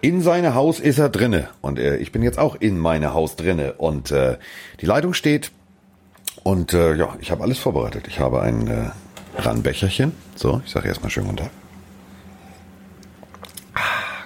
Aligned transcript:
in 0.00 0.22
seine 0.22 0.54
Haus 0.54 0.80
ist 0.80 0.98
er 0.98 1.08
drinne 1.08 1.48
und 1.60 1.78
äh, 1.78 1.96
ich 1.96 2.12
bin 2.12 2.22
jetzt 2.22 2.38
auch 2.38 2.54
in 2.54 2.78
meine 2.78 3.14
Haus 3.14 3.36
drinne 3.36 3.74
und 3.74 4.10
äh, 4.10 4.38
die 4.80 4.86
Leitung 4.86 5.14
steht 5.14 5.50
und 6.42 6.72
äh, 6.72 6.94
ja, 6.94 7.16
ich 7.20 7.30
habe 7.30 7.42
alles 7.42 7.58
vorbereitet. 7.58 8.06
Ich 8.08 8.20
habe 8.20 8.40
ein 8.42 8.68
äh, 8.68 8.90
Randbecherchen. 9.36 10.12
So, 10.34 10.62
ich 10.64 10.70
sage 10.70 10.88
erstmal 10.88 11.10
schönen 11.10 11.26
guten 11.26 11.38
Tag. 11.38 11.50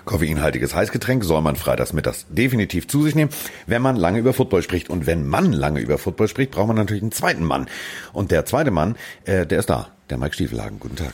Koffeinhaltiges 0.04 0.74
Heißgetränk 0.74 1.22
soll 1.24 1.40
man 1.40 1.56
freitags 1.56 1.92
mittags 1.92 2.26
definitiv 2.28 2.88
zu 2.88 3.02
sich 3.04 3.14
nehmen, 3.14 3.30
wenn 3.66 3.80
man 3.80 3.96
lange 3.96 4.18
über 4.18 4.32
Football 4.32 4.62
spricht. 4.62 4.90
Und 4.90 5.06
wenn 5.06 5.26
man 5.26 5.52
lange 5.52 5.80
über 5.80 5.98
Football 5.98 6.28
spricht, 6.28 6.50
braucht 6.50 6.66
man 6.66 6.76
natürlich 6.76 7.02
einen 7.02 7.12
zweiten 7.12 7.44
Mann. 7.44 7.68
Und 8.12 8.32
der 8.32 8.44
zweite 8.44 8.70
Mann, 8.70 8.96
äh, 9.24 9.46
der 9.46 9.60
ist 9.60 9.70
da, 9.70 9.88
der 10.10 10.18
Mike 10.18 10.34
Stiefelhagen. 10.34 10.80
Guten 10.80 10.96
Tag. 10.96 11.12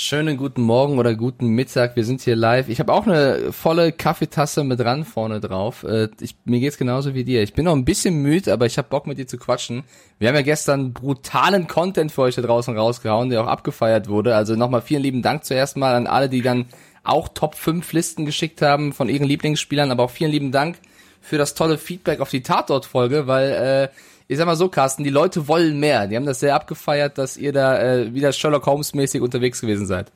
Schönen 0.00 0.36
guten 0.36 0.62
Morgen 0.62 1.00
oder 1.00 1.16
guten 1.16 1.48
Mittag. 1.48 1.96
Wir 1.96 2.04
sind 2.04 2.20
hier 2.20 2.36
live. 2.36 2.68
Ich 2.68 2.78
habe 2.78 2.92
auch 2.92 3.04
eine 3.04 3.52
volle 3.52 3.90
Kaffeetasse 3.90 4.62
mit 4.62 4.78
dran 4.78 5.04
vorne 5.04 5.40
drauf. 5.40 5.82
Äh, 5.82 6.06
ich, 6.20 6.36
mir 6.44 6.60
geht's 6.60 6.78
genauso 6.78 7.14
wie 7.14 7.24
dir. 7.24 7.42
Ich 7.42 7.52
bin 7.52 7.64
noch 7.64 7.74
ein 7.74 7.84
bisschen 7.84 8.22
müde, 8.22 8.52
aber 8.52 8.64
ich 8.64 8.78
habe 8.78 8.86
Bock 8.88 9.08
mit 9.08 9.18
dir 9.18 9.26
zu 9.26 9.38
quatschen. 9.38 9.82
Wir 10.20 10.28
haben 10.28 10.36
ja 10.36 10.42
gestern 10.42 10.92
brutalen 10.92 11.66
Content 11.66 12.12
für 12.12 12.22
euch 12.22 12.36
da 12.36 12.42
draußen 12.42 12.78
rausgehauen, 12.78 13.28
der 13.28 13.42
auch 13.42 13.48
abgefeiert 13.48 14.08
wurde. 14.08 14.36
Also 14.36 14.54
nochmal 14.54 14.82
vielen 14.82 15.02
lieben 15.02 15.20
Dank 15.20 15.44
zuerst 15.44 15.76
mal 15.76 15.96
an 15.96 16.06
alle, 16.06 16.28
die 16.28 16.42
dann 16.42 16.66
auch 17.02 17.26
Top 17.26 17.56
5 17.56 17.92
Listen 17.92 18.24
geschickt 18.24 18.62
haben 18.62 18.92
von 18.92 19.08
ihren 19.08 19.26
Lieblingsspielern, 19.26 19.90
aber 19.90 20.04
auch 20.04 20.10
vielen 20.10 20.30
lieben 20.30 20.52
Dank 20.52 20.76
für 21.20 21.38
das 21.38 21.54
tolle 21.54 21.76
Feedback 21.76 22.20
auf 22.20 22.30
die 22.30 22.44
Tatort-Folge, 22.44 23.26
weil 23.26 23.50
äh, 23.50 23.88
ich 24.30 24.36
sag 24.36 24.44
mal 24.44 24.56
so, 24.56 24.68
Carsten, 24.68 25.04
die 25.04 25.10
Leute 25.10 25.48
wollen 25.48 25.80
mehr. 25.80 26.06
Die 26.06 26.14
haben 26.14 26.26
das 26.26 26.40
sehr 26.40 26.54
abgefeiert, 26.54 27.16
dass 27.16 27.38
ihr 27.38 27.52
da 27.52 27.80
äh, 27.80 28.12
wieder 28.12 28.30
Sherlock 28.30 28.66
Holmes-mäßig 28.66 29.22
unterwegs 29.22 29.62
gewesen 29.62 29.86
seid. 29.86 30.12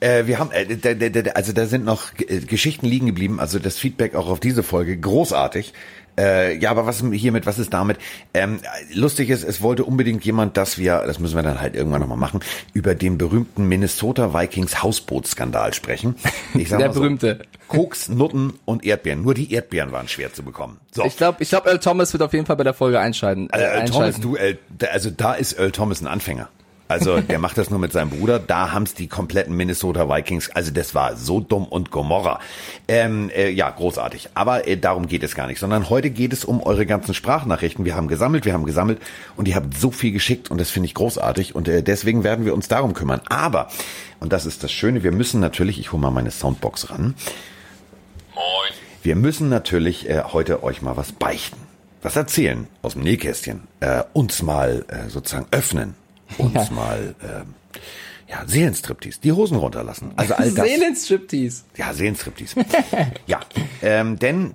Äh, 0.00 0.26
wir 0.26 0.40
haben, 0.40 0.50
äh, 0.50 0.76
da, 0.76 0.94
da, 0.94 1.08
da, 1.08 1.30
also 1.30 1.52
da 1.52 1.66
sind 1.66 1.84
noch 1.84 2.08
äh, 2.18 2.40
Geschichten 2.40 2.86
liegen 2.86 3.06
geblieben, 3.06 3.38
also 3.38 3.60
das 3.60 3.78
Feedback 3.78 4.16
auch 4.16 4.28
auf 4.28 4.40
diese 4.40 4.64
Folge 4.64 4.98
großartig. 4.98 5.74
Äh, 6.18 6.58
ja, 6.58 6.70
aber 6.70 6.86
was 6.86 7.02
hiermit, 7.12 7.46
was 7.46 7.58
ist 7.58 7.72
damit? 7.72 7.98
Ähm, 8.34 8.60
lustig 8.92 9.30
ist, 9.30 9.44
es 9.44 9.62
wollte 9.62 9.84
unbedingt 9.84 10.24
jemand, 10.24 10.56
dass 10.56 10.78
wir, 10.78 11.02
das 11.06 11.18
müssen 11.18 11.36
wir 11.36 11.42
dann 11.42 11.60
halt 11.60 11.74
irgendwann 11.74 12.00
nochmal 12.00 12.18
machen, 12.18 12.40
über 12.74 12.94
den 12.94 13.18
berühmten 13.18 13.66
Minnesota 13.66 14.34
Vikings 14.34 14.82
Hausbootskandal 14.82 15.74
sprechen. 15.74 16.16
Ich 16.54 16.68
sag 16.68 16.78
Der 16.78 16.88
mal 16.88 16.94
so, 16.94 17.00
berühmte. 17.00 17.40
Koks, 17.68 18.08
Nutten 18.08 18.52
und 18.66 18.84
Erdbeeren. 18.84 19.22
Nur 19.22 19.34
die 19.34 19.52
Erdbeeren 19.52 19.92
waren 19.92 20.06
schwer 20.08 20.32
zu 20.32 20.42
bekommen. 20.42 20.78
So. 20.94 21.04
Ich 21.04 21.16
glaube, 21.16 21.42
ich 21.42 21.48
glaub, 21.48 21.66
Earl 21.66 21.78
Thomas 21.78 22.12
wird 22.12 22.22
auf 22.22 22.32
jeden 22.34 22.44
Fall 22.44 22.56
bei 22.56 22.64
der 22.64 22.74
Folge 22.74 23.00
einschalten. 23.00 23.48
Äh, 23.50 23.60
Earl 23.62 23.88
Thomas, 23.88 24.20
du, 24.20 24.36
Earl, 24.36 24.58
also 24.92 25.10
da 25.10 25.32
ist 25.32 25.58
Earl 25.58 25.72
Thomas 25.72 26.02
ein 26.02 26.06
Anfänger. 26.06 26.48
Also 26.92 27.22
der 27.22 27.38
macht 27.38 27.56
das 27.56 27.70
nur 27.70 27.78
mit 27.78 27.90
seinem 27.90 28.10
Bruder. 28.10 28.38
Da 28.38 28.70
haben's 28.70 28.92
die 28.92 29.06
kompletten 29.06 29.56
Minnesota 29.56 30.10
Vikings. 30.10 30.50
Also 30.50 30.72
das 30.72 30.94
war 30.94 31.16
so 31.16 31.40
dumm 31.40 31.64
und 31.64 31.90
Gomorra. 31.90 32.38
Ähm, 32.86 33.30
äh, 33.34 33.48
ja, 33.48 33.70
großartig. 33.70 34.28
Aber 34.34 34.68
äh, 34.68 34.76
darum 34.76 35.06
geht 35.06 35.22
es 35.22 35.34
gar 35.34 35.46
nicht, 35.46 35.58
sondern 35.58 35.88
heute 35.88 36.10
geht 36.10 36.34
es 36.34 36.44
um 36.44 36.62
eure 36.62 36.84
ganzen 36.84 37.14
Sprachnachrichten. 37.14 37.86
Wir 37.86 37.96
haben 37.96 38.08
gesammelt, 38.08 38.44
wir 38.44 38.52
haben 38.52 38.66
gesammelt 38.66 39.00
und 39.36 39.48
ihr 39.48 39.54
habt 39.54 39.74
so 39.74 39.90
viel 39.90 40.12
geschickt 40.12 40.50
und 40.50 40.60
das 40.60 40.68
finde 40.68 40.86
ich 40.86 40.92
großartig 40.92 41.54
und 41.54 41.66
äh, 41.66 41.82
deswegen 41.82 42.24
werden 42.24 42.44
wir 42.44 42.52
uns 42.52 42.68
darum 42.68 42.92
kümmern. 42.92 43.22
Aber, 43.30 43.68
und 44.20 44.34
das 44.34 44.44
ist 44.44 44.62
das 44.62 44.70
Schöne, 44.70 45.02
wir 45.02 45.12
müssen 45.12 45.40
natürlich, 45.40 45.80
ich 45.80 45.92
hole 45.92 46.02
mal 46.02 46.10
meine 46.10 46.30
Soundbox 46.30 46.90
ran. 46.90 47.14
Moin. 48.34 48.72
Wir 49.02 49.16
müssen 49.16 49.48
natürlich 49.48 50.10
äh, 50.10 50.24
heute 50.30 50.62
euch 50.62 50.82
mal 50.82 50.98
was 50.98 51.12
beichten 51.12 51.56
was 52.02 52.16
erzählen 52.16 52.66
aus 52.82 52.94
dem 52.94 53.02
Nähkästchen, 53.02 53.62
äh, 53.80 54.02
uns 54.12 54.42
mal 54.42 54.84
äh, 54.88 55.08
sozusagen 55.08 55.46
öffnen, 55.52 55.94
uns 56.38 56.54
ja. 56.54 56.68
mal 56.70 57.14
ähm, 57.22 57.54
ja, 58.28 58.44
Seelenstriptease, 58.46 59.20
die 59.20 59.32
Hosen 59.32 59.56
runterlassen. 59.56 60.12
Also 60.16 60.34
all 60.34 60.50
das. 60.54 60.66
Seelenstriptease. 60.66 61.64
Ja, 61.76 61.92
Seelenstriptease. 61.92 62.64
ja, 63.26 63.40
ähm, 63.82 64.18
denn 64.18 64.54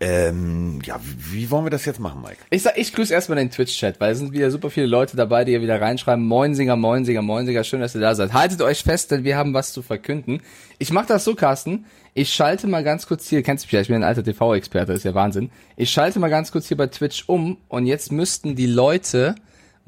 ähm, 0.00 0.80
ja, 0.84 1.00
wie 1.02 1.50
wollen 1.50 1.66
wir 1.66 1.70
das 1.70 1.84
jetzt 1.84 1.98
machen, 1.98 2.22
Mike? 2.22 2.36
Ich 2.50 2.62
sag, 2.62 2.78
ich 2.78 2.92
grüße 2.92 3.12
erstmal 3.12 3.36
den 3.36 3.50
Twitch-Chat, 3.50 4.00
weil 4.00 4.12
es 4.12 4.18
sind 4.18 4.32
wieder 4.32 4.50
super 4.52 4.70
viele 4.70 4.86
Leute 4.86 5.16
dabei, 5.16 5.44
die 5.44 5.52
hier 5.52 5.60
wieder 5.60 5.80
reinschreiben. 5.80 6.24
Moinsinger, 6.24 6.76
Moinsinger, 6.76 7.22
Moinsinger, 7.22 7.64
schön, 7.64 7.80
dass 7.80 7.96
ihr 7.96 8.00
da 8.00 8.14
seid. 8.14 8.32
Haltet 8.32 8.62
euch 8.62 8.84
fest, 8.84 9.10
denn 9.10 9.24
wir 9.24 9.36
haben 9.36 9.54
was 9.54 9.72
zu 9.72 9.82
verkünden. 9.82 10.40
Ich 10.78 10.92
mach 10.92 11.06
das 11.06 11.24
so, 11.24 11.34
Carsten. 11.34 11.84
Ich 12.14 12.32
schalte 12.32 12.68
mal 12.68 12.84
ganz 12.84 13.06
kurz 13.06 13.28
hier, 13.28 13.42
kennst 13.42 13.64
du 13.64 13.66
mich 13.66 13.72
ja, 13.72 13.80
ich 13.80 13.88
bin 13.88 13.96
ein 13.96 14.04
alter 14.04 14.22
TV-Experte, 14.22 14.92
ist 14.92 15.04
ja 15.04 15.14
Wahnsinn. 15.14 15.50
Ich 15.76 15.90
schalte 15.90 16.20
mal 16.20 16.30
ganz 16.30 16.52
kurz 16.52 16.68
hier 16.68 16.76
bei 16.76 16.86
Twitch 16.86 17.24
um 17.26 17.58
und 17.68 17.86
jetzt 17.86 18.12
müssten 18.12 18.54
die 18.54 18.66
Leute 18.66 19.34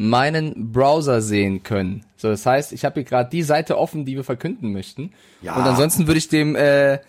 meinen 0.00 0.72
Browser 0.72 1.20
sehen 1.20 1.62
können. 1.62 2.06
So, 2.16 2.28
das 2.28 2.46
heißt, 2.46 2.72
ich 2.72 2.86
habe 2.86 2.94
hier 2.94 3.04
gerade 3.04 3.28
die 3.28 3.42
Seite 3.42 3.76
offen, 3.76 4.06
die 4.06 4.16
wir 4.16 4.24
verkünden 4.24 4.72
möchten. 4.72 5.12
Ja. 5.42 5.56
Und 5.56 5.62
ansonsten 5.62 6.06
würde 6.06 6.16
ich 6.16 6.28
dem 6.28 6.56
äh, 6.56 7.00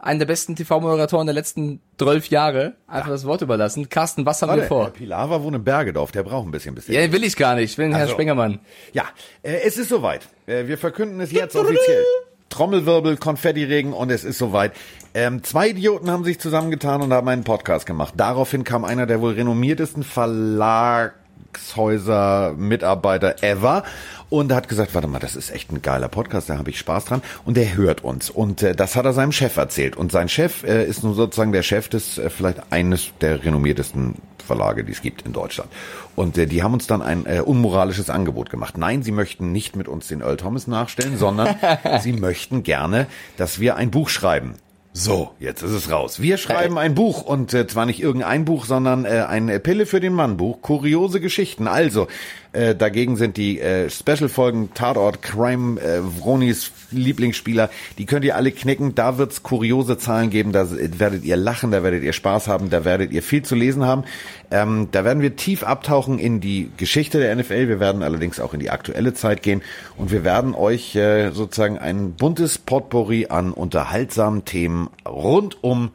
einen 0.00 0.18
der 0.18 0.26
besten 0.26 0.56
TV-Moderatoren 0.56 1.28
der 1.28 1.34
letzten 1.34 1.80
zwölf 1.96 2.28
Jahre 2.28 2.74
einfach 2.88 3.06
ja. 3.06 3.12
das 3.12 3.24
Wort 3.24 3.42
überlassen. 3.42 3.88
Carsten, 3.88 4.26
was 4.26 4.42
haben 4.42 4.48
Warte, 4.48 4.62
wir 4.62 4.68
vor? 4.68 4.84
Der 4.86 4.90
Pilar 4.90 5.30
war 5.30 5.44
wohnt 5.44 5.54
in 5.54 5.62
Bergedorf, 5.62 6.10
der 6.10 6.24
braucht 6.24 6.48
ein 6.48 6.50
bisschen. 6.50 6.74
bisschen. 6.74 6.92
Ja, 6.92 7.12
will 7.12 7.22
ich 7.22 7.36
gar 7.36 7.54
nicht. 7.54 7.70
Ich 7.70 7.78
will 7.78 7.86
den 7.86 7.94
also, 7.94 8.06
Herrn 8.06 8.14
Spengermann. 8.16 8.58
Ja, 8.92 9.04
äh, 9.42 9.60
es 9.64 9.78
ist 9.78 9.88
soweit. 9.88 10.26
Äh, 10.46 10.66
wir 10.66 10.76
verkünden 10.76 11.20
es 11.20 11.30
jetzt 11.30 11.54
offiziell. 11.54 12.04
Trommelwirbel, 12.48 13.16
Konfettiregen 13.16 13.92
und 13.92 14.10
es 14.10 14.24
ist 14.24 14.38
soweit. 14.38 14.72
Ähm, 15.14 15.44
zwei 15.44 15.68
Idioten 15.68 16.10
haben 16.10 16.24
sich 16.24 16.40
zusammengetan 16.40 17.00
und 17.00 17.12
haben 17.12 17.28
einen 17.28 17.44
Podcast 17.44 17.86
gemacht. 17.86 18.14
Daraufhin 18.16 18.64
kam 18.64 18.84
einer 18.84 19.06
der 19.06 19.20
wohl 19.20 19.34
renommiertesten 19.34 20.02
Verlag 20.02 21.14
Verlagshäuser 21.52 22.54
Mitarbeiter 22.56 23.42
ever. 23.42 23.84
Und 24.28 24.50
er 24.52 24.58
hat 24.58 24.68
gesagt, 24.68 24.94
warte 24.94 25.08
mal, 25.08 25.18
das 25.18 25.34
ist 25.34 25.50
echt 25.50 25.72
ein 25.72 25.82
geiler 25.82 26.06
Podcast, 26.06 26.48
da 26.48 26.58
habe 26.58 26.70
ich 26.70 26.78
Spaß 26.78 27.06
dran. 27.06 27.22
Und 27.44 27.56
der 27.56 27.76
hört 27.76 28.04
uns. 28.04 28.30
Und 28.30 28.62
äh, 28.62 28.76
das 28.76 28.94
hat 28.94 29.04
er 29.04 29.12
seinem 29.12 29.32
Chef 29.32 29.56
erzählt. 29.56 29.96
Und 29.96 30.12
sein 30.12 30.28
Chef 30.28 30.62
äh, 30.62 30.84
ist 30.84 31.02
nun 31.02 31.14
sozusagen 31.14 31.52
der 31.52 31.62
Chef 31.62 31.88
des 31.88 32.18
äh, 32.18 32.30
vielleicht 32.30 32.72
eines 32.72 33.10
der 33.20 33.44
renommiertesten 33.44 34.16
Verlage, 34.46 34.84
die 34.84 34.92
es 34.92 35.02
gibt 35.02 35.22
in 35.22 35.32
Deutschland. 35.32 35.70
Und 36.14 36.38
äh, 36.38 36.46
die 36.46 36.62
haben 36.62 36.74
uns 36.74 36.86
dann 36.86 37.02
ein 37.02 37.26
äh, 37.26 37.40
unmoralisches 37.40 38.08
Angebot 38.08 38.50
gemacht. 38.50 38.78
Nein, 38.78 39.02
sie 39.02 39.12
möchten 39.12 39.50
nicht 39.50 39.74
mit 39.74 39.88
uns 39.88 40.06
den 40.06 40.20
Earl 40.20 40.36
Thomas 40.36 40.68
nachstellen, 40.68 41.18
sondern 41.18 41.56
sie 42.00 42.12
möchten 42.12 42.62
gerne, 42.62 43.08
dass 43.36 43.58
wir 43.58 43.74
ein 43.74 43.90
Buch 43.90 44.08
schreiben 44.08 44.54
so, 44.92 45.30
jetzt 45.38 45.62
ist 45.62 45.70
es 45.70 45.90
raus. 45.90 46.20
Wir 46.20 46.36
schreiben 46.36 46.76
ein 46.76 46.96
Buch 46.96 47.22
und 47.22 47.54
äh, 47.54 47.66
zwar 47.68 47.86
nicht 47.86 48.00
irgendein 48.02 48.44
Buch, 48.44 48.64
sondern 48.64 49.04
äh, 49.04 49.24
ein 49.28 49.46
Pille 49.62 49.86
für 49.86 50.00
den 50.00 50.12
Mann 50.12 50.36
Buch, 50.36 50.62
kuriose 50.62 51.20
Geschichten. 51.20 51.68
Also, 51.68 52.08
äh, 52.52 52.74
dagegen 52.74 53.16
sind 53.16 53.36
die 53.36 53.60
äh, 53.60 53.88
Special-Folgen 53.88 54.74
Tatort, 54.74 55.22
Crime, 55.22 55.80
äh, 55.80 56.02
Vronis 56.02 56.72
Lieblingsspieler, 56.90 57.70
die 57.98 58.06
könnt 58.06 58.24
ihr 58.24 58.34
alle 58.34 58.50
knicken. 58.50 58.96
Da 58.96 59.18
wird's 59.18 59.42
kuriose 59.44 59.98
Zahlen 59.98 60.30
geben, 60.30 60.50
da 60.50 60.68
werdet 60.70 61.24
ihr 61.24 61.36
lachen, 61.36 61.70
da 61.70 61.84
werdet 61.84 62.02
ihr 62.02 62.12
Spaß 62.12 62.48
haben, 62.48 62.68
da 62.68 62.84
werdet 62.84 63.12
ihr 63.12 63.22
viel 63.22 63.42
zu 63.42 63.54
lesen 63.54 63.84
haben. 63.84 64.04
Ähm, 64.50 64.88
da 64.90 65.04
werden 65.04 65.22
wir 65.22 65.36
tief 65.36 65.62
abtauchen 65.62 66.18
in 66.18 66.40
die 66.40 66.70
Geschichte 66.76 67.20
der 67.20 67.34
NFL. 67.36 67.68
Wir 67.68 67.78
werden 67.78 68.02
allerdings 68.02 68.40
auch 68.40 68.52
in 68.52 68.60
die 68.60 68.70
aktuelle 68.70 69.14
Zeit 69.14 69.42
gehen 69.42 69.62
und 69.96 70.10
wir 70.10 70.24
werden 70.24 70.54
euch 70.54 70.96
äh, 70.96 71.30
sozusagen 71.30 71.78
ein 71.78 72.14
buntes 72.14 72.58
Potpourri 72.58 73.26
an 73.28 73.52
unterhaltsamen 73.52 74.44
Themen 74.44 74.90
rund 75.06 75.62
um 75.62 75.90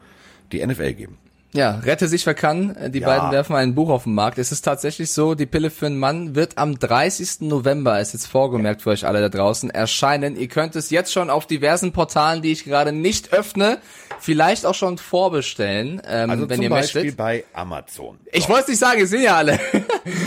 die 0.52 0.64
NFL 0.66 0.94
geben. 0.94 1.18
Ja, 1.56 1.76
Rette 1.76 2.06
sich 2.06 2.26
wer 2.26 2.34
kann. 2.34 2.76
Die 2.90 2.98
ja. 2.98 3.06
beiden 3.06 3.30
werfen 3.30 3.56
ein 3.56 3.74
Buch 3.74 3.88
auf 3.88 4.04
den 4.04 4.14
Markt. 4.14 4.38
Es 4.38 4.52
ist 4.52 4.62
tatsächlich 4.62 5.10
so, 5.10 5.34
die 5.34 5.46
Pille 5.46 5.70
für 5.70 5.86
einen 5.86 5.98
Mann 5.98 6.34
wird 6.34 6.58
am 6.58 6.78
30. 6.78 7.40
November, 7.40 8.00
ist 8.00 8.12
jetzt 8.12 8.26
vorgemerkt 8.26 8.82
für 8.82 8.90
euch 8.90 9.06
alle 9.06 9.20
da 9.20 9.28
draußen, 9.28 9.70
erscheinen. 9.70 10.36
Ihr 10.36 10.48
könnt 10.48 10.76
es 10.76 10.90
jetzt 10.90 11.12
schon 11.12 11.30
auf 11.30 11.46
diversen 11.46 11.92
Portalen, 11.92 12.42
die 12.42 12.52
ich 12.52 12.64
gerade 12.64 12.92
nicht 12.92 13.32
öffne, 13.32 13.78
vielleicht 14.20 14.66
auch 14.66 14.74
schon 14.74 14.98
vorbestellen, 14.98 16.02
ähm, 16.06 16.30
also 16.30 16.48
wenn 16.48 16.56
zum 16.56 16.64
ihr 16.64 16.70
Beispiel 16.70 17.02
möchtet. 17.02 17.16
bei 17.16 17.44
Amazon. 17.52 18.18
Ich 18.32 18.48
wollte 18.48 18.62
es 18.62 18.68
nicht 18.68 18.78
sagen, 18.78 19.00
ihr 19.00 19.06
seht 19.06 19.22
ja 19.22 19.36
alle. 19.36 19.58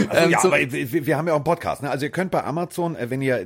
Also, 0.09 0.11
ähm, 0.11 0.31
ja, 0.31 0.43
aber 0.43 0.57
wir, 0.57 1.05
wir, 1.05 1.17
haben 1.17 1.27
ja 1.27 1.33
auch 1.33 1.37
einen 1.37 1.43
Podcast. 1.43 1.83
Ne? 1.83 1.89
Also 1.89 2.05
ihr 2.05 2.11
könnt 2.11 2.31
bei 2.31 2.43
Amazon, 2.43 2.95
äh, 2.95 3.09
wenn 3.09 3.21
ihr 3.21 3.45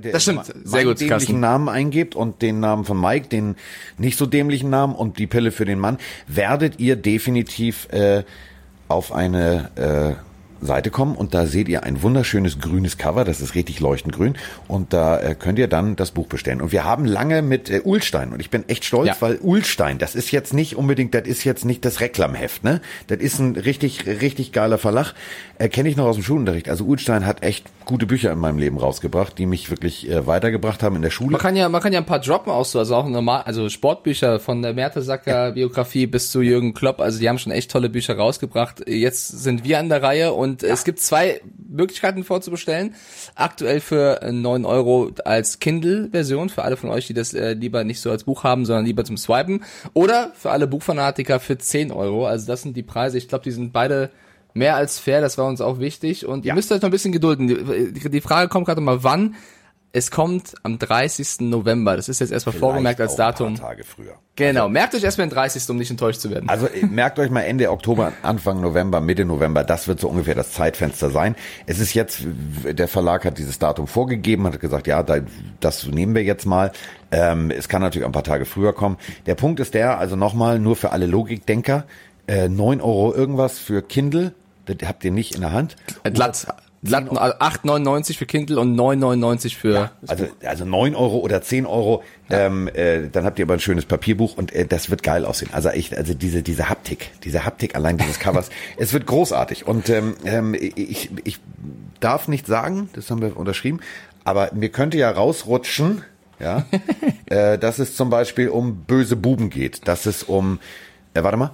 gut, 0.86 1.02
dämlichen. 1.02 1.40
Namen 1.40 1.70
eingebt 1.70 2.16
und 2.16 2.42
den 2.42 2.60
Namen 2.60 2.86
von 2.86 3.00
Mike, 3.00 3.28
den 3.28 3.56
nicht 3.98 4.18
so 4.18 4.26
dämlichen 4.26 4.70
Namen 4.70 4.96
und 4.96 5.18
die 5.18 5.28
Pille 5.28 5.52
für 5.52 5.66
den 5.66 5.80
Mann, 5.80 5.98
werdet 6.28 6.80
ihr 6.80 6.96
definitiv 6.96 7.73
äh, 7.92 8.24
auf 8.88 9.12
eine 9.12 9.70
äh, 9.76 10.33
Seite 10.66 10.92
kommen 10.92 11.16
und 11.16 11.34
da 11.34 11.46
seht 11.46 11.70
ihr 11.70 11.84
ein 11.84 12.02
wunderschönes 12.02 12.60
grünes 12.60 12.98
Cover, 12.98 13.24
das 13.26 13.42
ist 13.42 13.56
richtig 13.56 13.80
leuchtend 13.80 14.16
grün 14.16 14.36
und 14.68 14.94
da 14.94 15.20
äh, 15.20 15.36
könnt 15.36 15.60
ihr 15.60 15.68
dann 15.68 15.96
das 15.96 16.12
Buch 16.12 16.28
bestellen. 16.28 16.62
Und 16.62 16.72
wir 16.72 16.84
haben 16.84 17.06
lange 17.06 17.42
mit 17.42 17.70
äh, 17.70 17.82
Ulstein 17.84 18.34
und 18.34 18.40
ich 18.40 18.50
bin 18.50 18.68
echt 18.70 18.86
stolz, 18.86 19.08
ja. 19.08 19.16
weil 19.20 19.40
Ulstein, 19.42 19.98
das 19.98 20.16
ist 20.16 20.32
jetzt 20.32 20.54
nicht 20.54 20.76
unbedingt, 20.76 21.14
das 21.14 21.28
ist 21.28 21.44
jetzt 21.44 21.66
nicht 21.66 21.86
das 21.86 22.02
Reklamheft, 22.02 22.64
ne? 22.64 22.82
Das 23.08 23.20
ist 23.20 23.40
ein 23.40 23.56
richtig, 23.56 24.06
richtig 24.06 24.52
geiler 24.52 24.78
Verlag. 24.78 25.14
Äh, 25.58 25.70
Kenne 25.70 25.90
ich 25.90 25.96
noch 25.96 26.06
aus 26.06 26.16
dem 26.16 26.24
Schulunterricht. 26.24 26.70
Also 26.70 26.86
Ulstein 26.86 27.26
hat 27.26 27.44
echt 27.44 27.66
gute 27.86 28.06
Bücher 28.06 28.32
in 28.32 28.40
meinem 28.40 28.58
Leben 28.58 28.78
rausgebracht, 28.78 29.38
die 29.38 29.46
mich 29.46 29.70
wirklich 29.70 30.10
äh, 30.10 30.26
weitergebracht 30.26 30.84
haben 30.84 30.96
in 30.96 31.02
der 31.02 31.10
Schule. 31.10 31.32
Man 31.32 31.42
kann 31.42 31.56
ja, 31.56 31.68
man 31.70 31.82
kann 31.82 31.94
ja 31.94 32.00
ein 32.00 32.06
paar 32.06 32.20
droppen 32.20 32.52
auch 32.52 32.66
so, 32.66 32.80
also 32.80 32.96
auch 32.96 33.08
normal, 33.08 33.44
also 33.44 33.70
Sportbücher 33.70 34.40
von 34.40 34.62
der 34.62 34.74
Mertesacker 34.74 35.52
Biografie 35.52 36.08
bis 36.08 36.32
zu 36.32 36.42
Jürgen 36.42 36.74
Klopp, 36.74 37.02
also 37.02 37.20
die 37.20 37.28
haben 37.28 37.38
schon 37.38 37.52
echt 37.52 37.72
tolle 37.72 37.90
Bücher 37.90 38.16
rausgebracht. 38.16 38.88
Jetzt 38.88 39.28
sind 39.28 39.64
wir 39.64 39.80
an 39.80 39.90
der 39.90 40.02
Reihe 40.02 40.34
und 40.34 40.53
Und 40.54 40.62
es 40.62 40.84
gibt 40.84 41.00
zwei 41.00 41.42
Möglichkeiten 41.68 42.24
vorzubestellen. 42.24 42.94
Aktuell 43.34 43.80
für 43.80 44.20
9 44.32 44.66
Euro 44.66 45.10
als 45.26 45.58
Kindle-Version, 45.58 46.50
für 46.50 46.64
alle 46.64 46.78
von 46.78 46.92
euch, 46.92 47.08
die 47.08 47.16
das 47.16 47.34
äh, 47.34 47.54
lieber 47.54 47.84
nicht 47.84 48.02
so 48.02 48.12
als 48.12 48.26
Buch 48.26 48.44
haben, 48.44 48.66
sondern 48.66 48.86
lieber 48.86 49.04
zum 49.04 49.18
Swipen. 49.18 49.64
Oder 49.94 50.32
für 50.36 50.52
alle 50.52 50.68
Buchfanatiker 50.68 51.40
für 51.40 51.58
10 51.58 51.92
Euro. 51.92 52.28
Also 52.28 52.46
das 52.46 52.62
sind 52.62 52.78
die 52.78 52.84
Preise. 52.84 53.18
Ich 53.18 53.28
glaube, 53.28 53.44
die 53.44 53.52
sind 53.52 53.74
beide 53.74 54.12
mehr 54.54 54.76
als 54.76 55.00
fair, 55.00 55.22
das 55.22 55.40
war 55.40 55.48
uns 55.48 55.60
auch 55.60 55.80
wichtig. 55.80 56.28
Und 56.28 56.46
ihr 56.46 56.54
müsst 56.54 56.72
euch 56.72 56.84
noch 56.84 56.90
ein 56.90 56.92
bisschen 56.92 57.14
gedulden. 57.14 57.48
Die, 57.48 58.10
die 58.12 58.22
Frage 58.22 58.48
kommt 58.48 58.68
gerade 58.68 58.82
mal, 58.82 59.04
wann? 59.04 59.34
Es 59.96 60.10
kommt 60.10 60.56
am 60.64 60.80
30. 60.80 61.42
November. 61.42 61.96
Das 61.96 62.10
ist 62.10 62.20
jetzt 62.20 62.32
erstmal 62.32 62.56
vorgemerkt 62.56 63.00
als 63.00 63.16
Datum. 63.16 63.50
Ein 63.50 63.60
paar 63.60 63.70
Tage 63.70 63.84
früher. 63.84 64.16
Genau. 64.36 64.68
Merkt 64.68 64.96
euch 64.96 65.04
erstmal 65.04 65.28
den 65.28 65.36
30. 65.36 65.70
um 65.70 65.78
nicht 65.78 65.92
enttäuscht 65.92 66.20
zu 66.20 66.32
werden. 66.32 66.50
Also 66.50 66.66
äh, 66.66 66.84
merkt 66.90 67.20
euch 67.20 67.30
mal 67.30 67.42
Ende 67.42 67.70
Oktober, 67.70 68.12
Anfang 68.24 68.60
November, 68.60 69.02
Mitte 69.02 69.24
November, 69.24 69.64
das 69.64 69.88
wird 69.88 70.00
so 70.00 70.10
ungefähr 70.10 70.34
das 70.34 70.52
Zeitfenster 70.52 71.12
sein. 71.12 71.36
Es 71.68 71.78
ist 71.78 71.94
jetzt, 71.94 72.24
der 72.66 72.88
Verlag 72.88 73.24
hat 73.24 73.38
dieses 73.38 73.60
Datum 73.60 73.86
vorgegeben, 73.86 74.48
hat 74.48 74.60
gesagt, 74.60 74.88
ja, 74.88 75.06
das 75.60 75.86
nehmen 75.86 76.16
wir 76.16 76.24
jetzt 76.24 76.48
mal. 76.48 76.72
Ähm, 77.12 77.52
es 77.52 77.70
kann 77.70 77.84
natürlich 77.84 78.08
ein 78.08 78.12
paar 78.12 78.24
Tage 78.24 78.46
früher 78.46 78.74
kommen. 78.74 78.98
Der 79.28 79.36
Punkt 79.36 79.60
ist 79.60 79.76
der, 79.76 80.00
also 80.00 80.16
nochmal, 80.16 80.58
nur 80.58 80.76
für 80.76 80.92
alle 80.92 81.06
Logikdenker, 81.06 81.86
äh, 82.26 82.50
9 82.50 82.82
Euro 82.82 83.14
irgendwas 83.14 83.60
für 83.60 83.84
Kindle, 83.84 84.34
das 84.66 84.78
habt 84.88 85.06
ihr 85.06 85.12
nicht 85.12 85.36
in 85.36 85.42
der 85.42 85.52
Hand. 85.52 85.76
Glatt. 86.04 86.48
Glatt 86.84 87.06
8,99 87.10 88.18
für 88.18 88.26
Kindle 88.26 88.60
und 88.60 88.76
9,99 88.76 89.56
für. 89.56 89.74
Ja, 89.74 89.92
also, 90.08 90.28
also 90.44 90.66
9 90.66 90.96
Euro 90.96 91.18
oder 91.20 91.42
10 91.42 91.66
Euro, 91.66 92.04
ja. 92.30 92.48
ähm, 92.48 92.68
äh, 92.68 93.10
dann 93.10 93.24
habt 93.26 93.40
ihr 93.40 93.46
aber 93.46 93.54
ein 93.54 93.60
schönes 93.62 93.86
Papierbuch 93.86 94.38
und 94.38 94.54
äh, 94.54 94.66
das 94.66 94.90
wird 94.90 95.02
geil 95.02 95.26
aussehen. 95.26 95.50
Also 95.54 95.70
echt, 95.70 95.96
also 95.96 96.14
diese, 96.14 96.44
diese 96.44 96.70
Haptik, 96.70 97.12
diese 97.24 97.46
Haptik 97.46 97.76
allein 97.76 97.98
dieses 97.98 98.20
Covers, 98.20 98.50
es 98.78 98.92
wird 98.92 99.06
großartig. 99.06 99.66
Und 99.66 99.90
ähm, 99.90 100.16
ähm, 100.26 100.54
ich, 100.56 101.10
ich 101.24 101.40
darf 102.02 102.28
nicht 102.28 102.48
sagen, 102.48 102.90
das 102.94 103.10
haben 103.10 103.22
wir 103.22 103.38
unterschrieben, 103.38 103.80
aber 104.26 104.52
mir 104.54 104.70
könnte 104.70 104.98
ja 104.98 105.10
rausrutschen, 105.10 106.04
ja, 106.40 106.66
äh, 107.28 107.58
dass 107.58 107.80
es 107.80 107.96
zum 107.96 108.10
Beispiel 108.10 108.50
um 108.50 108.84
böse 108.84 109.16
Buben 109.16 109.50
geht, 109.50 109.88
dass 109.88 110.06
es 110.06 110.24
um, 110.24 110.60
äh, 111.14 111.24
warte 111.24 111.38
mal, 111.38 111.52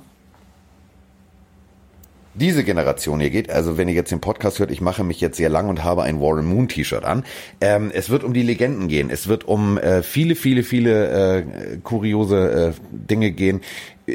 diese 2.34 2.64
Generation 2.64 3.20
hier 3.20 3.30
geht, 3.30 3.50
also 3.50 3.78
wenn 3.78 3.88
ihr 3.88 3.94
jetzt 3.94 4.12
den 4.12 4.22
Podcast 4.22 4.60
hört, 4.60 4.72
ich 4.72 4.82
mache 4.82 5.04
mich 5.04 5.20
jetzt 5.22 5.38
sehr 5.38 5.50
lang 5.50 5.70
und 5.70 5.84
habe 5.84 6.04
ein 6.04 6.20
Warren 6.20 6.46
Moon 6.46 6.68
T-Shirt 6.68 7.04
an. 7.04 7.24
Ähm, 7.62 7.92
es 7.94 8.10
wird 8.10 8.24
um 8.24 8.34
die 8.34 8.44
Legenden 8.44 8.88
gehen. 8.88 9.10
Es 9.10 9.28
wird 9.28 9.48
um 9.48 9.78
äh, 9.78 10.04
viele, 10.04 10.36
viele, 10.36 10.64
viele 10.64 11.38
äh, 11.38 11.44
kuriose 11.84 12.74
äh, 12.74 12.82
Dinge 12.92 13.32
gehen, 13.32 13.62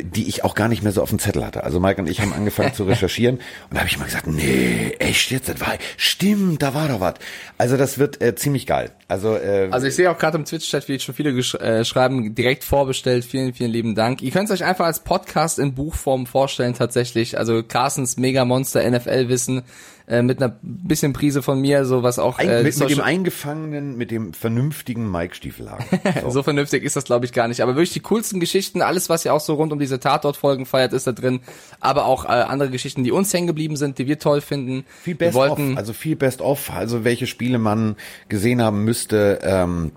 die 0.02 0.28
ich 0.28 0.44
auch 0.44 0.54
gar 0.54 0.68
nicht 0.68 0.82
mehr 0.82 0.92
so 0.92 1.02
auf 1.02 1.10
dem 1.10 1.18
Zettel 1.18 1.44
hatte. 1.44 1.64
Also 1.64 1.80
Mike 1.80 2.00
und 2.00 2.08
ich 2.08 2.20
haben 2.20 2.32
angefangen 2.32 2.74
zu 2.74 2.84
recherchieren 2.84 3.36
und 3.70 3.74
da 3.74 3.78
habe 3.78 3.88
ich 3.88 3.98
mal 3.98 4.06
gesagt, 4.06 4.26
nee, 4.26 4.94
echt 4.98 5.30
jetzt, 5.30 5.48
das 5.48 5.60
war, 5.60 5.74
stimmt, 5.96 6.62
da 6.62 6.74
war 6.74 6.88
doch 6.88 7.00
was. 7.00 7.14
Also 7.58 7.76
das 7.76 7.98
wird 7.98 8.20
äh, 8.20 8.34
ziemlich 8.34 8.66
geil. 8.66 8.90
Also, 9.08 9.36
äh, 9.36 9.68
also 9.70 9.86
ich 9.86 9.94
sehe 9.94 10.10
auch 10.10 10.18
gerade 10.18 10.38
im 10.38 10.44
Twitch-Chat, 10.44 10.88
wie 10.88 10.98
schon 10.98 11.14
viele 11.14 11.30
äh, 11.30 11.84
schreiben, 11.84 12.34
direkt 12.34 12.64
vorbestellt. 12.64 13.24
Vielen, 13.24 13.52
vielen 13.54 13.70
lieben 13.70 13.94
Dank. 13.94 14.22
Ihr 14.22 14.30
könnt 14.30 14.50
es 14.50 14.54
euch 14.60 14.64
einfach 14.64 14.86
als 14.86 15.00
Podcast 15.00 15.58
in 15.58 15.74
Buchform 15.74 16.26
vorstellen 16.26 16.74
tatsächlich. 16.74 17.38
Also 17.38 17.62
Carstens 17.62 18.16
Mega 18.16 18.44
Monster 18.44 18.88
NFL 18.88 19.28
Wissen 19.28 19.62
äh, 20.06 20.22
mit 20.22 20.42
einer 20.42 20.56
bisschen 20.62 21.14
Prise 21.14 21.42
von 21.42 21.60
mir, 21.60 21.86
so 21.86 22.02
was 22.02 22.18
auch 22.18 22.38
äh, 22.38 22.62
mit, 22.62 22.78
mit 22.78 22.90
dem 22.90 23.00
eingefangenen, 23.00 23.96
mit 23.96 24.10
dem 24.10 24.34
vernünftigen 24.34 25.10
Mike 25.10 25.34
Stiefelhagen. 25.34 25.84
So. 26.24 26.30
so 26.30 26.42
vernünftig 26.42 26.84
ist 26.84 26.96
das 26.96 27.04
glaube 27.04 27.24
ich 27.24 27.32
gar 27.32 27.48
nicht, 27.48 27.60
aber 27.60 27.74
wirklich 27.74 27.92
die 27.92 28.00
coolsten 28.00 28.38
Geschichten, 28.38 28.82
alles 28.82 29.08
was 29.08 29.24
ihr 29.24 29.34
auch 29.34 29.40
so 29.40 29.54
rund 29.54 29.72
um 29.72 29.78
diese 29.78 30.00
Tatort 30.00 30.36
Folgen 30.36 30.66
feiert, 30.66 30.92
ist 30.92 31.06
da 31.06 31.12
drin, 31.12 31.40
aber 31.80 32.04
auch 32.04 32.24
äh, 32.24 32.28
andere 32.28 32.70
Geschichten, 32.70 33.02
die 33.02 33.10
uns 33.10 33.32
hängen 33.32 33.46
geblieben 33.46 33.76
sind, 33.76 33.98
die 33.98 34.06
wir 34.06 34.18
toll 34.18 34.40
finden. 34.40 34.84
Viel 35.02 35.14
Best 35.14 35.36
of, 35.36 35.58
also 35.76 35.92
viel 35.92 36.16
Best 36.16 36.40
of, 36.40 36.70
also 36.70 37.04
welche 37.04 37.26
Spiele 37.26 37.58
man 37.58 37.96
gesehen 38.28 38.62
haben 38.62 38.84
müsste, 38.84 39.40
ähm, 39.42 39.92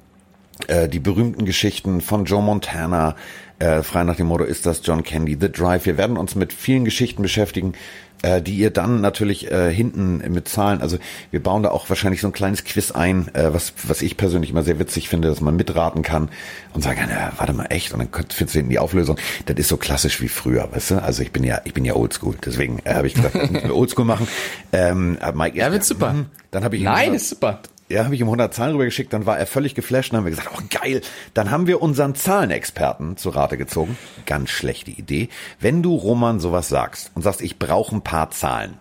äh, 0.67 0.89
die 0.89 0.99
berühmten 0.99 1.45
Geschichten 1.45 2.01
von 2.01 2.25
Joe 2.25 2.41
Montana, 2.41 3.15
äh, 3.59 3.81
frei 3.83 4.03
nach 4.03 4.15
dem 4.15 4.27
Motto, 4.27 4.43
ist 4.43 4.65
das 4.65 4.81
John 4.83 5.03
Candy, 5.03 5.37
The 5.39 5.51
Drive. 5.51 5.85
Wir 5.85 5.97
werden 5.97 6.17
uns 6.17 6.35
mit 6.35 6.53
vielen 6.53 6.85
Geschichten 6.85 7.21
beschäftigen, 7.21 7.73
äh, 8.21 8.41
die 8.41 8.55
ihr 8.55 8.71
dann 8.71 9.01
natürlich 9.01 9.51
äh, 9.51 9.71
hinten 9.71 10.17
mit 10.31 10.47
Zahlen, 10.47 10.81
also 10.81 10.97
wir 11.29 11.41
bauen 11.41 11.63
da 11.63 11.69
auch 11.69 11.87
wahrscheinlich 11.89 12.21
so 12.21 12.27
ein 12.27 12.33
kleines 12.33 12.63
Quiz 12.63 12.91
ein, 12.91 13.33
äh, 13.35 13.53
was, 13.53 13.73
was 13.85 14.01
ich 14.01 14.17
persönlich 14.17 14.49
immer 14.49 14.63
sehr 14.63 14.79
witzig 14.79 15.07
finde, 15.09 15.27
dass 15.27 15.41
man 15.41 15.55
mitraten 15.55 16.01
kann 16.01 16.29
und 16.73 16.83
sagen, 16.83 16.99
na, 17.07 17.33
warte 17.37 17.53
mal, 17.53 17.65
echt? 17.65 17.93
Und 17.93 17.99
dann 17.99 18.09
findest 18.11 18.55
du 18.55 18.59
hinten 18.59 18.71
die 18.71 18.79
Auflösung. 18.79 19.17
Das 19.45 19.57
ist 19.57 19.67
so 19.67 19.77
klassisch 19.77 20.21
wie 20.21 20.29
früher, 20.29 20.67
weißt 20.71 20.91
du? 20.91 21.03
Also 21.03 21.21
ich 21.21 21.31
bin 21.31 21.43
ja, 21.43 21.61
ich 21.63 21.73
bin 21.73 21.85
ja 21.85 21.95
oldschool, 21.95 22.35
deswegen 22.43 22.79
äh, 22.85 22.95
habe 22.95 23.07
ich 23.07 23.13
gesagt, 23.13 23.35
ich 23.35 23.63
will 23.63 23.71
oldschool 23.71 24.05
machen. 24.05 24.27
Ähm, 24.71 25.17
Mike, 25.35 25.57
ja, 25.57 25.71
wird 25.71 25.83
super. 25.83 26.13
Mh, 26.13 26.25
dann 26.51 26.63
habe 26.63 26.75
ich 26.75 26.83
Nein, 26.83 27.13
ist 27.13 27.29
super 27.29 27.61
ja, 27.89 28.03
habe 28.03 28.15
ich 28.15 28.21
ihm 28.21 28.27
100 28.27 28.53
Zahlen 28.53 28.73
rübergeschickt, 28.73 29.13
dann 29.13 29.25
war 29.25 29.37
er 29.37 29.47
völlig 29.47 29.75
geflasht 29.75 30.11
und 30.11 30.17
haben 30.17 30.25
wir 30.25 30.31
gesagt, 30.31 30.49
oh 30.53 30.61
geil, 30.69 31.01
dann 31.33 31.51
haben 31.51 31.67
wir 31.67 31.81
unseren 31.81 32.15
Zahlenexperten 32.15 33.17
zu 33.17 33.29
Rate 33.29 33.57
gezogen. 33.57 33.97
Ganz 34.25 34.49
schlechte 34.49 34.91
Idee. 34.91 35.29
Wenn 35.59 35.83
du 35.83 35.95
Roman 35.95 36.39
sowas 36.39 36.67
sagst 36.67 37.11
und 37.15 37.21
sagst, 37.21 37.41
ich 37.41 37.59
brauche 37.59 37.95
ein 37.95 38.01
paar 38.01 38.31
Zahlen. 38.31 38.77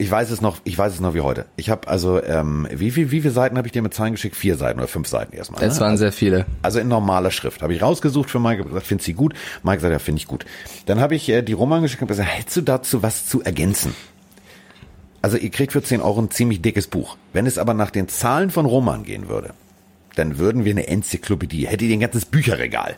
Ich 0.00 0.08
weiß 0.08 0.30
es 0.30 0.40
noch, 0.40 0.58
ich 0.62 0.78
weiß 0.78 0.92
es 0.92 1.00
noch 1.00 1.14
wie 1.14 1.22
heute. 1.22 1.46
Ich 1.56 1.70
habe 1.70 1.88
also, 1.88 2.22
ähm, 2.22 2.68
wie, 2.70 2.94
wie, 2.94 3.10
wie 3.10 3.20
viele 3.20 3.32
Seiten 3.32 3.58
habe 3.58 3.66
ich 3.66 3.72
dir 3.72 3.82
mit 3.82 3.94
Zahlen 3.94 4.12
geschickt? 4.12 4.36
Vier 4.36 4.56
Seiten 4.56 4.78
oder 4.78 4.86
fünf 4.86 5.08
Seiten 5.08 5.34
erstmal. 5.34 5.64
Es 5.64 5.74
ne? 5.74 5.80
waren 5.80 5.90
also, 5.92 6.02
sehr 6.02 6.12
viele. 6.12 6.46
Also 6.62 6.78
in 6.78 6.86
normaler 6.86 7.32
Schrift. 7.32 7.62
Habe 7.62 7.74
ich 7.74 7.82
rausgesucht 7.82 8.30
für 8.30 8.38
Mike, 8.38 8.62
gesagt, 8.62 8.86
findest 8.86 9.06
sie 9.06 9.14
gut? 9.14 9.34
Mike 9.64 9.80
sagt, 9.80 9.90
ja, 9.90 9.98
finde 9.98 10.20
ich 10.20 10.28
gut. 10.28 10.44
Dann 10.86 11.00
habe 11.00 11.16
ich 11.16 11.28
äh, 11.30 11.42
die 11.42 11.52
Roman 11.52 11.82
geschickt 11.82 12.02
und 12.02 12.08
gesagt, 12.08 12.28
hättest 12.30 12.58
du 12.58 12.60
dazu 12.60 13.02
was 13.02 13.26
zu 13.26 13.42
ergänzen? 13.42 13.92
Also 15.22 15.36
ihr 15.36 15.50
kriegt 15.50 15.72
für 15.72 15.82
10 15.82 16.00
Euro 16.00 16.20
ein 16.20 16.30
ziemlich 16.30 16.62
dickes 16.62 16.86
Buch. 16.86 17.16
Wenn 17.32 17.46
es 17.46 17.58
aber 17.58 17.74
nach 17.74 17.90
den 17.90 18.08
Zahlen 18.08 18.50
von 18.50 18.66
Roman 18.66 19.02
gehen 19.02 19.28
würde, 19.28 19.54
dann 20.18 20.38
würden 20.38 20.64
wir 20.64 20.72
eine 20.72 20.88
Enzyklopädie, 20.88 21.68
hätte 21.68 21.84
ihr 21.84 21.94
ein 21.94 22.00
ganzes 22.00 22.24
Bücherregal. 22.24 22.96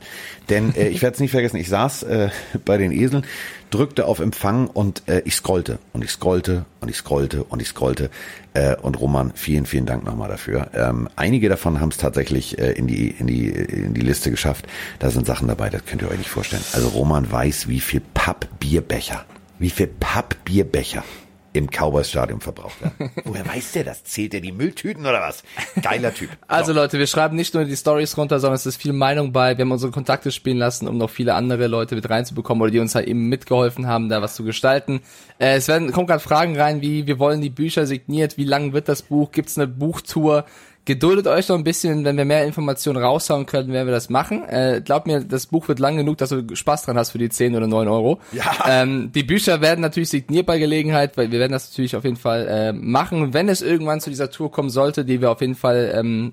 Denn 0.48 0.74
äh, 0.74 0.88
ich 0.88 1.02
werde 1.02 1.14
es 1.14 1.20
nicht 1.20 1.32
vergessen, 1.32 1.56
ich 1.56 1.68
saß 1.68 2.04
äh, 2.04 2.30
bei 2.64 2.78
den 2.78 2.92
Eseln, 2.92 3.26
drückte 3.70 4.06
auf 4.06 4.20
Empfang 4.20 4.68
und 4.68 5.02
äh, 5.06 5.22
ich 5.24 5.34
scrollte 5.34 5.78
und 5.92 6.02
ich 6.02 6.10
scrollte 6.10 6.64
und 6.80 6.88
ich 6.88 6.96
scrollte 6.96 7.44
und 7.44 7.60
ich 7.60 7.68
scrollte. 7.68 8.10
Äh, 8.54 8.76
und 8.76 8.98
Roman, 8.98 9.32
vielen, 9.34 9.66
vielen 9.66 9.86
Dank 9.86 10.04
nochmal 10.04 10.30
dafür. 10.30 10.70
Ähm, 10.74 11.08
einige 11.16 11.48
davon 11.48 11.80
haben 11.80 11.90
es 11.90 11.98
tatsächlich 11.98 12.58
äh, 12.58 12.72
in, 12.72 12.86
die, 12.86 13.08
in, 13.10 13.26
die, 13.26 13.48
in 13.48 13.94
die 13.94 14.00
Liste 14.00 14.30
geschafft. 14.30 14.66
Da 14.98 15.10
sind 15.10 15.26
Sachen 15.26 15.46
dabei, 15.46 15.68
das 15.68 15.84
könnt 15.84 16.02
ihr 16.02 16.10
euch 16.10 16.18
nicht 16.18 16.30
vorstellen. 16.30 16.64
Also 16.72 16.88
Roman 16.88 17.30
weiß, 17.30 17.68
wie 17.68 17.80
viel 17.80 18.00
Pappbierbecher, 18.14 19.24
wie 19.58 19.70
viel 19.70 19.88
Pappbierbecher 19.88 21.04
im 21.52 21.68
Cowboys-Stadion 21.68 22.40
verbraucht 22.40 22.80
werden. 22.80 23.10
Woher 23.24 23.46
weiß 23.46 23.72
der 23.72 23.84
das? 23.84 24.04
Zählt 24.04 24.34
er 24.34 24.40
die 24.40 24.52
Mülltüten 24.52 25.04
oder 25.04 25.20
was? 25.20 25.42
Geiler 25.82 26.14
Typ. 26.14 26.30
Also 26.46 26.72
Leute, 26.72 26.98
wir 26.98 27.06
schreiben 27.06 27.36
nicht 27.36 27.54
nur 27.54 27.64
die 27.64 27.76
Stories 27.76 28.16
runter, 28.16 28.40
sondern 28.40 28.56
es 28.56 28.66
ist 28.66 28.76
viel 28.76 28.92
Meinung 28.92 29.32
bei. 29.32 29.56
Wir 29.56 29.64
haben 29.64 29.72
unsere 29.72 29.92
Kontakte 29.92 30.32
spielen 30.32 30.58
lassen, 30.58 30.88
um 30.88 30.98
noch 30.98 31.10
viele 31.10 31.34
andere 31.34 31.68
Leute 31.68 31.94
mit 31.94 32.10
reinzubekommen 32.10 32.62
oder 32.62 32.70
die 32.72 32.80
uns 32.80 32.94
halt 32.94 33.06
eben 33.06 33.28
mitgeholfen 33.28 33.86
haben, 33.86 34.08
da 34.08 34.20
was 34.20 34.34
zu 34.34 34.44
gestalten. 34.44 35.00
Äh, 35.38 35.56
es 35.56 35.68
werden 35.68 35.92
kommen 35.92 36.06
gerade 36.06 36.20
Fragen 36.20 36.58
rein, 36.58 36.82
wie 36.82 37.06
wir 37.06 37.18
wollen 37.18 37.40
die 37.40 37.50
Bücher 37.50 37.86
signiert, 37.86 38.36
wie 38.36 38.44
lang 38.44 38.72
wird 38.72 38.88
das 38.88 39.02
Buch, 39.02 39.30
gibt's 39.30 39.56
eine 39.56 39.68
Buchtour? 39.68 40.44
Geduldet 40.86 41.26
euch 41.26 41.48
noch 41.48 41.56
ein 41.56 41.64
bisschen, 41.64 42.04
wenn 42.04 42.16
wir 42.16 42.24
mehr 42.24 42.46
Informationen 42.46 43.02
raushauen 43.02 43.44
können, 43.44 43.70
werden 43.72 43.86
wir 43.86 43.92
das 43.92 44.08
machen. 44.08 44.42
Äh, 44.48 44.80
glaub 44.82 45.06
mir, 45.06 45.20
das 45.20 45.46
Buch 45.46 45.68
wird 45.68 45.78
lang 45.78 45.96
genug, 45.96 46.16
dass 46.18 46.30
du 46.30 46.56
Spaß 46.56 46.84
dran 46.84 46.96
hast 46.96 47.10
für 47.10 47.18
die 47.18 47.28
10 47.28 47.54
oder 47.54 47.66
9 47.66 47.86
Euro. 47.86 48.18
Ja. 48.32 48.44
Ähm, 48.66 49.12
die 49.12 49.22
Bücher 49.22 49.60
werden 49.60 49.82
natürlich 49.82 50.08
signiert 50.08 50.46
bei 50.46 50.58
Gelegenheit, 50.58 51.16
weil 51.16 51.30
wir 51.30 51.38
werden 51.38 51.52
das 51.52 51.70
natürlich 51.70 51.96
auf 51.96 52.04
jeden 52.04 52.16
Fall 52.16 52.48
äh, 52.48 52.72
machen. 52.72 53.34
Wenn 53.34 53.48
es 53.50 53.60
irgendwann 53.60 54.00
zu 54.00 54.08
dieser 54.08 54.30
Tour 54.30 54.50
kommen 54.50 54.70
sollte, 54.70 55.04
die 55.04 55.20
wir 55.20 55.30
auf 55.30 55.42
jeden 55.42 55.54
Fall 55.54 55.92
ähm, 55.94 56.32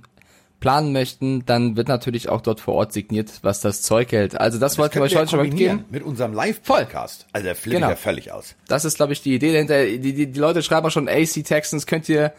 planen 0.59 0.91
möchten, 0.91 1.45
dann 1.45 1.77
wird 1.77 1.87
natürlich 1.87 2.29
auch 2.29 2.41
dort 2.41 2.59
vor 2.59 2.75
Ort 2.75 2.93
signiert, 2.93 3.31
was 3.41 3.61
das 3.61 3.81
Zeug 3.81 4.11
hält. 4.11 4.39
Also 4.39 4.57
das, 4.59 4.71
das 4.71 4.79
wollten 4.79 4.95
wir 4.95 5.03
euch 5.03 5.15
heute 5.15 5.31
schon 5.31 5.41
mitgeben. 5.41 5.85
Mit 5.89 6.03
unserem 6.03 6.33
Live-Podcast. 6.33 7.27
Also 7.31 7.45
der 7.45 7.55
flippt 7.55 7.75
genau. 7.75 7.89
ja 7.89 7.95
völlig 7.95 8.31
aus. 8.31 8.55
Das 8.67 8.85
ist, 8.85 8.95
glaube 8.95 9.13
ich, 9.13 9.21
die 9.21 9.35
Idee 9.35 9.51
dahinter. 9.51 9.85
Die, 9.85 9.99
die, 9.99 10.27
die 10.27 10.39
Leute 10.39 10.63
schreiben 10.63 10.87
auch 10.87 10.91
schon 10.91 11.07
AC 11.07 11.43
Texans, 11.43 11.85
könnt 11.85 12.09
ihr 12.09 12.33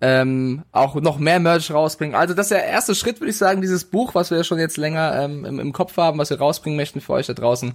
ähm, 0.00 0.64
auch 0.72 0.96
noch 0.96 1.18
mehr 1.18 1.40
Merch 1.40 1.70
rausbringen. 1.70 2.14
Also 2.14 2.34
das 2.34 2.46
ist 2.46 2.50
der 2.50 2.64
erste 2.64 2.94
Schritt, 2.94 3.20
würde 3.20 3.30
ich 3.30 3.38
sagen, 3.38 3.60
dieses 3.60 3.84
Buch, 3.84 4.14
was 4.14 4.30
wir 4.30 4.38
ja 4.38 4.44
schon 4.44 4.58
jetzt 4.58 4.76
länger 4.76 5.14
ähm, 5.22 5.44
im, 5.44 5.58
im, 5.58 5.72
Kopf 5.72 5.96
haben, 5.96 6.18
was 6.18 6.30
wir 6.30 6.38
rausbringen 6.38 6.76
möchten 6.76 7.00
für 7.00 7.14
euch 7.14 7.26
da 7.26 7.32
draußen. 7.32 7.72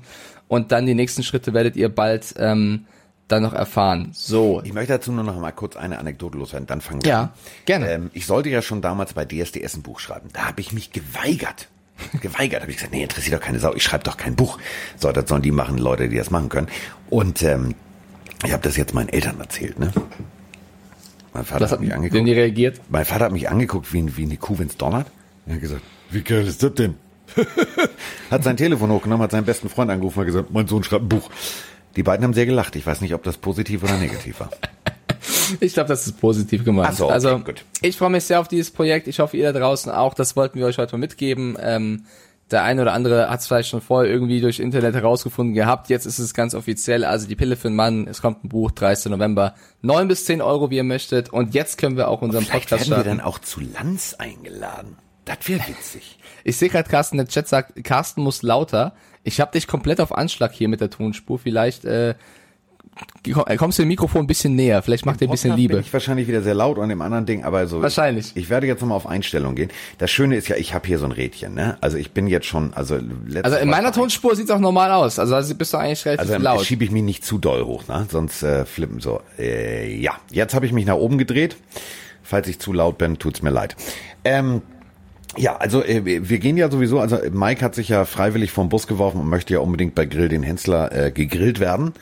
Und 0.48 0.72
dann 0.72 0.86
die 0.86 0.96
nächsten 0.96 1.24
Schritte 1.24 1.54
werdet 1.54 1.76
ihr 1.76 1.90
bald 1.90 2.36
ähm, 2.38 2.86
dann 3.28 3.44
noch 3.44 3.54
erfahren. 3.54 4.10
So. 4.14 4.62
Ich 4.64 4.74
möchte 4.74 4.94
dazu 4.94 5.12
nur 5.12 5.24
noch 5.24 5.40
mal 5.40 5.52
kurz 5.52 5.76
eine 5.76 6.00
Anekdote 6.00 6.38
loswerden, 6.38 6.68
dann 6.68 6.82
fangen 6.82 7.04
wir 7.04 7.10
ja, 7.10 7.22
an. 7.22 7.26
Ja, 7.26 7.52
gerne. 7.66 7.92
Ähm, 7.92 8.12
ich 8.14 8.26
sollte 8.26 8.50
ja 8.50 8.62
schon 8.62 8.82
damals 8.82 9.14
bei 9.14 9.26
DSDS 9.26 9.78
ein 9.78 9.82
Buch 9.82 10.00
schreiben. 10.00 10.30
Da 10.34 10.48
habe 10.48 10.62
ich 10.62 10.74
mich 10.74 10.92
geweigert. 10.92 11.68
geweigert. 12.22 12.62
habe 12.62 12.72
ich 12.72 12.78
gesagt, 12.78 12.94
nee, 12.94 13.04
interessiert 13.04 13.40
doch 13.40 13.46
keine 13.46 13.60
Sau, 13.60 13.74
ich 13.74 13.84
schreibe 13.84 14.04
doch 14.04 14.18
kein 14.18 14.36
Buch. 14.36 14.58
So, 14.98 15.12
das 15.12 15.28
sollen 15.30 15.42
die 15.42 15.52
machen, 15.52 15.78
Leute, 15.78 16.10
die 16.10 16.18
das 16.18 16.32
machen 16.32 16.50
können. 16.50 16.68
Und 17.10 17.42
ähm, 17.44 17.76
ich 18.46 18.52
habe 18.52 18.64
das 18.64 18.78
jetzt 18.78 18.94
meinen 18.94 19.10
Eltern 19.10 19.40
erzählt, 19.40 19.80
ne? 19.80 19.92
Mein 21.40 21.46
Vater 21.46 21.60
das 21.62 21.72
hat 21.72 21.80
mich 21.80 21.94
angeguckt. 21.94 22.16
Wenn 22.16 22.26
die 22.26 22.34
reagiert? 22.34 22.82
Mein 22.90 23.06
Vater 23.06 23.26
hat 23.26 23.32
mich 23.32 23.50
angeguckt 23.50 23.94
wie, 23.94 24.18
wie 24.18 24.24
eine 24.24 24.36
Kuh, 24.36 24.60
wenn's 24.60 24.76
donnert. 24.76 25.08
Er 25.48 25.54
hat 25.54 25.62
gesagt, 25.62 25.82
wie 26.12 26.22
geil 26.22 26.46
ist 26.46 26.62
das 26.62 26.74
denn? 26.74 26.96
hat 28.32 28.44
sein 28.44 28.58
Telefon 28.58 28.92
hochgenommen, 28.92 29.24
hat 29.24 29.32
seinen 29.32 29.46
besten 29.46 29.70
Freund 29.70 29.90
angerufen 29.90 30.20
und 30.20 30.26
gesagt, 30.26 30.52
mein 30.52 30.68
Sohn 30.68 30.84
schreibt 30.84 31.06
ein 31.06 31.08
Buch. 31.10 31.30
Die 31.96 32.04
beiden 32.04 32.26
haben 32.26 32.34
sehr 32.34 32.46
gelacht. 32.46 32.76
Ich 32.76 32.86
weiß 32.86 33.00
nicht, 33.00 33.14
ob 33.14 33.24
das 33.24 33.38
positiv 33.38 33.84
oder 33.84 33.98
negativ 33.98 34.42
war. 34.42 34.50
Ich 35.60 35.74
glaube, 35.74 35.90
das 35.90 36.06
ist 36.06 36.20
positiv 36.22 36.64
gemeint. 36.64 36.96
So, 36.96 37.06
okay, 37.06 37.14
also, 37.14 37.40
gut. 37.40 37.66
ich 37.82 37.98
freue 37.98 38.12
mich 38.12 38.24
sehr 38.24 38.40
auf 38.40 38.48
dieses 38.48 38.70
Projekt. 38.70 39.08
Ich 39.08 39.20
hoffe, 39.20 39.36
ihr 39.36 39.52
da 39.52 39.60
draußen 39.60 39.92
auch. 39.92 40.14
Das 40.14 40.36
wollten 40.36 40.60
wir 40.60 40.68
euch 40.68 40.78
heute 40.78 40.94
mal 40.94 41.00
mitgeben. 41.00 41.58
Ähm, 41.60 42.06
der 42.52 42.64
eine 42.64 42.82
oder 42.82 42.94
andere 42.94 43.30
hat 43.30 43.40
es 43.40 43.48
vielleicht 43.48 43.70
schon 43.70 43.82
vorher 43.82 44.12
irgendwie 44.12 44.42
durch 44.42 44.60
Internet 44.60 44.96
herausgefunden 44.96 45.54
gehabt. 45.54 45.90
Jetzt 45.90 46.06
ist 46.06 46.20
es 46.20 46.34
ganz 46.34 46.56
offiziell. 46.56 47.06
Also 47.06 47.28
die 47.28 47.36
Pille 47.36 47.56
für 47.56 47.70
den 47.70 47.76
Mann. 47.76 48.08
Es 48.08 48.22
kommt 48.22 48.44
ein 48.44 48.50
Buch, 48.50 48.72
30. 48.72 49.12
November. 49.12 49.54
9 49.82 50.08
bis 50.08 50.26
10 50.26 50.42
Euro, 50.42 50.70
wie 50.70 50.78
ihr 50.78 50.84
möchtet. 50.84 51.30
Und 51.30 51.54
jetzt 51.54 51.78
können 51.78 51.98
wir 51.98 52.08
auch 52.08 52.22
unseren 52.22 52.44
Vielleicht 52.44 52.70
Podcast 52.70 52.90
werden 52.90 53.00
wir 53.00 53.04
starten. 53.04 53.18
dann 53.20 53.28
auch 53.28 53.40
zu 53.40 53.62
Lanz 53.62 54.16
eingeladen. 54.18 54.98
Das 55.26 55.38
wäre 55.48 55.62
witzig. 55.68 56.18
Ich 56.46 56.56
sehe 56.56 56.70
gerade, 56.70 56.90
Carsten, 56.90 57.18
der 57.18 57.28
Chat 57.28 57.50
sagt, 57.50 57.84
Carsten 57.84 58.22
muss 58.22 58.42
lauter. 58.44 58.94
Ich 59.24 59.42
habe 59.42 59.52
dich 59.52 59.68
komplett 59.68 60.00
auf 60.00 60.16
Anschlag 60.18 60.54
hier 60.54 60.70
mit 60.70 60.80
der 60.80 60.90
Tonspur. 60.90 61.38
Vielleicht 61.38 61.84
äh, 61.84 62.16
kommst 63.58 63.78
du 63.78 63.84
dem 63.84 63.90
Mikrofon 63.90 64.22
ein 64.22 64.28
bisschen 64.28 64.56
näher. 64.56 64.82
Vielleicht 64.82 65.06
macht 65.06 65.22
dir 65.22 65.26
ein 65.28 65.32
bisschen 65.32 65.56
Liebe. 65.56 65.76
Bin 65.76 65.84
ich 65.84 65.94
wahrscheinlich 65.94 66.28
wieder 66.28 66.42
sehr 66.42 66.54
laut 66.54 66.78
und 66.78 66.90
im 66.90 67.02
anderen 67.02 67.26
Ding, 67.26 67.44
aber 67.44 67.68
so. 67.68 67.82
Wahrscheinlich. 67.82 68.32
Ich 68.36 68.50
werde 68.50 68.68
jetzt 68.68 68.82
nochmal 68.82 68.96
auf 68.98 69.08
Einstellung 69.08 69.56
gehen. 69.56 69.70
Das 69.98 70.10
Schöne 70.12 70.36
ist 70.36 70.48
ja, 70.48 70.56
ich 70.56 70.74
habe 70.74 70.88
hier 70.88 71.00
so 71.00 71.06
ein 71.06 71.12
Rädchen, 71.12 71.54
ne? 71.54 71.78
Also 71.82 71.98
ich 71.98 72.12
bin 72.12 72.28
jetzt 72.28 72.46
schon, 72.48 72.74
also 72.74 73.00
Also 73.44 73.58
in 73.58 73.70
meiner 73.70 73.92
Tonspur 73.92 74.36
sieht's 74.36 74.52
auch 74.52 74.60
normal 74.60 74.92
aus. 74.92 75.20
Also, 75.20 75.36
also 75.36 75.54
bist 75.56 75.74
du 75.74 75.78
eigentlich 75.78 76.06
relativ 76.06 76.30
Also 76.32 76.44
laut. 76.44 76.66
schiebe 76.66 76.84
ich 76.84 76.92
mich 76.92 77.04
nicht 77.04 77.26
zu 77.26 77.38
doll 77.38 77.64
hoch, 77.66 77.88
ne? 77.88 78.08
Sonst 78.10 78.44
äh, 78.44 78.66
flippen 78.66 79.00
so. 79.00 79.22
Äh, 79.38 79.96
ja, 80.00 80.14
jetzt 80.32 80.54
habe 80.54 80.66
ich 80.66 80.72
mich 80.72 80.86
nach 80.86 80.96
oben 80.96 81.18
gedreht. 81.18 81.58
Falls 82.24 82.48
ich 82.48 82.60
zu 82.60 82.74
laut 82.74 82.98
bin, 83.00 83.18
tut's 83.18 83.42
mir 83.42 83.50
leid. 83.50 83.76
Ähm, 84.24 84.62
ja, 85.38 85.56
also 85.58 85.84
äh, 85.84 86.02
wir 86.28 86.40
gehen 86.40 86.58
ja 86.58 86.70
sowieso, 86.70 87.00
also 87.00 87.18
Mike 87.32 87.64
hat 87.64 87.76
sich 87.76 87.90
ja 87.90 88.06
freiwillig 88.06 88.52
vom 88.52 88.70
Bus 88.70 88.88
geworfen 88.88 89.20
und 89.22 89.30
möchte 89.30 89.54
ja 89.54 89.60
unbedingt 89.60 89.96
bei 89.96 90.06
Grill 90.06 90.30
den 90.30 90.44
Hensler 90.44 90.92
äh, 90.92 91.12
gegrillt 91.12 91.60
werden. 91.60 91.94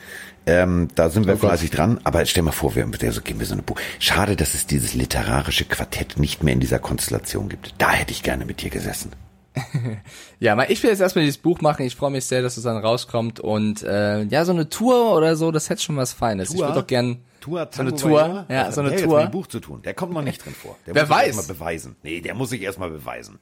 Ähm, 0.48 0.88
da 0.94 1.10
sind 1.10 1.26
wir 1.26 1.34
Oh 1.34 1.36
Gott. 1.36 1.50
fleißig 1.50 1.70
dran, 1.70 2.00
aber 2.04 2.24
stell 2.24 2.42
mal 2.42 2.52
vor, 2.52 2.74
wir 2.74 2.86
der 2.86 3.12
so 3.12 3.20
gehen 3.20 3.38
wir 3.38 3.46
so 3.46 3.52
eine 3.52 3.62
Buch. 3.62 3.78
Schade, 3.98 4.34
dass 4.34 4.54
es 4.54 4.66
dieses 4.66 4.94
literarische 4.94 5.64
Quartett 5.66 6.18
nicht 6.18 6.42
mehr 6.42 6.54
in 6.54 6.60
dieser 6.60 6.78
Konstellation 6.78 7.48
gibt. 7.48 7.74
Da 7.78 7.90
hätte 7.92 8.12
ich 8.12 8.22
gerne 8.22 8.44
mit 8.44 8.62
dir 8.62 8.70
gesessen. 8.70 9.12
Ja, 10.40 10.54
mal, 10.54 10.66
ich 10.70 10.80
will 10.84 10.90
jetzt 10.90 11.00
erstmal 11.00 11.24
dieses 11.24 11.38
Buch 11.38 11.60
machen. 11.60 11.84
Ich 11.84 11.96
freue 11.96 12.12
mich 12.12 12.24
sehr, 12.24 12.42
dass 12.42 12.56
es 12.56 12.62
dann 12.62 12.76
rauskommt. 12.76 13.40
Und 13.40 13.82
äh, 13.82 14.22
ja, 14.22 14.44
so 14.44 14.52
eine 14.52 14.68
Tour 14.68 15.16
oder 15.16 15.34
so, 15.34 15.50
das 15.50 15.68
hätte 15.68 15.82
schon 15.82 15.96
was 15.96 16.12
Feines. 16.12 16.50
Ich 16.50 16.56
Tour? 16.56 16.68
würde 16.68 16.80
doch 16.80 16.86
gern 16.86 17.18
Tour, 17.40 17.68
so 17.72 17.80
eine 17.80 17.92
Tour. 17.94 18.46
Ja, 18.48 18.70
so 18.70 18.82
eine 18.82 18.94
Tour. 18.94 19.18
mit 19.18 19.28
dem 19.28 19.32
Buch 19.32 19.48
zu 19.48 19.58
tun. 19.58 19.82
Der 19.82 19.94
kommt 19.94 20.12
noch 20.12 20.22
nicht 20.22 20.44
drin 20.44 20.54
vor. 20.54 20.76
Der 20.86 20.94
Wer 20.94 21.02
muss 21.02 21.08
sich 21.08 21.16
weiß? 21.18 21.36
erstmal 21.36 21.56
beweisen. 21.56 21.96
Nee, 22.04 22.20
der 22.20 22.34
muss 22.34 22.50
sich 22.50 22.62
erstmal 22.62 22.90
beweisen. 22.90 23.40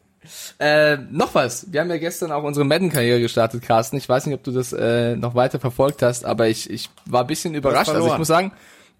Äh, 0.59 0.97
noch 1.11 1.35
was. 1.35 1.73
Wir 1.73 1.81
haben 1.81 1.91
ja 1.91 1.99
gestern 1.99 2.33
auch 2.33 2.43
unsere 2.43 2.65
Madden-Karriere 2.65 3.21
gestartet, 3.21 3.63
Carsten. 3.63 3.97
Ich 3.97 4.09
weiß 4.09 4.27
nicht, 4.27 4.35
ob 4.35 4.45
du 4.45 4.53
das 4.53 4.73
äh, 4.73 5.17
noch 5.17 5.35
weiter 5.35 5.61
verfolgt 5.61 6.03
hast, 6.03 6.25
aber 6.25 6.49
ich, 6.49 6.71
ich 6.71 6.91
war 7.05 7.23
ein 7.23 7.27
bisschen 7.27 7.55
überrascht. 7.55 7.91
Also 7.91 8.09
ich 8.09 8.19
muss 8.19 8.29
sagen, 8.29 8.53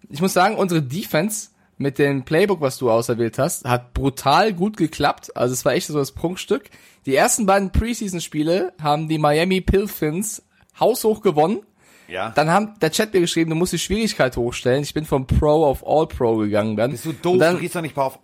ich 0.09 0.21
muss 0.21 0.33
sagen, 0.33 0.55
unsere 0.55 0.81
Defense 0.81 1.49
mit 1.77 1.99
dem 1.99 2.23
Playbook, 2.23 2.61
was 2.61 2.77
du 2.77 2.89
auserwählt 2.89 3.37
hast, 3.37 3.65
hat 3.65 3.93
brutal 3.93 4.53
gut 4.53 4.77
geklappt. 4.77 5.35
Also 5.35 5.53
es 5.53 5.63
war 5.63 5.73
echt 5.73 5.87
so 5.87 5.97
das 5.97 6.11
Prunkstück. 6.11 6.69
Die 7.05 7.15
ersten 7.15 7.45
beiden 7.45 7.71
Preseason-Spiele 7.71 8.73
haben 8.81 9.07
die 9.07 9.17
Miami 9.17 9.61
Pilfins 9.61 10.43
haushoch 10.79 11.21
gewonnen. 11.21 11.61
Ja. 12.07 12.31
Dann 12.35 12.49
haben 12.49 12.73
der 12.81 12.91
Chat 12.91 13.13
mir 13.13 13.19
geschrieben, 13.19 13.49
du 13.49 13.55
musst 13.55 13.73
die 13.73 13.79
Schwierigkeit 13.79 14.35
hochstellen. 14.37 14.83
Ich 14.83 14.93
bin 14.93 15.05
vom 15.05 15.27
Pro 15.27 15.65
auf 15.65 15.85
All 15.85 16.07
Pro 16.07 16.37
gegangen 16.37 16.77
dann. 16.77 16.91
Bist 16.91 17.05
du 17.05 17.13
doof? 17.13 17.37
Dann, 17.37 17.55
du 17.55 17.61
gehst 17.61 17.75
doch 17.75 17.81
nicht 17.81 17.97
auf. 17.97 18.19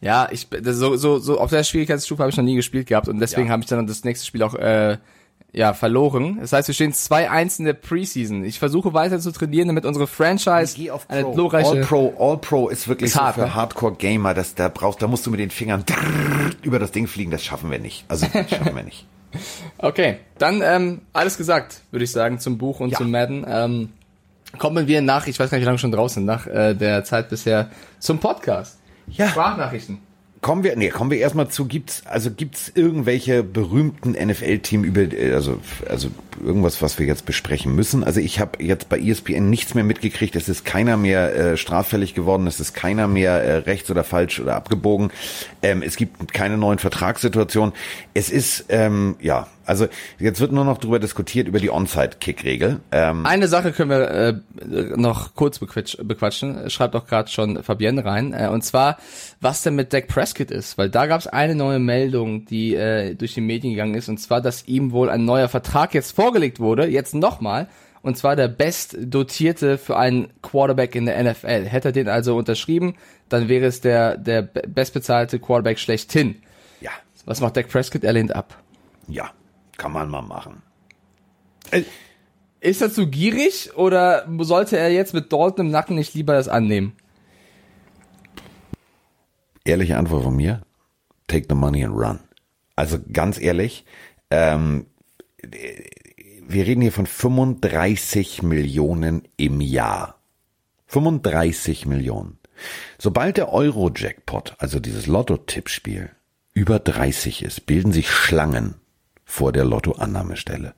Ja, 0.00 0.28
ich 0.30 0.46
so 0.62 0.96
so 0.96 1.18
so 1.18 1.40
auf 1.40 1.50
der 1.50 1.64
Schwierigkeitsstufe 1.64 2.22
habe 2.22 2.30
ich 2.30 2.36
noch 2.36 2.44
nie 2.44 2.54
gespielt 2.56 2.86
gehabt 2.86 3.08
und 3.08 3.18
deswegen 3.18 3.48
Ja. 3.48 3.52
habe 3.52 3.62
ich 3.62 3.68
dann 3.68 3.86
das 3.86 4.04
nächste 4.04 4.24
Spiel 4.26 4.42
auch 4.42 4.54
äh, 4.54 4.98
ja 5.52 5.72
verloren. 5.72 6.38
Das 6.40 6.52
heißt, 6.52 6.68
wir 6.68 6.74
stehen 6.74 6.92
2-1 6.92 7.58
in 7.60 7.64
der 7.64 7.72
Preseason. 7.72 8.44
Ich 8.44 8.58
versuche 8.58 8.92
weiter 8.92 9.18
zu 9.18 9.32
trainieren, 9.32 9.68
damit 9.68 9.86
unsere 9.86 10.06
Franchise 10.06 10.74
Geh 10.76 10.90
auf 10.90 11.08
eine 11.08 11.22
Pro. 11.22 11.32
glorreiche 11.32 11.70
All 11.70 11.80
Pro, 11.80 12.14
All 12.18 12.36
Pro 12.38 12.68
ist 12.68 12.86
wirklich 12.86 13.08
Ist 13.08 13.14
so 13.14 13.20
hart, 13.22 13.34
für 13.36 13.40
ne? 13.42 13.54
Hardcore 13.54 13.94
Gamer, 13.94 14.34
das 14.34 14.54
da 14.54 14.68
brauchst, 14.68 15.00
da 15.02 15.08
musst 15.08 15.26
du 15.26 15.30
mit 15.30 15.40
den 15.40 15.50
Fingern 15.50 15.84
über 16.62 16.78
das 16.78 16.92
Ding 16.92 17.06
fliegen, 17.06 17.30
das 17.30 17.42
schaffen 17.42 17.70
wir 17.70 17.78
nicht. 17.78 18.04
Also 18.08 18.26
das 18.32 18.48
schaffen 18.50 18.76
wir 18.76 18.82
nicht. 18.82 19.06
Okay, 19.76 20.16
dann 20.38 20.62
ähm, 20.64 21.02
alles 21.12 21.36
gesagt, 21.36 21.82
würde 21.90 22.02
ich 22.04 22.10
sagen, 22.10 22.38
zum 22.38 22.56
Buch 22.56 22.80
und 22.80 22.90
Ja. 22.90 22.96
zum 22.98 23.10
Madden. 23.10 23.44
Ähm, 23.46 23.90
kommen 24.58 24.86
wir 24.86 25.02
nach, 25.02 25.26
ich 25.26 25.38
weiß 25.38 25.50
gar 25.50 25.58
nicht, 25.58 25.64
wie 25.64 25.66
lange 25.66 25.78
schon 25.78 25.92
draußen, 25.92 26.24
nach 26.24 26.46
äh, 26.46 26.72
der 26.74 27.04
Zeit 27.04 27.28
bisher 27.28 27.68
zum 27.98 28.18
Podcast. 28.20 28.77
Ja. 29.10 29.28
Sprachnachrichten. 29.28 29.98
Kommen 30.40 30.62
wir, 30.62 30.76
nee, 30.76 30.90
kommen 30.90 31.10
wir 31.10 31.18
erstmal 31.18 31.48
zu, 31.48 31.66
gibt's, 31.66 32.06
also 32.06 32.30
gibt's 32.30 32.70
irgendwelche 32.72 33.42
berühmten 33.42 34.12
NFL-Team 34.12 34.84
über, 34.84 35.00
äh, 35.00 35.32
also, 35.32 35.58
also 35.88 36.10
irgendwas, 36.44 36.80
was 36.80 36.98
wir 37.00 37.06
jetzt 37.06 37.26
besprechen 37.26 37.74
müssen? 37.74 38.04
Also 38.04 38.20
ich 38.20 38.38
habe 38.38 38.62
jetzt 38.62 38.88
bei 38.88 39.00
ESPN 39.00 39.50
nichts 39.50 39.74
mehr 39.74 39.82
mitgekriegt, 39.82 40.36
es 40.36 40.48
ist 40.48 40.64
keiner 40.64 40.96
mehr 40.96 41.34
äh, 41.34 41.56
straffällig 41.56 42.14
geworden, 42.14 42.46
es 42.46 42.60
ist 42.60 42.72
keiner 42.72 43.08
mehr 43.08 43.42
äh, 43.42 43.56
rechts 43.56 43.90
oder 43.90 44.04
falsch 44.04 44.38
oder 44.38 44.54
abgebogen, 44.54 45.10
ähm, 45.62 45.82
es 45.82 45.96
gibt 45.96 46.32
keine 46.32 46.56
neuen 46.56 46.78
Vertragssituationen. 46.78 47.74
Es 48.14 48.30
ist, 48.30 48.66
ähm, 48.68 49.16
ja, 49.20 49.48
also 49.68 49.86
jetzt 50.18 50.40
wird 50.40 50.50
nur 50.52 50.64
noch 50.64 50.78
drüber 50.78 50.98
diskutiert, 50.98 51.46
über 51.46 51.60
die 51.60 51.70
Onside-Kick-Regel. 51.70 52.80
Ähm, 52.90 53.24
Eine 53.26 53.46
Sache 53.48 53.70
können 53.72 53.90
wir 53.90 54.10
äh, 54.10 54.34
noch 54.96 55.34
kurz 55.34 55.58
bequatsch, 55.60 55.96
bequatschen. 56.02 56.68
Schreibt 56.70 56.96
auch 56.96 57.06
gerade 57.06 57.28
schon 57.30 57.62
Fabienne 57.62 58.04
rein. 58.04 58.32
Äh, 58.32 58.48
und 58.48 58.64
zwar, 58.64 58.98
was 59.40 59.62
denn 59.62 59.74
mit 59.76 59.92
Dak 59.92 60.08
Prescott 60.08 60.50
ist. 60.50 60.76
Weil 60.78 60.90
da 60.90 61.06
gab 61.06 61.20
es 61.20 61.26
eine 61.28 61.54
neue 61.54 61.78
Meldung, 61.78 62.44
die 62.46 62.74
äh, 62.74 63.14
durch 63.14 63.34
die 63.34 63.40
Medien 63.40 63.74
gegangen 63.74 63.94
ist. 63.94 64.08
Und 64.08 64.18
zwar, 64.18 64.40
dass 64.40 64.66
ihm 64.66 64.90
wohl 64.90 65.10
ein 65.10 65.24
neuer 65.24 65.48
Vertrag 65.48 65.94
jetzt 65.94 66.12
vorgelegt 66.16 66.58
wurde. 66.58 66.86
Jetzt 66.88 67.14
nochmal. 67.14 67.68
Und 68.00 68.16
zwar 68.16 68.36
der 68.36 68.48
bestdotierte 68.48 69.76
für 69.78 69.96
einen 69.96 70.28
Quarterback 70.42 70.94
in 70.94 71.06
der 71.06 71.22
NFL. 71.22 71.64
Hätte 71.66 71.88
er 71.88 71.92
den 71.92 72.08
also 72.08 72.36
unterschrieben, 72.36 72.94
dann 73.28 73.48
wäre 73.48 73.66
es 73.66 73.80
der, 73.80 74.16
der 74.16 74.42
be- 74.42 74.62
bestbezahlte 74.66 75.38
Quarterback 75.38 75.78
schlechthin. 75.78 76.36
ja, 76.80 76.90
Was 77.26 77.40
macht 77.40 77.56
Dak 77.56 77.68
Prescott? 77.68 78.04
Er 78.04 78.12
lehnt 78.12 78.34
ab. 78.34 78.56
ja, 79.08 79.30
kann 79.78 79.92
man 79.92 80.10
mal 80.10 80.22
machen. 80.22 80.62
Ist 82.60 82.82
er 82.82 82.92
zu 82.92 83.06
gierig 83.06 83.76
oder 83.76 84.28
sollte 84.40 84.76
er 84.76 84.90
jetzt 84.90 85.14
mit 85.14 85.32
Dalton 85.32 85.66
im 85.66 85.72
Nacken 85.72 85.96
nicht 85.96 86.14
lieber 86.14 86.34
das 86.34 86.48
annehmen? 86.48 86.92
Ehrliche 89.64 89.96
Antwort 89.96 90.24
von 90.24 90.36
mir, 90.36 90.62
take 91.28 91.46
the 91.48 91.54
money 91.54 91.84
and 91.84 91.94
run. 91.94 92.20
Also 92.74 92.98
ganz 93.12 93.40
ehrlich, 93.40 93.84
ähm, 94.30 94.86
wir 95.42 96.66
reden 96.66 96.80
hier 96.80 96.92
von 96.92 97.06
35 97.06 98.42
Millionen 98.42 99.28
im 99.36 99.60
Jahr. 99.60 100.20
35 100.86 101.86
Millionen. 101.86 102.38
Sobald 102.98 103.36
der 103.36 103.52
Euro-Jackpot, 103.52 104.56
also 104.58 104.80
dieses 104.80 105.06
Lotto-Tippspiel, 105.06 106.10
über 106.54 106.78
30 106.80 107.42
ist, 107.42 107.66
bilden 107.66 107.92
sich 107.92 108.10
Schlangen 108.10 108.80
vor 109.28 109.52
der 109.52 109.64
Lottoannahmestelle. 109.64 110.74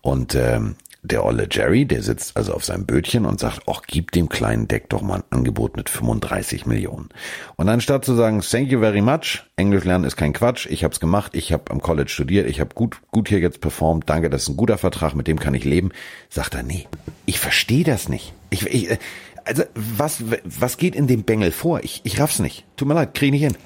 Und 0.00 0.34
ähm, 0.34 0.76
der 1.02 1.24
olle 1.24 1.48
Jerry, 1.50 1.84
der 1.84 2.00
sitzt 2.00 2.36
also 2.36 2.54
auf 2.54 2.64
seinem 2.64 2.86
Bötchen 2.86 3.26
und 3.26 3.40
sagt, 3.40 3.62
ach, 3.66 3.82
gib 3.86 4.12
dem 4.12 4.28
kleinen 4.28 4.68
Deck 4.68 4.88
doch 4.88 5.02
mal 5.02 5.16
ein 5.16 5.24
Angebot 5.30 5.76
mit 5.76 5.90
35 5.90 6.64
Millionen. 6.64 7.08
Und 7.56 7.68
anstatt 7.68 8.04
zu 8.04 8.14
sagen, 8.14 8.40
thank 8.40 8.70
you 8.70 8.78
very 8.78 9.02
much, 9.02 9.42
Englisch 9.56 9.84
lernen 9.84 10.04
ist 10.04 10.16
kein 10.16 10.32
Quatsch, 10.32 10.66
ich 10.66 10.84
hab's 10.84 11.00
gemacht, 11.00 11.32
ich 11.34 11.52
habe 11.52 11.72
am 11.72 11.82
College 11.82 12.08
studiert, 12.08 12.48
ich 12.48 12.60
habe 12.60 12.72
gut, 12.74 13.00
gut 13.10 13.28
hier 13.28 13.40
jetzt 13.40 13.60
performt, 13.60 14.08
danke, 14.08 14.30
das 14.30 14.42
ist 14.42 14.50
ein 14.50 14.56
guter 14.56 14.78
Vertrag, 14.78 15.16
mit 15.16 15.26
dem 15.26 15.40
kann 15.40 15.54
ich 15.54 15.64
leben, 15.64 15.90
sagt 16.30 16.54
er, 16.54 16.62
nee, 16.62 16.86
ich 17.26 17.40
verstehe 17.40 17.84
das 17.84 18.08
nicht. 18.08 18.32
Ich, 18.50 18.64
ich, 18.66 18.90
äh, 18.92 18.98
also 19.44 19.64
was, 19.74 20.22
was 20.44 20.76
geht 20.76 20.94
in 20.94 21.08
dem 21.08 21.24
Bengel 21.24 21.50
vor? 21.50 21.80
Ich, 21.82 22.00
ich 22.04 22.20
raff's 22.20 22.38
nicht. 22.38 22.64
Tut 22.76 22.86
mir 22.86 22.94
leid, 22.94 23.14
krieg 23.14 23.34
ich 23.34 23.40
nicht 23.40 23.52
hin. 23.52 23.56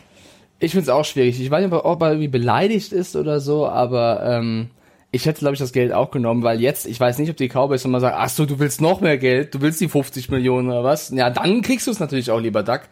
Ich 0.58 0.72
find's 0.72 0.88
auch 0.88 1.04
schwierig. 1.04 1.40
Ich 1.40 1.50
weiß 1.50 1.64
nicht, 1.64 1.72
ob 1.72 2.02
er 2.02 2.08
irgendwie 2.10 2.28
beleidigt 2.28 2.92
ist 2.92 3.14
oder 3.16 3.40
so, 3.40 3.68
aber 3.68 4.22
ähm, 4.24 4.70
ich 5.10 5.26
hätte, 5.26 5.40
glaube 5.40 5.54
ich, 5.54 5.60
das 5.60 5.72
Geld 5.72 5.92
auch 5.92 6.10
genommen, 6.10 6.42
weil 6.42 6.60
jetzt, 6.60 6.86
ich 6.86 6.98
weiß 6.98 7.18
nicht, 7.18 7.30
ob 7.30 7.36
die 7.36 7.48
Cowboys 7.48 7.84
immer 7.84 8.00
sagen, 8.00 8.16
ach 8.18 8.28
so, 8.28 8.46
du 8.46 8.58
willst 8.58 8.80
noch 8.80 9.00
mehr 9.00 9.18
Geld, 9.18 9.54
du 9.54 9.60
willst 9.60 9.80
die 9.80 9.88
50 9.88 10.30
Millionen 10.30 10.68
oder 10.68 10.84
was? 10.84 11.10
Ja, 11.10 11.30
dann 11.30 11.62
kriegst 11.62 11.86
du 11.86 11.90
es 11.90 12.00
natürlich 12.00 12.30
auch, 12.30 12.40
lieber 12.40 12.62
Duck. 12.62 12.82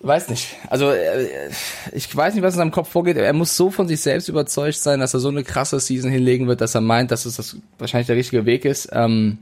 Weiß 0.00 0.28
nicht. 0.28 0.56
Also 0.68 0.90
äh, 0.90 1.50
ich 1.92 2.14
weiß 2.14 2.34
nicht, 2.34 2.42
was 2.42 2.54
in 2.54 2.58
seinem 2.58 2.70
Kopf 2.70 2.90
vorgeht. 2.90 3.16
Er 3.16 3.32
muss 3.32 3.56
so 3.56 3.70
von 3.70 3.88
sich 3.88 4.02
selbst 4.02 4.28
überzeugt 4.28 4.76
sein, 4.76 5.00
dass 5.00 5.14
er 5.14 5.20
so 5.20 5.30
eine 5.30 5.44
krasse 5.44 5.80
Season 5.80 6.10
hinlegen 6.10 6.46
wird, 6.46 6.60
dass 6.60 6.74
er 6.74 6.82
meint, 6.82 7.10
dass 7.10 7.24
es 7.24 7.36
das 7.36 7.56
wahrscheinlich 7.78 8.08
der 8.08 8.16
richtige 8.16 8.44
Weg 8.44 8.66
ist. 8.66 8.90
Ähm, 8.92 9.38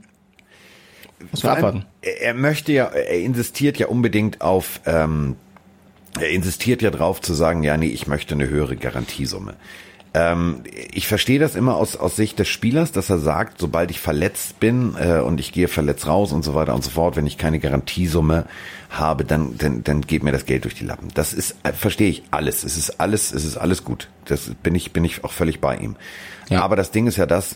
muss 1.31 1.43
man 1.43 1.57
abwarten. 1.57 1.85
Er 2.01 2.21
er 2.21 2.33
möchte 2.33 2.71
ja, 2.71 2.85
er 2.85 3.19
insistiert 3.19 3.77
ja 3.77 3.87
unbedingt 3.87 4.39
auf, 4.39 4.79
ähm, 4.85 5.35
er 6.19 6.29
insistiert 6.29 6.81
ja 6.81 6.91
drauf 6.91 7.21
zu 7.21 7.33
sagen, 7.33 7.63
ja, 7.63 7.77
nee, 7.77 7.87
ich 7.87 8.07
möchte 8.07 8.35
eine 8.35 8.47
höhere 8.47 8.75
Garantiesumme. 8.75 9.55
Ähm, 10.13 10.63
ich 10.91 11.07
verstehe 11.07 11.39
das 11.39 11.55
immer 11.55 11.75
aus, 11.75 11.95
aus 11.95 12.15
Sicht 12.15 12.37
des 12.37 12.47
Spielers, 12.47 12.91
dass 12.91 13.09
er 13.09 13.17
sagt, 13.17 13.59
sobald 13.59 13.89
ich 13.89 13.99
verletzt 13.99 14.59
bin 14.59 14.95
äh, 14.99 15.19
und 15.19 15.39
ich 15.39 15.51
gehe 15.51 15.67
verletzt 15.67 16.05
raus 16.05 16.31
und 16.31 16.43
so 16.43 16.53
weiter 16.53 16.75
und 16.75 16.83
so 16.83 16.91
fort, 16.91 17.15
wenn 17.15 17.25
ich 17.25 17.39
keine 17.39 17.59
Garantiesumme 17.59 18.45
habe, 18.91 19.25
dann, 19.25 19.57
dann, 19.57 19.83
dann 19.83 20.01
geht 20.01 20.21
mir 20.21 20.31
das 20.31 20.45
Geld 20.45 20.65
durch 20.65 20.75
die 20.75 20.85
Lappen. 20.85 21.07
Das 21.15 21.33
ist, 21.33 21.55
äh, 21.63 21.73
verstehe 21.73 22.09
ich 22.09 22.23
alles. 22.29 22.63
Es 22.63 22.77
ist 22.77 22.99
alles, 22.99 23.33
es 23.33 23.43
ist 23.43 23.57
alles 23.57 23.83
gut. 23.83 24.07
Das 24.25 24.51
bin 24.61 24.75
ich, 24.75 24.91
bin 24.93 25.03
ich 25.03 25.23
auch 25.23 25.31
völlig 25.31 25.59
bei 25.59 25.77
ihm. 25.77 25.95
Ja. 26.49 26.61
Aber 26.61 26.75
das 26.75 26.91
Ding 26.91 27.07
ist 27.07 27.17
ja 27.17 27.25
das, 27.25 27.55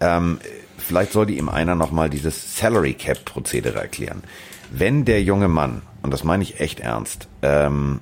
Ähm, 0.00 0.38
vielleicht 0.78 1.12
sollte 1.12 1.32
ihm 1.32 1.48
einer 1.48 1.74
nochmal 1.74 2.08
dieses 2.08 2.56
Salary 2.56 2.94
Cap 2.94 3.24
Prozedere 3.24 3.80
erklären. 3.80 4.22
Wenn 4.70 5.04
der 5.04 5.22
junge 5.22 5.48
Mann, 5.48 5.82
und 6.02 6.12
das 6.12 6.24
meine 6.24 6.42
ich 6.42 6.60
echt 6.60 6.80
ernst, 6.80 7.28
ähm, 7.42 8.00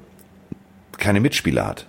keine 0.98 1.20
Mitspieler 1.20 1.66
hat 1.66 1.86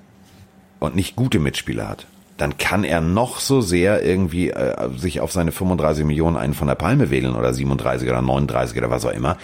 und 0.80 0.96
nicht 0.96 1.16
gute 1.16 1.40
Mitspieler 1.40 1.88
hat, 1.88 2.08
dann 2.38 2.58
kann 2.58 2.84
er 2.84 3.02
noch 3.02 3.40
so 3.40 3.62
sehr 3.62 4.04
irgendwie 4.06 4.52
äh, 4.52 4.90
sich 4.96 5.22
auf 5.22 5.32
seine 5.32 5.52
35 5.52 6.06
Millionen 6.06 6.38
einen 6.38 6.54
von 6.54 6.68
der 6.68 6.76
Palme 6.76 7.10
wählen 7.10 7.36
oder 7.36 7.54
37 7.54 8.08
oder 8.08 8.22
39 8.22 8.78
oder 8.78 8.92
was 8.92 9.06
auch 9.06 9.12
immer. 9.12 9.38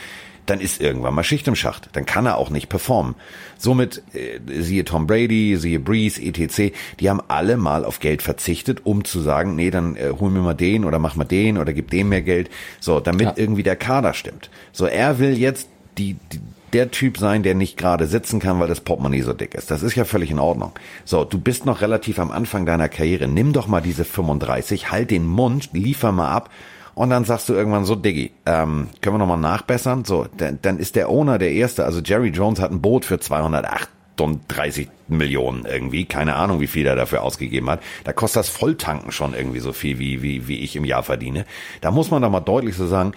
Dann 0.45 0.59
ist 0.59 0.81
irgendwann 0.81 1.13
mal 1.13 1.23
Schicht 1.23 1.47
im 1.47 1.55
Schacht. 1.55 1.89
Dann 1.93 2.05
kann 2.05 2.25
er 2.25 2.37
auch 2.37 2.49
nicht 2.49 2.69
performen. 2.69 3.15
Somit 3.57 4.03
äh, 4.13 4.39
siehe 4.61 4.83
Tom 4.83 5.07
Brady, 5.07 5.55
siehe 5.57 5.79
Breeze, 5.79 6.21
etc. 6.21 6.75
Die 6.99 7.09
haben 7.09 7.21
alle 7.27 7.57
mal 7.57 7.85
auf 7.85 7.99
Geld 7.99 8.21
verzichtet, 8.21 8.85
um 8.85 9.05
zu 9.05 9.21
sagen, 9.21 9.55
nee, 9.55 9.71
dann 9.71 9.95
äh, 9.95 10.11
holen 10.19 10.33
wir 10.33 10.41
mal 10.41 10.53
den 10.53 10.85
oder 10.85 10.99
mach 10.99 11.15
mal 11.15 11.23
den 11.23 11.57
oder 11.57 11.73
gib 11.73 11.91
dem 11.91 12.09
mehr 12.09 12.21
Geld. 12.21 12.49
So, 12.79 12.99
damit 12.99 13.27
ja. 13.27 13.33
irgendwie 13.35 13.63
der 13.63 13.75
Kader 13.75 14.13
stimmt. 14.13 14.49
So, 14.71 14.85
er 14.85 15.19
will 15.19 15.37
jetzt 15.37 15.69
die, 15.97 16.17
die 16.31 16.39
der 16.73 16.91
Typ 16.91 17.17
sein, 17.17 17.43
der 17.43 17.55
nicht 17.55 17.77
gerade 17.77 18.07
sitzen 18.07 18.39
kann, 18.39 18.59
weil 18.59 18.67
das 18.67 18.81
Portemonnaie 18.81 19.21
so 19.21 19.33
dick 19.33 19.53
ist. 19.53 19.71
Das 19.71 19.83
ist 19.83 19.95
ja 19.95 20.05
völlig 20.05 20.31
in 20.31 20.39
Ordnung. 20.39 20.71
So, 21.05 21.23
du 21.23 21.39
bist 21.39 21.65
noch 21.65 21.81
relativ 21.81 22.19
am 22.19 22.31
Anfang 22.31 22.65
deiner 22.65 22.89
Karriere. 22.89 23.27
Nimm 23.27 23.53
doch 23.53 23.67
mal 23.67 23.81
diese 23.81 24.03
35, 24.03 24.91
halt 24.91 25.11
den 25.11 25.25
Mund, 25.25 25.69
liefer 25.73 26.11
mal 26.11 26.31
ab 26.31 26.49
und 26.95 27.09
dann 27.09 27.25
sagst 27.25 27.49
du 27.49 27.53
irgendwann 27.53 27.85
so, 27.85 27.95
Diggi, 27.95 28.31
ähm, 28.45 28.89
können 29.01 29.15
wir 29.15 29.19
nochmal 29.19 29.37
nachbessern? 29.37 30.05
So, 30.05 30.27
dann, 30.37 30.59
dann 30.61 30.77
ist 30.77 30.95
der 30.95 31.09
Owner 31.09 31.39
der 31.39 31.51
Erste. 31.51 31.85
Also 31.85 32.01
Jerry 32.01 32.29
Jones 32.29 32.59
hat 32.59 32.71
ein 32.71 32.81
Boot 32.81 33.05
für 33.05 33.19
238 33.19 34.89
Millionen 35.07 35.65
irgendwie. 35.65 36.05
Keine 36.05 36.35
Ahnung, 36.35 36.59
wie 36.59 36.67
viel 36.67 36.85
er 36.85 36.95
dafür 36.95 37.23
ausgegeben 37.23 37.69
hat. 37.69 37.81
Da 38.03 38.13
kostet 38.13 38.41
das 38.41 38.49
Volltanken 38.49 39.11
schon 39.11 39.33
irgendwie 39.33 39.59
so 39.59 39.73
viel, 39.73 39.97
wie, 39.97 40.21
wie, 40.21 40.47
wie 40.47 40.59
ich 40.59 40.75
im 40.75 40.85
Jahr 40.85 41.03
verdiene. 41.03 41.45
Da 41.81 41.89
muss 41.89 42.11
man 42.11 42.21
doch 42.21 42.29
mal 42.29 42.41
deutlich 42.41 42.75
so 42.75 42.85
sagen, 42.85 43.13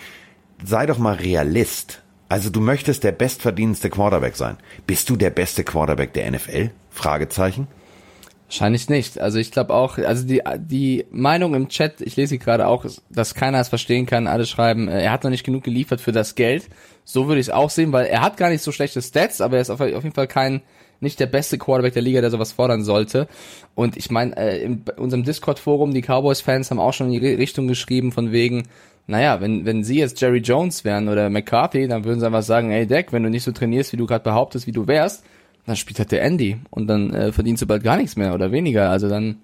sei 0.65 0.87
doch 0.87 0.99
mal 0.99 1.15
Realist. 1.15 2.03
Also 2.29 2.51
du 2.51 2.61
möchtest 2.61 3.05
der 3.05 3.13
bestverdienendste 3.13 3.91
Quarterback 3.91 4.37
sein. 4.37 4.57
Bist 4.87 5.11
du 5.11 5.17
der 5.17 5.31
beste 5.31 5.65
Quarterback 5.65 6.13
der 6.15 6.31
NFL? 6.31 6.71
Fragezeichen. 6.91 7.69
Wahrscheinlich 8.47 8.89
nicht. 8.89 9.19
Also 9.19 9.39
ich 9.39 9.51
glaube 9.51 9.75
auch, 9.75 9.99
also 9.99 10.25
die, 10.25 10.41
die 10.59 11.05
Meinung 11.11 11.55
im 11.55 11.69
Chat, 11.69 12.01
ich 12.01 12.15
lese 12.15 12.31
sie 12.31 12.39
gerade 12.39 12.69
auch, 12.69 12.87
dass 13.11 13.35
keiner 13.35 13.59
es 13.59 13.69
verstehen 13.69 14.07
kann, 14.07 14.29
alle 14.29 14.47
schreiben, 14.47 14.87
äh, 14.87 15.03
er 15.03 15.11
hat 15.11 15.25
noch 15.25 15.31
nicht 15.31 15.45
genug 15.45 15.65
geliefert 15.65 16.01
für 16.01 16.13
das 16.13 16.37
Geld. 16.37 16.69
So 17.05 17.27
würde 17.27 17.41
ich 17.41 17.49
es 17.49 17.53
auch 17.53 17.71
sehen, 17.71 17.93
weil 17.93 18.07
er 18.07 18.23
hat 18.23 18.37
gar 18.37 18.51
nicht 18.51 18.63
so 18.63 18.71
schlechte 18.71 19.03
Stats, 19.03 19.41
aber 19.41 19.57
er 19.57 19.63
ist 19.63 19.71
auf, 19.71 19.81
auf 19.81 20.05
jeden 20.05 20.15
Fall 20.15 20.29
kein, 20.29 20.63
nicht 21.01 21.19
der 21.19 21.27
beste 21.27 21.59
Quarterback 21.59 21.95
der 21.95 22.03
Liga, 22.03 22.21
der 22.21 22.31
sowas 22.31 22.53
fordern 22.53 22.85
sollte. 22.85 23.27
Und 23.75 23.97
ich 23.97 24.11
meine, 24.13 24.37
äh, 24.37 24.63
in 24.63 24.85
unserem 24.97 25.25
Discord-Forum, 25.25 25.93
die 25.93 26.03
Cowboys-Fans 26.03 26.71
haben 26.71 26.81
auch 26.81 26.93
schon 26.93 27.13
in 27.13 27.21
die 27.21 27.35
Richtung 27.35 27.67
geschrieben, 27.67 28.13
von 28.13 28.31
wegen, 28.31 28.69
naja, 29.09 29.41
wenn, 29.41 29.67
wenn 29.67 29.83
sie 29.83 29.99
jetzt 29.99 30.21
Jerry 30.21 30.39
Jones 30.39 30.85
wären 30.85 31.09
oder 31.09 31.31
McCarthy, 31.31 31.89
dann 31.89 32.05
würden 32.05 32.21
sie 32.21 32.27
einfach 32.27 32.43
sagen, 32.43 32.71
ey 32.71 32.87
Deck, 32.87 33.13
wenn 33.13 33.25
du 33.25 33.31
nicht 33.31 33.45
so 33.45 33.51
trainierst, 33.51 33.93
wie 33.93 33.97
du 33.97 34.07
gerade 34.07 34.23
behauptest, 34.25 34.69
wie 34.69 34.73
du 34.73 34.87
wärst, 34.87 35.25
dann 35.67 35.77
spielt 35.77 35.99
halt 35.99 36.13
der 36.13 36.23
Andy 36.23 36.59
und 36.71 36.87
dann 36.87 37.13
äh, 37.13 37.33
verdienst 37.33 37.63
du 37.63 37.67
bald 37.67 37.83
gar 37.83 37.97
nichts 37.97 38.17
mehr 38.17 38.35
oder 38.35 38.53
weniger. 38.53 38.91
Also 38.91 39.09
dann 39.09 39.39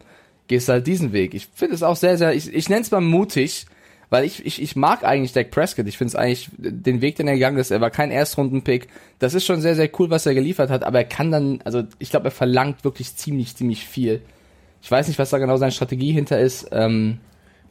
gehst 0.48 0.68
du 0.68 0.72
halt 0.72 0.86
diesen 0.86 1.12
Weg. 1.12 1.34
Ich 1.34 1.48
finde 1.52 1.74
es 1.74 1.82
auch 1.82 1.96
sehr, 1.96 2.16
sehr, 2.16 2.34
ich, 2.34 2.52
ich 2.52 2.68
nenne 2.68 2.82
es 2.82 2.90
mal 2.90 3.00
mutig, 3.00 3.66
weil 4.10 4.24
ich, 4.24 4.44
ich, 4.44 4.60
ich 4.60 4.76
mag 4.76 5.04
eigentlich 5.04 5.32
Dak 5.32 5.50
Prescott. 5.50 5.86
Ich 5.86 5.98
finde 5.98 6.10
es 6.10 6.14
eigentlich 6.14 6.50
den 6.58 7.00
Weg, 7.00 7.16
den 7.16 7.26
er 7.26 7.34
gegangen 7.34 7.56
ist. 7.56 7.70
Er 7.70 7.80
war 7.80 7.90
kein 7.90 8.10
Erstrunden-Pick. 8.10 8.88
Das 9.18 9.34
ist 9.34 9.46
schon 9.46 9.60
sehr, 9.60 9.74
sehr 9.74 9.90
cool, 9.98 10.10
was 10.10 10.26
er 10.26 10.34
geliefert 10.34 10.70
hat, 10.70 10.84
aber 10.84 10.98
er 10.98 11.04
kann 11.04 11.30
dann, 11.30 11.60
also 11.64 11.82
ich 11.98 12.10
glaube, 12.10 12.26
er 12.28 12.32
verlangt 12.32 12.84
wirklich 12.84 13.16
ziemlich, 13.16 13.56
ziemlich 13.56 13.86
viel. 13.86 14.20
Ich 14.82 14.90
weiß 14.90 15.08
nicht, 15.08 15.18
was 15.18 15.30
da 15.30 15.38
genau 15.38 15.56
seine 15.56 15.72
Strategie 15.72 16.12
hinter 16.12 16.38
ist. 16.38 16.68
Ähm, 16.72 17.18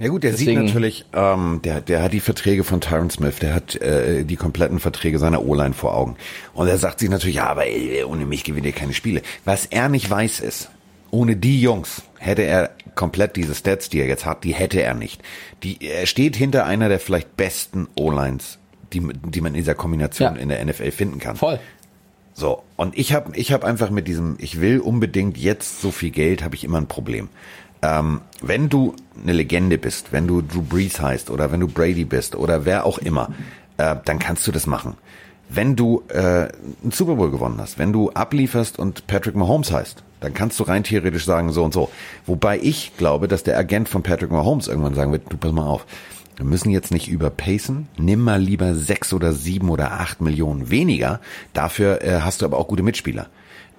ja 0.01 0.08
gut, 0.08 0.24
der 0.24 0.31
Deswegen, 0.31 0.62
sieht 0.62 0.67
natürlich, 0.67 1.05
ähm, 1.13 1.62
der, 1.63 1.79
der 1.79 2.01
hat 2.01 2.12
die 2.12 2.20
Verträge 2.20 2.63
von 2.63 2.81
Tyron 2.81 3.12
Smith, 3.12 3.36
der 3.39 3.53
hat 3.53 3.75
äh, 3.75 4.24
die 4.24 4.36
kompletten 4.36 4.79
Verträge 4.79 5.20
seiner 5.20 5.46
O-Line 5.46 5.75
vor 5.75 5.96
Augen. 5.96 6.15
Und 6.53 6.67
er 6.67 6.79
sagt 6.79 6.99
sich 6.99 7.10
natürlich, 7.10 7.36
ja, 7.36 7.45
aber 7.45 7.67
ey, 7.67 8.04
ohne 8.04 8.25
mich 8.25 8.43
gewinnt 8.43 8.65
er 8.65 8.71
keine 8.71 8.93
Spiele. 8.93 9.21
Was 9.45 9.67
er 9.67 9.89
nicht 9.89 10.10
weiß 10.10 10.39
ist, 10.39 10.71
ohne 11.12 11.36
die 11.36 11.62
Jungs 11.62 12.02
hätte 12.17 12.41
er 12.41 12.71
komplett 12.95 13.36
diese 13.36 13.54
Stats, 13.54 13.89
die 13.89 13.99
er 13.99 14.08
jetzt 14.08 14.25
hat, 14.25 14.43
die 14.43 14.56
hätte 14.56 14.82
er 14.82 14.95
nicht. 14.95 15.21
Die, 15.62 15.78
er 15.86 16.08
steht 16.08 16.36
hinter 16.36 16.65
einer 16.65 16.89
der 16.89 16.99
vielleicht 16.99 17.38
besten 17.38 17.88
O-Lines, 17.95 18.58
die, 18.93 19.08
die 19.23 19.41
man 19.41 19.54
in 19.54 19.60
dieser 19.60 19.75
Kombination 19.75 20.36
ja. 20.36 20.41
in 20.41 20.49
der 20.49 20.65
NFL 20.65 20.89
finden 20.89 21.19
kann. 21.19 21.36
Voll. 21.36 21.60
So, 22.34 22.63
und 22.75 22.97
ich 22.97 23.13
habe 23.13 23.36
ich 23.36 23.52
hab 23.52 23.63
einfach 23.63 23.91
mit 23.91 24.08
diesem, 24.08 24.36
ich 24.39 24.62
will 24.62 24.80
unbedingt 24.80 25.38
jetzt 25.38 25.80
so 25.80 25.91
viel 25.91 26.10
Geld, 26.10 26.43
habe 26.43 26.56
ich 26.56 26.63
immer 26.63 26.80
ein 26.80 26.88
Problem. 26.88 27.30
Ähm, 27.82 28.22
wenn 28.41 28.70
du 28.70 28.96
eine 29.22 29.34
Legende 29.34 29.78
bist, 29.78 30.12
wenn 30.12 30.28
du 30.28 30.41
Drew 30.41 30.62
Brees 30.62 31.02
heißt 31.02 31.30
oder 31.30 31.52
wenn 31.52 31.60
du 31.60 31.67
Brady 31.67 32.06
bist 32.06 32.36
oder 32.36 32.65
wer 32.65 32.86
auch 32.86 32.98
immer, 32.98 33.30
äh, 33.78 33.96
dann 34.06 34.20
kannst 34.20 34.46
du 34.48 34.52
das 34.52 34.67
machen. 34.67 34.96
Wenn 35.50 35.76
du 35.76 36.04
äh, 36.08 36.48
einen 36.82 36.91
Super 36.91 37.15
Bowl 37.15 37.32
gewonnen 37.32 37.58
hast, 37.60 37.78
wenn 37.78 37.91
du 37.91 38.12
ablieferst 38.12 38.80
und 38.80 39.08
Patrick 39.08 39.36
Mahomes 39.36 39.72
heißt, 39.72 40.04
dann 40.22 40.34
kannst 40.34 40.60
du 40.60 40.63
rein 40.63 40.84
theoretisch 40.84 41.26
sagen 41.26 41.52
so 41.52 41.63
und 41.63 41.74
so. 41.74 41.89
Wobei 42.26 42.60
ich 42.60 42.96
glaube, 42.96 43.28
dass 43.28 43.44
der 43.44 43.58
Agent 43.58 43.89
von 43.89 44.04
Patrick 44.04 44.32
Mahomes 44.32 44.67
irgendwann 44.67 44.94
sagen 44.94 45.12
wird, 45.12 45.24
du 45.30 45.38
pass 45.38 45.52
mal 45.52 45.65
auf, 45.65 45.86
wir 46.38 46.46
müssen 46.46 46.70
jetzt 46.70 46.91
nicht 46.91 47.10
überpacen, 47.10 47.89
nimm 47.98 48.22
mal 48.22 48.41
lieber 48.41 48.76
sechs 48.76 49.12
oder 49.13 49.34
sieben 49.34 49.70
oder 49.70 49.94
acht 49.94 50.22
Millionen 50.22 50.70
weniger, 50.70 51.20
dafür 51.54 52.02
äh, 52.02 52.22
hast 52.22 52.41
du 52.41 52.46
aber 52.46 52.58
auch 52.58 52.67
gute 52.67 52.84
Mitspieler. 52.84 53.28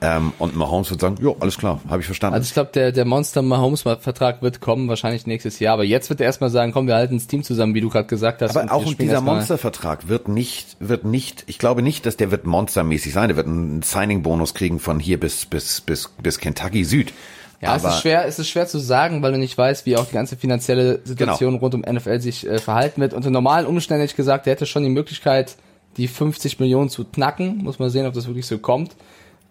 Ähm, 0.03 0.33
und 0.41 0.57
Mahomes 0.57 0.91
wird 0.91 1.01
sagen, 1.01 1.17
jo, 1.21 1.37
alles 1.39 1.59
klar, 1.59 1.81
habe 1.89 2.01
ich 2.01 2.07
verstanden. 2.07 2.35
Also 2.35 2.47
ich 2.47 2.55
glaube, 2.55 2.71
der, 2.75 2.91
der 2.91 3.05
Monster 3.05 3.41
Mahomes-Vertrag 3.41 4.43
wird 4.43 4.61
kommen, 4.61 4.89
wahrscheinlich 4.89 5.29
nächstes 5.29 5.61
Jahr. 5.61 5.75
Aber 5.75 5.85
jetzt 5.85 6.11
wird 6.11 6.21
er 6.21 6.27
erstmal 6.27 6.51
sagen, 6.51 6.73
komm, 6.73 6.89
wir 6.89 6.97
halten 6.97 7.17
das 7.19 7.29
Team 7.29 7.45
zusammen, 7.45 7.75
wie 7.75 7.81
du 7.81 7.89
gerade 7.89 8.09
gesagt 8.09 8.43
hast. 8.43 8.57
Aber 8.57 8.73
auch 8.73 8.93
dieser 8.95 9.21
Monster-Vertrag 9.21 10.09
wird 10.09 10.27
nicht, 10.27 10.77
wird 10.81 11.05
nicht, 11.05 11.45
ich 11.47 11.61
glaube 11.61 11.83
nicht, 11.83 12.05
dass 12.05 12.17
der 12.17 12.33
wird 12.33 12.47
monstermäßig 12.47 13.13
sein. 13.13 13.29
Der 13.29 13.37
wird 13.37 13.47
einen 13.47 13.83
Signing-Bonus 13.83 14.55
kriegen 14.55 14.81
von 14.81 14.99
hier 14.99 15.21
bis, 15.21 15.47
bis, 15.47 15.81
bis, 15.81 16.11
bis 16.21 16.39
Kentucky 16.39 16.85
Süd. 16.85 17.13
Ja, 17.61 17.75
aber 17.75 17.91
es 17.91 17.95
ist 17.95 18.01
schwer, 18.01 18.27
es 18.27 18.39
ist 18.41 18.49
schwer 18.49 18.67
zu 18.67 18.79
sagen, 18.79 19.23
weil 19.23 19.31
du 19.31 19.39
nicht 19.39 19.57
weißt, 19.57 19.87
wie 19.87 19.97
auch 19.97 20.07
die 20.07 20.15
ganze 20.15 20.37
finanzielle 20.37 20.99
Situation 21.05 21.53
genau. 21.53 21.61
rund 21.61 21.75
um 21.77 21.81
NFL 21.83 22.19
sich 22.19 22.45
äh, 22.45 22.59
verhalten 22.59 23.01
wird. 23.01 23.15
Unter 23.15 23.31
normalen 23.31 23.67
Umständen 23.67 24.01
hätte 24.01 24.11
ich 24.11 24.17
gesagt, 24.17 24.47
der 24.47 24.55
hätte 24.55 24.67
schon 24.67 24.83
die 24.83 24.91
Möglichkeit, 24.91 25.55
die 25.97 26.09
50 26.09 26.59
Millionen 26.59 26.89
zu 26.89 27.05
knacken. 27.05 27.59
Muss 27.59 27.79
man 27.79 27.89
sehen, 27.89 28.05
ob 28.07 28.15
das 28.15 28.27
wirklich 28.27 28.47
so 28.47 28.59
kommt. 28.59 28.97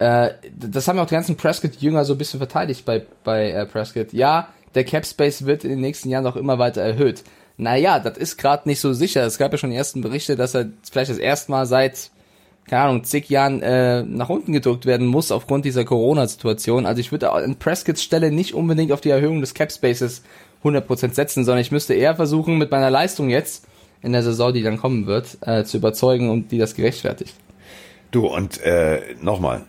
Äh, 0.02 0.34
das 0.58 0.88
haben 0.88 0.98
ja 0.98 1.04
auch 1.04 1.08
die 1.08 1.14
ganzen 1.14 1.38
Prescott-Jünger 1.38 2.06
so 2.06 2.16
ein 2.16 2.18
bisschen 2.18 2.40
verteidigt 2.40 2.86
bei, 2.86 3.06
bei 3.24 3.52
äh, 3.52 3.68
Prescott. 3.68 4.14
Ja, 4.14 4.48
der 4.74 4.84
Cap 4.84 5.06
Space 5.06 5.46
wird 5.46 5.64
in 5.64 5.70
den 5.70 5.82
nächsten 5.82 6.10
Jahren 6.10 6.26
auch 6.26 6.36
immer 6.36 6.58
weiter 6.58 6.82
erhöht. 6.82 7.24
Naja, 7.58 8.00
das 8.00 8.18
ist 8.18 8.38
gerade 8.38 8.68
nicht 8.68 8.80
so 8.80 8.94
sicher. 8.94 9.24
Es 9.24 9.38
gab 9.38 9.52
ja 9.52 9.60
schon 9.60 9.70
die 9.70 9.76
ersten 9.76 10.02
Berichte, 10.02 10.36
dass 10.36 10.56
er 10.56 10.70
vielleicht 10.92 11.12
das 11.12 11.20
erste 11.20 11.52
Mal 11.52 11.68
seit, 11.68 12.10
keine 12.68 12.82
Ahnung, 12.82 13.04
zig 13.04 13.30
Jahren 13.30 13.62
äh, 13.62 14.02
nach 14.02 14.30
unten 14.30 14.54
gedrückt 14.54 14.88
werden 14.88 15.06
muss 15.06 15.32
aufgrund 15.32 15.66
dieser 15.66 15.86
Corona-Situation. 15.86 16.88
Also 16.88 17.00
ich 17.00 17.12
würde 17.12 17.32
an 17.32 17.58
Prescotts 17.58 18.02
Stelle 18.02 18.32
nicht 18.32 18.56
unbedingt 18.56 18.92
auf 18.92 19.02
die 19.02 19.12
Erhöhung 19.12 19.40
des 19.40 19.54
Cap 19.54 19.72
Spaces 19.72 20.24
100% 20.64 21.14
setzen, 21.14 21.46
sondern 21.46 21.62
ich 21.62 21.72
müsste 21.72 21.94
eher 21.94 22.16
versuchen, 22.16 22.58
mit 22.58 22.72
meiner 22.72 22.90
Leistung 22.90 23.30
jetzt 23.30 23.68
in 24.02 24.14
der 24.14 24.24
Saison, 24.24 24.52
die 24.52 24.64
dann 24.64 24.78
kommen 24.78 25.06
wird, 25.06 25.38
äh, 25.42 25.64
zu 25.64 25.78
überzeugen 25.78 26.32
und 26.32 26.52
die 26.52 26.58
das 26.58 26.74
gerechtfertigt. 26.74 27.36
Du 28.12 28.28
und 28.28 28.62
äh, 28.62 29.16
nochmal, 29.22 29.62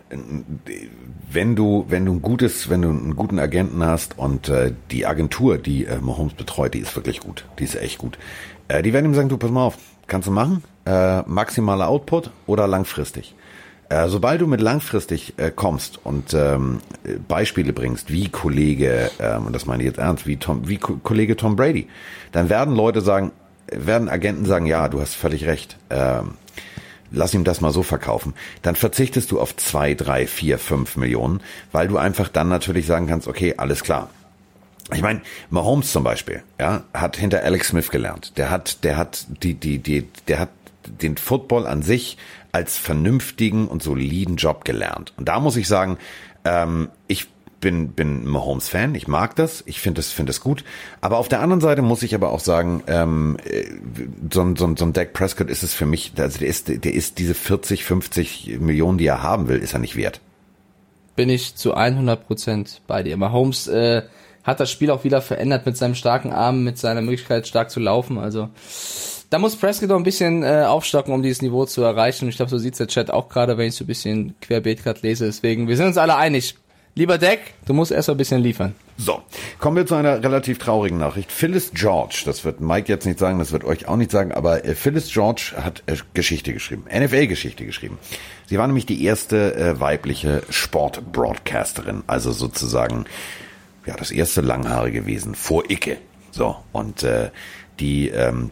wenn 1.31 1.55
du 1.55 1.87
wenn 1.89 2.05
du 2.05 2.15
ein 2.15 2.23
gutes, 2.23 2.69
wenn 2.69 2.83
du 2.83 2.89
einen 2.89 3.15
guten 3.15 3.39
Agenten 3.39 3.85
hast 3.85 4.19
und 4.19 4.49
äh, 4.49 4.73
die 4.91 5.07
Agentur, 5.07 5.59
die 5.59 5.87
äh, 5.87 5.99
Mahomes 6.01 6.35
betreut, 6.35 6.75
die 6.75 6.81
ist 6.81 6.97
wirklich 6.97 7.21
gut, 7.21 7.45
die 7.61 7.65
ist 7.65 7.77
echt 7.77 7.99
gut. 7.99 8.19
Äh, 8.67 8.83
die 8.83 8.93
werden 8.93 9.07
ihm 9.07 9.15
sagen, 9.15 9.29
du 9.29 9.37
pass 9.37 9.53
mal 9.53 9.65
auf, 9.65 9.79
kannst 10.09 10.27
du 10.27 10.33
machen, 10.33 10.65
äh, 10.87 11.23
maximaler 11.23 11.89
Output 11.89 12.31
oder 12.47 12.67
langfristig. 12.67 13.37
Äh, 13.89 14.09
sobald 14.09 14.41
du 14.41 14.49
mit 14.49 14.61
langfristig 14.61 15.35
äh, 15.37 15.53
kommst 15.55 16.01
und 16.05 16.35
ähm, 16.35 16.79
Beispiele 17.29 17.73
bringst, 17.73 18.11
wie 18.11 18.29
Kollege, 18.29 19.11
ähm, 19.21 19.47
und 19.47 19.53
das 19.55 19.67
meine 19.67 19.85
ich 19.85 19.87
jetzt 19.87 19.99
ernst, 19.99 20.27
wie 20.27 20.39
Tom, 20.39 20.67
wie 20.67 20.79
Ko 20.79 20.99
Kollege 21.01 21.37
Tom 21.37 21.55
Brady, 21.55 21.87
dann 22.33 22.49
werden 22.49 22.75
Leute 22.75 23.03
sagen, 23.03 23.31
werden 23.71 24.09
Agenten 24.09 24.47
sagen, 24.47 24.67
ja, 24.67 24.89
du 24.89 25.01
hast 25.01 25.15
völlig 25.15 25.47
recht. 25.47 25.77
Ähm, 25.91 26.33
lass 27.13 27.35
ihm 27.35 27.45
das 27.45 27.61
mal 27.61 27.73
so 27.73 27.83
verkaufen, 27.83 28.35
dann 28.63 28.77
verzichtest 28.77 29.31
du 29.31 29.41
auf 29.41 29.57
zwei, 29.57 29.95
drei, 29.95 30.27
vier, 30.27 30.59
fünf 30.59 30.97
Millionen, 30.97 31.41
weil 31.71 31.89
du 31.89 31.99
einfach 31.99 32.29
dann 32.29 32.49
natürlich 32.49 32.87
sagen 32.87 33.07
kannst, 33.07 33.29
okay, 33.29 33.55
alles 33.57 33.83
klar. 33.83 34.11
Ich 34.93 35.03
meine, 35.03 35.23
Mahomes 35.51 35.93
zum 35.93 36.05
Beispiel, 36.05 36.43
ja, 36.59 36.85
hat 36.93 37.17
hinter 37.17 37.43
Alex 37.43 37.69
Smith 37.69 37.91
gelernt. 37.91 38.37
Der 38.37 38.51
hat, 38.51 38.85
der 38.85 38.97
hat 38.97 39.27
die, 39.43 39.55
die, 39.55 39.79
die, 39.79 40.09
der 40.29 40.41
hat 40.41 40.51
den 40.87 41.17
Football 41.17 41.67
an 41.67 41.83
sich 41.83 42.19
als 42.51 42.77
vernünftigen 42.77 43.69
und 43.69 43.83
soliden 43.83 44.37
Job 44.37 44.65
gelernt. 44.65 45.15
Und 45.17 45.29
da 45.29 45.41
muss 45.41 45.57
ich 45.57 45.69
sagen, 45.69 45.99
ähm, 46.45 46.89
ich 47.07 47.29
bin, 47.63 47.93
bin 47.93 48.27
Mahomes-Fan, 48.27 48.95
ich 48.95 49.09
mag 49.09 49.35
das, 49.37 49.63
ich 49.65 49.81
finde 49.81 50.01
es 50.01 50.13
finde 50.13 50.31
es 50.31 50.43
gut. 50.43 50.65
Aber 51.01 51.17
auf 51.17 51.29
der 51.29 51.41
anderen 51.41 51.63
Seite 51.63 51.81
muss 51.81 52.03
ich 52.03 52.15
aber 52.15 52.31
auch 52.31 52.41
sagen, 52.41 52.83
ähm, 52.89 53.39
äh, 53.45 53.65
so, 54.31 54.43
ein 54.43 54.57
so, 54.57 54.77
so 54.77 54.85
ein 54.85 54.93
Dak 54.93 55.15
Prescott 55.15 55.49
ist 55.49 55.63
es 55.63 55.73
für 55.73 55.87
mich, 55.87 56.13
also 56.19 56.39
der 56.39 56.49
ist, 56.49 56.69
der 56.69 56.93
ist 56.93 57.19
diese 57.19 57.33
40, 57.33 57.85
50 57.85 58.59
Millionen, 58.61 58.99
die 58.99 59.07
er 59.07 59.23
haben 59.23 59.49
will, 59.49 59.59
ist 59.59 59.73
er 59.73 59.79
nicht 59.79 59.97
wert. 59.97 60.21
Bin 61.17 61.31
ich 61.31 61.55
zu 61.55 61.73
100 61.73 62.27
Prozent 62.27 62.83
bei 62.87 63.03
dir. 63.03 63.17
Mahomes 63.17 63.69
äh, 63.69 64.03
hat 64.45 64.61
das 64.61 64.71
Spiel 64.71 64.91
auch 64.91 65.05
wieder 65.05 65.23
verändert 65.23 65.65
mit 65.65 65.77
seinem 65.77 65.95
starken 65.95 66.33
Arm, 66.33 66.65
mit 66.65 66.77
seiner 66.77 67.01
Möglichkeit 67.01 67.47
stark 67.47 67.71
zu 67.71 67.81
laufen. 67.81 68.19
Also 68.19 68.51
da 69.31 69.39
muss 69.39 69.57
Prescott 69.57 69.89
noch 69.89 69.97
ein 69.97 70.03
bisschen 70.03 70.43
äh, 70.43 70.65
aufstocken, 70.67 71.15
um 71.15 71.23
dieses 71.23 71.41
Niveau 71.41 71.65
zu 71.65 71.83
erreichen. 71.83 72.25
Und 72.25 72.31
ich 72.31 72.37
glaube, 72.37 72.51
so 72.51 72.59
sieht's 72.59 72.79
der 72.79 72.89
Chat 72.89 73.11
auch 73.11 73.29
gerade, 73.29 73.57
wenn 73.57 73.69
ich 73.69 73.77
so 73.77 73.85
ein 73.85 73.87
bisschen 73.87 74.35
querbeet 74.41 74.83
gerade 74.83 75.01
lese. 75.03 75.27
Deswegen, 75.27 75.69
wir 75.69 75.77
sind 75.77 75.87
uns 75.87 75.97
alle 75.97 76.17
einig. 76.17 76.57
Lieber 76.95 77.17
Deck, 77.17 77.55
du 77.65 77.73
musst 77.73 77.91
erst 77.91 78.09
mal 78.09 78.15
ein 78.15 78.19
bisschen 78.19 78.43
liefern. 78.43 78.75
So, 78.99 79.23
kommen 79.59 79.79
wir 79.79 79.87
zu 79.87 79.95
einer 79.95 80.23
relativ 80.23 80.59
traurigen 80.59 80.99
Nachricht. 80.99 81.33
Phyllis 81.33 81.71
George, 81.73 82.23
das 82.27 82.45
wird 82.45 82.61
Mike 82.61 82.93
jetzt 82.93 83.07
nicht 83.07 83.19
sagen, 83.19 83.39
das 83.39 83.51
wird 83.51 83.65
euch 83.65 83.89
auch 83.89 83.97
nicht 83.97 84.11
sagen, 84.11 84.31
aber 84.33 84.67
äh, 84.67 84.75
Phyllis 84.75 85.11
George 85.11 85.55
hat 85.57 85.83
äh, 85.87 85.97
Geschichte 86.13 86.53
geschrieben, 86.53 86.85
NFL-Geschichte 86.95 87.65
geschrieben. 87.65 87.99
Sie 88.47 88.59
war 88.59 88.67
nämlich 88.67 88.85
die 88.85 89.03
erste 89.05 89.55
äh, 89.55 89.81
weibliche 89.81 90.43
Sport-Broadcasterin, 90.51 92.05
also 92.07 92.31
sozusagen 92.31 93.07
ja 93.87 93.97
das 93.97 94.11
erste 94.11 94.43
langhaarige 94.43 95.07
Wesen 95.07 95.35
vor 95.35 95.71
Icke. 95.71 95.97
So, 96.31 96.57
und 96.73 97.05
äh, 97.05 97.31
die 97.81 98.09
ähm, 98.09 98.51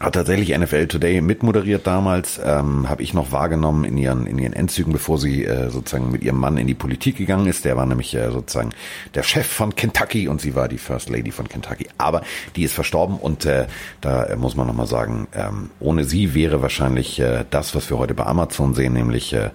hat 0.00 0.14
tatsächlich 0.14 0.56
NFL 0.56 0.88
Today 0.88 1.20
mitmoderiert 1.20 1.86
damals, 1.86 2.40
ähm, 2.44 2.88
habe 2.88 3.02
ich 3.02 3.14
noch 3.14 3.30
wahrgenommen 3.30 3.84
in 3.84 3.96
ihren 3.96 4.26
in 4.26 4.38
ihren 4.38 4.52
Endzügen, 4.52 4.92
bevor 4.92 5.18
sie 5.18 5.44
äh, 5.44 5.70
sozusagen 5.70 6.10
mit 6.10 6.22
ihrem 6.22 6.38
Mann 6.38 6.56
in 6.56 6.66
die 6.66 6.74
Politik 6.74 7.16
gegangen 7.16 7.46
ist. 7.46 7.64
Der 7.64 7.76
war 7.76 7.86
nämlich 7.86 8.12
äh, 8.14 8.30
sozusagen 8.32 8.70
der 9.14 9.22
Chef 9.22 9.46
von 9.46 9.76
Kentucky 9.76 10.26
und 10.26 10.40
sie 10.40 10.56
war 10.56 10.66
die 10.68 10.78
First 10.78 11.10
Lady 11.10 11.30
von 11.30 11.48
Kentucky. 11.48 11.86
Aber 11.96 12.22
die 12.56 12.64
ist 12.64 12.74
verstorben 12.74 13.18
und 13.18 13.46
äh, 13.46 13.66
da 14.00 14.24
äh, 14.24 14.36
muss 14.36 14.56
man 14.56 14.66
nochmal 14.66 14.88
sagen, 14.88 15.28
ähm, 15.32 15.70
ohne 15.78 16.04
sie 16.04 16.34
wäre 16.34 16.60
wahrscheinlich 16.60 17.20
äh, 17.20 17.44
das, 17.50 17.74
was 17.76 17.88
wir 17.88 17.98
heute 17.98 18.14
bei 18.14 18.26
Amazon 18.26 18.74
sehen, 18.74 18.94
nämlich 18.94 19.32
äh, 19.32 19.50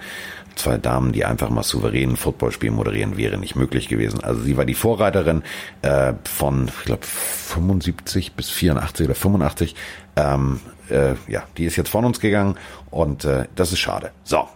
zwei 0.55 0.77
Damen, 0.77 1.11
die 1.11 1.25
einfach 1.25 1.49
mal 1.49 1.63
souverän 1.63 2.11
ein 2.11 2.17
Footballspiel 2.17 2.71
moderieren, 2.71 3.17
wäre 3.17 3.37
nicht 3.37 3.55
möglich 3.55 3.87
gewesen. 3.87 4.23
Also 4.23 4.41
sie 4.41 4.57
war 4.57 4.65
die 4.65 4.73
Vorreiterin 4.73 5.43
äh, 5.81 6.13
von, 6.23 6.67
ich 6.67 6.85
glaube, 6.85 7.05
75 7.05 8.33
bis 8.33 8.49
84 8.49 9.05
oder 9.05 9.15
85. 9.15 9.75
Ähm, 10.15 10.59
äh, 10.89 11.13
ja, 11.27 11.43
die 11.57 11.65
ist 11.65 11.75
jetzt 11.75 11.89
von 11.89 12.05
uns 12.05 12.19
gegangen 12.19 12.55
und 12.91 13.25
äh, 13.25 13.45
das 13.55 13.71
ist 13.71 13.79
schade. 13.79 14.11
So. 14.23 14.47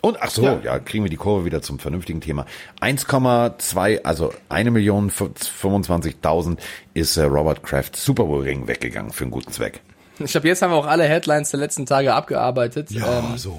Und 0.00 0.22
ach 0.22 0.30
so, 0.30 0.44
ja. 0.44 0.60
ja, 0.62 0.78
kriegen 0.78 1.04
wir 1.04 1.10
die 1.10 1.16
Kurve 1.16 1.44
wieder 1.44 1.60
zum 1.60 1.80
vernünftigen 1.80 2.20
Thema. 2.20 2.46
1,2, 2.80 4.04
also 4.04 4.32
eine 4.48 4.70
Million 4.70 5.10
25.000 5.10 6.58
ist 6.94 7.16
äh, 7.16 7.24
Robert 7.24 7.64
Kraft 7.64 7.96
Super 7.96 8.24
Bowl 8.24 8.42
Ring 8.42 8.68
weggegangen 8.68 9.10
für 9.10 9.24
einen 9.24 9.32
guten 9.32 9.50
Zweck. 9.50 9.80
Ich 10.20 10.32
glaube, 10.32 10.48
jetzt 10.48 10.62
haben 10.62 10.72
wir 10.72 10.76
auch 10.76 10.86
alle 10.86 11.04
Headlines 11.04 11.50
der 11.50 11.60
letzten 11.60 11.86
Tage 11.86 12.14
abgearbeitet. 12.14 12.90
Ja, 12.90 13.20
ähm, 13.20 13.36
so 13.36 13.58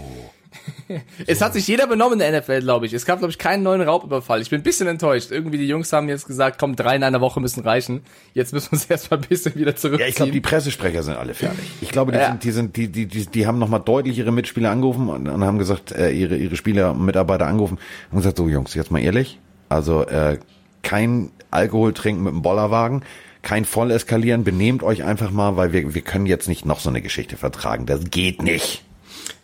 es 1.27 1.41
hat 1.41 1.53
sich 1.53 1.67
jeder 1.67 1.87
benommen 1.87 2.19
in 2.19 2.31
der 2.31 2.41
NFL, 2.41 2.61
glaube 2.61 2.85
ich. 2.85 2.93
Es 2.93 3.05
gab, 3.05 3.19
glaube 3.19 3.31
ich, 3.31 3.37
keinen 3.37 3.63
neuen 3.63 3.81
Raubüberfall. 3.81 4.41
Ich 4.41 4.49
bin 4.49 4.59
ein 4.59 4.63
bisschen 4.63 4.87
enttäuscht. 4.87 5.31
Irgendwie 5.31 5.57
die 5.57 5.67
Jungs 5.67 5.91
haben 5.93 6.09
jetzt 6.09 6.27
gesagt, 6.27 6.59
komm, 6.59 6.75
drei 6.75 6.95
in 6.95 7.03
einer 7.03 7.21
Woche 7.21 7.39
müssen 7.39 7.61
reichen. 7.63 8.01
Jetzt 8.33 8.53
müssen 8.53 8.71
wir 8.71 8.73
uns 8.73 8.85
erstmal 8.89 9.19
ein 9.19 9.27
bisschen 9.27 9.55
wieder 9.55 9.75
zurückziehen. 9.75 10.05
Ja, 10.05 10.09
ich 10.09 10.15
glaube, 10.15 10.31
die 10.31 10.41
Pressesprecher 10.41 11.03
sind 11.03 11.17
alle 11.17 11.33
fertig. 11.33 11.65
Ich 11.81 11.89
glaube, 11.89 12.11
die, 12.11 12.17
ja. 12.17 12.29
sind, 12.29 12.43
die, 12.43 12.51
sind, 12.51 12.75
die, 12.77 12.87
die, 12.87 13.05
die, 13.05 13.25
die 13.25 13.47
haben 13.47 13.59
nochmal 13.59 13.81
deutlich 13.81 14.17
ihre 14.17 14.31
Mitspieler 14.31 14.71
angerufen 14.71 15.09
und, 15.09 15.27
und 15.27 15.43
haben 15.43 15.57
gesagt, 15.59 15.91
äh, 15.91 16.11
ihre, 16.11 16.35
ihre 16.35 16.55
Spieler 16.55 16.91
und 16.91 17.05
Mitarbeiter 17.05 17.47
angerufen 17.47 17.77
und 18.11 18.17
gesagt, 18.17 18.37
so 18.37 18.47
Jungs, 18.47 18.73
jetzt 18.73 18.91
mal 18.91 18.99
ehrlich. 18.99 19.39
Also 19.69 20.05
äh, 20.05 20.39
kein 20.81 21.31
Alkohol 21.51 21.93
trinken 21.93 22.23
mit 22.23 22.33
dem 22.33 22.41
Bollerwagen 22.41 23.03
kein 23.41 23.65
Volleskalieren, 23.65 24.43
benehmt 24.43 24.83
euch 24.83 25.03
einfach 25.03 25.31
mal, 25.31 25.55
weil 25.55 25.71
wir, 25.71 25.93
wir 25.95 26.01
können 26.01 26.25
jetzt 26.25 26.47
nicht 26.47 26.65
noch 26.65 26.79
so 26.79 26.89
eine 26.89 27.01
Geschichte 27.01 27.37
vertragen. 27.37 27.85
Das 27.85 28.09
geht 28.09 28.41
nicht. 28.41 28.83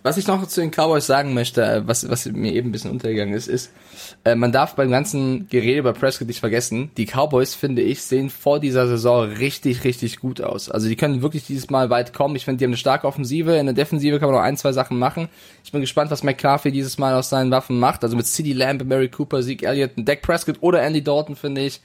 Was 0.06 0.18
ich 0.18 0.28
noch 0.28 0.46
zu 0.46 0.62
den 0.62 0.70
Cowboys 0.70 1.08
sagen 1.08 1.34
möchte, 1.34 1.64
äh, 1.66 1.88
was, 1.88 2.08
was 2.08 2.28
mir 2.28 2.54
eben 2.54 2.70
ein 2.70 2.72
bisschen 2.72 2.92
untergegangen 2.92 3.34
ist, 3.34 3.48
ist, 3.48 3.72
äh, 4.24 4.36
man 4.36 4.52
darf 4.52 4.76
beim 4.76 4.92
ganzen 4.92 5.48
Gerede 5.50 5.80
über 5.80 5.94
Prescott 5.94 6.28
nicht 6.28 6.42
vergessen, 6.42 6.92
die 6.96 7.08
Cowboys, 7.08 7.56
finde 7.56 7.82
ich, 7.82 8.04
sehen 8.04 8.30
vor 8.30 8.60
dieser 8.60 8.86
Saison 8.86 9.24
richtig, 9.24 9.84
richtig 9.84 10.20
gut 10.20 10.42
aus. 10.42 10.70
Also 10.70 10.88
die 10.88 10.96
können 10.96 11.24
wirklich 11.24 11.48
dieses 11.48 11.72
Mal 11.72 11.90
weit 11.90 12.14
kommen. 12.14 12.36
Ich 12.36 12.46
finde, 12.46 12.60
die 12.60 12.66
haben 12.66 12.70
eine 12.70 12.78
starke 12.78 13.08
Offensive. 13.08 13.56
In 13.56 13.66
der 13.66 13.74
Defensive 13.74 14.20
kann 14.20 14.30
man 14.30 14.36
noch 14.36 14.44
ein, 14.44 14.58
zwei 14.58 14.74
Sachen 14.74 15.00
machen. 15.00 15.28
Ich 15.64 15.72
bin 15.72 15.82
gespannt, 15.82 16.12
was 16.12 16.22
McCarthy 16.22 16.72
dieses 16.72 17.00
Mal 17.00 17.16
aus 17.16 17.32
seinen 17.32 17.50
Waffen 17.50 17.80
macht. 17.80 18.04
Also 18.04 18.16
mit 18.16 18.28
CD 18.28 18.54
Lamb, 18.54 18.86
Mary 18.86 19.10
Cooper, 19.10 19.42
Zeke 19.42 19.66
Elliott, 19.66 19.94
Dak 19.96 20.22
Prescott 20.22 20.58
oder 20.62 20.84
Andy 20.84 21.04
Dalton, 21.04 21.36
finde 21.36 21.62
ich, 21.62 21.82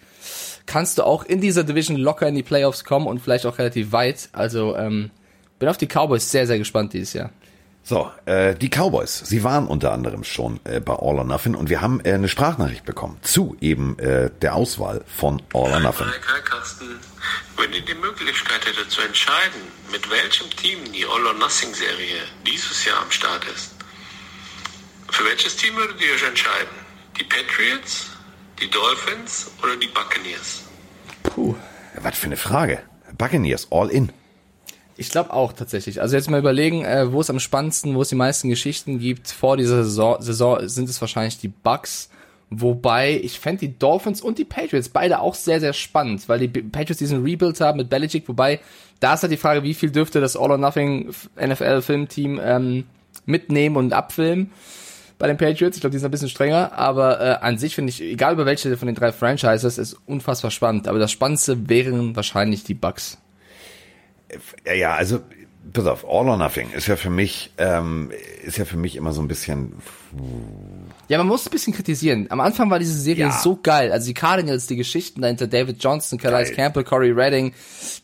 kannst 0.67 0.99
du 0.99 1.05
auch 1.05 1.25
in 1.25 1.41
dieser 1.41 1.65
Division 1.65 1.97
locker 1.97 2.29
in 2.29 2.35
die 2.35 2.43
Playoffs 2.43 2.85
kommen 2.85 3.07
und 3.07 3.21
vielleicht 3.21 3.47
auch 3.47 3.57
relativ 3.57 3.93
weit. 3.93 4.29
Also 4.33 4.77
ähm, 4.77 5.11
bin 5.59 5.71
auf 5.71 5.79
die 5.79 5.87
Cowboys 5.87 6.31
sehr, 6.31 6.47
sehr 6.47 6.59
gespannt 6.59 6.93
dieses 6.93 7.15
Jahr. 7.15 7.31
So, 7.83 8.11
äh, 8.27 8.55
die 8.55 8.69
Cowboys, 8.69 9.19
sie 9.19 9.43
waren 9.43 9.67
unter 9.67 9.93
anderem 9.93 10.23
schon 10.23 10.61
äh, 10.65 10.81
bei 10.81 10.93
All 10.93 11.19
or 11.19 11.25
Nothing 11.25 11.55
und 11.55 11.71
wir 11.71 11.81
haben 11.81 12.01
äh, 12.05 12.13
eine 12.13 12.29
Sprachnachricht 12.29 12.85
bekommen 12.85 13.19
zu 13.23 13.57
eben 13.61 13.99
äh, 13.99 14.31
der 14.43 14.55
Auswahl 14.55 15.03
von 15.07 15.43
All 15.55 15.73
or 15.73 15.81
Nothing. 15.81 16.07
Hi, 16.07 16.41
Carsten. 16.45 17.01
Wenn 17.57 17.73
ihr 17.73 17.83
die 17.83 17.95
Möglichkeit 17.95 18.65
hättet 18.67 18.91
zu 18.91 19.01
entscheiden, 19.01 19.61
mit 19.91 20.09
welchem 20.11 20.49
Team 20.51 20.79
die 20.93 21.05
All 21.05 21.27
or 21.27 21.35
Nothing 21.35 21.75
Serie 21.75 22.21
dieses 22.47 22.85
Jahr 22.85 23.03
am 23.03 23.11
Start 23.11 23.45
ist, 23.55 23.75
für 25.11 25.25
welches 25.25 25.57
Team 25.57 25.75
würdet 25.77 26.01
ihr 26.01 26.15
euch 26.15 26.23
entscheiden? 26.23 26.71
Die 27.19 27.25
Patriots, 27.25 28.11
die 28.61 28.71
Dolphins 28.71 29.51
oder 29.63 29.77
die 29.77 29.89
Buccaneers? 29.89 30.63
Puh, 31.25 31.57
was 31.97 32.17
für 32.17 32.27
eine 32.27 32.37
Frage. 32.37 32.83
Buccaneers, 33.19 33.67
all 33.71 33.91
in. 33.91 34.13
Ich 35.01 35.09
glaube 35.09 35.33
auch 35.33 35.55
tatsächlich. 35.55 36.03
Also 36.03 36.15
jetzt 36.15 36.29
mal 36.29 36.39
überlegen, 36.39 36.85
äh, 36.85 37.11
wo 37.11 37.23
es 37.23 37.31
am 37.31 37.41
spannendsten, 37.41 37.95
wo 37.95 38.03
es 38.03 38.11
die 38.11 38.17
meisten 38.17 38.51
Geschichten 38.51 38.99
gibt 38.99 39.29
vor 39.29 39.57
dieser 39.57 39.83
Saison, 39.83 40.21
Saison 40.21 40.69
sind 40.69 40.91
es 40.91 41.01
wahrscheinlich 41.01 41.39
die 41.39 41.49
Bucks. 41.49 42.11
Wobei 42.51 43.19
ich 43.23 43.41
fände 43.41 43.61
die 43.61 43.79
Dolphins 43.79 44.21
und 44.21 44.37
die 44.37 44.45
Patriots 44.45 44.91
beide 44.91 45.21
auch 45.21 45.35
sehr, 45.35 45.59
sehr 45.59 45.73
spannend, 45.73 46.29
weil 46.29 46.47
die 46.47 46.49
Patriots 46.49 46.99
diesen 46.99 47.23
Rebuild 47.23 47.59
haben 47.63 47.79
mit 47.79 47.89
Belichick, 47.89 48.29
wobei 48.29 48.61
da 48.99 49.15
ist 49.15 49.23
halt 49.23 49.33
die 49.33 49.39
Frage, 49.39 49.63
wie 49.63 49.73
viel 49.73 49.91
dürfte 49.91 50.21
das 50.21 50.37
All 50.37 50.51
or 50.51 50.59
Nothing 50.59 51.11
NFL 51.41 51.81
Filmteam 51.81 52.39
ähm, 52.43 52.85
mitnehmen 53.25 53.77
und 53.77 53.95
abfilmen 53.95 54.51
bei 55.19 55.29
den 55.29 55.39
Patriots. 55.39 55.79
Ich 55.79 55.81
glaube, 55.81 55.93
die 55.93 55.99
sind 55.99 56.09
ein 56.09 56.11
bisschen 56.11 56.29
strenger, 56.29 56.73
aber 56.77 57.21
äh, 57.23 57.37
an 57.41 57.57
sich 57.57 57.75
finde 57.75 57.89
ich, 57.89 58.03
egal 58.03 58.35
über 58.35 58.45
welche 58.45 58.77
von 58.77 58.85
den 58.85 58.97
drei 58.97 59.13
Franchises, 59.13 59.79
ist 59.79 59.97
unfassbar 60.05 60.51
spannend. 60.51 60.89
Aber 60.89 60.99
das 60.99 61.11
Spannendste 61.11 61.71
wären 61.71 62.15
wahrscheinlich 62.15 62.65
die 62.65 62.75
Bucks. 62.75 63.17
Ja, 64.67 64.73
ja, 64.75 64.95
also 64.95 65.21
pass 65.73 65.87
auf, 65.87 66.05
All 66.05 66.29
or 66.29 66.37
Nothing 66.37 66.71
ist 66.73 66.87
ja 66.87 66.97
für 66.97 67.11
mich, 67.11 67.53
ähm, 67.59 68.11
ist 68.45 68.59
ja 68.59 68.65
für 68.65 68.77
mich 68.77 68.97
immer 68.97 69.13
so 69.13 69.21
ein 69.21 69.29
bisschen. 69.29 69.75
Ja, 71.09 71.19
man 71.19 71.27
muss 71.27 71.47
ein 71.47 71.51
bisschen 71.51 71.73
kritisieren. 71.73 72.27
Am 72.31 72.41
Anfang 72.41 72.71
war 72.71 72.79
diese 72.79 72.99
Serie 72.99 73.27
ja. 73.27 73.33
so 73.33 73.59
geil. 73.63 73.93
Also 73.93 74.07
die 74.07 74.15
Cardinals, 74.15 74.67
die 74.67 74.77
Geschichten 74.77 75.23
dahinter, 75.23 75.47
David 75.47 75.83
Johnson, 75.83 76.19
Calais 76.19 76.53
Campbell, 76.53 76.85
Corey 76.85 77.13
Redding, 77.13 77.53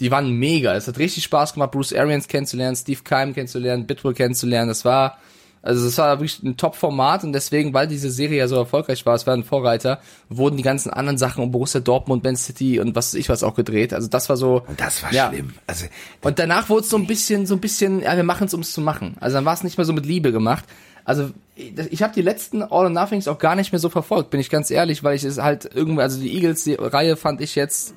die 0.00 0.10
waren 0.10 0.30
mega. 0.30 0.74
Es 0.74 0.86
hat 0.86 0.98
richtig 0.98 1.24
Spaß 1.24 1.54
gemacht, 1.54 1.72
Bruce 1.72 1.92
Arians 1.92 2.28
kennenzulernen, 2.28 2.76
Steve 2.76 3.00
Keim 3.02 3.34
kennenzulernen, 3.34 3.86
Bitwell 3.86 4.14
kennenzulernen. 4.14 4.68
Das 4.68 4.84
war 4.84 5.18
also 5.66 5.86
es 5.86 5.98
war 5.98 6.18
wirklich 6.20 6.42
ein 6.42 6.56
Top-Format 6.56 7.24
und 7.24 7.32
deswegen, 7.32 7.74
weil 7.74 7.88
diese 7.88 8.10
Serie 8.10 8.38
ja 8.38 8.48
so 8.48 8.56
erfolgreich 8.56 9.04
war, 9.04 9.14
es 9.14 9.26
war 9.26 9.34
ein 9.34 9.44
Vorreiter, 9.44 10.00
wurden 10.28 10.56
die 10.56 10.62
ganzen 10.62 10.90
anderen 10.90 11.18
Sachen 11.18 11.42
um 11.42 11.50
Borussia 11.50 11.80
Dortmund, 11.80 12.22
Ben 12.22 12.36
City 12.36 12.78
und 12.78 12.94
was 12.94 13.08
weiß 13.08 13.14
ich 13.14 13.28
was 13.28 13.42
auch 13.42 13.54
gedreht. 13.54 13.92
Also 13.92 14.08
das 14.08 14.28
war 14.28 14.36
so. 14.36 14.62
Und 14.66 14.80
das 14.80 15.02
war 15.02 15.12
ja. 15.12 15.28
schlimm. 15.28 15.54
Also 15.66 15.86
und 16.22 16.38
danach 16.38 16.68
wurde 16.68 16.82
es 16.82 16.90
so 16.90 16.96
ein 16.96 17.06
bisschen, 17.06 17.46
so 17.46 17.54
ein 17.54 17.60
bisschen, 17.60 18.00
ja, 18.00 18.16
wir 18.16 18.22
machen 18.22 18.46
es, 18.46 18.54
um 18.54 18.60
es 18.60 18.72
zu 18.72 18.80
machen. 18.80 19.16
Also 19.20 19.34
dann 19.34 19.44
war 19.44 19.54
es 19.54 19.64
nicht 19.64 19.76
mehr 19.76 19.84
so 19.84 19.92
mit 19.92 20.06
Liebe 20.06 20.30
gemacht. 20.32 20.64
Also 21.04 21.30
ich 21.56 22.02
habe 22.02 22.14
die 22.14 22.22
letzten 22.22 22.62
All 22.62 22.84
or 22.84 22.90
Nothings 22.90 23.28
auch 23.28 23.38
gar 23.38 23.56
nicht 23.56 23.72
mehr 23.72 23.78
so 23.78 23.88
verfolgt, 23.88 24.30
bin 24.30 24.40
ich 24.40 24.50
ganz 24.50 24.70
ehrlich, 24.70 25.02
weil 25.02 25.16
ich 25.16 25.24
es 25.24 25.38
halt 25.38 25.68
irgendwie, 25.72 26.02
also 26.02 26.20
die 26.20 26.32
Eagles-Reihe 26.34 27.16
fand 27.16 27.40
ich 27.40 27.54
jetzt 27.54 27.94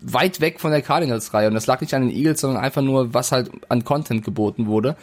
weit 0.00 0.40
weg 0.40 0.60
von 0.60 0.70
der 0.70 0.82
Cardinals-Reihe 0.82 1.48
und 1.48 1.54
das 1.54 1.66
lag 1.66 1.80
nicht 1.80 1.92
an 1.94 2.02
den 2.02 2.16
Eagles, 2.16 2.40
sondern 2.40 2.62
einfach 2.62 2.82
nur, 2.82 3.12
was 3.14 3.32
halt 3.32 3.50
an 3.68 3.84
Content 3.84 4.24
geboten 4.24 4.66
wurde 4.66 4.96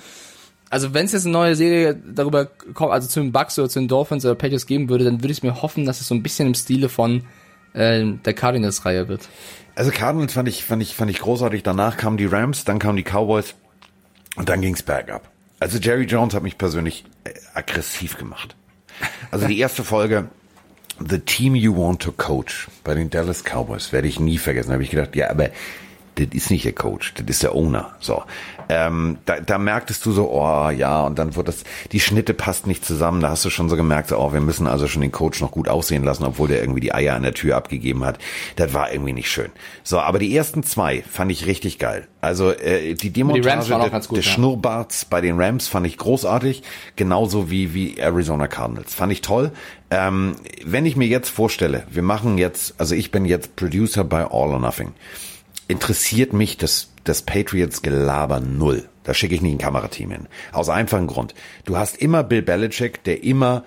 also 0.69 0.93
wenn 0.93 1.05
es 1.05 1.11
jetzt 1.11 1.25
eine 1.25 1.33
neue 1.33 1.55
Serie 1.55 1.95
darüber 1.95 2.45
kommt, 2.45 2.91
also 2.91 3.07
zu 3.07 3.19
den 3.19 3.31
Bucks 3.31 3.57
oder 3.59 3.69
zu 3.69 3.79
den 3.79 3.87
Dolphins 3.87 4.25
oder 4.25 4.35
Patriots 4.35 4.65
geben 4.65 4.89
würde, 4.89 5.05
dann 5.05 5.21
würde 5.21 5.31
ich 5.31 5.43
mir 5.43 5.61
hoffen, 5.61 5.85
dass 5.85 6.01
es 6.01 6.07
so 6.07 6.15
ein 6.15 6.23
bisschen 6.23 6.47
im 6.47 6.53
Stile 6.55 6.89
von 6.89 7.23
äh, 7.73 8.03
der 8.25 8.33
Cardinals-Reihe 8.33 9.07
wird. 9.07 9.27
Also 9.75 9.91
Cardinals 9.91 10.33
fand 10.33 10.47
ich, 10.47 10.63
fand 10.63 10.81
ich, 10.81 10.95
fand 10.95 11.11
ich 11.11 11.19
großartig. 11.19 11.63
Danach 11.63 11.97
kamen 11.97 12.17
die 12.17 12.25
Rams, 12.25 12.63
dann 12.63 12.79
kamen 12.79 12.97
die 12.97 13.03
Cowboys 13.03 13.55
und 14.35 14.49
dann 14.49 14.61
ging's 14.61 14.83
bergab. 14.83 15.29
Also 15.59 15.77
Jerry 15.77 16.05
Jones 16.05 16.33
hat 16.33 16.43
mich 16.43 16.57
persönlich 16.57 17.05
äh, 17.23 17.31
aggressiv 17.53 18.17
gemacht. 18.17 18.55
Also 19.31 19.47
die 19.47 19.59
erste 19.59 19.83
Folge, 19.83 20.29
The 20.99 21.19
Team 21.19 21.55
You 21.55 21.75
Want 21.75 22.01
to 22.01 22.11
Coach 22.11 22.69
bei 22.83 22.95
den 22.95 23.09
Dallas 23.09 23.43
Cowboys, 23.43 23.91
werde 23.91 24.07
ich 24.07 24.19
nie 24.19 24.37
vergessen. 24.37 24.69
Da 24.69 24.73
habe 24.73 24.83
ich 24.83 24.91
gedacht, 24.91 25.15
ja, 25.15 25.29
aber 25.29 25.49
das 26.15 26.27
ist 26.31 26.51
nicht 26.51 26.65
der 26.65 26.73
Coach, 26.73 27.13
das 27.15 27.25
ist 27.27 27.43
der 27.43 27.53
Owner. 27.53 27.95
So, 27.99 28.23
ähm, 28.69 29.17
da, 29.25 29.39
da 29.39 29.57
merktest 29.57 30.05
du 30.05 30.11
so, 30.11 30.29
oh 30.31 30.69
ja, 30.69 31.01
und 31.01 31.19
dann 31.19 31.35
wird 31.35 31.47
das, 31.47 31.63
die 31.91 31.99
Schnitte 31.99 32.33
passt 32.33 32.67
nicht 32.67 32.83
zusammen. 32.85 33.21
Da 33.21 33.29
hast 33.29 33.45
du 33.45 33.49
schon 33.49 33.69
so 33.69 33.75
gemerkt, 33.75 34.09
so, 34.09 34.17
oh, 34.17 34.33
wir 34.33 34.41
müssen 34.41 34.67
also 34.67 34.87
schon 34.87 35.01
den 35.01 35.11
Coach 35.11 35.41
noch 35.41 35.51
gut 35.51 35.67
aussehen 35.67 36.03
lassen, 36.03 36.23
obwohl 36.23 36.47
der 36.47 36.61
irgendwie 36.61 36.79
die 36.79 36.93
Eier 36.93 37.15
an 37.15 37.23
der 37.23 37.33
Tür 37.33 37.55
abgegeben 37.55 38.03
hat. 38.03 38.17
Das 38.55 38.73
war 38.73 38.91
irgendwie 38.91 39.13
nicht 39.13 39.29
schön. 39.29 39.51
So, 39.83 39.99
aber 39.99 40.19
die 40.19 40.35
ersten 40.35 40.63
zwei 40.63 41.03
fand 41.03 41.31
ich 41.31 41.45
richtig 41.45 41.79
geil. 41.79 42.07
Also 42.21 42.51
äh, 42.51 42.95
die 42.95 43.11
Demontage 43.11 43.75
auch 43.75 43.89
des, 43.89 44.07
gut, 44.07 44.17
des 44.17 44.25
ja. 44.25 44.31
Schnurrbarts 44.31 45.05
bei 45.05 45.21
den 45.21 45.39
Rams 45.39 45.67
fand 45.67 45.85
ich 45.85 45.97
großartig, 45.97 46.63
genauso 46.95 47.51
wie 47.51 47.73
wie 47.73 47.97
Arizona 47.97 48.47
Cardinals. 48.47 48.95
Fand 48.95 49.11
ich 49.11 49.21
toll. 49.21 49.51
Ähm, 49.91 50.35
wenn 50.65 50.85
ich 50.85 50.95
mir 50.95 51.07
jetzt 51.07 51.29
vorstelle, 51.29 51.83
wir 51.89 52.01
machen 52.01 52.37
jetzt, 52.37 52.73
also 52.79 52.95
ich 52.95 53.11
bin 53.11 53.25
jetzt 53.25 53.55
Producer 53.55 54.03
bei 54.03 54.23
All 54.23 54.49
or 54.49 54.59
Nothing, 54.59 54.93
interessiert 55.67 56.33
mich 56.33 56.57
das, 56.57 56.89
das 57.03 57.21
Patriots 57.21 57.81
Gelaber 57.81 58.39
null. 58.39 58.87
Da 59.03 59.13
schicke 59.13 59.35
ich 59.35 59.41
nicht 59.41 59.53
ein 59.53 59.59
Kamerateam 59.59 60.11
hin. 60.11 60.27
Aus 60.51 60.69
einfachem 60.69 61.07
Grund. 61.07 61.35
Du 61.65 61.77
hast 61.77 61.97
immer 61.97 62.23
Bill 62.23 62.41
Belichick, 62.41 63.03
der 63.03 63.23
immer 63.23 63.63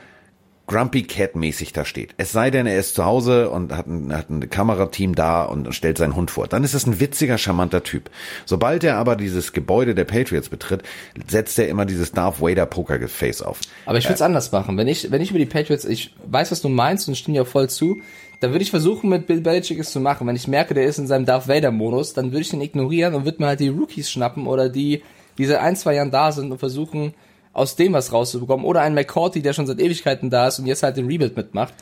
Grumpy 0.69 1.05
Cat 1.05 1.35
mäßig 1.35 1.73
da 1.73 1.87
steht. 1.87 2.15
Es 2.19 2.31
sei 2.31 2.51
denn, 2.51 2.67
er 2.67 2.79
ist 2.79 2.95
zu 2.95 3.05
Hause 3.05 3.49
und 3.49 3.75
hat 3.75 3.87
ein, 3.87 4.13
hat 4.13 4.29
ein 4.29 4.51
Kamerateam 4.51 5.15
da 5.15 5.45
und 5.45 5.75
stellt 5.75 5.97
seinen 5.97 6.15
Hund 6.15 6.31
vor. 6.31 6.47
Dann 6.47 6.63
ist 6.63 6.75
es 6.75 6.87
ein 6.87 7.01
witziger, 7.01 7.39
charmanter 7.39 7.83
Typ. 7.83 8.11
Sobald 8.45 8.85
er 8.85 8.97
aber 8.97 9.17
dieses 9.17 9.55
Gebäude 9.55 9.95
der 9.95 10.05
Patriots 10.05 10.51
betritt, 10.51 10.83
setzt 11.27 11.59
er 11.59 11.69
immer 11.69 11.87
dieses 11.87 12.13
Darth 12.13 12.43
Vader 12.43 12.67
Pokerface 12.67 13.41
auf. 13.41 13.61
Aber 13.87 13.97
ich 13.97 14.05
würde 14.05 14.15
es 14.15 14.23
anders 14.23 14.53
machen. 14.53 14.77
Wenn 14.77 14.89
ich, 14.89 15.11
wenn 15.11 15.23
ich 15.23 15.31
über 15.31 15.39
die 15.39 15.47
Patriots, 15.47 15.87
ich 15.87 16.15
weiß, 16.27 16.51
was 16.53 16.61
du 16.61 16.69
meinst 16.69 17.09
und 17.09 17.17
stimme 17.17 17.39
dir 17.39 17.43
auch 17.43 17.49
voll 17.49 17.71
zu, 17.71 18.03
dann 18.41 18.53
würde 18.53 18.63
ich 18.63 18.71
versuchen, 18.71 19.11
mit 19.11 19.27
Bill 19.27 19.41
Belichick 19.41 19.79
es 19.79 19.91
zu 19.91 20.01
machen. 20.01 20.27
Wenn 20.27 20.37
ich 20.37 20.47
merke, 20.47 20.75
der 20.75 20.85
ist 20.85 20.99
in 20.99 21.07
seinem 21.07 21.27
Darth 21.27 21.49
Vader-Modus, 21.49 22.15
dann 22.15 22.27
würde 22.27 22.43
ich 22.43 22.51
den 22.51 22.61
ignorieren 22.61 23.15
und 23.15 23.25
würde 23.25 23.43
mir 23.43 23.49
halt 23.49 23.61
die 23.61 23.69
Rookies 23.69 24.11
schnappen 24.11 24.47
oder 24.47 24.69
die, 24.69 25.03
die 25.39 25.47
seit 25.47 25.61
ein, 25.61 25.77
zwei 25.77 25.95
Jahren 25.95 26.11
da 26.11 26.31
sind 26.31 26.53
und 26.53 26.59
versuchen, 26.59 27.15
aus 27.53 27.75
dem 27.75 27.93
was 27.93 28.13
rauszubekommen. 28.13 28.65
Oder 28.65 28.83
einen 28.83 28.95
McCourty, 28.95 29.43
der 29.43 29.53
schon 29.53 29.67
seit 29.67 29.81
Ewigkeiten 29.81 30.31
da 30.31 30.49
ist 30.49 30.59
und 30.61 30.67
jetzt 30.67 30.83
halt 30.83 30.97
den 30.97 31.07
Rebuild 31.07 31.37
mitmacht. 31.37 31.75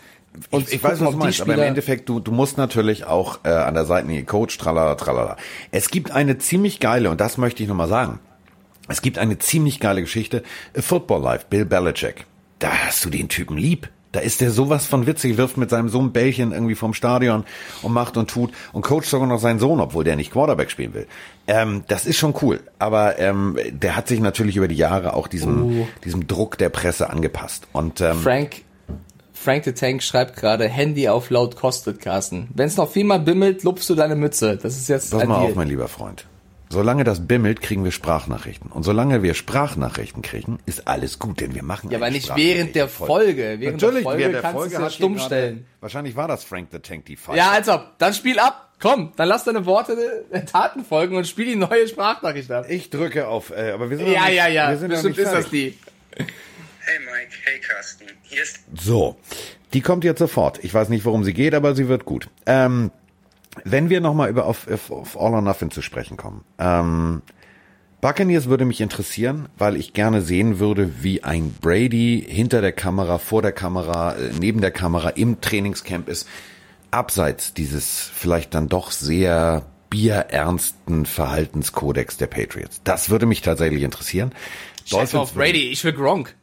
Und 0.51 0.69
ich, 0.69 0.75
ich 0.75 0.83
weiß, 0.83 1.01
was 1.01 1.11
du 1.11 1.17
meinst, 1.17 1.41
aber 1.41 1.55
im 1.55 1.63
Endeffekt, 1.63 2.09
du, 2.09 2.21
du 2.21 2.31
musst 2.31 2.59
natürlich 2.59 3.05
auch 3.05 3.41
äh, 3.45 3.49
an 3.49 3.75
der 3.75 3.85
Seitenlinie 3.85 4.25
Coach, 4.25 4.57
tralala, 4.59 4.95
tralala. 4.95 5.37
Es 5.71 5.91
gibt 5.91 6.11
eine 6.11 6.39
ziemlich 6.39 6.81
geile, 6.81 7.11
und 7.11 7.21
das 7.21 7.39
möchte 7.39 7.63
ich 7.63 7.69
nochmal 7.69 7.89
sagen, 7.89 8.19
es 8.89 9.03
gibt 9.03 9.19
eine 9.19 9.39
ziemlich 9.39 9.81
geile 9.81 10.01
Geschichte, 10.03 10.43
A 10.77 10.83
Football 10.83 11.23
Life, 11.23 11.47
Bill 11.51 11.65
Belichick. 11.65 12.27
Da 12.59 12.71
hast 12.71 13.05
du 13.05 13.11
den 13.11 13.29
Typen 13.29 13.57
lieb. 13.57 13.89
Da 14.17 14.23
ist 14.23 14.41
der 14.41 14.51
sowas 14.51 14.87
von 14.87 15.07
witzig, 15.07 15.37
wirft 15.37 15.59
mit 15.59 15.69
seinem 15.69 15.91
Sohn 15.91 16.11
Bällchen 16.11 16.53
irgendwie 16.53 16.75
vom 16.75 16.95
Stadion 16.95 17.45
und 17.83 17.93
macht 17.93 18.17
und 18.17 18.31
tut 18.31 18.51
und 18.73 18.81
coacht 18.81 19.05
sogar 19.05 19.27
noch 19.29 19.39
seinen 19.39 19.59
Sohn, 19.59 19.79
obwohl 19.79 20.05
der 20.05 20.17
nicht 20.17 20.33
Quarterback 20.33 20.71
spielen 20.71 20.95
will. 20.95 21.07
Ähm, 21.47 21.85
das 21.87 22.07
ist 22.07 22.17
schon 22.17 22.35
cool. 22.41 22.61
Aber 22.79 23.19
ähm, 23.19 23.59
der 23.71 23.95
hat 23.95 24.09
sich 24.09 24.21
natürlich 24.21 24.57
über 24.57 24.69
die 24.69 24.75
Jahre 24.75 25.13
auch 25.13 25.29
diesem, 25.29 25.83
Oh. 25.83 25.89
diesem 26.03 26.27
Druck 26.27 26.57
der 26.57 26.71
Presse 26.71 27.11
angepasst. 27.11 27.67
Und 27.75 28.01
ähm, 28.01 28.17
Frank, 28.17 28.63
Frank 29.35 29.65
the 29.65 29.73
Tank 29.73 30.03
schreibt 30.03 30.37
gerade, 30.37 30.67
Handy 30.67 31.11
auf 31.11 31.29
laut 31.29 31.55
kostet, 31.57 32.01
Carsten. 32.01 32.49
Wenn 32.55 32.69
es 32.69 32.79
noch 32.79 32.91
viermal 32.91 33.21
bimmelt, 33.21 33.65
lupfst 33.65 33.91
du 33.91 33.95
deine 33.95 34.17
Mütze. 34.17 34.57
Das 34.57 34.79
ist 34.79 34.89
jetzt 34.89 35.11
Pass 35.11 35.27
mal 35.27 35.37
auf, 35.37 35.55
mein 35.57 35.69
lieber 35.69 35.89
Freund. 35.89 36.25
Solange 36.69 37.05
das 37.05 37.27
bimmelt, 37.27 37.63
kriegen 37.63 37.85
wir 37.85 37.93
Sprachnachrichten. 37.93 38.73
Und 38.73 38.83
solange 38.83 39.23
wir 39.23 39.35
Sprachnachrichten 39.35 40.23
kriegen, 40.23 40.59
ist 40.67 40.89
alles 40.89 41.19
gut, 41.21 41.41
denn 41.41 41.55
wir 41.55 41.63
machen 41.63 41.91
Ja, 41.91 41.99
aber 41.99 42.11
nicht 42.11 42.35
während 42.35 42.75
der 42.75 42.89
Folge. 42.89 43.57
Während 43.61 43.81
Natürlich, 43.81 44.03
der 44.03 44.03
Folge 44.03 44.19
während 44.19 44.35
der 44.35 44.43
kannst 44.43 44.57
Folge 44.59 44.71
du 44.71 44.77
es 44.77 44.83
ja 44.83 44.91
stumm 44.91 45.15
gerade- 45.15 45.27
stellen. 45.27 45.67
Wahrscheinlich 45.81 46.17
war 46.17 46.27
das 46.27 46.43
Frank 46.45 46.69
the 46.73 46.81
Tank 46.81 47.05
die 47.07 47.17
Fall. 47.17 47.37
Ja, 47.37 47.51
als 47.53 47.69
ob. 47.69 47.93
Dann 47.99 48.13
spiel 48.15 48.39
ab. 48.41 48.63
Komm, 48.81 49.13
dann 49.17 49.29
lass 49.29 49.45
deine 49.45 49.65
Worte 49.65 49.97
äh, 50.31 50.45
Taten 50.45 50.85
folgen 50.85 51.17
und 51.17 51.27
spiel 51.27 51.47
die 51.47 51.57
neue 51.57 51.89
Sprachnachricht 51.89 52.51
ab. 52.51 52.67
Ich 52.69 52.91
drücke 52.91 53.27
auf, 53.29 53.51
äh, 53.51 53.71
aber 53.71 53.89
wir 53.89 53.97
sind 53.97 54.07
noch 54.09 54.15
Ja, 54.15 54.27
nicht, 54.27 54.35
ja, 54.37 54.49
ja. 54.49 54.71
Wir 54.71 54.77
sind 54.77 54.89
noch 54.91 54.97
Bestimmt 55.03 55.17
nicht 55.17 55.27
ist 55.27 55.33
das 55.35 55.49
die. 55.51 55.79
Hey 56.19 56.99
Mike, 57.01 57.33
hey 57.45 57.61
Carsten. 57.61 58.07
Hier 58.23 58.43
ist 58.43 58.61
So, 58.77 59.17
die 59.73 59.81
kommt 59.81 60.05
jetzt 60.05 60.19
sofort. 60.19 60.63
Ich 60.63 60.75
weiß 60.75 60.89
nicht, 60.91 61.05
worum 61.05 61.25
sie 61.25 61.33
geht, 61.33 61.55
aber 61.55 61.75
sie 61.75 61.89
wird 61.89 62.05
gut. 62.05 62.29
Ähm, 62.45 62.91
wenn 63.65 63.91
wir 63.91 64.01
nochmal 64.01 64.31
über 64.31 64.47
auf, 64.47 64.69
auf, 64.69 64.91
auf 64.91 65.21
All 65.21 65.35
or 65.35 65.43
Nothing 65.43 65.71
zu 65.71 65.83
sprechen 65.83 66.17
kommen. 66.17 66.45
Ähm, 66.59 67.23
Buccaneers 68.01 68.49
würde 68.49 68.65
mich 68.65 68.81
interessieren, 68.81 69.49
weil 69.57 69.77
ich 69.77 69.93
gerne 69.93 70.23
sehen 70.23 70.59
würde, 70.59 71.03
wie 71.03 71.25
ein 71.25 71.55
Brady 71.61 72.25
hinter 72.29 72.61
der 72.61 72.73
Kamera, 72.73 73.19
vor 73.19 73.43
der 73.43 73.53
Kamera, 73.53 74.15
äh, 74.15 74.31
neben 74.39 74.61
der 74.61 74.71
Kamera 74.71 75.11
im 75.11 75.41
Trainingscamp 75.41 76.09
ist, 76.09 76.29
abseits 76.91 77.55
dieses 77.55 78.11
vielleicht 78.15 78.55
dann 78.55 78.69
doch 78.69 78.91
sehr 78.91 79.67
bierernsten 79.91 81.07
Verhaltenskodex 81.07 82.17
der 82.17 82.27
Patriots. 82.27 82.81
Das 82.85 83.11
würde 83.11 83.27
mich 83.27 83.41
tatsächlich 83.41 83.83
interessieren. 83.83 84.33
Scheiß 84.87 85.15
auf 85.17 85.35
Brady, 85.35 85.71
ich 85.71 85.83
will 85.85 85.93
Gronk. 85.93 86.35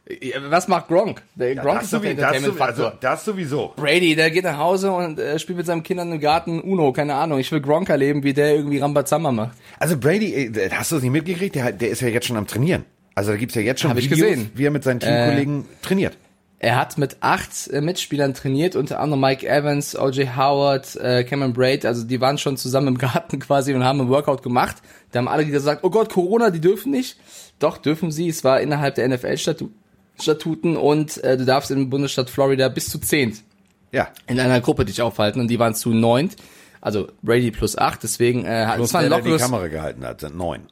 Was 0.48 0.68
macht 0.68 0.88
Gronk? 0.88 1.22
Der 1.34 1.54
Gronk 1.54 1.76
das, 1.76 1.84
ist 1.84 1.92
doch 1.94 2.02
der 2.02 2.14
sowie- 2.14 2.56
das, 2.58 2.60
also, 2.60 2.92
das 3.00 3.24
sowieso. 3.24 3.72
Brady, 3.76 4.14
der 4.14 4.30
geht 4.30 4.44
nach 4.44 4.58
Hause 4.58 4.92
und 4.92 5.18
äh, 5.18 5.38
spielt 5.38 5.58
mit 5.58 5.66
seinen 5.66 5.82
Kindern 5.82 6.12
im 6.12 6.20
Garten 6.20 6.60
Uno, 6.60 6.92
keine 6.92 7.14
Ahnung. 7.14 7.38
Ich 7.38 7.50
will 7.52 7.60
Gronk 7.60 7.88
erleben, 7.88 8.22
wie 8.22 8.34
der 8.34 8.54
irgendwie 8.54 8.78
Rambazamba 8.78 9.32
macht. 9.32 9.56
Also 9.78 9.96
Brady, 9.98 10.32
äh, 10.34 10.70
hast 10.70 10.92
du 10.92 10.96
es 10.96 11.02
nicht 11.02 11.12
mitgekriegt? 11.12 11.54
Der, 11.54 11.72
der 11.72 11.88
ist 11.88 12.00
ja 12.02 12.08
jetzt 12.08 12.26
schon 12.26 12.36
am 12.36 12.46
Trainieren. 12.46 12.84
Also 13.14 13.30
da 13.30 13.36
gibt's 13.36 13.54
ja 13.54 13.62
jetzt 13.62 13.80
schon 13.80 13.90
Hab 13.90 13.98
ich 13.98 14.10
Videos, 14.10 14.28
gesehen. 14.28 14.50
wie 14.54 14.66
er 14.66 14.70
mit 14.70 14.84
seinen 14.84 15.00
Teamkollegen 15.00 15.64
trainiert. 15.82 16.16
Er 16.58 16.76
hat 16.76 16.96
mit 16.98 17.18
acht 17.20 17.68
äh, 17.68 17.80
Mitspielern 17.82 18.32
trainiert, 18.32 18.74
unter 18.74 18.98
anderem 18.98 19.20
Mike 19.20 19.46
Evans, 19.46 19.98
O.J. 19.98 20.34
Howard, 20.36 20.96
äh, 20.96 21.22
Cameron 21.24 21.52
Braid, 21.52 21.84
also 21.84 22.04
die 22.06 22.20
waren 22.22 22.38
schon 22.38 22.56
zusammen 22.56 22.88
im 22.88 22.98
Garten 22.98 23.38
quasi 23.40 23.74
und 23.74 23.84
haben 23.84 24.00
ein 24.00 24.08
Workout 24.08 24.42
gemacht. 24.42 24.76
Da 25.12 25.18
haben 25.18 25.28
alle 25.28 25.44
gesagt, 25.44 25.84
oh 25.84 25.90
Gott, 25.90 26.10
Corona, 26.12 26.50
die 26.50 26.60
dürfen 26.60 26.90
nicht. 26.90 27.16
Doch, 27.58 27.78
dürfen 27.78 28.10
sie. 28.10 28.28
Es 28.28 28.44
war 28.44 28.60
innerhalb 28.60 28.94
der 28.96 29.08
NFL-Statuten 29.08 30.76
und 30.76 31.22
äh, 31.24 31.36
du 31.36 31.44
darfst 31.44 31.70
im 31.70 31.90
Bundesstaat 31.90 32.30
Florida 32.30 32.68
bis 32.68 32.88
zu 32.88 32.98
zehnt 32.98 33.42
Ja. 33.92 34.08
in 34.26 34.38
einer 34.40 34.60
Gruppe 34.60 34.84
dich 34.84 35.02
aufhalten 35.02 35.40
und 35.40 35.48
die 35.48 35.58
waren 35.58 35.74
zu 35.74 35.90
neunt. 35.90 36.36
Also 36.80 37.08
Brady 37.22 37.50
plus 37.50 37.78
acht, 37.78 38.02
deswegen 38.02 38.44
äh, 38.44 38.68
Plus 38.76 38.88
es 38.88 38.94
war 38.94 39.00
ein 39.00 39.08
der, 39.08 39.16
der 39.18 39.24
die 39.24 39.30
lockeres, 39.30 39.42
Kamera 39.50 39.68
gehalten 39.68 40.04
hat, 40.04 40.20
sind 40.20 40.36
neun. 40.36 40.66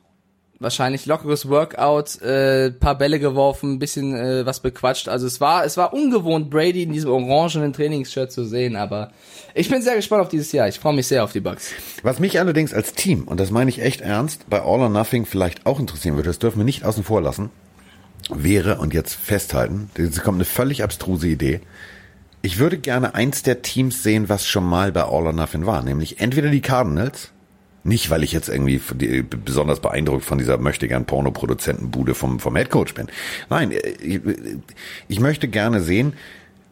Wahrscheinlich 0.63 1.07
lockeres 1.07 1.49
Workout, 1.49 2.21
äh, 2.23 2.71
paar 2.71 2.97
Bälle 2.97 3.19
geworfen, 3.19 3.79
bisschen 3.79 4.15
äh, 4.15 4.47
was 4.47 4.61
bequatscht. 4.61 5.09
Also 5.09 5.27
es 5.27 5.41
war, 5.41 5.65
es 5.65 5.77
war 5.77 5.93
ungewohnt, 5.93 6.51
Brady 6.51 6.85
in 6.85 6.93
diesem 6.93 7.11
orangenen 7.11 7.73
Trainingsshirt 7.73 8.33
zu 8.33 8.45
sehen, 8.45 8.77
aber 8.77 9.11
ich 9.55 9.69
bin 9.69 9.83
sehr 9.83 9.97
gespannt 9.97 10.23
auf 10.23 10.29
dieses 10.29 10.53
Jahr. 10.53 10.69
Ich 10.69 10.79
freue 10.79 10.95
mich 10.95 11.07
sehr 11.07 11.25
auf 11.25 11.33
die 11.33 11.41
Bucks. 11.41 11.73
Was 12.03 12.19
mich 12.19 12.39
allerdings 12.39 12.73
als 12.73 12.95
Team, 12.95 13.25
und 13.25 13.41
das 13.41 13.51
meine 13.51 13.71
ich 13.71 13.83
echt 13.83 14.01
ernst, 14.01 14.49
bei 14.49 14.61
All 14.61 14.81
or 14.81 14.89
Nothing 14.89 15.27
vielleicht 15.27 15.67
auch 15.67 15.81
interessieren 15.81 16.17
würde, 16.17 16.31
das 16.31 16.39
dürfen 16.39 16.59
wir 16.59 16.65
nicht 16.65 16.85
außen 16.85 17.05
vor 17.05 17.21
lassen, 17.21 17.51
wäre, 18.31 18.79
und 18.79 18.95
jetzt 18.95 19.15
festhalten, 19.15 19.91
jetzt 19.99 20.23
kommt 20.23 20.37
eine 20.37 20.45
völlig 20.45 20.83
abstruse 20.83 21.27
Idee, 21.27 21.61
ich 22.45 22.59
würde 22.59 22.79
gerne 22.79 23.15
eins 23.15 23.43
der 23.43 23.63
Teams 23.63 24.03
sehen, 24.03 24.29
was 24.29 24.47
schon 24.47 24.65
mal 24.65 24.91
bei 24.93 25.03
All 25.03 25.27
or 25.27 25.33
Nothing 25.33 25.67
war, 25.67 25.83
nämlich 25.83 26.21
entweder 26.21 26.51
die 26.51 26.61
Cardinals, 26.61 27.32
nicht 27.85 28.11
weil 28.11 28.23
ich 28.23 28.33
jetzt 28.33 28.49
irgendwie 28.49 28.81
die- 28.95 29.23
besonders 29.23 29.81
beeindruckt 29.81 30.25
von 30.25 30.39
dieser 30.39 30.59
möchtegern 30.59 31.05
Pornoproduzentenbude 31.05 32.15
vom, 32.15 32.41
vom 32.41 32.57
Headcoach 32.57 32.95
bin. 32.95 33.09
Nein, 33.51 33.73
äh, 33.73 33.79
ich, 34.01 34.21
ich 35.09 35.21
möchte 35.21 35.49
gerne 35.49 35.81
sehen, 35.81 36.15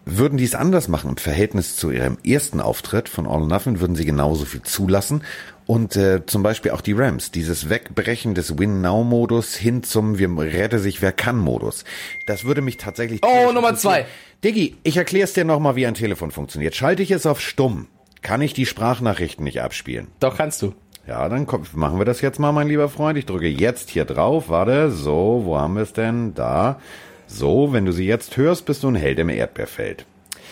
würden 0.06 0.38
die 0.38 0.44
es 0.44 0.54
anders 0.54 0.88
machen 0.88 1.10
im 1.10 1.16
Verhältnis 1.16 1.76
zu 1.76 1.90
ihrem 1.90 2.16
ersten 2.24 2.60
Auftritt 2.60 3.08
von 3.08 3.26
All 3.26 3.42
or 3.42 3.46
Nothing, 3.46 3.80
würden 3.80 3.96
sie 3.96 4.04
genauso 4.04 4.44
viel 4.44 4.62
zulassen. 4.62 5.22
Und 5.66 5.94
äh, 5.94 6.26
zum 6.26 6.42
Beispiel 6.42 6.72
auch 6.72 6.80
die 6.80 6.94
Rams, 6.94 7.30
dieses 7.30 7.68
Wegbrechen 7.68 8.34
des 8.34 8.58
Win-Now-Modus 8.58 9.54
hin 9.54 9.84
zum 9.84 10.18
Wir 10.18 10.28
rette 10.36 10.80
sich 10.80 11.00
wer 11.00 11.12
kann-Modus. 11.12 11.84
Das 12.26 12.44
würde 12.44 12.60
mich 12.60 12.76
tatsächlich... 12.76 13.20
Oh, 13.22 13.52
Nummer 13.52 13.76
zwei. 13.76 14.06
Diggi, 14.42 14.76
ich 14.82 14.96
erklär's 14.96 15.32
dir 15.32 15.44
nochmal, 15.44 15.76
wie 15.76 15.86
ein 15.86 15.94
Telefon 15.94 16.32
funktioniert. 16.32 16.74
Schalte 16.74 17.04
ich 17.04 17.12
es 17.12 17.24
auf 17.24 17.40
stumm, 17.40 17.86
kann 18.20 18.40
ich 18.42 18.52
die 18.52 18.66
Sprachnachrichten 18.66 19.44
nicht 19.44 19.62
abspielen. 19.62 20.08
Doch 20.18 20.36
kannst 20.36 20.60
du. 20.62 20.74
Ja, 21.06 21.28
dann 21.28 21.46
komm, 21.46 21.62
machen 21.74 21.98
wir 21.98 22.04
das 22.04 22.20
jetzt 22.20 22.38
mal, 22.38 22.52
mein 22.52 22.68
lieber 22.68 22.88
Freund. 22.88 23.18
Ich 23.18 23.26
drücke 23.26 23.48
jetzt 23.48 23.90
hier 23.90 24.04
drauf. 24.04 24.48
Warte, 24.48 24.90
so, 24.90 25.42
wo 25.44 25.56
haben 25.58 25.74
wir 25.74 25.82
es 25.82 25.92
denn? 25.92 26.34
Da. 26.34 26.80
So, 27.26 27.72
wenn 27.72 27.84
du 27.84 27.92
sie 27.92 28.06
jetzt 28.06 28.36
hörst, 28.36 28.66
bist 28.66 28.82
du 28.82 28.88
ein 28.88 28.94
Held 28.96 29.18
im 29.18 29.28
Erdbeerfeld. 29.28 30.04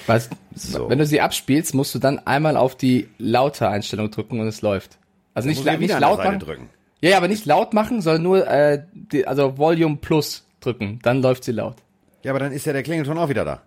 Was, 0.06 0.30
So. 0.54 0.88
Wenn 0.88 0.98
du 0.98 1.06
sie 1.06 1.20
abspielst, 1.20 1.74
musst 1.74 1.94
du 1.94 1.98
dann 1.98 2.18
einmal 2.26 2.56
auf 2.56 2.74
die 2.76 3.08
laute 3.18 3.68
Einstellung 3.68 4.10
drücken 4.10 4.40
und 4.40 4.46
es 4.48 4.62
läuft. 4.62 4.96
Also 5.34 5.48
nicht, 5.48 5.62
la- 5.64 5.76
nicht 5.76 5.98
laut 6.00 6.18
machen. 6.18 6.38
drücken. 6.40 6.68
Ja, 7.00 7.10
ja, 7.10 7.16
aber 7.18 7.28
nicht 7.28 7.46
laut 7.46 7.74
machen, 7.74 8.00
sondern 8.00 8.22
nur 8.22 8.46
äh, 8.48 8.82
die, 8.92 9.26
also 9.26 9.58
Volume 9.58 9.96
Plus 9.96 10.46
drücken. 10.60 10.98
Dann 11.02 11.22
läuft 11.22 11.44
sie 11.44 11.52
laut. 11.52 11.76
Ja, 12.24 12.32
aber 12.32 12.40
dann 12.40 12.50
ist 12.52 12.64
ja 12.66 12.72
der 12.72 12.82
Klingelton 12.82 13.18
auch 13.18 13.28
wieder 13.28 13.44
da. 13.44 13.62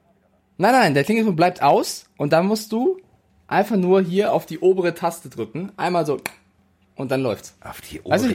Nein, 0.58 0.74
nein, 0.74 0.94
der 0.94 1.04
Klingelton 1.06 1.36
bleibt 1.36 1.62
aus 1.62 2.06
und 2.18 2.34
dann 2.34 2.48
musst 2.48 2.72
du 2.74 2.98
einfach 3.48 3.78
nur 3.78 4.02
hier 4.02 4.34
auf 4.34 4.46
die 4.46 4.60
obere 4.60 4.94
Taste 4.94 5.30
drücken. 5.30 5.72
Einmal 5.78 6.06
so 6.06 6.18
und 7.02 7.12
dann 7.12 7.22
läuft's. 7.22 7.56
Auf 7.64 7.82
die 7.82 8.00
Also, 8.10 8.28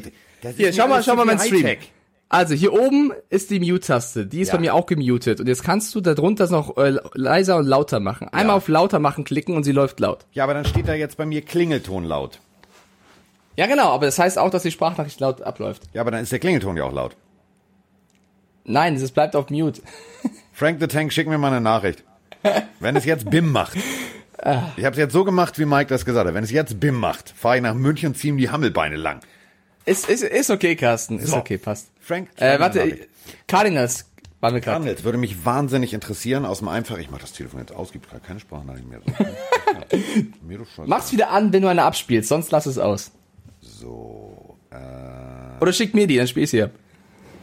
Das 0.43 0.53
ist 0.53 0.57
hier, 0.59 0.73
schau 0.73 0.89
mal, 0.89 1.03
schau 1.03 1.15
mal 1.17 1.25
mein 1.25 1.39
Stream. 1.39 1.65
Hightech. 1.67 1.93
Also 2.29 2.55
hier 2.55 2.73
oben 2.73 3.13
ist 3.31 3.51
die 3.51 3.61
Mute-Taste. 3.61 4.27
Die 4.27 4.41
ist 4.41 4.49
Ja. 4.49 4.55
bei 4.57 4.61
mir 4.61 4.75
auch 4.75 4.87
gemutet. 4.87 5.39
Und 5.41 5.47
jetzt 5.47 5.63
kannst 5.63 5.95
du 5.95 6.01
darunter 6.01 6.51
noch 6.51 6.77
äh, 6.77 6.97
leiser 7.15 7.57
und 7.57 7.67
lauter 7.67 8.01
machen. 8.01 8.29
Einmal 8.29 8.55
Ja. 8.55 8.57
auf 8.59 8.67
lauter 8.69 8.99
machen 8.99 9.23
klicken 9.25 9.57
und 9.57 9.63
sie 9.63 9.71
läuft 9.73 10.01
laut. 10.01 10.27
Ja, 10.33 10.43
aber 10.45 10.53
dann 10.55 10.65
steht 10.65 10.89
da 10.89 10.95
jetzt 10.95 11.17
bei 11.17 11.25
mir 11.25 11.41
Klingelton 11.43 12.03
laut. 12.05 12.41
Ja, 13.57 13.67
genau, 13.67 13.91
aber 13.91 14.07
das 14.07 14.19
heißt 14.19 14.39
auch, 14.39 14.51
dass 14.51 14.65
die 14.65 14.73
Sprachnachricht 14.73 15.21
laut 15.21 15.41
abläuft. 15.41 15.83
Ja, 15.95 16.01
aber 16.01 16.11
dann 16.11 16.21
ist 16.23 16.33
der 16.33 16.41
Klingelton 16.41 16.77
ja 16.77 16.83
auch 16.85 16.93
laut. 16.93 17.17
Nein, 18.65 18.97
es 18.97 19.13
bleibt 19.13 19.37
auf 19.37 19.49
Mute. 19.51 19.81
Frank 20.53 20.81
the 20.81 20.89
Tank, 20.89 21.13
schick 21.13 21.29
mir 21.29 21.39
mal 21.39 21.49
eine 21.53 21.61
Nachricht. 21.61 22.03
Wenn 22.81 22.97
es 22.97 23.05
jetzt 23.05 23.31
BIM 23.31 23.53
macht. 23.53 23.77
Ich 24.77 24.85
habe 24.85 24.93
es 24.93 24.99
jetzt 24.99 25.13
so 25.13 25.25
gemacht, 25.25 25.59
wie 25.59 25.65
Mike 25.65 25.89
das 25.89 26.05
gesagt 26.05 26.27
hat. 26.29 26.35
Wenn 26.35 26.45
es 26.45 26.51
jetzt 26.51 26.79
BIM 26.79 26.95
macht, 26.95 27.31
fahre 27.37 27.57
ich 27.57 27.63
nach 27.63 27.75
München 27.75 28.09
und 28.11 28.15
ziehe 28.17 28.33
ihm 28.33 28.39
die 28.39 28.51
Hammelbeine 28.51 28.97
lang. 28.97 29.21
Ist, 29.85 30.09
ist, 30.09 30.23
ist 30.23 30.51
okay, 30.51 30.77
Carsten. 30.77 31.19
Ist 31.19 31.29
So. 31.31 31.37
okay, 31.37 31.59
passt. 31.59 31.89
Frank, 32.01 32.29
Äh, 32.37 32.59
warte. 32.61 33.07
Cardinals. 33.47 34.07
Cardinals 34.41 35.03
würde 35.03 35.19
mich 35.19 35.45
wahnsinnig 35.45 35.93
interessieren, 35.95 36.45
aus 36.45 36.59
dem 36.61 36.69
einfach, 36.69 36.99
ich 36.99 37.11
mach 37.11 37.19
das 37.19 37.33
Telefon 37.33 37.61
jetzt 37.61 37.73
aus, 37.75 37.91
gibt 37.91 38.09
gar 38.11 38.21
keine 38.21 38.39
Sprachnachricht 38.39 38.87
mehr. 38.89 39.01
Mir 40.47 40.59
doch. 40.59 40.87
Mach's 40.87 41.11
wieder 41.13 41.31
an, 41.31 41.53
wenn 41.53 41.63
du 41.63 41.69
eine 41.69 41.83
abspielst, 41.83 42.29
sonst 42.29 42.53
lass 42.53 42.67
es 42.67 42.79
aus. 42.79 43.11
So, 43.61 44.57
äh, 44.71 44.77
Oder 45.61 45.73
schick 45.73 45.95
mir 45.95 46.07
die, 46.07 46.17
dann 46.19 46.29
spiel 46.29 46.45
ich 46.45 46.51
sie 46.51 46.63
ab. 46.63 46.71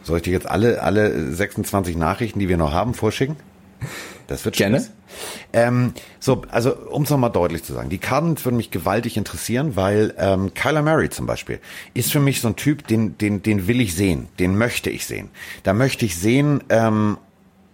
soll 0.02 0.18
ich 0.18 0.22
dir 0.22 0.32
jetzt 0.32 0.46
alle, 0.46 0.80
alle 0.82 1.32
26 1.32 1.96
Nachrichten, 1.96 2.38
die 2.38 2.48
wir 2.48 2.56
noch 2.56 2.72
haben, 2.72 2.94
vorschicken? 2.94 3.36
Das 4.26 4.44
wird 4.44 4.56
Gerne. 4.56 4.84
Ähm, 5.52 5.92
so, 6.18 6.42
also 6.50 6.74
um 6.74 7.02
es 7.02 7.10
nochmal 7.10 7.30
deutlich 7.30 7.62
zu 7.62 7.72
sagen, 7.72 7.88
die 7.88 7.98
Cardinals 7.98 8.44
würden 8.44 8.56
mich 8.56 8.70
gewaltig 8.70 9.16
interessieren, 9.16 9.76
weil 9.76 10.14
ähm, 10.18 10.54
Kyler 10.54 10.82
Murray 10.82 11.10
zum 11.10 11.26
Beispiel 11.26 11.60
ist 11.92 12.10
für 12.10 12.20
mich 12.20 12.40
so 12.40 12.48
ein 12.48 12.56
Typ, 12.56 12.86
den, 12.86 13.16
den, 13.18 13.42
den 13.42 13.68
will 13.68 13.80
ich 13.80 13.94
sehen, 13.94 14.28
den 14.38 14.56
möchte 14.56 14.90
ich 14.90 15.06
sehen. 15.06 15.30
Da 15.62 15.72
möchte 15.72 16.04
ich 16.04 16.16
sehen, 16.16 16.64
ähm, 16.68 17.18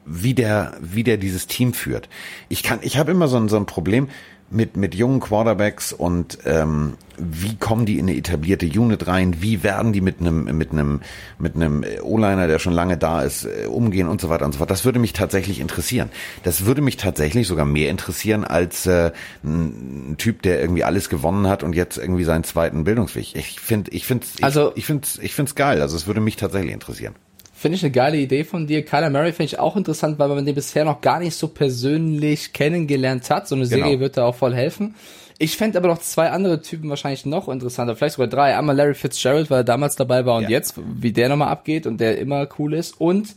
wie 0.05 0.35
der, 0.35 0.77
wie 0.81 1.05
der 1.05 1.17
dieses 1.17 1.47
Team 1.47 1.73
führt. 1.73 2.09
Ich 2.49 2.63
kann, 2.63 2.81
ich 2.83 2.99
habe 2.99 3.13
immer 3.13 3.29
so 3.29 3.37
ein, 3.37 3.49
so 3.49 3.57
ein 3.57 3.67
Problem 3.67 4.09
mit, 4.51 4.77
mit 4.77 4.95
jungen 4.95 5.21
Quarterbacks 5.21 5.93
und 5.93 6.39
ähm, 6.45 6.95
wie 7.19 7.55
kommen 7.57 7.87
die 7.87 7.99
in 7.99 8.09
eine 8.09 8.17
etablierte 8.17 8.67
Unit 8.67 9.07
rein, 9.07 9.41
wie 9.43 9.63
werden 9.63 9.93
die 9.93 10.01
mit 10.01 10.21
einem, 10.21 10.45
mit 10.57 10.73
einem, 10.73 11.01
mit 11.39 11.55
einem 11.55 11.85
O-Liner, 12.03 12.47
der 12.47 12.59
schon 12.59 12.73
lange 12.73 12.97
da 12.97 13.23
ist, 13.23 13.45
äh, 13.45 13.67
umgehen 13.67 14.09
und 14.09 14.21
so 14.21 14.29
weiter 14.29 14.45
und 14.47 14.53
so 14.53 14.59
fort. 14.59 14.71
Das 14.71 14.85
würde 14.85 14.99
mich 14.99 15.13
tatsächlich 15.13 15.61
interessieren. 15.61 16.11
Das 16.43 16.65
würde 16.67 16.81
mich 16.83 16.97
tatsächlich 16.97 17.47
sogar 17.47 17.65
mehr 17.67 17.91
interessieren 17.91 18.45
als 18.45 18.87
äh, 18.87 19.13
ein, 19.45 20.13
ein 20.13 20.17
Typ, 20.19 20.43
der 20.43 20.61
irgendwie 20.61 20.83
alles 20.85 21.09
gewonnen 21.09 21.47
hat 21.47 21.63
und 21.63 21.75
jetzt 21.75 21.99
irgendwie 21.99 22.25
seinen 22.25 22.45
zweiten 22.45 22.85
Bildungsweg. 22.85 23.37
Ich 23.37 23.61
finde, 23.61 23.91
ich 23.93 24.07
finde, 24.07 24.27
ich, 24.37 24.43
Also- 24.45 24.73
ich 24.75 24.87
finde, 24.87 25.07
ich 25.21 25.35
finde 25.35 25.51
es 25.51 25.55
geil. 25.55 25.81
Also 25.83 25.97
es 25.97 26.07
würde 26.07 26.21
mich 26.21 26.37
tatsächlich 26.37 26.73
interessieren. 26.73 27.15
Finde 27.61 27.77
ich 27.77 27.83
eine 27.85 27.90
geile 27.92 28.16
Idee 28.16 28.44
von 28.44 28.66
dir. 28.66 28.83
Kyler 28.87 29.11
Murray 29.11 29.33
finde 29.33 29.44
ich 29.53 29.59
auch 29.59 29.77
interessant, 29.77 30.18
weil 30.18 30.29
man 30.29 30.46
den 30.46 30.55
bisher 30.55 30.87
noch 30.87 31.03
gar 31.03 31.18
nicht 31.20 31.35
so 31.35 31.46
persönlich 31.49 32.55
kennengelernt 32.55 33.29
hat. 33.29 33.49
So 33.49 33.55
eine 33.55 33.66
Serie 33.66 33.85
Genau. 33.90 34.01
wird 34.01 34.16
da 34.16 34.25
auch 34.25 34.35
voll 34.35 34.55
helfen. 34.55 34.94
Ich 35.38 35.59
fände 35.59 35.77
aber 35.77 35.88
noch 35.88 35.99
zwei 35.99 36.31
andere 36.31 36.62
Typen 36.62 36.88
wahrscheinlich 36.88 37.27
noch 37.27 37.49
interessanter, 37.51 37.96
vielleicht 37.96 38.14
sogar 38.14 38.29
drei. 38.29 38.57
Einmal 38.57 38.77
Larry 38.77 38.94
Fitzgerald, 38.94 39.51
weil 39.51 39.59
er 39.61 39.64
damals 39.64 39.96
dabei 39.96 40.25
war 40.25 40.37
und 40.38 40.44
Ja. 40.44 40.49
jetzt, 40.51 40.75
wie 41.01 41.12
der 41.12 41.29
nochmal 41.29 41.49
abgeht 41.49 41.87
und 41.87 41.99
der 42.01 42.16
immer 42.18 42.49
cool 42.59 42.73
ist. 42.73 42.99
Und 42.99 43.35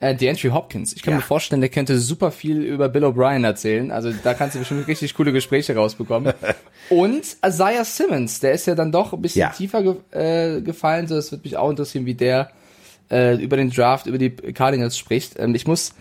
äh, 0.00 0.14
DeAndre 0.14 0.52
Hopkins. 0.52 0.92
Ich 0.92 1.02
kann 1.02 1.12
Ja. 1.12 1.16
mir 1.18 1.22
vorstellen, 1.24 1.60
der 1.60 1.70
könnte 1.70 1.98
super 1.98 2.30
viel 2.30 2.60
über 2.62 2.88
Bill 2.88 3.04
O'Brien 3.04 3.44
erzählen. 3.44 3.90
Also 3.90 4.12
da 4.22 4.34
kannst 4.34 4.54
du 4.54 4.58
bestimmt 4.60 4.86
richtig 4.88 5.14
coole 5.14 5.32
Gespräche 5.32 5.74
rausbekommen. 5.74 6.32
und 6.90 7.22
Isaiah 7.44 7.84
Simmons, 7.84 8.38
der 8.40 8.52
ist 8.52 8.66
ja 8.66 8.74
dann 8.76 8.92
doch 8.92 9.12
ein 9.12 9.20
bisschen 9.22 9.40
Ja. 9.40 9.48
tiefer 9.50 9.82
ge 9.82 9.94
äh, 10.12 10.60
gefallen. 10.60 11.06
So, 11.08 11.16
es 11.16 11.32
wird 11.32 11.42
mich 11.44 11.56
auch 11.56 11.70
interessieren, 11.70 12.06
wie 12.06 12.14
der 12.14 12.50
äh, 13.10 13.36
über 13.42 13.56
den 13.56 13.70
Draft, 13.70 14.06
über 14.06 14.18
die 14.18 14.30
Cardinals 14.30 14.96
spricht. 14.98 15.38
Ähm, 15.38 15.54
ich 15.54 15.66
muss 15.66 15.94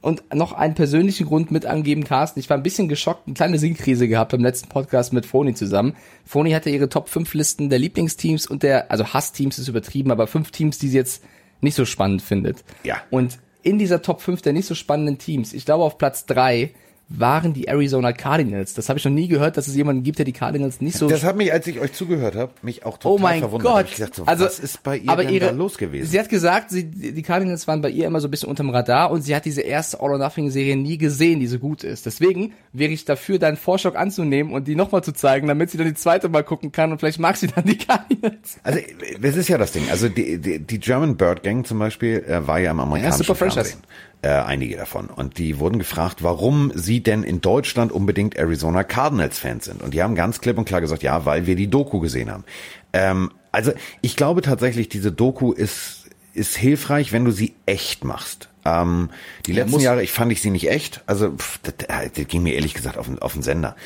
und 0.00 0.32
noch 0.32 0.52
einen 0.52 0.74
persönlichen 0.74 1.26
Grund 1.26 1.50
mit 1.50 1.66
angeben, 1.66 2.04
Carsten. 2.04 2.38
Ich 2.38 2.48
war 2.48 2.56
ein 2.56 2.62
bisschen 2.62 2.88
geschockt, 2.88 3.26
eine 3.26 3.34
kleine 3.34 3.58
Sinnkrise 3.58 4.06
gehabt 4.06 4.32
beim 4.32 4.42
letzten 4.42 4.68
Podcast 4.68 5.12
mit 5.12 5.26
Foni 5.26 5.54
zusammen. 5.54 5.96
Foni 6.24 6.52
hatte 6.52 6.70
ihre 6.70 6.88
Top 6.88 7.08
5 7.08 7.34
Listen 7.34 7.68
der 7.68 7.80
Lieblingsteams 7.80 8.46
und 8.46 8.62
der, 8.62 8.90
also 8.92 9.12
Hassteams 9.12 9.58
ist 9.58 9.68
übertrieben, 9.68 10.12
aber 10.12 10.26
fünf 10.26 10.52
Teams, 10.52 10.78
die 10.78 10.88
sie 10.88 10.96
jetzt 10.96 11.24
nicht 11.60 11.74
so 11.74 11.84
spannend 11.84 12.22
findet. 12.22 12.62
Ja. 12.84 13.02
Und 13.10 13.38
in 13.62 13.78
dieser 13.78 14.00
Top 14.00 14.22
5 14.22 14.40
der 14.42 14.52
nicht 14.52 14.66
so 14.66 14.76
spannenden 14.76 15.18
Teams, 15.18 15.52
ich 15.52 15.64
glaube 15.64 15.82
auf 15.82 15.98
Platz 15.98 16.26
3 16.26 16.72
waren 17.10 17.54
die 17.54 17.68
Arizona 17.68 18.12
Cardinals. 18.12 18.74
Das 18.74 18.88
habe 18.88 18.98
ich 18.98 19.04
noch 19.04 19.12
nie 19.12 19.28
gehört, 19.28 19.56
dass 19.56 19.66
es 19.66 19.74
jemanden 19.74 20.02
gibt, 20.02 20.18
der 20.18 20.26
die 20.26 20.32
Cardinals 20.32 20.80
nicht 20.82 20.96
so 20.98 21.08
Das 21.08 21.24
hat 21.24 21.36
mich, 21.36 21.52
als 21.52 21.66
ich 21.66 21.80
euch 21.80 21.92
zugehört 21.94 22.34
habe, 22.36 22.52
mich 22.60 22.84
auch 22.84 22.98
total 22.98 23.12
Oh 23.12 23.18
mein 23.18 23.40
verwundert. 23.40 23.72
Gott. 23.72 23.86
Ich 23.90 24.14
so, 24.14 24.24
also, 24.24 24.44
was 24.44 24.58
ist 24.58 24.82
bei 24.82 24.98
ihr 24.98 25.10
aber 25.10 25.24
denn 25.24 25.34
ihre, 25.34 25.46
da 25.46 25.52
los 25.52 25.78
gewesen? 25.78 26.06
Sie 26.10 26.18
hat 26.18 26.28
gesagt, 26.28 26.70
sie, 26.70 26.84
die 26.84 27.22
Cardinals 27.22 27.66
waren 27.66 27.80
bei 27.80 27.88
ihr 27.88 28.06
immer 28.06 28.20
so 28.20 28.28
ein 28.28 28.30
bisschen 28.30 28.50
unterm 28.50 28.68
Radar 28.68 29.10
und 29.10 29.22
sie 29.22 29.34
hat 29.34 29.46
diese 29.46 29.62
erste 29.62 30.00
All-or-Nothing-Serie 30.00 30.76
nie 30.76 30.98
gesehen, 30.98 31.40
die 31.40 31.46
so 31.46 31.58
gut 31.58 31.82
ist. 31.82 32.04
Deswegen 32.04 32.52
wäre 32.74 32.92
ich 32.92 33.06
dafür, 33.06 33.38
deinen 33.38 33.56
Vorschlag 33.56 33.94
anzunehmen 33.94 34.52
und 34.52 34.68
die 34.68 34.74
nochmal 34.74 35.02
zu 35.02 35.12
zeigen, 35.12 35.48
damit 35.48 35.70
sie 35.70 35.78
dann 35.78 35.86
die 35.86 35.94
zweite 35.94 36.28
mal 36.28 36.44
gucken 36.44 36.72
kann 36.72 36.92
und 36.92 36.98
vielleicht 36.98 37.20
mag 37.20 37.36
sie 37.36 37.46
dann 37.46 37.64
die 37.64 37.78
Cardinals. 37.78 38.58
Also, 38.62 38.80
das 39.20 39.36
ist 39.36 39.48
ja 39.48 39.56
das 39.56 39.72
Ding. 39.72 39.84
Also, 39.90 40.10
die, 40.10 40.38
die, 40.38 40.58
die 40.58 40.78
German 40.78 41.16
Bird 41.16 41.42
Gang 41.42 41.66
zum 41.66 41.78
Beispiel 41.78 42.22
äh, 42.28 42.46
war 42.46 42.58
ja 42.58 42.70
im 42.70 42.80
amerikanischen 42.80 43.24
super 43.24 43.34
Franchise. 43.34 43.78
Äh, 44.20 44.30
einige 44.30 44.76
davon. 44.76 45.06
Und 45.06 45.38
die 45.38 45.60
wurden 45.60 45.78
gefragt, 45.78 46.24
warum 46.24 46.72
sie 46.74 47.02
denn 47.02 47.22
in 47.22 47.40
Deutschland 47.40 47.92
unbedingt 47.92 48.36
Arizona 48.36 48.82
Cardinals 48.82 49.38
Fans 49.38 49.66
sind. 49.66 49.80
Und 49.80 49.94
die 49.94 50.02
haben 50.02 50.16
ganz 50.16 50.40
klipp 50.40 50.58
und 50.58 50.64
klar 50.64 50.80
gesagt, 50.80 51.04
ja, 51.04 51.24
weil 51.24 51.46
wir 51.46 51.54
die 51.54 51.70
Doku 51.70 52.00
gesehen 52.00 52.28
haben. 52.30 52.44
Ähm, 52.92 53.30
also, 53.52 53.72
ich 54.00 54.16
glaube 54.16 54.42
tatsächlich, 54.42 54.88
diese 54.88 55.12
Doku 55.12 55.52
ist, 55.52 56.06
ist 56.34 56.56
hilfreich, 56.56 57.12
wenn 57.12 57.24
du 57.24 57.30
sie 57.30 57.54
echt 57.66 58.02
machst. 58.04 58.48
Ähm, 58.64 59.10
die 59.46 59.52
letzten 59.52 59.70
muss- 59.70 59.82
Jahre, 59.84 60.02
ich 60.02 60.10
fand 60.10 60.32
ich 60.32 60.42
sie 60.42 60.50
nicht 60.50 60.68
echt. 60.68 61.02
Also, 61.06 61.30
pff, 61.30 61.60
das, 61.62 61.74
das 62.12 62.26
ging 62.26 62.42
mir 62.42 62.54
ehrlich 62.54 62.74
gesagt 62.74 62.98
auf 62.98 63.06
den, 63.06 63.20
auf 63.20 63.34
den 63.34 63.42
Sender. 63.42 63.76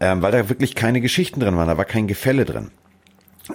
Ähm, 0.00 0.22
weil 0.22 0.32
da 0.32 0.48
wirklich 0.48 0.74
keine 0.74 1.02
Geschichten 1.02 1.38
drin 1.38 1.54
waren, 1.56 1.68
da 1.68 1.76
war 1.76 1.84
kein 1.84 2.06
Gefälle 2.06 2.46
drin. 2.46 2.70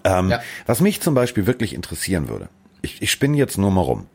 Ähm, 0.04 0.30
Ja. 0.30 0.42
Was 0.68 0.82
mich 0.82 1.02
zum 1.02 1.16
Beispiel 1.16 1.48
wirklich 1.48 1.74
interessieren 1.74 2.30
würde, 2.30 2.48
ich, 2.84 3.02
ich 3.02 3.10
spinne 3.12 3.38
jetzt 3.38 3.58
nur 3.58 3.72
mal 3.72 3.82
rum. 3.82 4.06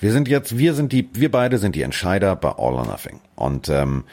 Wir 0.00 0.12
sind 0.12 0.28
jetzt, 0.28 0.58
wir 0.58 0.74
sind 0.74 0.92
die, 0.92 1.08
wir 1.12 1.30
beide 1.30 1.58
sind 1.58 1.74
die 1.74 1.82
Entscheider 1.82 2.36
bei 2.36 2.50
All 2.50 2.74
or 2.74 2.86
Nothing. 2.86 3.20
Und 3.34 3.68
ähm, 3.68 4.04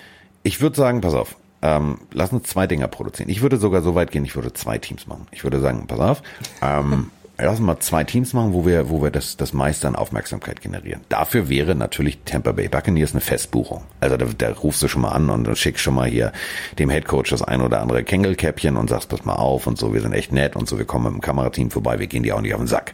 ich 0.44 0.62
würde 0.62 0.76
sagen, 0.76 1.02
pass 1.02 1.14
auf, 1.14 1.36
ähm, 1.62 2.00
lass 2.12 2.32
uns 2.32 2.48
zwei 2.50 2.68
Dinger 2.68 2.88
produzieren. 2.88 3.30
Ich 3.30 3.42
würde 3.42 3.58
sogar 3.58 3.82
so 3.82 3.96
weit 3.96 4.12
gehen, 4.12 4.26
ich 4.26 4.36
würde 4.36 4.54
zwei 4.54 4.78
Teams 4.78 5.08
machen. 5.08 5.28
Ich 5.32 5.44
würde 5.44 5.60
sagen, 5.60 5.88
pass 5.88 6.00
auf, 6.00 6.24
ähm, 6.62 7.12
lass 7.38 7.60
mal 7.60 7.80
zwei 7.80 8.04
Teams 8.04 8.34
machen, 8.34 8.54
wo 8.54 8.66
wir, 8.66 8.90
wo 8.90 9.02
wir 9.02 9.12
das, 9.12 9.38
das 9.38 9.54
meiste 9.54 9.88
an 9.88 9.96
Aufmerksamkeit 9.96 10.62
generieren. 10.62 11.02
Dafür 11.10 11.50
wäre 11.50 11.76
natürlich 11.76 12.20
Tampa 12.26 12.52
Bay 12.52 12.68
Buccaneers 12.68 13.12
eine 13.12 13.22
Festbuchung. 13.22 13.84
Also 14.00 14.18
da, 14.18 14.26
da 14.38 14.52
rufst 14.52 14.84
du 14.84 14.88
schon 14.88 15.02
mal 15.02 15.12
an 15.12 15.30
und 15.30 15.58
schickst 15.58 15.84
schon 15.84 15.96
mal 15.96 16.08
hier 16.08 16.32
dem 16.80 16.90
Headcoach 16.90 17.30
das 17.30 17.42
ein 17.42 17.62
oder 17.62 17.82
andere 17.82 18.04
Kängelkäppchen 18.04 18.78
und 18.78 18.90
sagst, 18.90 19.10
pass 19.10 19.26
mal 19.26 19.36
auf 19.36 19.68
und 19.68 19.78
so, 19.78 19.94
wir 19.94 20.02
sind 20.02 20.14
echt 20.14 20.32
nett 20.32 20.56
und 20.56 20.68
so, 20.68 20.78
wir 20.78 20.86
kommen 20.86 21.06
mit 21.06 21.14
dem 21.14 21.22
Kamerateam 21.22 21.72
vorbei, 21.72 22.00
wir 22.00 22.08
gehen 22.08 22.24
dir 22.24 22.36
auch 22.36 22.42
nicht 22.42 22.54
auf 22.54 22.62
den 22.62 22.68
Sack. 22.68 22.94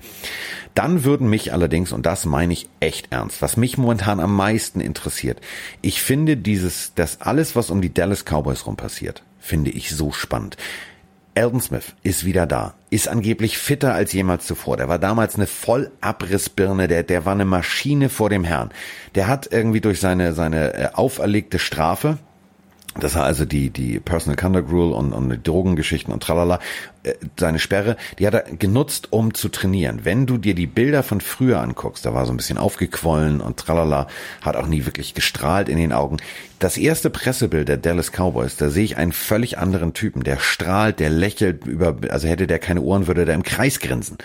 Dann 0.76 1.04
würden 1.04 1.30
mich 1.30 1.52
allerdings, 1.52 1.92
und 1.92 2.06
das 2.06 2.26
meine 2.26 2.54
ich 2.54 2.70
echt 2.80 3.12
ernst, 3.12 3.42
was 3.42 3.58
mich 3.58 3.78
momentan 3.78 4.20
am 4.20 4.36
meisten 4.36 4.80
interessiert, 4.80 5.42
ich 5.82 6.02
finde 6.02 6.38
dieses, 6.38 6.94
das 6.96 7.22
alles, 7.22 7.56
was 7.56 7.70
um 7.70 7.82
die 7.82 7.94
Dallas 7.94 8.24
Cowboys 8.24 8.66
rum 8.66 8.78
passiert, 8.78 9.24
finde 9.40 9.72
ich 9.72 9.90
so 9.90 10.12
spannend. 10.12 10.58
Eldon 11.40 11.62
Smith 11.62 11.96
ist 12.04 12.26
wieder 12.26 12.46
da, 12.46 12.74
ist 12.90 13.08
angeblich 13.08 13.58
fitter 13.58 13.94
als 13.94 14.12
jemals 14.12 14.46
zuvor. 14.46 14.76
Der 14.76 14.90
war 14.90 15.00
damals 15.00 15.36
eine 15.36 15.48
Vollabrissbirne, 15.48 16.90
der, 16.90 17.04
der 17.04 17.24
war 17.24 17.32
eine 17.32 17.46
Maschine 17.46 18.10
vor 18.10 18.30
dem 18.30 18.44
Herrn. 18.44 18.72
Der 19.16 19.28
hat 19.28 19.48
irgendwie 19.50 19.80
durch 19.80 20.02
seine, 20.02 20.34
seine 20.34 20.74
äh, 20.74 20.90
auferlegte 20.94 21.58
Strafe, 21.58 22.18
das 22.98 23.16
war 23.16 23.24
also 23.24 23.46
die, 23.46 23.70
die 23.70 24.00
Personal 24.00 24.36
Conduct 24.36 24.72
Rule 24.72 24.96
und, 24.96 25.14
und 25.14 25.30
die 25.30 25.42
Drogengeschichten 25.42 26.12
und 26.14 26.24
tralala, 26.24 26.60
äh, 27.04 27.14
seine 27.40 27.60
Sperre, 27.60 27.98
die 28.18 28.26
hat 28.26 28.34
er 28.34 28.42
genutzt, 28.44 29.10
um 29.12 29.34
zu 29.34 29.50
trainieren. 29.50 30.02
Wenn 30.04 30.26
du 30.26 30.38
dir 30.38 30.56
die 30.56 30.66
Bilder 30.66 31.04
von 31.04 31.22
früher 31.22 31.62
anguckst, 31.62 32.06
da 32.06 32.14
war 32.14 32.26
so 32.26 32.34
ein 32.34 32.38
bisschen 32.38 32.58
aufgequollen 32.58 33.42
und 33.42 33.58
tralala, 33.58 34.08
hat 34.42 34.56
auch 34.56 34.68
nie 34.68 34.86
wirklich 34.86 35.14
gestrahlt 35.14 35.70
in 35.70 35.78
den 35.78 35.94
Augen. 35.94 36.18
Das 36.58 36.78
erste 36.78 37.10
Pressebild 37.10 37.68
der 37.70 37.78
Dallas 37.78 38.12
Cowboys, 38.12 38.58
da 38.58 38.70
sehe 38.70 38.86
ich 38.86 38.98
einen 38.98 39.14
völlig 39.14 39.58
anderen 39.58 39.94
Typen, 39.94 40.24
der 40.24 40.40
strahlt, 40.40 41.00
der 41.00 41.10
lächelt 41.10 41.66
über, 41.66 41.96
also 42.10 42.28
hätte 42.28 42.48
der 42.48 42.60
keine 42.60 42.82
Ohren, 42.82 43.08
würde 43.08 43.26
der 43.26 43.36
im 43.36 43.44
Kreis 43.44 43.80
grinsen. 43.80 44.18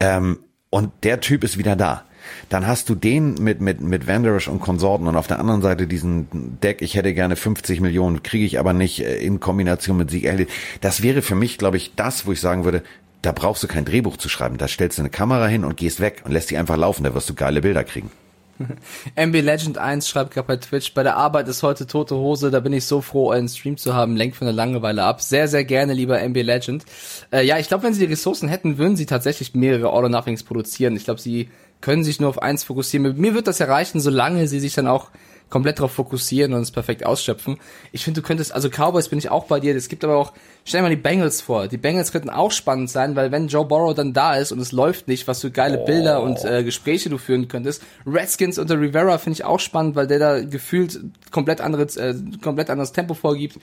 Ähm, 0.00 0.40
und 0.70 0.92
der 1.04 1.20
Typ 1.20 1.44
ist 1.44 1.56
wieder 1.56 1.76
da. 1.76 2.04
Dann 2.48 2.66
hast 2.66 2.88
du 2.88 2.94
den 2.94 3.34
mit, 3.34 3.60
mit, 3.60 3.80
mit 3.80 4.06
Vanderish 4.06 4.48
und 4.48 4.60
Konsorten 4.60 5.06
und 5.06 5.16
auf 5.16 5.26
der 5.26 5.38
anderen 5.38 5.62
Seite 5.62 5.86
diesen 5.86 6.58
Deck, 6.62 6.82
ich 6.82 6.94
hätte 6.94 7.14
gerne 7.14 7.36
50 7.36 7.80
Millionen, 7.80 8.22
kriege 8.22 8.44
ich 8.44 8.58
aber 8.58 8.72
nicht 8.72 9.00
äh, 9.00 9.18
in 9.18 9.40
Kombination 9.40 9.96
mit 9.96 10.10
Sieg 10.10 10.24
Elliott. 10.24 10.48
Das 10.80 11.02
wäre 11.02 11.22
für 11.22 11.34
mich, 11.34 11.58
glaube 11.58 11.76
ich, 11.76 11.94
das, 11.96 12.26
wo 12.26 12.32
ich 12.32 12.40
sagen 12.40 12.64
würde, 12.64 12.82
da 13.22 13.32
brauchst 13.32 13.62
du 13.62 13.66
kein 13.66 13.84
Drehbuch 13.84 14.16
zu 14.16 14.28
schreiben. 14.28 14.58
Da 14.58 14.68
stellst 14.68 14.98
du 14.98 15.02
eine 15.02 15.10
Kamera 15.10 15.46
hin 15.46 15.64
und 15.64 15.76
gehst 15.76 16.00
weg 16.00 16.22
und 16.24 16.32
lässt 16.32 16.50
die 16.50 16.56
einfach 16.56 16.76
laufen, 16.76 17.04
da 17.04 17.14
wirst 17.14 17.28
du 17.28 17.34
geile 17.34 17.60
Bilder 17.60 17.84
kriegen. 17.84 18.10
MB 19.14 19.40
Legend 19.40 19.78
1 19.78 20.08
schreibt 20.08 20.34
gerade 20.34 20.46
bei 20.46 20.56
Twitch, 20.56 20.94
bei 20.94 21.02
der 21.02 21.16
Arbeit 21.16 21.48
ist 21.48 21.62
heute 21.62 21.86
tote 21.86 22.16
Hose, 22.16 22.50
da 22.50 22.60
bin 22.60 22.72
ich 22.72 22.84
so 22.84 23.00
froh, 23.00 23.30
einen 23.30 23.48
Stream 23.48 23.76
zu 23.76 23.94
haben, 23.94 24.16
lenkt 24.16 24.36
von 24.36 24.46
der 24.46 24.54
Langeweile 24.54 25.04
ab. 25.04 25.22
Sehr, 25.22 25.48
sehr 25.48 25.64
gerne, 25.64 25.92
lieber 25.92 26.20
MB 26.20 26.42
Legend. 26.42 26.84
Äh, 27.32 27.44
ja, 27.44 27.58
ich 27.58 27.68
glaube, 27.68 27.84
wenn 27.84 27.94
sie 27.94 28.06
die 28.06 28.12
Ressourcen 28.12 28.48
hätten, 28.48 28.78
würden 28.78 28.96
sie 28.96 29.06
tatsächlich 29.06 29.54
mehrere 29.54 29.88
All 29.88 30.04
or 30.04 30.08
Nothings 30.08 30.42
produzieren. 30.42 30.96
Ich 30.96 31.04
glaube, 31.04 31.20
sie 31.20 31.48
können 31.80 32.04
sich 32.04 32.20
nur 32.20 32.28
auf 32.28 32.42
eins 32.42 32.64
fokussieren. 32.64 33.16
Mir 33.16 33.34
wird 33.34 33.46
das 33.46 33.60
erreichen, 33.60 34.00
solange 34.00 34.48
sie 34.48 34.60
sich 34.60 34.74
dann 34.74 34.86
auch 34.86 35.10
komplett 35.50 35.78
darauf 35.78 35.92
fokussieren 35.92 36.52
und 36.52 36.60
es 36.60 36.70
perfekt 36.70 37.06
ausschöpfen. 37.06 37.58
Ich 37.92 38.04
finde, 38.04 38.20
du 38.20 38.26
könntest, 38.26 38.52
also 38.52 38.68
Cowboys 38.68 39.08
bin 39.08 39.18
ich 39.18 39.30
auch 39.30 39.46
bei 39.46 39.60
dir. 39.60 39.74
Es 39.74 39.88
gibt 39.88 40.04
aber 40.04 40.16
auch, 40.16 40.32
stell 40.64 40.80
dir 40.80 40.82
mal 40.82 40.90
die 40.90 40.96
Bengals 40.96 41.40
vor. 41.40 41.68
Die 41.68 41.78
Bengals 41.78 42.12
könnten 42.12 42.30
auch 42.30 42.52
spannend 42.52 42.90
sein, 42.90 43.16
weil 43.16 43.32
wenn 43.32 43.48
Joe 43.48 43.64
Burrow 43.64 43.94
dann 43.94 44.12
da 44.12 44.34
ist 44.36 44.52
und 44.52 44.58
es 44.60 44.72
läuft 44.72 45.08
nicht, 45.08 45.26
was 45.26 45.40
für 45.40 45.50
geile 45.50 45.80
oh. 45.80 45.84
Bilder 45.86 46.22
und 46.22 46.44
äh, 46.44 46.62
Gespräche 46.64 47.08
du 47.08 47.18
führen 47.18 47.48
könntest. 47.48 47.82
Redskins 48.06 48.58
unter 48.58 48.78
Rivera 48.78 49.18
finde 49.18 49.34
ich 49.34 49.44
auch 49.44 49.60
spannend, 49.60 49.96
weil 49.96 50.06
der 50.06 50.18
da 50.18 50.40
gefühlt 50.42 51.00
komplett 51.30 51.60
anderes, 51.60 51.96
äh, 51.96 52.14
komplett 52.42 52.68
anderes 52.70 52.92
Tempo 52.92 53.14
vorgibt. 53.14 53.58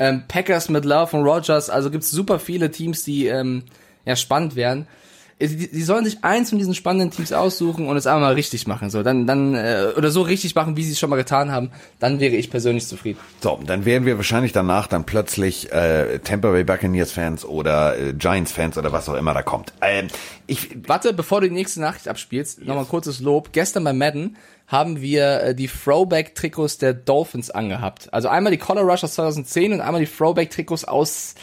Ähm, 0.00 0.24
Packers 0.28 0.68
mit 0.68 0.84
Love 0.84 1.16
und 1.16 1.24
Rogers, 1.24 1.70
also 1.70 1.90
gibt's 1.90 2.10
super 2.10 2.38
viele 2.38 2.70
Teams, 2.70 3.04
die 3.04 3.26
ähm, 3.26 3.64
ja 4.04 4.16
spannend 4.16 4.56
wären 4.56 4.86
die, 5.40 5.82
sollen 5.82 6.04
sich 6.04 6.24
eins 6.24 6.50
von 6.50 6.58
diesen 6.58 6.74
spannenden 6.74 7.10
Teams 7.10 7.32
aussuchen 7.32 7.86
und 7.86 7.96
es 7.96 8.06
einmal 8.06 8.34
richtig 8.34 8.66
machen. 8.66 8.90
So, 8.90 9.02
dann, 9.02 9.26
dann, 9.26 9.54
äh, 9.54 9.92
oder 9.96 10.10
so 10.10 10.22
richtig 10.22 10.54
machen, 10.54 10.76
wie 10.76 10.82
sie 10.82 10.92
es 10.92 10.98
schon 10.98 11.10
mal 11.10 11.16
getan 11.16 11.52
haben, 11.52 11.70
dann 12.00 12.18
wäre 12.18 12.34
ich 12.34 12.50
persönlich 12.50 12.86
zufrieden. 12.86 13.18
So, 13.40 13.60
dann 13.64 13.84
wären 13.84 14.04
wir 14.04 14.16
wahrscheinlich 14.16 14.52
danach 14.52 14.88
dann 14.88 15.04
plötzlich 15.04 15.72
äh, 15.72 16.18
Tampa 16.18 16.50
Bay 16.50 16.64
Buccaneers 16.64 17.12
Fans 17.12 17.44
oder 17.44 17.98
äh, 17.98 18.12
Giants 18.14 18.52
Fans 18.52 18.76
oder 18.76 18.92
was 18.92 19.08
auch 19.08 19.14
immer 19.14 19.32
da 19.32 19.42
kommt. 19.42 19.72
Ähm, 19.80 20.08
ich, 20.46 20.70
Warte, 20.86 21.12
bevor 21.12 21.40
du 21.40 21.48
die 21.48 21.54
nächste 21.54 21.80
Nachricht 21.80 22.08
abspielst, 22.08 22.58
yes. 22.58 22.66
nochmal 22.66 22.86
kurzes 22.86 23.20
Lob. 23.20 23.52
Gestern 23.52 23.84
bei 23.84 23.92
Madden 23.92 24.36
haben 24.68 25.00
wir 25.00 25.40
äh, 25.40 25.54
die 25.54 25.66
Throwback-Trikots 25.66 26.76
der 26.76 26.92
Dolphins 26.92 27.50
angehabt. 27.50 28.12
Also 28.12 28.28
einmal 28.28 28.52
die 28.52 28.58
Collar 28.58 28.84
Rush 28.84 29.02
aus 29.02 29.14
2010 29.14 29.72
und 29.72 29.80
einmal 29.80 30.02
die 30.02 30.10
Throwback-Trikots 30.10 30.84
aus 30.84 31.34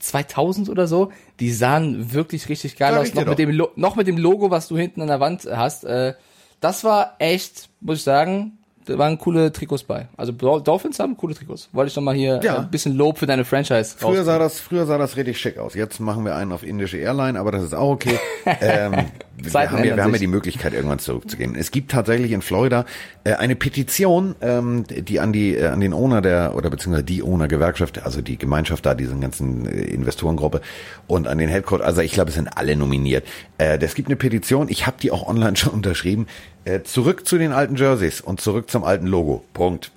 2000 0.00 0.68
oder 0.68 0.86
so. 0.86 1.10
Die 1.40 1.50
sahen 1.50 2.12
wirklich 2.12 2.48
richtig 2.50 2.76
geil 2.76 2.96
aus. 2.96 3.14
Noch 3.14 3.24
mit, 3.24 3.38
dem 3.38 3.56
noch 3.76 3.96
mit 3.96 4.06
dem 4.06 4.18
Logo, 4.18 4.50
was 4.50 4.68
du 4.68 4.76
hinten 4.76 5.00
an 5.00 5.08
der 5.08 5.18
Wand 5.18 5.48
hast. 5.50 5.84
Äh, 5.84 6.12
das 6.60 6.84
war 6.84 7.16
echt, 7.18 7.70
muss 7.80 7.98
ich 7.98 8.04
sagen, 8.04 8.58
da 8.84 8.98
waren 8.98 9.18
coole 9.18 9.52
Trikots 9.52 9.84
bei. 9.84 10.08
Also 10.16 10.32
Dolphins 10.32 10.98
haben 10.98 11.16
coole 11.16 11.34
Trikots. 11.34 11.68
Wollte 11.72 11.90
ich 11.90 11.96
noch 11.96 12.02
mal 12.02 12.14
hier 12.14 12.40
ja. 12.42 12.58
ein 12.58 12.70
bisschen 12.70 12.96
Lob 12.96 13.18
für 13.18 13.26
deine 13.26 13.44
Franchise. 13.44 13.94
Früher 13.96 14.24
sah 14.24 14.38
das, 14.38 14.60
früher 14.60 14.86
sah 14.86 14.98
das 14.98 15.16
richtig 15.16 15.38
schick 15.38 15.58
aus. 15.58 15.74
Jetzt 15.74 16.00
machen 16.00 16.24
wir 16.24 16.36
einen 16.36 16.52
auf 16.52 16.62
indische 16.62 16.98
Airline, 16.98 17.38
aber 17.38 17.52
das 17.52 17.62
ist 17.62 17.74
auch 17.74 17.90
okay. 17.90 18.18
ähm, 18.60 18.92
wir 19.36 19.70
haben, 19.70 19.84
ja, 19.84 19.96
wir 19.96 20.04
haben 20.04 20.12
ja 20.12 20.18
die 20.18 20.26
Möglichkeit, 20.26 20.74
irgendwann 20.74 20.98
zurückzugehen. 20.98 21.56
Es 21.56 21.70
gibt 21.70 21.90
tatsächlich 21.90 22.32
in 22.32 22.42
Florida 22.42 22.84
äh, 23.24 23.32
eine 23.34 23.56
Petition, 23.56 24.36
ähm, 24.40 24.84
die 24.88 25.20
an 25.20 25.32
die 25.32 25.56
äh, 25.56 25.66
an 25.66 25.80
den 25.80 25.92
Owner 25.92 26.20
der 26.22 26.54
oder 26.54 26.70
beziehungsweise 26.70 27.04
die 27.04 27.22
Owner 27.22 27.48
Gewerkschaft, 27.48 28.04
also 28.04 28.20
die 28.22 28.38
Gemeinschaft 28.38 28.86
da, 28.86 28.94
diesen 28.94 29.20
ganzen 29.20 29.66
äh, 29.66 29.82
Investorengruppe 29.82 30.60
und 31.06 31.26
an 31.26 31.38
den 31.38 31.48
Headquarter. 31.48 31.84
Also 31.84 32.00
ich 32.00 32.12
glaube, 32.12 32.28
es 32.28 32.36
sind 32.36 32.56
alle 32.56 32.76
nominiert. 32.76 33.26
Äh, 33.58 33.78
es 33.80 33.94
gibt 33.94 34.08
eine 34.08 34.16
Petition. 34.16 34.68
Ich 34.68 34.86
habe 34.86 34.96
die 35.00 35.10
auch 35.10 35.26
online 35.26 35.56
schon 35.56 35.72
unterschrieben. 35.72 36.26
Äh, 36.64 36.82
zurück 36.82 37.26
zu 37.26 37.38
den 37.38 37.52
alten 37.52 37.76
Jerseys 37.76 38.20
und 38.20 38.40
zurück 38.40 38.70
zum 38.70 38.84
alten 38.84 39.06
Logo. 39.06 39.44
Punkt. 39.52 39.90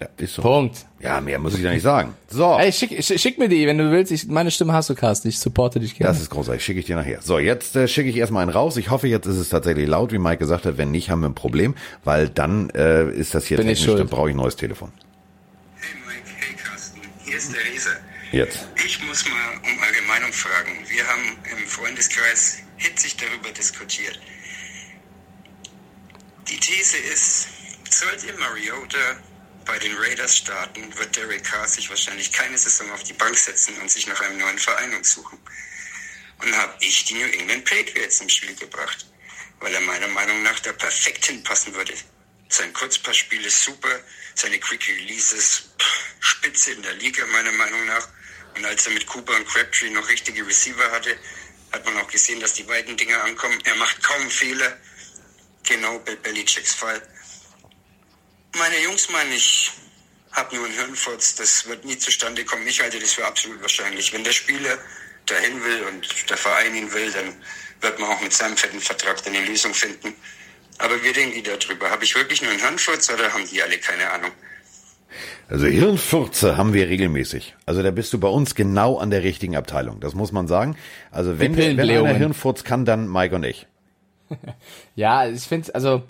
Ja, 0.00 0.08
ist 0.16 0.34
so. 0.34 0.42
Punkt. 0.42 0.86
Ja, 1.00 1.20
mehr 1.20 1.38
muss 1.38 1.54
ich 1.54 1.62
da 1.62 1.70
nicht 1.70 1.82
sagen. 1.82 2.14
So. 2.28 2.56
Ey, 2.58 2.72
schick, 2.72 3.02
schick, 3.04 3.20
schick 3.20 3.38
mir 3.38 3.48
die, 3.48 3.66
wenn 3.66 3.78
du 3.78 3.90
willst. 3.90 4.10
Ich, 4.12 4.26
meine 4.26 4.50
Stimme 4.50 4.72
hast 4.72 4.90
du, 4.90 4.94
Carsten. 4.94 5.28
Ich 5.28 5.38
supporte 5.38 5.80
dich 5.80 5.96
gerne. 5.96 6.12
Das 6.12 6.20
ist 6.20 6.30
großartig. 6.30 6.64
Schicke 6.64 6.80
ich 6.80 6.86
dir 6.86 6.96
nachher. 6.96 7.20
So, 7.22 7.38
jetzt 7.38 7.76
äh, 7.76 7.88
schicke 7.88 8.08
ich 8.08 8.16
erstmal 8.16 8.42
einen 8.42 8.50
raus. 8.50 8.76
Ich 8.76 8.90
hoffe, 8.90 9.08
jetzt 9.08 9.26
ist 9.26 9.36
es 9.36 9.48
tatsächlich 9.48 9.88
laut, 9.88 10.12
wie 10.12 10.18
Mike 10.18 10.38
gesagt 10.38 10.66
hat. 10.66 10.78
Wenn 10.78 10.90
nicht, 10.90 11.10
haben 11.10 11.20
wir 11.20 11.28
ein 11.28 11.34
Problem, 11.34 11.74
weil 12.04 12.28
dann 12.28 12.70
äh, 12.70 13.10
ist 13.10 13.34
das 13.34 13.46
hier 13.46 13.56
Bin 13.58 13.66
technisch, 13.66 13.96
dann 13.96 14.08
brauche 14.08 14.28
ich 14.28 14.34
ein 14.34 14.38
neues 14.38 14.56
Telefon. 14.56 14.92
Hey 15.76 15.94
Mike, 16.06 16.30
hey 16.38 16.56
Carsten. 16.56 17.00
Hier 17.24 17.36
ist 17.36 17.52
der 17.52 17.72
Riese. 17.72 17.90
Jetzt. 18.32 18.68
Ich 18.84 19.04
muss 19.06 19.24
mal 19.24 19.70
um 19.70 19.78
eure 19.78 20.08
Meinung 20.08 20.32
fragen. 20.32 20.70
Wir 20.88 21.04
haben 21.06 21.36
im 21.60 21.66
Freundeskreis 21.68 22.58
hitzig 22.76 23.16
darüber 23.16 23.50
diskutiert. 23.56 24.18
Die 26.48 26.58
These 26.58 26.96
ist, 26.96 27.46
sollte 27.88 28.32
Mariota 28.34 29.22
bei 29.64 29.78
den 29.78 29.96
Raiders 29.96 30.38
starten, 30.38 30.92
wird 30.98 31.14
Derek 31.14 31.44
Carr 31.44 31.68
sich 31.68 31.88
wahrscheinlich 31.88 32.32
keine 32.32 32.58
Saison 32.58 32.90
auf 32.90 33.04
die 33.04 33.12
Bank 33.12 33.36
setzen 33.38 33.76
und 33.80 33.90
sich 33.90 34.08
nach 34.08 34.20
einem 34.20 34.38
neuen 34.38 34.58
Verein 34.58 35.04
suchen. 35.04 35.38
Und 36.42 36.56
habe 36.56 36.74
ich 36.80 37.04
die 37.04 37.14
New 37.14 37.26
England 37.26 37.64
Patriots 37.64 38.20
ins 38.20 38.34
Spiel 38.34 38.56
gebracht, 38.56 39.06
weil 39.60 39.72
er 39.72 39.80
meiner 39.82 40.08
Meinung 40.08 40.42
nach 40.42 40.58
da 40.60 40.72
perfekt 40.72 41.26
hinpassen 41.26 41.72
würde. 41.74 41.94
Sein 42.48 42.72
Kurzpassspiel 42.72 43.44
ist 43.46 43.62
super, 43.62 44.00
seine 44.34 44.58
Quick 44.58 44.88
Releases 44.88 45.70
spitze 46.18 46.72
in 46.72 46.82
der 46.82 46.94
Liga 46.94 47.24
meiner 47.26 47.52
Meinung 47.52 47.86
nach. 47.86 48.08
Und 48.56 48.64
als 48.64 48.86
er 48.86 48.92
mit 48.92 49.06
Cooper 49.06 49.36
und 49.36 49.46
Crabtree 49.46 49.90
noch 49.90 50.08
richtige 50.08 50.44
Receiver 50.44 50.90
hatte, 50.90 51.16
hat 51.70 51.84
man 51.84 51.96
auch 51.98 52.08
gesehen, 52.08 52.40
dass 52.40 52.54
die 52.54 52.64
beiden 52.64 52.96
Dinger 52.96 53.22
ankommen. 53.22 53.58
Er 53.64 53.76
macht 53.76 54.02
kaum 54.02 54.28
Fehler 54.28 54.76
Genau, 55.64 55.98
Bill 56.00 56.16
Belichicks 56.16 56.74
Fall. 56.74 57.00
Meine 58.58 58.82
Jungs 58.84 59.08
meinen, 59.10 59.32
ich 59.32 59.70
habe 60.32 60.56
nur 60.56 60.66
einen 60.66 60.74
Hirnfurz, 60.74 61.34
das 61.36 61.66
wird 61.68 61.84
nie 61.84 61.98
zustande 61.98 62.44
kommen. 62.44 62.66
Ich 62.66 62.80
halte 62.80 62.98
das 62.98 63.12
für 63.12 63.24
absolut 63.26 63.60
wahrscheinlich. 63.62 64.12
Wenn 64.12 64.24
der 64.24 64.32
Spieler 64.32 64.78
dahin 65.26 65.62
will 65.64 65.82
und 65.92 66.30
der 66.30 66.36
Verein 66.36 66.74
ihn 66.74 66.92
will, 66.92 67.10
dann 67.12 67.34
wird 67.80 67.98
man 67.98 68.10
auch 68.10 68.20
mit 68.20 68.32
seinem 68.32 68.56
fetten 68.56 68.80
Vertrag 68.80 69.26
eine 69.26 69.44
Lösung 69.44 69.74
finden. 69.74 70.14
Aber 70.78 71.02
wir 71.02 71.12
denken 71.12 71.34
die 71.34 71.42
darüber. 71.42 71.90
Habe 71.90 72.04
ich 72.04 72.14
wirklich 72.14 72.42
nur 72.42 72.50
einen 72.50 72.60
Hirnfurz 72.60 73.10
oder 73.10 73.32
haben 73.32 73.46
die 73.48 73.62
alle 73.62 73.78
keine 73.78 74.10
Ahnung? 74.10 74.32
Also 75.48 75.66
Hirnfurze 75.66 76.56
haben 76.56 76.72
wir 76.72 76.88
regelmäßig. 76.88 77.54
Also 77.66 77.82
da 77.82 77.90
bist 77.90 78.12
du 78.12 78.18
bei 78.18 78.28
uns 78.28 78.54
genau 78.54 78.98
an 78.98 79.10
der 79.10 79.22
richtigen 79.22 79.56
Abteilung. 79.56 80.00
Das 80.00 80.14
muss 80.14 80.32
man 80.32 80.48
sagen. 80.48 80.76
Also 81.10 81.38
wenn, 81.38 81.56
wenn 81.56 81.78
einer 81.78 82.14
Hirnfurz 82.14 82.64
kann, 82.64 82.84
dann 82.84 83.10
Mike 83.10 83.34
und 83.34 83.44
ich. 83.44 83.66
ja, 84.94 85.26
ich 85.26 85.42
finde, 85.42 85.74
also 85.74 86.02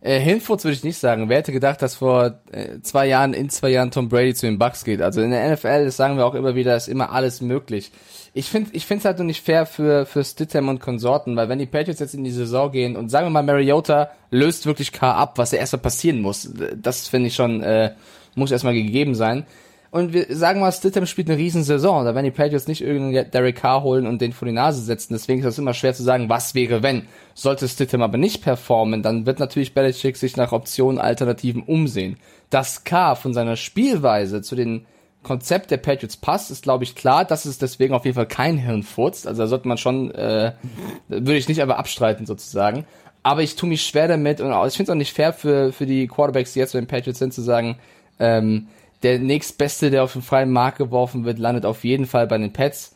äh, 0.00 0.18
Hinfurz 0.18 0.64
würde 0.64 0.74
ich 0.74 0.84
nicht 0.84 0.98
sagen. 0.98 1.28
Wer 1.28 1.38
hätte 1.38 1.52
gedacht, 1.52 1.82
dass 1.82 1.96
vor 1.96 2.40
äh, 2.52 2.80
zwei 2.82 3.06
Jahren, 3.06 3.34
in 3.34 3.50
zwei 3.50 3.68
Jahren 3.70 3.90
Tom 3.90 4.08
Brady 4.08 4.34
zu 4.34 4.46
den 4.46 4.58
Bucks 4.58 4.84
geht? 4.84 5.02
Also 5.02 5.20
in 5.20 5.30
der 5.30 5.52
NFL, 5.52 5.84
das 5.84 5.96
sagen 5.96 6.16
wir 6.16 6.24
auch 6.26 6.34
immer 6.34 6.54
wieder, 6.54 6.74
ist 6.74 6.88
immer 6.88 7.12
alles 7.12 7.40
möglich. 7.40 7.92
Ich 8.32 8.48
finde, 8.48 8.70
ich 8.72 8.86
finde 8.86 9.00
es 9.00 9.04
halt 9.04 9.18
nur 9.18 9.26
nicht 9.26 9.44
fair 9.44 9.66
für 9.66 10.06
für 10.06 10.24
Stidham 10.24 10.68
und 10.68 10.80
Konsorten, 10.80 11.36
weil 11.36 11.48
wenn 11.48 11.58
die 11.58 11.66
Patriots 11.66 12.00
jetzt 12.00 12.14
in 12.14 12.24
die 12.24 12.30
Saison 12.30 12.70
gehen 12.70 12.96
und 12.96 13.10
sagen 13.10 13.26
wir 13.26 13.30
mal 13.30 13.42
Mariota 13.42 14.10
löst 14.30 14.66
wirklich 14.66 14.92
K 14.92 15.12
ab, 15.12 15.36
was 15.36 15.50
ja 15.50 15.58
erstmal 15.58 15.82
passieren 15.82 16.20
muss, 16.20 16.48
das 16.76 17.08
finde 17.08 17.26
ich 17.26 17.34
schon 17.34 17.62
äh, 17.62 17.92
muss 18.34 18.52
erstmal 18.52 18.74
gegeben 18.74 19.14
sein. 19.14 19.46
Und 19.90 20.12
wir 20.12 20.26
sagen 20.28 20.60
mal, 20.60 20.70
Stidham 20.70 21.06
spielt 21.06 21.28
eine 21.28 21.38
riesen 21.38 21.64
Saison. 21.64 22.04
Da 22.04 22.14
werden 22.14 22.24
die 22.24 22.30
Patriots 22.30 22.68
nicht 22.68 22.80
irgendeinen 22.80 23.30
Derek 23.30 23.56
Carr 23.56 23.82
holen 23.82 24.06
und 24.06 24.20
den 24.20 24.32
vor 24.32 24.46
die 24.46 24.54
Nase 24.54 24.80
setzen. 24.82 25.14
Deswegen 25.14 25.40
ist 25.40 25.46
das 25.46 25.58
immer 25.58 25.74
schwer 25.74 25.94
zu 25.94 26.04
sagen, 26.04 26.28
was 26.28 26.54
wäre, 26.54 26.84
wenn. 26.84 27.06
Sollte 27.34 27.68
Stidham 27.68 28.02
aber 28.02 28.16
nicht 28.16 28.42
performen, 28.42 29.02
dann 29.02 29.26
wird 29.26 29.40
natürlich 29.40 29.74
Belichick 29.74 30.16
sich 30.16 30.36
nach 30.36 30.52
Optionen, 30.52 31.00
Alternativen 31.00 31.62
umsehen. 31.62 32.18
Dass 32.50 32.84
Carr 32.84 33.16
von 33.16 33.34
seiner 33.34 33.56
Spielweise 33.56 34.42
zu 34.42 34.54
den 34.54 34.86
Konzept 35.24 35.72
der 35.72 35.76
Patriots 35.78 36.16
passt, 36.16 36.52
ist 36.52 36.62
glaube 36.62 36.84
ich 36.84 36.94
klar. 36.94 37.24
Das 37.24 37.44
ist 37.44 37.60
deswegen 37.60 37.92
auf 37.92 38.04
jeden 38.04 38.14
Fall 38.14 38.26
kein 38.26 38.58
Hirnfurz. 38.58 39.26
Also 39.26 39.42
da 39.42 39.48
sollte 39.48 39.66
man 39.66 39.76
schon, 39.76 40.12
äh, 40.12 40.52
würde 41.08 41.36
ich 41.36 41.48
nicht 41.48 41.62
aber 41.62 41.78
abstreiten 41.78 42.26
sozusagen. 42.26 42.86
Aber 43.24 43.42
ich 43.42 43.56
tue 43.56 43.68
mich 43.68 43.82
schwer 43.82 44.06
damit 44.06 44.40
und 44.40 44.50
ich 44.68 44.74
finde 44.74 44.84
es 44.84 44.94
auch 44.94 44.98
nicht 44.98 45.12
fair 45.12 45.32
für, 45.32 45.72
für 45.72 45.84
die 45.84 46.06
Quarterbacks, 46.06 46.52
die 46.52 46.60
jetzt 46.60 46.72
bei 46.72 46.80
den 46.80 46.86
Patriots 46.86 47.18
sind, 47.18 47.34
zu 47.34 47.42
sagen, 47.42 47.76
ähm, 48.18 48.68
der 49.02 49.18
nächstbeste, 49.18 49.90
der 49.90 50.04
auf 50.04 50.12
den 50.12 50.22
freien 50.22 50.50
Markt 50.50 50.78
geworfen 50.78 51.24
wird, 51.24 51.38
landet 51.38 51.64
auf 51.64 51.84
jeden 51.84 52.06
Fall 52.06 52.26
bei 52.26 52.38
den 52.38 52.52
Pets. 52.52 52.94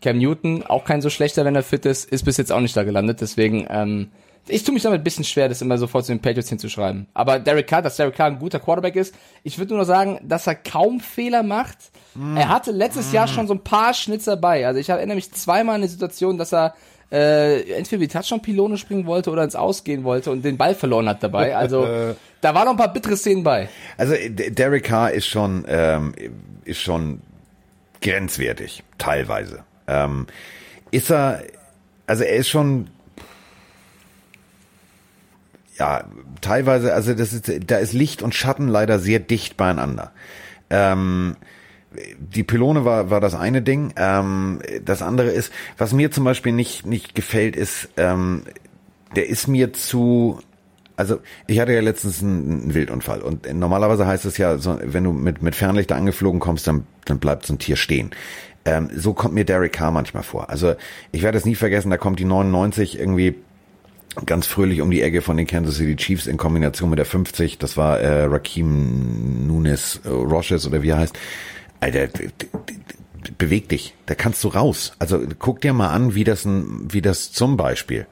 Cam 0.00 0.18
Newton, 0.18 0.62
auch 0.62 0.84
kein 0.84 1.02
so 1.02 1.10
schlechter, 1.10 1.44
wenn 1.44 1.56
er 1.56 1.62
fit 1.62 1.84
ist, 1.84 2.04
ist 2.10 2.24
bis 2.24 2.36
jetzt 2.36 2.52
auch 2.52 2.60
nicht 2.60 2.76
da 2.76 2.84
gelandet. 2.84 3.20
Deswegen, 3.20 3.66
ähm, 3.68 4.10
ich 4.46 4.62
tue 4.62 4.72
mich 4.72 4.82
damit 4.82 5.00
ein 5.00 5.04
bisschen 5.04 5.24
schwer, 5.24 5.48
das 5.48 5.60
immer 5.60 5.76
sofort 5.76 6.06
zu 6.06 6.12
den 6.12 6.22
Patriots 6.22 6.48
hinzuschreiben. 6.48 7.08
Aber 7.14 7.38
Derek 7.38 7.66
Carr, 7.66 7.82
dass 7.82 7.96
Derek 7.96 8.14
Carr 8.14 8.28
ein 8.28 8.38
guter 8.38 8.60
Quarterback 8.60 8.96
ist, 8.96 9.14
ich 9.42 9.58
würde 9.58 9.74
nur 9.74 9.80
noch 9.80 9.88
sagen, 9.88 10.20
dass 10.22 10.46
er 10.46 10.54
kaum 10.54 11.00
Fehler 11.00 11.42
macht. 11.42 11.78
Mm. 12.14 12.36
Er 12.36 12.48
hatte 12.48 12.70
letztes 12.70 13.10
mm. 13.10 13.14
Jahr 13.14 13.28
schon 13.28 13.46
so 13.48 13.54
ein 13.54 13.64
paar 13.64 13.92
Schnitzer 13.92 14.36
bei. 14.36 14.66
Also 14.66 14.78
ich 14.78 14.88
erinnere 14.88 15.16
mich 15.16 15.32
zweimal 15.32 15.76
an 15.76 15.82
die 15.82 15.88
Situation, 15.88 16.38
dass 16.38 16.52
er 16.52 16.74
äh, 17.10 17.60
entweder 17.72 18.00
die 18.00 18.08
Touchdown-Pylone 18.08 18.76
springen 18.76 19.06
wollte 19.06 19.30
oder 19.30 19.42
ins 19.42 19.56
Ausgehen 19.56 20.04
wollte 20.04 20.30
und 20.30 20.44
den 20.44 20.56
Ball 20.56 20.74
verloren 20.74 21.08
hat 21.08 21.22
dabei. 21.22 21.56
Also 21.56 22.14
da 22.40 22.54
waren 22.54 22.64
noch 22.64 22.72
ein 22.72 22.76
paar 22.76 22.92
bittere 22.92 23.16
Szenen 23.16 23.42
bei. 23.42 23.68
Also 23.96 24.14
Derek 24.28 24.84
Carr 24.84 25.10
ist 25.10 25.26
schon 25.26 25.64
ähm, 25.66 26.14
ist 26.64 26.80
schon 26.80 27.20
grenzwertig 28.00 28.84
teilweise. 28.98 29.64
Ähm, 29.86 30.26
ist 30.90 31.10
er 31.10 31.42
also 32.06 32.24
er 32.24 32.36
ist 32.36 32.48
schon 32.48 32.88
ja 35.78 36.04
teilweise 36.40 36.94
also 36.94 37.14
das 37.14 37.32
ist 37.32 37.50
da 37.66 37.78
ist 37.78 37.92
Licht 37.92 38.22
und 38.22 38.34
Schatten 38.34 38.68
leider 38.68 38.98
sehr 38.98 39.18
dicht 39.18 39.56
beieinander. 39.56 40.12
Ähm, 40.70 41.36
die 42.18 42.42
Pylone 42.42 42.84
war, 42.84 43.10
war 43.10 43.20
das 43.20 43.34
eine 43.34 43.62
Ding. 43.62 43.92
Ähm, 43.96 44.60
das 44.84 45.02
andere 45.02 45.30
ist, 45.30 45.52
was 45.76 45.92
mir 45.92 46.10
zum 46.10 46.24
Beispiel 46.24 46.52
nicht, 46.52 46.86
nicht 46.86 47.14
gefällt, 47.14 47.56
ist, 47.56 47.88
ähm, 47.96 48.42
der 49.16 49.28
ist 49.28 49.48
mir 49.48 49.72
zu, 49.72 50.38
also 50.96 51.20
ich 51.46 51.60
hatte 51.60 51.72
ja 51.72 51.80
letztens 51.80 52.22
einen, 52.22 52.62
einen 52.62 52.74
Wildunfall 52.74 53.22
und 53.22 53.52
normalerweise 53.52 54.06
heißt 54.06 54.26
es 54.26 54.36
ja, 54.36 54.58
so, 54.58 54.78
wenn 54.82 55.04
du 55.04 55.12
mit, 55.12 55.42
mit 55.42 55.54
Fernlichter 55.54 55.96
angeflogen 55.96 56.40
kommst, 56.40 56.66
dann, 56.66 56.86
dann 57.06 57.18
bleibt 57.18 57.46
so 57.46 57.54
ein 57.54 57.58
Tier 57.58 57.76
stehen. 57.76 58.10
Ähm, 58.64 58.90
so 58.94 59.14
kommt 59.14 59.34
mir 59.34 59.44
Derek 59.44 59.72
Carr 59.72 59.90
manchmal 59.90 60.22
vor. 60.22 60.50
Also 60.50 60.74
ich 61.10 61.22
werde 61.22 61.38
es 61.38 61.46
nie 61.46 61.54
vergessen, 61.54 61.90
da 61.90 61.96
kommt 61.96 62.18
die 62.18 62.26
99 62.26 62.98
irgendwie 62.98 63.36
ganz 64.26 64.46
fröhlich 64.46 64.80
um 64.80 64.90
die 64.90 65.02
Ecke 65.02 65.22
von 65.22 65.36
den 65.36 65.46
Kansas 65.46 65.76
City 65.76 65.96
Chiefs 65.96 66.26
in 66.26 66.36
Kombination 66.36 66.90
mit 66.90 66.98
der 66.98 67.06
50. 67.06 67.58
Das 67.58 67.76
war 67.76 68.00
äh, 68.00 68.24
Raheem 68.24 69.46
Nunes 69.46 70.00
äh, 70.04 70.08
Roches 70.08 70.66
oder 70.66 70.82
wie 70.82 70.90
er 70.90 70.98
heißt. 70.98 71.18
Alter, 71.80 72.08
beweg 73.36 73.68
dich. 73.68 73.94
Da 74.06 74.14
kannst 74.14 74.42
du 74.44 74.48
raus. 74.48 74.92
Also 74.98 75.20
guck 75.38 75.60
dir 75.60 75.72
mal 75.72 75.90
an, 75.90 76.14
wie 76.14 76.24
das, 76.24 76.44
ein, 76.44 76.92
wie 76.92 77.02
das 77.02 77.32
zum 77.32 77.56
Beispiel 77.56 78.06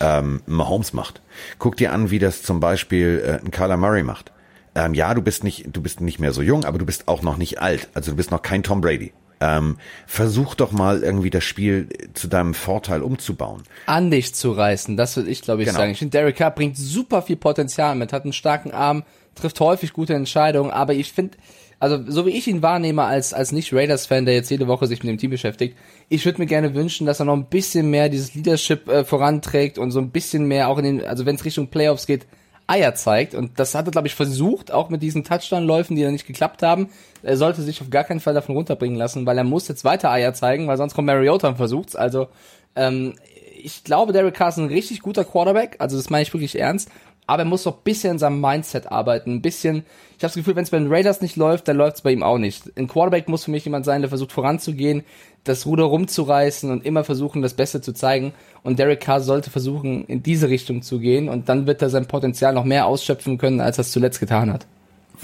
ähm, 0.00 0.42
Mahomes 0.46 0.92
macht. 0.92 1.20
Guck 1.58 1.76
dir 1.76 1.92
an, 1.92 2.10
wie 2.10 2.18
das 2.18 2.42
zum 2.42 2.60
Beispiel 2.60 3.22
äh, 3.24 3.44
ein 3.44 3.50
Kyler 3.50 3.76
Murray 3.76 4.02
macht. 4.02 4.32
Ähm, 4.74 4.94
ja, 4.94 5.12
du 5.14 5.22
bist 5.22 5.44
nicht, 5.44 5.66
du 5.72 5.82
bist 5.82 6.00
nicht 6.00 6.18
mehr 6.18 6.32
so 6.32 6.42
jung, 6.42 6.64
aber 6.64 6.78
du 6.78 6.86
bist 6.86 7.08
auch 7.08 7.22
noch 7.22 7.36
nicht 7.36 7.60
alt. 7.60 7.88
Also 7.94 8.12
du 8.12 8.16
bist 8.16 8.30
noch 8.30 8.42
kein 8.42 8.62
Tom 8.62 8.80
Brady. 8.80 9.12
Ähm, 9.40 9.76
versuch 10.06 10.56
doch 10.56 10.72
mal 10.72 11.02
irgendwie 11.02 11.30
das 11.30 11.44
Spiel 11.44 11.88
zu 12.14 12.26
deinem 12.26 12.54
Vorteil 12.54 13.02
umzubauen. 13.02 13.62
An 13.86 14.10
dich 14.10 14.34
zu 14.34 14.50
reißen, 14.50 14.96
das 14.96 15.16
würde 15.16 15.30
ich 15.30 15.42
glaube 15.42 15.62
ich 15.62 15.68
genau. 15.68 15.78
sagen. 15.78 15.92
Ich 15.92 15.98
finde, 16.00 16.18
Derek 16.18 16.36
Carr 16.36 16.50
bringt 16.50 16.76
super 16.76 17.22
viel 17.22 17.36
Potenzial 17.36 17.94
mit, 17.94 18.12
hat 18.12 18.24
einen 18.24 18.32
starken 18.32 18.72
Arm, 18.72 19.04
trifft 19.36 19.60
häufig 19.60 19.92
gute 19.92 20.14
Entscheidungen, 20.14 20.72
aber 20.72 20.94
ich 20.94 21.12
finde, 21.12 21.38
also 21.80 21.98
so 22.08 22.26
wie 22.26 22.30
ich 22.30 22.48
ihn 22.48 22.62
wahrnehme 22.62 23.04
als, 23.04 23.32
als 23.32 23.52
Nicht-Raiders-Fan, 23.52 24.24
der 24.24 24.34
jetzt 24.34 24.50
jede 24.50 24.66
Woche 24.66 24.86
sich 24.86 25.02
mit 25.02 25.10
dem 25.10 25.18
Team 25.18 25.30
beschäftigt, 25.30 25.76
ich 26.08 26.24
würde 26.24 26.40
mir 26.40 26.46
gerne 26.46 26.74
wünschen, 26.74 27.06
dass 27.06 27.20
er 27.20 27.26
noch 27.26 27.36
ein 27.36 27.46
bisschen 27.46 27.90
mehr 27.90 28.08
dieses 28.08 28.34
Leadership 28.34 28.88
äh, 28.88 29.04
voranträgt 29.04 29.78
und 29.78 29.90
so 29.90 30.00
ein 30.00 30.10
bisschen 30.10 30.46
mehr 30.46 30.68
auch 30.68 30.78
in 30.78 30.84
den, 30.84 31.04
also 31.04 31.24
wenn 31.24 31.36
es 31.36 31.44
Richtung 31.44 31.68
Playoffs 31.68 32.06
geht, 32.06 32.26
Eier 32.66 32.94
zeigt. 32.94 33.34
Und 33.34 33.58
das 33.58 33.74
hat 33.74 33.86
er, 33.86 33.92
glaube 33.92 34.08
ich, 34.08 34.14
versucht, 34.14 34.72
auch 34.72 34.90
mit 34.90 35.02
diesen 35.02 35.24
Touchdown-Läufen, 35.24 35.96
die 35.96 36.02
dann 36.02 36.12
nicht 36.12 36.26
geklappt 36.26 36.62
haben. 36.62 36.90
Er 37.22 37.36
sollte 37.36 37.62
sich 37.62 37.80
auf 37.80 37.90
gar 37.90 38.04
keinen 38.04 38.20
Fall 38.20 38.34
davon 38.34 38.56
runterbringen 38.56 38.98
lassen, 38.98 39.24
weil 39.24 39.38
er 39.38 39.44
muss 39.44 39.68
jetzt 39.68 39.84
weiter 39.84 40.10
Eier 40.10 40.34
zeigen, 40.34 40.66
weil 40.66 40.76
sonst 40.76 40.94
kommt 40.94 41.06
Mariota 41.06 41.48
und 41.48 41.56
versucht's. 41.56 41.96
Also 41.96 42.28
ähm, 42.76 43.14
ich 43.60 43.84
glaube, 43.84 44.12
Derek 44.12 44.34
Carr 44.34 44.50
ist 44.50 44.58
ein 44.58 44.66
richtig 44.66 45.00
guter 45.00 45.24
Quarterback. 45.24 45.76
Also 45.78 45.96
das 45.96 46.10
meine 46.10 46.22
ich 46.22 46.32
wirklich 46.32 46.58
ernst 46.58 46.90
aber 47.28 47.42
er 47.42 47.48
muss 47.48 47.64
doch 47.64 47.76
ein 47.76 47.82
bisschen 47.84 48.12
in 48.12 48.18
seinem 48.18 48.40
Mindset 48.40 48.90
arbeiten, 48.90 49.34
ein 49.34 49.42
bisschen, 49.42 49.84
ich 50.16 50.24
habe 50.24 50.28
das 50.28 50.34
Gefühl, 50.34 50.56
wenn 50.56 50.64
es 50.64 50.70
bei 50.70 50.78
den 50.78 50.90
Raiders 50.92 51.20
nicht 51.20 51.36
läuft, 51.36 51.68
dann 51.68 51.76
läuft 51.76 51.96
es 51.96 52.02
bei 52.02 52.10
ihm 52.10 52.22
auch 52.22 52.38
nicht. 52.38 52.72
Ein 52.76 52.88
Quarterback 52.88 53.28
muss 53.28 53.44
für 53.44 53.50
mich 53.50 53.66
jemand 53.66 53.84
sein, 53.84 54.00
der 54.00 54.08
versucht 54.08 54.32
voranzugehen, 54.32 55.04
das 55.44 55.66
Ruder 55.66 55.84
rumzureißen 55.84 56.70
und 56.70 56.86
immer 56.86 57.04
versuchen, 57.04 57.42
das 57.42 57.52
Beste 57.52 57.82
zu 57.82 57.92
zeigen. 57.92 58.32
Und 58.62 58.78
Derek 58.78 59.00
Carr 59.00 59.20
sollte 59.20 59.50
versuchen, 59.50 60.06
in 60.06 60.22
diese 60.22 60.48
Richtung 60.48 60.80
zu 60.80 60.98
gehen 60.98 61.28
und 61.28 61.50
dann 61.50 61.66
wird 61.66 61.82
er 61.82 61.90
sein 61.90 62.06
Potenzial 62.06 62.54
noch 62.54 62.64
mehr 62.64 62.86
ausschöpfen 62.86 63.36
können, 63.36 63.60
als 63.60 63.78
er 63.78 63.82
es 63.82 63.92
zuletzt 63.92 64.20
getan 64.20 64.50
hat. 64.50 64.66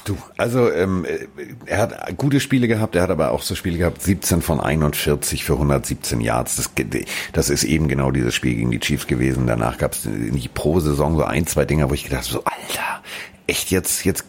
Du, 0.04 0.18
also 0.36 0.70
ähm, 0.70 1.06
er 1.66 1.78
hat 1.78 2.16
gute 2.18 2.40
Spiele 2.40 2.68
gehabt, 2.68 2.94
er 2.96 3.02
hat 3.02 3.10
aber 3.10 3.30
auch 3.30 3.42
so 3.42 3.54
Spiele 3.54 3.78
gehabt, 3.78 4.02
17 4.02 4.42
von 4.42 4.60
41 4.60 5.44
für 5.44 5.54
117 5.54 6.20
Yards. 6.20 6.56
Das, 6.56 6.70
das 7.32 7.50
ist 7.50 7.64
eben 7.64 7.88
genau 7.88 8.10
dieses 8.10 8.34
Spiel 8.34 8.54
gegen 8.54 8.70
die 8.70 8.80
Chiefs 8.80 9.06
gewesen. 9.06 9.46
Danach 9.46 9.78
gab 9.78 9.92
es 9.92 10.08
pro 10.52 10.80
Saison 10.80 11.16
so 11.16 11.24
ein, 11.24 11.46
zwei 11.46 11.64
Dinger, 11.64 11.88
wo 11.88 11.94
ich 11.94 12.04
gedacht 12.04 12.24
habe, 12.24 12.32
so 12.32 12.44
Alter, 12.44 13.02
echt 13.46 13.70
jetzt, 13.70 14.04
jetzt 14.04 14.26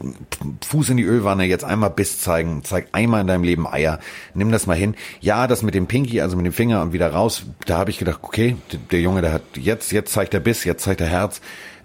Fuß 0.65 0.89
in 0.89 0.97
die 0.97 1.03
Ölwanne, 1.03 1.45
jetzt 1.45 1.63
einmal 1.63 1.89
Biss 1.89 2.19
zeigen, 2.21 2.63
zeig 2.63 2.87
einmal 2.91 3.21
in 3.21 3.27
deinem 3.27 3.43
Leben 3.43 3.67
Eier, 3.67 3.99
nimm 4.33 4.51
das 4.51 4.67
mal 4.67 4.77
hin. 4.77 4.95
Ja, 5.21 5.47
das 5.47 5.61
mit 5.61 5.73
dem 5.73 5.87
Pinky, 5.87 6.21
also 6.21 6.35
mit 6.35 6.45
dem 6.45 6.53
Finger 6.53 6.81
und 6.81 6.93
wieder 6.93 7.09
raus, 7.09 7.45
da 7.65 7.77
habe 7.77 7.89
ich 7.89 7.97
gedacht, 7.97 8.19
okay, 8.21 8.57
der 8.91 9.01
Junge, 9.01 9.21
der 9.21 9.33
hat 9.33 9.43
jetzt, 9.55 9.91
jetzt 9.91 10.13
zeigt 10.13 10.33
er 10.33 10.39
Biss, 10.39 10.63
jetzt 10.63 10.83
zeigt 10.83 11.01
er 11.01 11.07
Herz. 11.07 11.41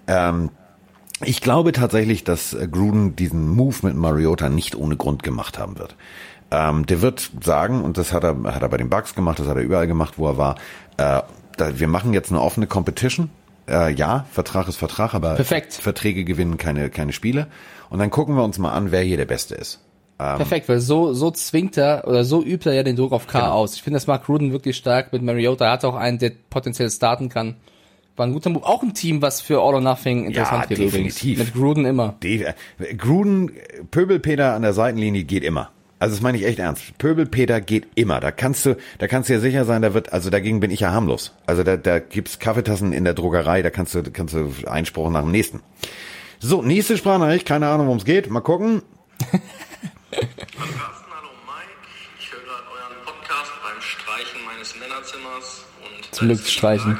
Ähm, 0.07 0.49
ich 1.25 1.41
glaube 1.41 1.71
tatsächlich, 1.71 2.23
dass 2.23 2.53
äh, 2.53 2.67
Gruden 2.67 3.15
diesen 3.15 3.49
Move 3.49 3.77
mit 3.83 3.95
Mariota 3.95 4.49
nicht 4.49 4.75
ohne 4.75 4.97
Grund 4.97 5.23
gemacht 5.23 5.59
haben 5.59 5.77
wird. 5.77 5.95
Ähm, 6.51 6.85
der 6.85 7.01
wird 7.01 7.31
sagen, 7.41 7.81
und 7.81 7.97
das 7.97 8.11
hat 8.11 8.23
er, 8.23 8.43
hat 8.43 8.61
er 8.61 8.69
bei 8.69 8.77
den 8.77 8.89
Bucks 8.89 9.15
gemacht, 9.15 9.39
das 9.39 9.47
hat 9.47 9.55
er 9.55 9.63
überall 9.63 9.87
gemacht, 9.87 10.15
wo 10.17 10.27
er 10.27 10.37
war, 10.37 10.55
äh, 10.97 11.21
da, 11.57 11.79
wir 11.79 11.87
machen 11.87 12.13
jetzt 12.13 12.31
eine 12.31 12.41
offene 12.41 12.67
Competition. 12.67 13.29
Äh, 13.69 13.93
ja, 13.93 14.25
Vertrag 14.31 14.67
ist 14.67 14.77
Vertrag, 14.77 15.13
aber 15.13 15.35
Perfekt. 15.35 15.73
Verträge 15.73 16.25
gewinnen 16.25 16.57
keine, 16.57 16.89
keine 16.89 17.13
Spiele. 17.13 17.47
Und 17.89 17.99
dann 17.99 18.09
gucken 18.09 18.35
wir 18.35 18.43
uns 18.43 18.57
mal 18.57 18.71
an, 18.71 18.91
wer 18.91 19.01
hier 19.01 19.17
der 19.17 19.25
Beste 19.25 19.55
ist. 19.55 19.79
Ähm, 20.19 20.37
Perfekt, 20.37 20.69
weil 20.69 20.79
so, 20.79 21.13
so 21.13 21.31
zwingt 21.31 21.77
er 21.77 22.07
oder 22.07 22.23
so 22.23 22.43
übt 22.43 22.69
er 22.69 22.75
ja 22.75 22.83
den 22.83 22.95
Druck 22.95 23.11
auf 23.11 23.27
K 23.27 23.39
genau. 23.39 23.53
aus. 23.53 23.75
Ich 23.75 23.83
finde, 23.83 23.95
das 23.95 24.07
macht 24.07 24.25
Gruden 24.25 24.51
wirklich 24.51 24.77
stark 24.77 25.13
mit 25.13 25.23
Mariota. 25.23 25.65
Er 25.65 25.71
hat 25.71 25.85
auch 25.85 25.95
einen, 25.95 26.19
der 26.19 26.31
potenziell 26.49 26.89
starten 26.89 27.29
kann. 27.29 27.55
War 28.21 28.27
ein 28.27 28.33
guter 28.33 28.51
Move. 28.51 28.63
Auch 28.67 28.83
ein 28.83 28.93
Team, 28.93 29.23
was 29.23 29.41
für 29.41 29.55
All 29.61 29.73
or 29.73 29.81
Nothing 29.81 30.25
interessant 30.25 30.65
ja, 30.65 30.69
wäre 30.69 30.81
definitiv. 30.81 31.39
Mit 31.39 31.55
Gruden 31.55 31.85
immer. 31.85 32.13
De 32.21 32.53
Gruden, 32.95 33.51
Pöbelpeter 33.89 34.53
an 34.53 34.61
der 34.61 34.73
Seitenlinie 34.73 35.23
geht 35.23 35.43
immer. 35.43 35.71
Also 35.97 36.13
das 36.13 36.21
meine 36.21 36.37
ich 36.37 36.45
echt 36.45 36.59
ernst. 36.59 36.95
Pöbelpeter 36.99 37.61
geht 37.61 37.87
immer. 37.95 38.19
Da 38.19 38.29
kannst 38.29 38.67
du, 38.67 38.77
da 38.99 39.07
kannst 39.07 39.29
du 39.29 39.33
ja 39.33 39.39
sicher 39.39 39.65
sein, 39.65 39.81
da 39.81 39.95
wird, 39.95 40.13
also 40.13 40.29
dagegen 40.29 40.59
bin 40.59 40.69
ich 40.69 40.81
ja 40.81 40.91
harmlos. 40.91 41.33
Also 41.47 41.63
da, 41.63 41.77
da 41.77 41.97
gibt's 41.97 42.37
Kaffeetassen 42.37 42.93
in 42.93 43.05
der 43.05 43.15
Drogerei, 43.15 43.63
da 43.63 43.71
kannst 43.71 43.95
du, 43.95 44.03
kannst 44.03 44.35
du 44.35 44.51
Einspruch 44.67 45.09
nach 45.09 45.21
dem 45.21 45.31
nächsten. 45.31 45.61
So, 46.39 46.61
nächste 46.61 46.97
Sprachnachricht, 46.97 47.47
keine 47.47 47.69
Ahnung, 47.69 47.87
worum 47.87 47.97
es 47.97 48.05
geht. 48.05 48.29
Mal 48.29 48.41
gucken. 48.41 48.83
hallo 49.31 50.21
Mike, 51.47 51.71
ich 52.19 52.31
höre 52.31 52.41
gerade 52.41 52.65
euren 52.71 53.03
Podcast 53.03 53.51
beim 53.63 53.81
Streichen 53.81 54.45
meines 54.45 54.75
Männerzimmers 54.79 55.65
und 55.81 56.13
zum 56.13 56.27
Glück 56.27 56.45
streichen. 56.45 56.99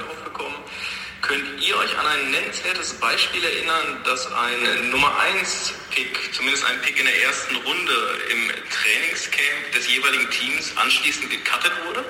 Könnt 1.31 1.65
ihr 1.65 1.77
euch 1.77 1.97
an 1.97 2.05
ein 2.07 2.31
nennenswertes 2.31 2.90
Beispiel 3.01 3.43
erinnern, 3.43 3.97
dass 4.05 4.31
ein 4.31 4.91
Nummer 4.91 5.11
1 5.39 5.73
Pick, 5.89 6.33
zumindest 6.33 6.63
ein 6.65 6.79
Pick 6.81 6.99
in 6.99 7.05
der 7.05 7.23
ersten 7.23 7.55
Runde 7.55 7.93
im 8.31 8.47
Trainingscamp 8.69 9.71
des 9.73 9.93
jeweiligen 9.93 10.29
Teams 10.29 10.71
anschließend 10.77 11.29
gecuttet 11.29 11.73
wurde? 11.87 12.05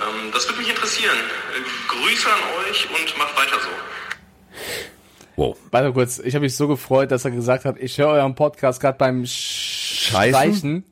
Ähm, 0.00 0.32
das 0.32 0.48
würde 0.48 0.60
mich 0.60 0.70
interessieren. 0.70 1.16
Grüße 1.88 2.26
an 2.26 2.40
euch 2.64 2.88
und 2.90 3.18
macht 3.18 3.36
weiter 3.36 3.60
so. 3.60 3.68
Wow. 5.36 5.56
Warte 5.70 5.92
kurz, 5.92 6.18
ich 6.18 6.34
habe 6.34 6.44
mich 6.44 6.56
so 6.56 6.66
gefreut, 6.66 7.12
dass 7.12 7.24
er 7.24 7.30
gesagt 7.30 7.64
hat, 7.64 7.76
ich 7.78 7.98
höre 7.98 8.08
euren 8.08 8.34
Podcast 8.34 8.80
gerade 8.80 8.98
beim 8.98 9.24
Scheißen. 9.24 10.32
Streichen. 10.32 10.84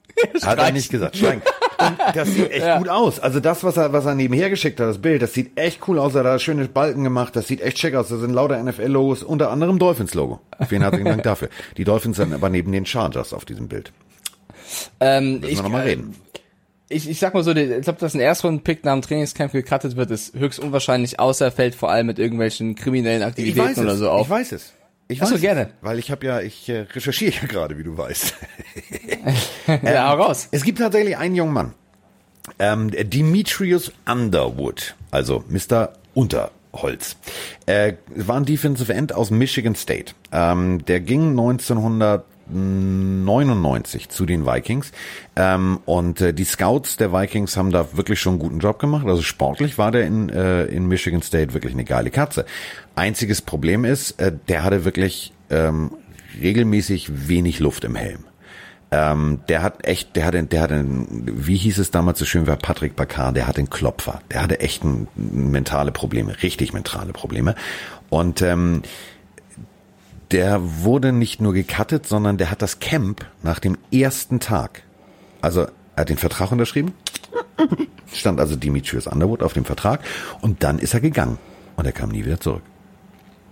Hat 0.42 0.58
er 0.58 0.72
nicht 0.72 0.90
gesagt. 0.90 1.16
Schreien. 1.16 1.42
Und 1.78 2.16
das 2.16 2.28
sieht 2.28 2.50
echt 2.50 2.66
ja. 2.66 2.78
gut 2.78 2.88
aus. 2.88 3.20
Also 3.20 3.40
das, 3.40 3.64
was 3.64 3.76
er, 3.76 3.92
was 3.92 4.06
er 4.06 4.14
nebenher 4.14 4.50
geschickt 4.50 4.80
hat, 4.80 4.88
das 4.88 4.98
Bild, 4.98 5.22
das 5.22 5.34
sieht 5.34 5.58
echt 5.58 5.86
cool 5.88 5.98
aus. 5.98 6.14
Er 6.14 6.20
hat 6.20 6.26
da 6.26 6.38
schöne 6.38 6.66
Balken 6.68 7.04
gemacht. 7.04 7.36
Das 7.36 7.46
sieht 7.46 7.60
echt 7.60 7.78
schick 7.78 7.94
aus. 7.94 8.08
Da 8.08 8.16
sind 8.16 8.32
lauter 8.32 8.62
NFL-Logos, 8.62 9.22
unter 9.22 9.50
anderem 9.50 9.78
Dolphins-Logo. 9.78 10.40
Vielen 10.68 10.82
herzlichen 10.82 11.06
Dank 11.06 11.22
dafür. 11.22 11.48
Die 11.76 11.84
Dolphins 11.84 12.16
sind 12.16 12.32
aber 12.32 12.48
neben 12.48 12.72
den 12.72 12.86
Chargers 12.86 13.32
auf 13.32 13.44
diesem 13.44 13.68
Bild. 13.68 13.92
Ähm, 15.00 15.40
Müssen 15.40 15.52
ich, 15.52 15.58
wir 15.58 15.62
nochmal 15.62 15.84
reden. 15.84 16.14
Ich, 16.88 17.08
ich 17.08 17.18
sag 17.18 17.34
mal 17.34 17.42
so, 17.42 17.50
ich 17.52 17.82
glaube, 17.82 17.98
dass 17.98 18.14
ein 18.14 18.20
Erstrunden-Pick 18.20 18.84
nach 18.84 18.92
dem 18.92 19.02
Trainingscamp 19.02 19.52
gecuttet 19.52 19.96
wird, 19.96 20.10
ist 20.12 20.34
höchst 20.34 20.60
unwahrscheinlich, 20.60 21.18
außer 21.18 21.46
er 21.46 21.52
fällt 21.52 21.74
vor 21.74 21.90
allem 21.90 22.06
mit 22.06 22.20
irgendwelchen 22.20 22.76
kriminellen 22.76 23.24
Aktivitäten 23.24 23.80
oder 23.80 23.96
so 23.96 24.08
auf. 24.08 24.26
Ich 24.26 24.30
weiß 24.30 24.52
es. 24.52 24.72
Ich 25.08 25.20
weiß, 25.20 25.28
so, 25.28 25.38
gerne. 25.38 25.70
Weil 25.82 25.98
ich 25.98 26.10
habe 26.10 26.26
ja, 26.26 26.40
ich 26.40 26.68
äh, 26.68 26.80
recherchiere 26.80 27.34
ja 27.42 27.46
gerade, 27.48 27.78
wie 27.78 27.84
du 27.84 27.96
weißt. 27.96 28.34
ja, 29.68 30.12
ähm, 30.12 30.20
raus. 30.20 30.48
Es 30.50 30.64
gibt 30.64 30.78
tatsächlich 30.78 31.16
einen 31.16 31.36
jungen 31.36 31.52
Mann, 31.52 31.74
ähm, 32.58 32.90
Demetrius 32.90 33.92
Underwood, 34.10 34.96
also 35.10 35.44
Mr. 35.48 35.92
Unterholz, 36.14 37.16
äh, 37.66 37.94
war 38.14 38.36
ein 38.36 38.44
Defensive 38.44 38.92
End 38.92 39.12
aus 39.12 39.30
Michigan 39.30 39.74
State. 39.74 40.14
Ähm, 40.32 40.84
der 40.86 41.00
ging 41.00 41.34
1999 42.48 44.08
zu 44.08 44.26
den 44.26 44.46
Vikings 44.46 44.92
ähm, 45.34 45.80
und 45.84 46.20
äh, 46.20 46.32
die 46.32 46.44
Scouts 46.44 46.96
der 46.96 47.12
Vikings 47.12 47.56
haben 47.56 47.70
da 47.70 47.96
wirklich 47.96 48.20
schon 48.20 48.34
einen 48.34 48.40
guten 48.40 48.58
Job 48.60 48.78
gemacht. 48.78 49.06
Also 49.06 49.22
sportlich 49.22 49.78
war 49.78 49.90
der 49.90 50.06
in, 50.06 50.28
äh, 50.28 50.64
in 50.66 50.86
Michigan 50.86 51.22
State 51.22 51.54
wirklich 51.54 51.72
eine 51.72 51.84
geile 51.84 52.10
Katze. 52.10 52.46
Einziges 52.94 53.42
Problem 53.42 53.84
ist, 53.84 54.12
äh, 54.20 54.32
der 54.48 54.62
hatte 54.64 54.84
wirklich 54.84 55.32
ähm, 55.50 55.90
regelmäßig 56.40 57.28
wenig 57.28 57.60
Luft 57.60 57.84
im 57.84 57.94
Helm. 57.94 58.24
Ähm, 58.92 59.40
der 59.48 59.62
hat 59.62 59.84
echt, 59.84 60.14
der 60.14 60.26
hatte, 60.26 60.42
der 60.44 60.60
hatte, 60.60 60.84
wie 60.86 61.56
hieß 61.56 61.78
es 61.78 61.90
damals 61.90 62.20
so 62.20 62.24
schön, 62.24 62.46
war 62.46 62.56
Patrick 62.56 62.94
Bakar, 62.94 63.32
der 63.32 63.48
hatte 63.48 63.58
einen 63.58 63.70
Klopfer. 63.70 64.20
Der 64.30 64.42
hatte 64.42 64.60
echt 64.60 64.84
ein, 64.84 65.08
mentale 65.16 65.90
Probleme, 65.90 66.40
richtig 66.42 66.72
mentale 66.72 67.12
Probleme. 67.12 67.56
Und 68.08 68.42
ähm, 68.42 68.82
der 70.30 70.60
wurde 70.82 71.12
nicht 71.12 71.40
nur 71.40 71.52
gecuttet, 71.52 72.06
sondern 72.06 72.36
der 72.36 72.50
hat 72.50 72.62
das 72.62 72.78
Camp 72.80 73.26
nach 73.42 73.58
dem 73.58 73.78
ersten 73.92 74.40
Tag, 74.40 74.82
also 75.40 75.62
er 75.62 76.00
hat 76.00 76.08
den 76.08 76.18
Vertrag 76.18 76.52
unterschrieben, 76.52 76.94
stand 78.12 78.40
also 78.40 78.56
Dimitrius 78.56 79.06
Underwood 79.06 79.42
auf 79.42 79.52
dem 79.52 79.64
Vertrag 79.64 80.00
und 80.40 80.62
dann 80.62 80.78
ist 80.78 80.94
er 80.94 81.00
gegangen 81.00 81.38
und 81.76 81.86
er 81.86 81.92
kam 81.92 82.10
nie 82.10 82.24
wieder 82.24 82.40
zurück. 82.40 82.62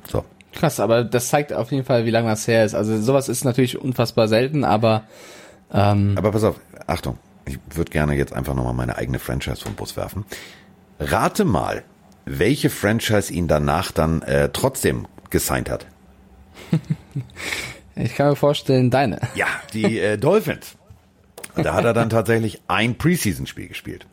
So. 0.08 0.24
Krass, 0.52 0.78
aber 0.78 1.02
das 1.02 1.28
zeigt 1.28 1.52
auf 1.52 1.72
jeden 1.72 1.84
Fall, 1.84 2.04
wie 2.04 2.10
lange 2.10 2.28
das 2.28 2.46
her 2.46 2.64
ist. 2.64 2.74
Also 2.74 3.00
sowas 3.00 3.28
ist 3.28 3.44
natürlich 3.44 3.80
unfassbar 3.80 4.28
selten, 4.28 4.64
aber 4.64 5.02
ähm 5.72 6.14
Aber 6.16 6.30
pass 6.30 6.44
auf, 6.44 6.60
Achtung, 6.86 7.18
ich 7.44 7.58
würde 7.74 7.90
gerne 7.90 8.14
jetzt 8.14 8.32
einfach 8.32 8.54
nochmal 8.54 8.74
meine 8.74 8.96
eigene 8.96 9.18
Franchise 9.18 9.62
vom 9.62 9.74
Bus 9.74 9.96
werfen. 9.96 10.24
Rate 11.00 11.44
mal, 11.44 11.82
welche 12.24 12.70
Franchise 12.70 13.32
ihn 13.32 13.48
danach 13.48 13.90
dann 13.90 14.22
äh, 14.22 14.50
trotzdem 14.52 15.06
gesigned 15.30 15.68
hat. 15.68 15.86
Ich 17.96 18.14
kann 18.14 18.30
mir 18.30 18.36
vorstellen, 18.36 18.90
deine. 18.90 19.20
Ja, 19.34 19.46
die 19.72 19.98
äh, 19.98 20.16
Dolphins. 20.16 20.76
Da 21.56 21.74
hat 21.74 21.84
er 21.84 21.92
dann 21.92 22.10
tatsächlich 22.10 22.60
ein 22.66 22.96
Preseason-Spiel 22.96 23.68
gespielt. 23.68 24.06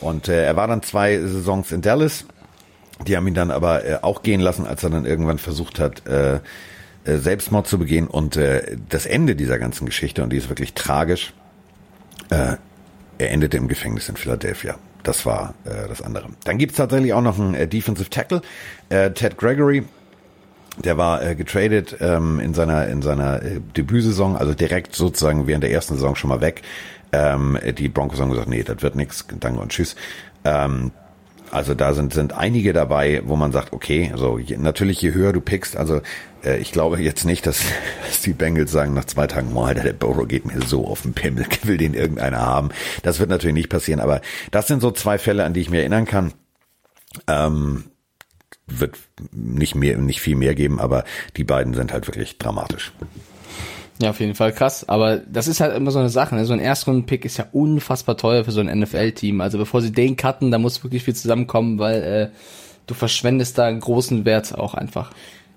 Und 0.00 0.28
äh, 0.28 0.44
er 0.44 0.56
war 0.56 0.66
dann 0.66 0.82
zwei 0.82 1.18
Saisons 1.20 1.70
in 1.70 1.82
Dallas 1.82 2.24
Die 3.06 3.16
haben 3.16 3.26
ihn 3.28 3.34
dann 3.34 3.50
aber 3.50 3.84
äh, 3.84 3.98
auch 4.02 4.22
gehen 4.22 4.40
lassen, 4.40 4.66
als 4.66 4.82
er 4.82 4.90
dann 4.90 5.06
irgendwann 5.06 5.38
versucht 5.38 5.78
hat, 5.78 6.06
äh, 6.06 6.40
äh, 7.04 7.18
Selbstmord 7.18 7.68
zu 7.68 7.78
begehen. 7.78 8.08
Und 8.08 8.36
äh, 8.36 8.76
das 8.88 9.06
Ende 9.06 9.36
dieser 9.36 9.58
ganzen 9.58 9.86
Geschichte, 9.86 10.22
und 10.22 10.30
die 10.30 10.36
ist 10.36 10.48
wirklich 10.48 10.74
tragisch, 10.74 11.32
äh, 12.30 12.56
er 13.18 13.30
endete 13.30 13.56
im 13.56 13.68
Gefängnis 13.68 14.08
in 14.08 14.16
Philadelphia. 14.16 14.76
Das 15.04 15.26
war 15.26 15.54
äh, 15.64 15.88
das 15.88 16.02
andere. 16.02 16.28
Dann 16.44 16.58
gibt's 16.58 16.76
tatsächlich 16.76 17.12
auch 17.12 17.22
noch 17.22 17.38
einen 17.38 17.54
äh, 17.54 17.68
Defensive 17.68 18.10
Tackle, 18.10 18.42
äh, 18.88 19.10
Ted 19.12 19.36
Gregory. 19.36 19.84
Der 20.78 20.96
war 20.96 21.22
äh, 21.22 21.34
getradet 21.34 21.96
ähm, 22.00 22.40
in 22.40 22.54
seiner 22.54 22.88
in 22.88 23.02
seiner 23.02 23.42
äh, 23.42 23.60
Debütsaison, 23.76 24.36
also 24.36 24.54
direkt 24.54 24.94
sozusagen 24.94 25.46
während 25.46 25.64
der 25.64 25.70
ersten 25.70 25.94
Saison 25.94 26.14
schon 26.14 26.30
mal 26.30 26.40
weg. 26.40 26.62
Ähm, 27.12 27.58
die 27.76 27.88
Broncos 27.88 28.20
haben 28.20 28.30
gesagt, 28.30 28.48
nee, 28.48 28.62
das 28.62 28.82
wird 28.82 28.96
nix, 28.96 29.26
danke 29.38 29.60
und 29.60 29.70
tschüss. 29.70 29.96
Ähm, 30.44 30.92
also 31.52 31.74
da 31.74 31.92
sind, 31.92 32.14
sind 32.14 32.32
einige 32.32 32.72
dabei, 32.72 33.20
wo 33.26 33.36
man 33.36 33.52
sagt, 33.52 33.74
okay, 33.74 34.10
also 34.10 34.38
je, 34.38 34.56
natürlich 34.56 35.02
je 35.02 35.12
höher 35.12 35.34
du 35.34 35.42
pickst, 35.42 35.76
also 35.76 36.00
äh, 36.42 36.56
ich 36.56 36.72
glaube 36.72 36.98
jetzt 37.02 37.26
nicht, 37.26 37.46
dass, 37.46 37.60
dass 38.06 38.22
die 38.22 38.32
Bengals 38.32 38.72
sagen 38.72 38.94
nach 38.94 39.04
zwei 39.04 39.26
Tagen, 39.26 39.52
boah, 39.52 39.66
Alter, 39.66 39.82
der 39.82 39.92
Burrow 39.92 40.26
geht 40.26 40.46
mir 40.46 40.62
so 40.62 40.86
auf 40.86 41.02
den 41.02 41.12
Pimmel, 41.12 41.44
will 41.64 41.76
den 41.76 41.92
irgendeiner 41.92 42.40
haben. 42.40 42.70
Das 43.02 43.20
wird 43.20 43.28
natürlich 43.28 43.54
nicht 43.54 43.68
passieren, 43.68 44.00
aber 44.00 44.22
das 44.50 44.66
sind 44.66 44.80
so 44.80 44.90
zwei 44.90 45.18
Fälle, 45.18 45.44
an 45.44 45.52
die 45.52 45.60
ich 45.60 45.68
mir 45.68 45.80
erinnern 45.80 46.06
kann. 46.06 46.32
Ähm, 47.28 47.84
wird 48.66 48.96
nicht 49.32 49.74
mehr, 49.74 49.98
nicht 49.98 50.20
viel 50.20 50.36
mehr 50.36 50.54
geben, 50.54 50.80
aber 50.80 51.04
die 51.36 51.44
beiden 51.44 51.74
sind 51.74 51.92
halt 51.92 52.06
wirklich 52.06 52.38
dramatisch. 52.38 52.92
Ja, 54.00 54.10
auf 54.10 54.20
jeden 54.20 54.34
Fall 54.34 54.52
krass. 54.52 54.88
Aber 54.88 55.18
das 55.18 55.46
ist 55.46 55.60
halt 55.60 55.76
immer 55.76 55.90
so 55.90 55.98
eine 55.98 56.08
Sache. 56.08 56.34
Ne? 56.34 56.44
So 56.44 56.52
ein 56.52 56.58
Erstrunden-Pick 56.58 57.24
ist 57.24 57.36
ja 57.36 57.46
unfassbar 57.52 58.16
teuer 58.16 58.44
für 58.44 58.50
so 58.50 58.60
ein 58.60 58.80
NFL-Team. 58.80 59.40
Also 59.40 59.58
bevor 59.58 59.80
sie 59.80 59.92
den 59.92 60.16
cutten, 60.16 60.50
da 60.50 60.58
muss 60.58 60.82
wirklich 60.82 61.04
viel 61.04 61.14
zusammenkommen, 61.14 61.78
weil 61.78 62.02
äh, 62.02 62.28
du 62.86 62.94
verschwendest 62.94 63.58
da 63.58 63.66
einen 63.66 63.80
großen 63.80 64.24
Wert 64.24 64.58
auch 64.58 64.74
einfach. 64.74 65.12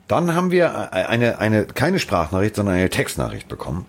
Dann 0.07 0.35
haben 0.35 0.51
wir 0.51 0.93
eine, 0.93 1.39
eine 1.39 1.65
keine 1.65 1.97
Sprachnachricht, 1.97 2.55
sondern 2.55 2.75
eine 2.75 2.89
Textnachricht 2.89 3.47
bekommen. 3.47 3.87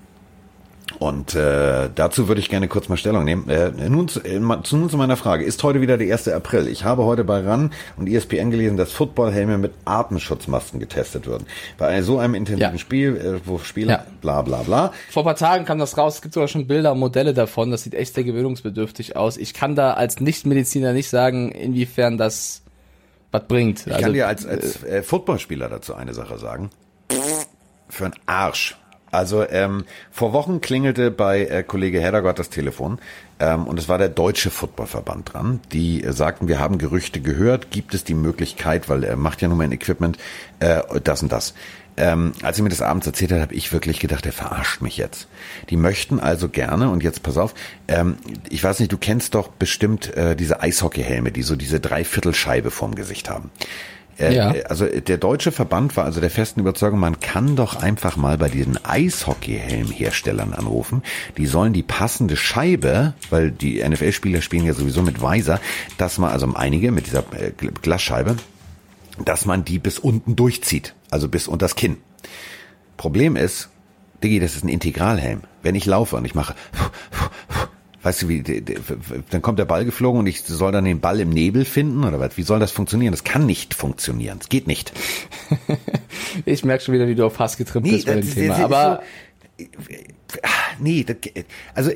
Und 0.98 1.34
äh, 1.34 1.90
dazu 1.94 2.28
würde 2.28 2.40
ich 2.40 2.48
gerne 2.48 2.68
kurz 2.68 2.88
mal 2.88 2.96
Stellung 2.96 3.24
nehmen. 3.24 3.48
Äh, 3.48 3.70
nun, 3.88 4.08
zu, 4.08 4.20
äh, 4.20 4.38
nun 4.38 4.64
zu 4.64 4.96
meiner 4.96 5.16
Frage. 5.16 5.44
Ist 5.44 5.62
heute 5.62 5.80
wieder 5.80 5.98
der 5.98 6.12
1. 6.12 6.28
April? 6.28 6.68
Ich 6.68 6.84
habe 6.84 7.04
heute 7.04 7.24
bei 7.24 7.40
RAN 7.40 7.72
und 7.96 8.08
ESPN 8.08 8.50
gelesen, 8.50 8.76
dass 8.76 8.92
Footballhelme 8.92 9.58
mit 9.58 9.72
Atemschutzmasken 9.84 10.80
getestet 10.80 11.26
würden. 11.26 11.46
Bei 11.76 12.00
so 12.02 12.18
einem 12.18 12.34
intensiven 12.34 12.72
ja. 12.72 12.78
Spiel, 12.78 13.16
äh, 13.16 13.46
wo 13.46 13.58
Spieler 13.58 13.92
ja. 13.92 14.06
bla 14.20 14.42
bla 14.42 14.62
bla. 14.62 14.92
Vor 15.10 15.24
paar 15.24 15.36
Tagen 15.36 15.64
kam 15.64 15.78
das 15.78 15.98
raus. 15.98 16.16
Es 16.16 16.22
gibt 16.22 16.34
sogar 16.34 16.48
schon 16.48 16.66
Bilder 16.66 16.92
und 16.92 17.00
Modelle 17.00 17.34
davon. 17.34 17.70
Das 17.70 17.82
sieht 17.82 17.94
echt 17.94 18.14
sehr 18.14 18.24
gewöhnungsbedürftig 18.24 19.16
aus. 19.16 19.36
Ich 19.36 19.54
kann 19.54 19.74
da 19.74 19.94
als 19.94 20.20
Nichtmediziner 20.20 20.92
nicht 20.92 21.08
sagen, 21.08 21.50
inwiefern 21.50 22.16
das 22.16 22.62
was 23.32 23.46
bringt. 23.48 23.80
Ich 23.86 23.92
also, 23.92 24.04
kann 24.04 24.12
dir 24.12 24.28
als, 24.28 24.46
als 24.46 24.84
äh, 24.84 25.02
Footballspieler 25.02 25.68
dazu 25.68 25.94
eine 25.94 26.14
Sache 26.14 26.38
sagen. 26.38 26.70
Für 27.88 28.04
einen 28.06 28.14
Arsch 28.26 28.76
also 29.16 29.48
ähm, 29.48 29.84
vor 30.10 30.32
Wochen 30.32 30.60
klingelte 30.60 31.10
bei 31.10 31.46
äh, 31.46 31.62
Kollege 31.62 32.00
Heddergott 32.00 32.38
das 32.38 32.50
Telefon 32.50 32.98
ähm, 33.40 33.66
und 33.66 33.78
es 33.78 33.88
war 33.88 33.98
der 33.98 34.08
Deutsche 34.08 34.50
Footballverband 34.50 35.32
dran. 35.32 35.60
Die 35.72 36.04
äh, 36.04 36.12
sagten, 36.12 36.48
wir 36.48 36.58
haben 36.58 36.78
Gerüchte 36.78 37.20
gehört, 37.20 37.70
gibt 37.70 37.94
es 37.94 38.04
die 38.04 38.14
Möglichkeit, 38.14 38.88
weil 38.88 39.04
er 39.04 39.16
macht 39.16 39.42
ja 39.42 39.48
nur 39.48 39.56
mein 39.56 39.72
Equipment, 39.72 40.18
äh, 40.60 40.82
das 41.02 41.22
und 41.22 41.32
das. 41.32 41.54
Ähm, 41.98 42.32
als 42.42 42.58
er 42.58 42.62
mir 42.62 42.68
das 42.68 42.82
abends 42.82 43.06
erzählt 43.06 43.32
hat, 43.32 43.40
habe 43.40 43.54
ich 43.54 43.72
wirklich 43.72 44.00
gedacht, 44.00 44.26
er 44.26 44.32
verarscht 44.32 44.82
mich 44.82 44.98
jetzt. 44.98 45.28
Die 45.70 45.76
möchten 45.76 46.20
also 46.20 46.50
gerne, 46.50 46.90
und 46.90 47.02
jetzt 47.02 47.22
pass 47.22 47.38
auf, 47.38 47.54
ähm, 47.88 48.16
ich 48.50 48.62
weiß 48.62 48.80
nicht, 48.80 48.92
du 48.92 48.98
kennst 48.98 49.34
doch 49.34 49.48
bestimmt 49.48 50.14
äh, 50.14 50.36
diese 50.36 50.60
Eishockeyhelme, 50.60 51.32
die 51.32 51.42
so 51.42 51.56
diese 51.56 51.80
Dreiviertelscheibe 51.80 52.70
vorm 52.70 52.94
Gesicht 52.94 53.30
haben. 53.30 53.50
Äh, 54.18 54.34
ja. 54.34 54.54
Also 54.68 54.86
der 54.86 55.18
deutsche 55.18 55.52
Verband 55.52 55.96
war 55.96 56.04
also 56.04 56.20
der 56.20 56.30
festen 56.30 56.60
Überzeugung, 56.60 56.98
man 56.98 57.20
kann 57.20 57.56
doch 57.56 57.76
einfach 57.76 58.16
mal 58.16 58.38
bei 58.38 58.48
diesen 58.48 58.82
Eishockeyhelmherstellern 58.84 60.54
anrufen. 60.54 61.02
Die 61.36 61.46
sollen 61.46 61.72
die 61.72 61.82
passende 61.82 62.36
Scheibe, 62.36 63.14
weil 63.30 63.50
die 63.50 63.86
NFL-Spieler 63.86 64.40
spielen 64.40 64.64
ja 64.64 64.72
sowieso 64.72 65.02
mit 65.02 65.20
Weiser, 65.20 65.60
dass 65.98 66.18
man, 66.18 66.30
also 66.30 66.52
einige 66.54 66.92
mit 66.92 67.06
dieser 67.06 67.24
äh, 67.34 67.52
Glasscheibe, 67.52 68.36
dass 69.24 69.46
man 69.46 69.64
die 69.64 69.78
bis 69.78 69.98
unten 69.98 70.36
durchzieht, 70.36 70.94
also 71.10 71.28
bis 71.28 71.48
unter 71.48 71.64
das 71.64 71.76
Kinn. 71.76 71.98
Problem 72.96 73.36
ist, 73.36 73.68
Diggi, 74.22 74.40
das 74.40 74.56
ist 74.56 74.64
ein 74.64 74.68
Integralhelm. 74.68 75.42
Wenn 75.62 75.74
ich 75.74 75.84
laufe 75.84 76.16
und 76.16 76.24
ich 76.24 76.34
mache 76.34 76.54
weißt 78.06 78.22
du, 78.22 78.28
wie, 78.28 78.40
dann 79.30 79.42
kommt 79.42 79.58
der 79.58 79.64
Ball 79.64 79.84
geflogen 79.84 80.20
und 80.20 80.26
ich 80.28 80.42
soll 80.42 80.70
dann 80.70 80.84
den 80.84 81.00
Ball 81.00 81.18
im 81.18 81.30
Nebel 81.30 81.64
finden 81.64 82.04
oder 82.04 82.20
was? 82.20 82.36
Wie 82.36 82.44
soll 82.44 82.60
das 82.60 82.70
funktionieren? 82.70 83.10
Das 83.10 83.24
kann 83.24 83.46
nicht 83.46 83.74
funktionieren. 83.74 84.38
Es 84.40 84.48
geht 84.48 84.68
nicht. 84.68 84.92
ich 86.44 86.64
merke 86.64 86.84
schon 86.84 86.94
wieder, 86.94 87.08
wie 87.08 87.16
du 87.16 87.26
auf 87.26 87.40
Hass 87.40 87.56
getrimmt 87.56 87.84
nee, 87.86 87.92
bist 87.92 88.06
bei 88.06 88.14
dem 88.14 88.32
Thema. 88.32 88.54
Aber 88.58 89.02
so, 89.58 89.66
nee, 90.78 91.02
das, 91.02 91.16
also 91.74 91.90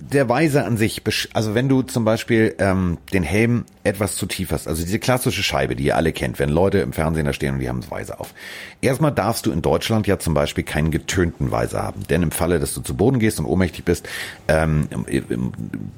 der 0.00 0.28
Weise 0.28 0.64
an 0.64 0.76
sich, 0.76 1.02
also 1.34 1.54
wenn 1.54 1.68
du 1.68 1.82
zum 1.82 2.04
Beispiel 2.04 2.54
ähm, 2.58 2.98
den 3.12 3.22
Helm 3.22 3.64
etwas 3.84 4.16
zu 4.16 4.26
tief 4.26 4.50
hast, 4.50 4.66
also 4.66 4.82
diese 4.82 4.98
klassische 4.98 5.42
Scheibe, 5.42 5.76
die 5.76 5.84
ihr 5.84 5.96
alle 5.96 6.12
kennt, 6.12 6.38
wenn 6.38 6.48
Leute 6.48 6.78
im 6.78 6.92
Fernsehen 6.92 7.26
da 7.26 7.32
stehen 7.32 7.54
und 7.54 7.60
die 7.60 7.68
haben 7.68 7.88
Weise 7.90 8.18
auf. 8.18 8.34
Erstmal 8.80 9.12
darfst 9.12 9.46
du 9.46 9.52
in 9.52 9.62
Deutschland 9.62 10.06
ja 10.06 10.18
zum 10.18 10.34
Beispiel 10.34 10.64
keinen 10.64 10.90
getönten 10.90 11.50
Weise 11.50 11.82
haben, 11.82 12.02
denn 12.08 12.22
im 12.22 12.30
Falle, 12.30 12.58
dass 12.58 12.74
du 12.74 12.80
zu 12.80 12.96
Boden 12.96 13.18
gehst 13.18 13.38
und 13.38 13.46
ohnmächtig 13.46 13.84
bist, 13.84 14.08
ähm, 14.48 14.88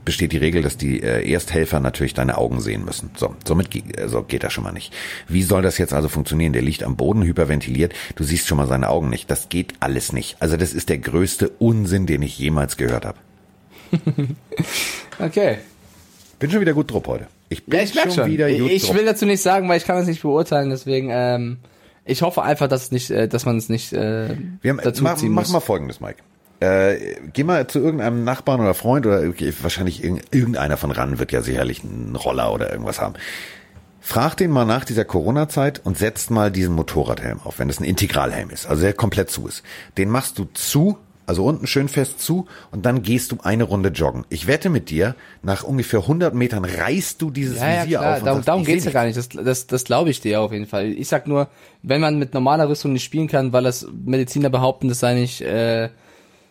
besteht 0.05 0.33
die 0.33 0.39
Regel, 0.39 0.63
dass 0.63 0.77
die 0.77 1.03
äh, 1.03 1.31
Ersthelfer 1.31 1.81
natürlich 1.81 2.15
deine 2.15 2.39
Augen 2.39 2.61
sehen 2.61 2.85
müssen. 2.85 3.11
So, 3.17 3.35
somit 3.47 3.71
geht, 3.71 3.99
also 3.99 4.23
geht 4.23 4.43
das 4.43 4.53
schon 4.53 4.65
mal 4.65 4.73
nicht. 4.73 4.93
Wie 5.29 5.43
soll 5.43 5.63
das 5.63 5.79
jetzt 5.79 5.93
also 5.93 6.09
funktionieren? 6.09 6.53
Der 6.53 6.63
liegt 6.63 6.83
am 6.83 6.97
Boden, 6.97 7.23
hyperventiliert, 7.23 7.95
du 8.17 8.25
siehst 8.25 8.47
schon 8.49 8.59
mal 8.59 8.67
seine 8.67 8.89
Augen 8.89 9.11
nicht. 9.11 9.31
Das 9.31 9.49
geht 9.49 9.75
alles 9.81 10.13
nicht. 10.13 10.37
Also 10.41 10.57
das 10.57 10.73
ist 10.73 10.89
der 10.89 10.99
größte 10.99 11.49
Unsinn, 11.49 12.07
den 12.07 12.23
ich 12.23 12.39
jemals 12.39 12.77
gehört 12.77 13.07
habe. 13.07 13.19
okay. 15.19 15.59
Bin 16.39 16.51
schon 16.51 16.61
wieder 16.61 16.73
gut 16.73 16.91
drauf 16.91 17.05
heute. 17.07 17.27
Ich 17.49 17.65
bin 17.65 17.79
ja, 17.79 17.85
ich 17.85 17.93
schon, 17.93 18.11
schon, 18.11 18.31
wieder 18.31 18.51
gut 18.51 18.71
Ich 18.71 18.87
drauf. 18.87 18.97
will 18.97 19.05
dazu 19.05 19.27
nicht 19.27 19.43
sagen, 19.43 19.69
weil 19.69 19.79
ich 19.79 19.85
kann 19.85 19.97
das 19.97 20.07
nicht 20.07 20.23
beurteilen, 20.23 20.71
deswegen, 20.71 21.11
ähm, 21.13 21.59
ich 22.05 22.23
hoffe 22.23 22.43
einfach, 22.43 22.69
dass 22.69 22.85
es 22.85 22.91
nicht, 22.93 23.11
äh, 23.11 23.29
dass 23.29 23.45
man 23.45 23.57
es 23.59 23.69
nicht 23.69 23.93
äh, 23.93 24.37
Wir 24.61 24.71
haben, 24.71 24.81
dazu 24.83 25.05
mach, 25.05 25.17
ziehen 25.17 25.33
muss. 25.33 25.49
Mach 25.49 25.55
mal 25.55 25.61
folgendes, 25.61 26.01
Mike. 26.01 26.23
Äh, 26.61 27.17
geh 27.33 27.45
mal 27.45 27.67
zu 27.67 27.81
irgendeinem 27.81 28.25
Nachbarn 28.25 28.61
oder 28.61 28.75
Freund 28.75 29.05
oder 29.07 29.23
okay, 29.29 29.53
wahrscheinlich 29.63 30.03
irgendeiner 30.05 30.77
von 30.77 30.91
ran 30.91 31.19
wird 31.19 31.33
ja 31.33 31.43
sicherlich 31.43 31.83
einen 31.83 32.15
Roller 32.17 32.53
oder 32.53 32.71
irgendwas 32.71 33.01
haben. 33.01 33.15
Frag 34.01 34.37
den 34.37 34.51
mal 34.51 34.65
nach 34.65 34.85
dieser 34.85 35.05
Corona-Zeit 35.05 35.81
und 35.85 35.97
setzt 35.97 36.31
mal 36.31 36.51
diesen 36.51 36.75
Motorradhelm 36.75 37.41
auf, 37.45 37.59
wenn 37.61 37.69
es 37.69 37.79
ein 37.79 37.85
Integralhelm 37.85 38.51
ist, 38.51 38.67
also 38.67 38.83
der 38.83 38.95
komplett 38.95 39.31
zu 39.31 39.47
ist. 39.47 39.63
Den 39.97 40.09
machst 40.09 40.39
du 40.39 40.49
zu 40.55 40.99
also 41.27 41.45
unten 41.45 41.67
schön 41.67 41.89
fest 41.89 42.21
zu 42.21 42.47
und 42.71 42.85
dann 42.85 43.03
gehst 43.03 43.33
du 43.33 43.39
eine 43.43 43.65
Runde 43.65 43.91
joggen. 43.91 44.25
Ich 44.29 44.47
wette 44.47 44.71
mit 44.71 44.91
dir, 44.91 45.15
nach 45.43 45.63
ungefähr 45.63 46.01
100 46.01 46.35
Metern 46.35 46.65
reißt 46.65 47.23
du 47.23 47.31
dieses 47.31 47.59
ja, 47.59 47.83
Visier 47.83 48.01
ja, 48.01 48.17
auf. 48.17 48.23
darum, 48.23 48.45
darum 48.45 48.65
geht's 48.65 48.85
ja 48.85 48.91
gar 48.91 49.05
nicht. 49.05 49.17
Das, 49.17 49.29
das, 49.29 49.67
das 49.67 49.85
glaube 49.85 50.11
ich 50.11 50.21
dir 50.21 50.41
auf 50.41 50.53
jeden 50.53 50.67
Fall. 50.67 50.87
Ich 50.87 51.09
sag 51.09 51.27
nur, 51.27 51.49
wenn 51.83 52.01
man 52.01 52.19
mit 52.19 52.35
normaler 52.35 52.69
Rüstung 52.69 52.93
nicht 52.93 53.05
spielen 53.05 53.29
kann, 53.29 53.53
weil 53.53 53.65
das 53.65 53.87
Mediziner 54.05 54.51
behaupten, 54.51 54.89
das 54.89 55.01
sei 55.01 55.15
nicht, 55.15 55.41
äh, 55.43 55.91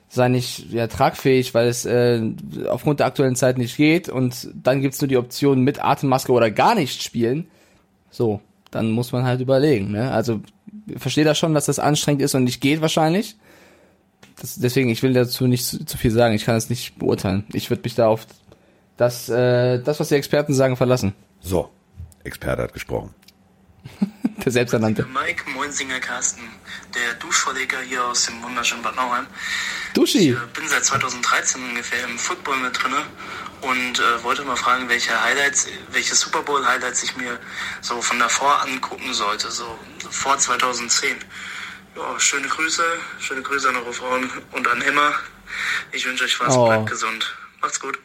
sei 0.09 0.29
nicht 0.29 0.71
ja, 0.71 0.87
tragfähig, 0.87 1.53
weil 1.53 1.67
es 1.67 1.85
äh, 1.85 2.21
aufgrund 2.69 2.99
der 2.99 3.07
aktuellen 3.07 3.35
Zeit 3.35 3.57
nicht 3.57 3.77
geht 3.77 4.09
und 4.09 4.49
dann 4.53 4.81
gibt's 4.81 5.01
nur 5.01 5.07
die 5.07 5.17
Option 5.17 5.61
mit 5.61 5.83
Atemmaske 5.83 6.31
oder 6.31 6.49
gar 6.51 6.75
nicht 6.75 7.03
spielen. 7.03 7.47
So, 8.09 8.41
dann 8.71 8.91
muss 8.91 9.11
man 9.11 9.25
halt 9.25 9.41
überlegen. 9.41 9.91
Ne? 9.91 10.11
Also 10.11 10.41
verstehe 10.97 11.25
das 11.25 11.37
schon, 11.37 11.53
dass 11.53 11.65
das 11.65 11.79
anstrengend 11.79 12.21
ist 12.21 12.35
und 12.35 12.45
nicht 12.45 12.61
geht 12.61 12.81
wahrscheinlich. 12.81 13.35
Das, 14.41 14.55
deswegen, 14.55 14.89
ich 14.89 15.03
will 15.03 15.13
dazu 15.13 15.45
nicht 15.45 15.63
zu, 15.65 15.85
zu, 15.85 15.97
viel 15.99 16.09
sagen. 16.09 16.33
Ich 16.33 16.45
kann 16.45 16.55
es 16.55 16.67
nicht 16.69 16.97
beurteilen. 16.97 17.45
Ich 17.53 17.69
würde 17.69 17.83
mich 17.83 17.93
da 17.93 18.07
auf 18.07 18.25
das, 18.97 19.29
äh, 19.29 19.79
das, 19.79 19.99
was 19.99 20.09
die 20.09 20.15
Experten 20.15 20.55
sagen, 20.55 20.77
verlassen. 20.77 21.13
So, 21.41 21.69
Experte 22.23 22.63
hat 22.63 22.73
gesprochen. 22.73 23.13
der 24.43 24.51
selbsternannte. 24.51 25.05
Mike 25.05 25.47
Moinsinger 25.51 25.99
Carsten, 25.99 26.41
der 26.95 27.13
Duschverleger 27.19 27.81
hier 27.81 28.03
aus 28.03 28.25
dem 28.25 28.41
wunderschönen 28.41 28.81
Bad 28.81 28.95
Nauheim. 28.95 29.27
Duschi! 29.93 30.31
Ich 30.31 30.35
äh, 30.35 30.59
bin 30.59 30.67
seit 30.67 30.85
2013 30.85 31.63
ungefähr 31.63 32.03
im 32.05 32.17
Football 32.17 32.57
mit 32.57 32.81
drinne 32.81 33.03
und 33.61 33.99
äh, 33.99 34.23
wollte 34.23 34.43
mal 34.43 34.55
fragen, 34.55 34.89
welche 34.89 35.11
Highlights, 35.23 35.67
welche 35.91 36.15
Super 36.15 36.41
Bowl 36.41 36.65
Highlights 36.65 37.03
ich 37.03 37.15
mir 37.15 37.39
so 37.81 38.01
von 38.01 38.17
davor 38.17 38.63
angucken 38.63 39.13
sollte, 39.13 39.51
so 39.51 39.77
vor 40.09 40.39
2010. 40.39 41.17
Ja, 41.95 42.19
schöne 42.19 42.47
Grüße, 42.47 42.83
schöne 43.19 43.41
Grüße 43.41 43.69
an 43.69 43.75
eure 43.75 43.93
Frauen 43.93 44.29
und 44.51 44.67
an 44.67 44.81
Emma. 44.81 45.13
Ich 45.91 46.05
wünsche 46.05 46.23
euch 46.23 46.39
was, 46.39 46.55
oh. 46.55 46.65
bleibt 46.65 46.89
gesund. 46.89 47.35
Macht's 47.61 47.79
gut. 47.79 47.99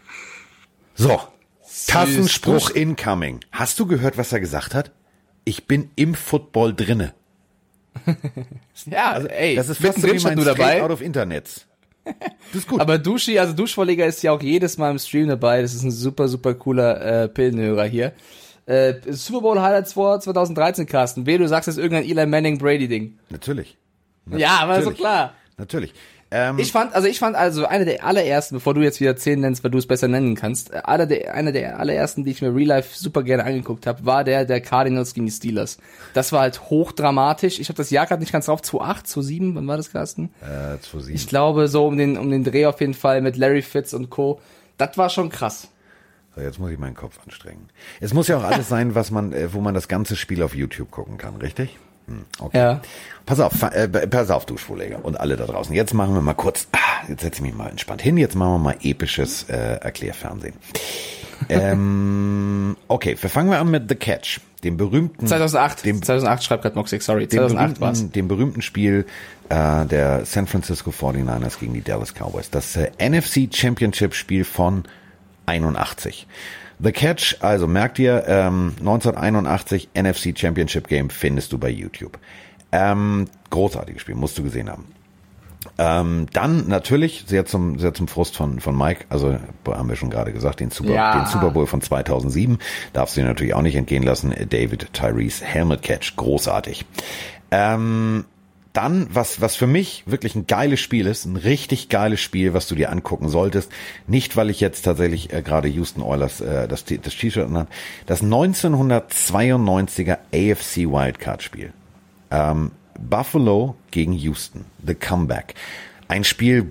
So, 0.94 1.20
Kassenspruch 1.86 2.70
incoming. 2.70 3.40
Hast 3.52 3.78
du 3.78 3.86
gehört, 3.86 4.18
was 4.18 4.32
er 4.32 4.40
gesagt 4.40 4.74
hat? 4.74 4.92
Ich 5.44 5.66
bin 5.66 5.90
im 5.94 6.14
Football 6.14 6.74
drinne. 6.74 7.14
ja, 8.86 9.12
also, 9.12 9.28
ey, 9.28 9.54
das 9.54 9.68
ist 9.68 9.80
fast 9.80 10.00
so 10.00 10.08
wie 10.08 10.18
mein 10.18 10.44
dabei. 10.44 10.82
out 10.82 10.90
of 10.90 11.00
Internets. 11.00 11.66
Das 12.52 12.62
ist 12.62 12.68
gut. 12.68 12.80
Aber 12.80 12.98
Duschi, 12.98 13.36
also 13.36 13.52
Duschvorleger 13.52 14.06
ist 14.06 14.22
ja 14.22 14.30
auch 14.30 14.40
jedes 14.40 14.78
Mal 14.78 14.92
im 14.92 14.98
Stream 15.00 15.26
dabei. 15.26 15.62
Das 15.62 15.74
ist 15.74 15.82
ein 15.82 15.90
super, 15.90 16.28
super 16.28 16.54
cooler 16.54 17.24
äh, 17.24 17.28
Pillenhörer 17.28 17.84
hier. 17.84 18.12
Äh, 18.66 18.94
Super 19.10 19.40
Bowl 19.40 19.60
Highlights 19.60 19.92
vor 19.94 20.18
2013, 20.20 20.86
Carsten. 20.86 21.24
Weh, 21.26 21.38
du 21.38 21.46
sagst 21.48 21.68
jetzt 21.68 21.78
irgendein 21.78 22.04
Eli 22.08 22.26
Manning 22.26 22.58
Brady 22.58 22.88
Ding. 22.88 23.18
Natürlich. 23.30 23.76
Ja, 24.36 24.58
aber 24.58 24.82
so 24.82 24.90
klar. 24.90 25.34
Natürlich. 25.56 25.94
Ähm, 26.32 26.58
Ich 26.58 26.72
fand, 26.72 26.92
also 26.92 27.06
ich 27.06 27.20
fand 27.20 27.36
also 27.36 27.66
eine 27.66 27.84
der 27.84 28.04
allerersten, 28.04 28.56
bevor 28.56 28.74
du 28.74 28.80
jetzt 28.82 29.00
wieder 29.00 29.14
zehn 29.16 29.38
nennst, 29.40 29.62
weil 29.62 29.70
du 29.70 29.78
es 29.78 29.86
besser 29.86 30.08
nennen 30.08 30.34
kannst, 30.34 30.72
äh, 30.74 30.78
einer 30.84 31.06
der, 31.06 31.32
einer 31.34 31.52
der 31.52 31.78
allerersten, 31.78 32.24
die 32.24 32.32
ich 32.32 32.42
mir 32.42 32.52
Real 32.52 32.66
Life 32.66 32.98
super 32.98 33.22
gerne 33.22 33.44
angeguckt 33.44 33.86
habe, 33.86 34.04
war 34.04 34.24
der 34.24 34.44
der 34.44 34.60
Cardinals 34.60 35.14
gegen 35.14 35.26
die 35.26 35.32
Steelers. 35.32 35.78
Das 36.14 36.32
war 36.32 36.40
halt 36.40 36.68
hochdramatisch. 36.68 37.60
Ich 37.60 37.68
habe 37.68 37.76
das 37.76 37.90
Jahr 37.90 38.06
gerade 38.06 38.20
nicht 38.20 38.32
ganz 38.32 38.46
drauf, 38.46 38.60
2008, 38.62 39.06
2007, 39.06 39.54
wann 39.54 39.66
war 39.68 39.76
das, 39.76 39.92
Carsten? 39.92 40.30
äh, 40.42 40.78
2007. 40.80 41.14
Ich 41.14 41.28
glaube 41.28 41.68
so 41.68 41.86
um 41.86 41.96
den 41.96 42.18
um 42.18 42.28
den 42.28 42.42
Dreh 42.42 42.66
auf 42.66 42.80
jeden 42.80 42.94
Fall 42.94 43.22
mit 43.22 43.36
Larry 43.36 43.62
Fitz 43.62 43.92
und 43.92 44.10
Co. 44.10 44.40
Das 44.78 44.98
war 44.98 45.08
schon 45.10 45.28
krass. 45.30 45.68
So, 46.36 46.42
jetzt 46.42 46.58
muss 46.58 46.70
ich 46.70 46.78
meinen 46.78 46.94
Kopf 46.94 47.18
anstrengen. 47.24 47.70
Es 48.00 48.12
muss 48.12 48.28
ja 48.28 48.36
auch 48.36 48.44
alles 48.44 48.68
sein, 48.74 48.94
was 48.94 49.10
man, 49.10 49.32
äh, 49.32 49.52
wo 49.54 49.60
man 49.60 49.74
das 49.74 49.88
ganze 49.88 50.16
Spiel 50.16 50.42
auf 50.42 50.54
YouTube 50.54 50.90
gucken 50.90 51.16
kann, 51.16 51.36
richtig? 51.36 51.78
Hm, 52.06 52.24
okay. 52.38 52.58
Ja. 52.58 52.82
Pass 53.24 53.40
auf, 53.40 53.60
äh, 53.62 53.88
pass 53.88 54.30
auf, 54.30 54.46
du 54.46 54.56
Schwuleger 54.58 55.04
und 55.04 55.18
alle 55.18 55.36
da 55.36 55.46
draußen. 55.46 55.74
Jetzt 55.74 55.94
machen 55.94 56.14
wir 56.14 56.20
mal 56.20 56.34
kurz, 56.34 56.68
ah, 56.72 56.78
jetzt 57.08 57.22
setze 57.22 57.36
ich 57.36 57.42
mich 57.42 57.54
mal 57.54 57.68
entspannt 57.68 58.02
hin, 58.02 58.16
jetzt 58.18 58.36
machen 58.36 58.52
wir 58.52 58.58
mal 58.58 58.76
episches 58.82 59.48
äh, 59.48 59.56
Erklärfernsehen. 59.80 60.54
ähm, 61.48 62.76
okay, 62.88 63.16
wir 63.20 63.30
fangen 63.30 63.50
wir 63.50 63.58
an 63.58 63.70
mit 63.70 63.88
The 63.88 63.94
Catch, 63.96 64.40
dem 64.62 64.76
berühmten 64.76 65.26
2008. 65.26 65.84
Dem- 65.84 66.02
2008 66.02 66.44
schreibt 66.44 66.62
gerade 66.62 66.76
Moxig, 66.76 67.02
sorry. 67.02 67.26
dem 67.26 67.38
2008 67.38 67.80
war's. 67.80 67.98
berühmten, 67.98 68.12
dem 68.12 68.28
berühmten 68.28 68.62
Spiel 68.62 69.06
äh, 69.48 69.86
der 69.86 70.24
San 70.26 70.46
Francisco 70.46 70.90
49ers 70.90 71.58
gegen 71.58 71.74
die 71.74 71.82
Dallas 71.82 72.12
Cowboys. 72.14 72.50
Das 72.50 72.76
äh, 72.76 72.90
NFC 73.00 73.48
Championship 73.52 74.14
Spiel 74.14 74.44
von 74.44 74.84
81. 75.46 76.26
The 76.78 76.92
Catch, 76.92 77.36
also 77.40 77.66
merkt 77.66 77.98
ihr, 77.98 78.24
ähm, 78.26 78.74
1981 78.80 79.88
NFC 79.94 80.38
Championship 80.38 80.88
Game 80.88 81.08
findest 81.08 81.52
du 81.52 81.58
bei 81.58 81.70
YouTube. 81.70 82.18
Ähm, 82.72 83.26
großartiges 83.50 84.02
Spiel, 84.02 84.14
musst 84.14 84.36
du 84.36 84.42
gesehen 84.42 84.68
haben. 84.68 84.84
Ähm, 85.78 86.26
dann 86.32 86.68
natürlich, 86.68 87.24
sehr 87.26 87.44
zum, 87.44 87.78
sehr 87.78 87.92
zum 87.92 88.08
Frust 88.08 88.36
von, 88.36 88.60
von 88.60 88.76
Mike, 88.76 89.04
also 89.08 89.36
haben 89.66 89.88
wir 89.88 89.96
schon 89.96 90.10
gerade 90.10 90.32
gesagt, 90.32 90.60
den 90.60 90.70
Super, 90.70 90.92
Ja. 90.94 91.18
den 91.18 91.26
Super 91.26 91.50
Bowl 91.50 91.66
von 91.66 91.80
2007, 91.80 92.58
darfst 92.92 93.16
du 93.16 93.20
dir 93.20 93.26
natürlich 93.26 93.54
auch 93.54 93.62
nicht 93.62 93.74
entgehen 93.76 94.02
lassen, 94.02 94.32
David 94.48 94.92
Tyrese 94.92 95.44
Helmet 95.44 95.82
Catch, 95.82 96.14
großartig. 96.16 96.84
Ähm, 97.50 98.24
dann, 98.76 99.08
was, 99.10 99.40
was 99.40 99.56
für 99.56 99.66
mich 99.66 100.02
wirklich 100.06 100.34
ein 100.34 100.46
geiles 100.46 100.80
Spiel 100.80 101.06
ist, 101.06 101.24
ein 101.24 101.36
richtig 101.36 101.88
geiles 101.88 102.20
Spiel, 102.20 102.52
was 102.52 102.68
du 102.68 102.74
dir 102.74 102.90
angucken 102.90 103.30
solltest. 103.30 103.72
Nicht, 104.06 104.36
weil 104.36 104.50
ich 104.50 104.60
jetzt 104.60 104.82
tatsächlich 104.82 105.32
äh, 105.32 105.40
gerade 105.40 105.68
Houston 105.68 106.02
Oilers 106.02 106.42
äh, 106.42 106.68
das, 106.68 106.84
das 106.84 107.16
T-Shirt 107.16 107.46
anhabe. 107.46 107.68
Das 108.04 108.22
1992er 108.22 110.18
AFC 110.32 110.90
Wildcard 110.90 111.42
Spiel. 111.42 111.72
Ähm, 112.30 112.72
Buffalo 112.98 113.76
gegen 113.90 114.12
Houston. 114.12 114.66
The 114.86 114.94
Comeback. 114.94 115.54
Ein 116.08 116.22
Spiel, 116.22 116.70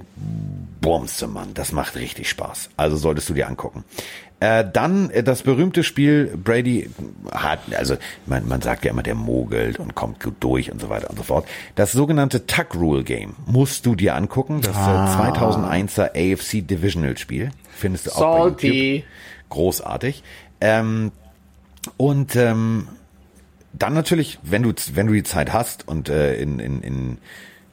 Bumse, 0.80 1.28
Mann, 1.28 1.54
das 1.56 1.72
macht 1.74 1.96
richtig 1.96 2.30
Spaß. 2.30 2.70
Also 2.78 2.96
solltest 2.96 3.30
du 3.30 3.34
dir 3.34 3.48
angucken. 3.48 3.84
Äh, 4.46 4.70
dann 4.72 5.10
äh, 5.10 5.24
das 5.24 5.42
berühmte 5.42 5.84
Spiel, 5.84 6.38
Brady 6.38 6.90
hat, 7.32 7.60
also 7.76 7.98
man, 8.28 8.48
man 8.48 8.62
sagt 8.62 8.86
ja 8.86 8.92
immer, 8.92 9.02
der 9.02 9.16
mogelt 9.16 9.80
und 9.80 9.96
kommt 9.96 10.20
gut 10.22 10.36
durch 10.40 10.72
und 10.72 10.80
so 10.80 10.88
weiter 10.90 11.10
und 11.10 11.18
so 11.18 11.24
fort. 11.24 11.48
Das 11.74 11.92
sogenannte 11.94 12.46
Tuck 12.46 12.76
Rule 12.76 13.04
Game 13.04 13.36
musst 13.48 13.88
du 13.88 13.96
dir 13.96 14.16
angucken. 14.16 14.62
Das 14.62 14.76
Ah. 14.76 15.30
äh, 15.30 15.32
2001er 15.32 16.12
AFC 16.16 16.62
Divisional 16.68 17.18
Spiel. 17.18 17.50
Findest 17.72 18.06
du 18.08 18.12
auch 18.12 18.20
bei 18.38 18.40
Salty. 18.50 18.94
YouTube. 18.98 19.06
Großartig. 19.50 20.24
Ähm, 20.62 21.12
und 21.98 22.36
ähm, 22.36 22.88
dann 23.74 23.94
natürlich, 23.96 24.38
wenn 24.44 24.62
du 24.64 24.74
wenn 24.94 25.08
du 25.08 25.14
die 25.14 25.24
Zeit 25.24 25.54
hast 25.54 25.88
und 25.88 26.10
äh, 26.10 26.36
in, 26.36 26.60
in, 26.60 26.82
in, 26.82 27.18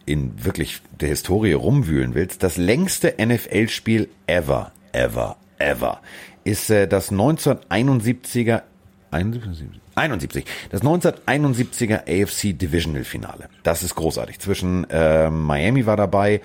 in 0.06 0.44
wirklich 0.44 0.80
der 1.00 1.08
Historie 1.10 1.52
rumwühlen 1.52 2.14
willst, 2.14 2.42
das 2.42 2.56
längste 2.56 3.14
NFL-Spiel 3.18 4.08
ever, 4.26 4.72
ever, 4.92 5.36
ever 5.58 6.00
ist 6.44 6.70
äh, 6.70 6.86
das 6.88 7.12
1971er 7.12 8.62
71, 9.10 9.68
71, 9.94 10.44
das 10.70 10.82
1971er 10.82 12.00
AFC 12.08 12.58
Divisional 12.58 13.04
Finale. 13.04 13.48
Das 13.62 13.82
ist 13.82 13.94
großartig. 13.94 14.38
Zwischen 14.38 14.88
äh, 14.90 15.28
Miami 15.30 15.86
war 15.86 15.96
dabei, 15.96 16.40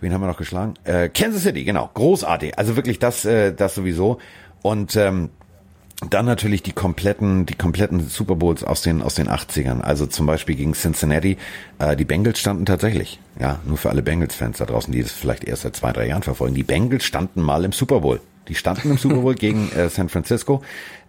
Wen 0.00 0.14
haben 0.14 0.22
wir 0.22 0.28
noch 0.28 0.38
geschlagen? 0.38 0.74
Äh, 0.84 1.10
Kansas 1.10 1.42
City, 1.42 1.64
genau. 1.64 1.90
Großartig. 1.92 2.58
Also 2.58 2.74
wirklich 2.74 2.98
das, 2.98 3.24
äh, 3.26 3.52
das 3.52 3.74
sowieso. 3.74 4.18
Und 4.62 4.96
ähm, 4.96 5.28
dann 6.08 6.24
natürlich 6.24 6.62
die 6.62 6.72
kompletten, 6.72 7.44
die 7.44 7.54
kompletten 7.54 8.08
Super 8.08 8.36
Bowls 8.36 8.64
aus 8.64 8.80
den 8.80 9.02
aus 9.02 9.14
den 9.14 9.28
80ern. 9.28 9.82
Also 9.82 10.06
zum 10.06 10.24
Beispiel 10.24 10.56
gegen 10.56 10.72
Cincinnati. 10.72 11.36
Äh, 11.78 11.96
die 11.96 12.06
Bengals 12.06 12.38
standen 12.38 12.64
tatsächlich, 12.64 13.20
ja, 13.38 13.58
nur 13.66 13.76
für 13.76 13.90
alle 13.90 14.02
Bengals-Fans 14.02 14.56
da 14.58 14.64
draußen, 14.64 14.90
die 14.92 15.02
das 15.02 15.12
vielleicht 15.12 15.44
erst 15.44 15.62
seit 15.62 15.76
zwei, 15.76 15.92
drei 15.92 16.06
Jahren 16.06 16.22
verfolgen. 16.22 16.54
Die 16.54 16.62
Bengals 16.62 17.04
standen 17.04 17.42
mal 17.42 17.64
im 17.64 17.72
Super 17.72 18.00
Bowl. 18.00 18.20
Die 18.50 18.54
standen 18.56 18.90
im 18.90 18.98
Super 18.98 19.20
Bowl 19.22 19.34
gegen 19.36 19.72
äh, 19.72 19.88
San 19.88 20.10
Francisco. 20.10 20.62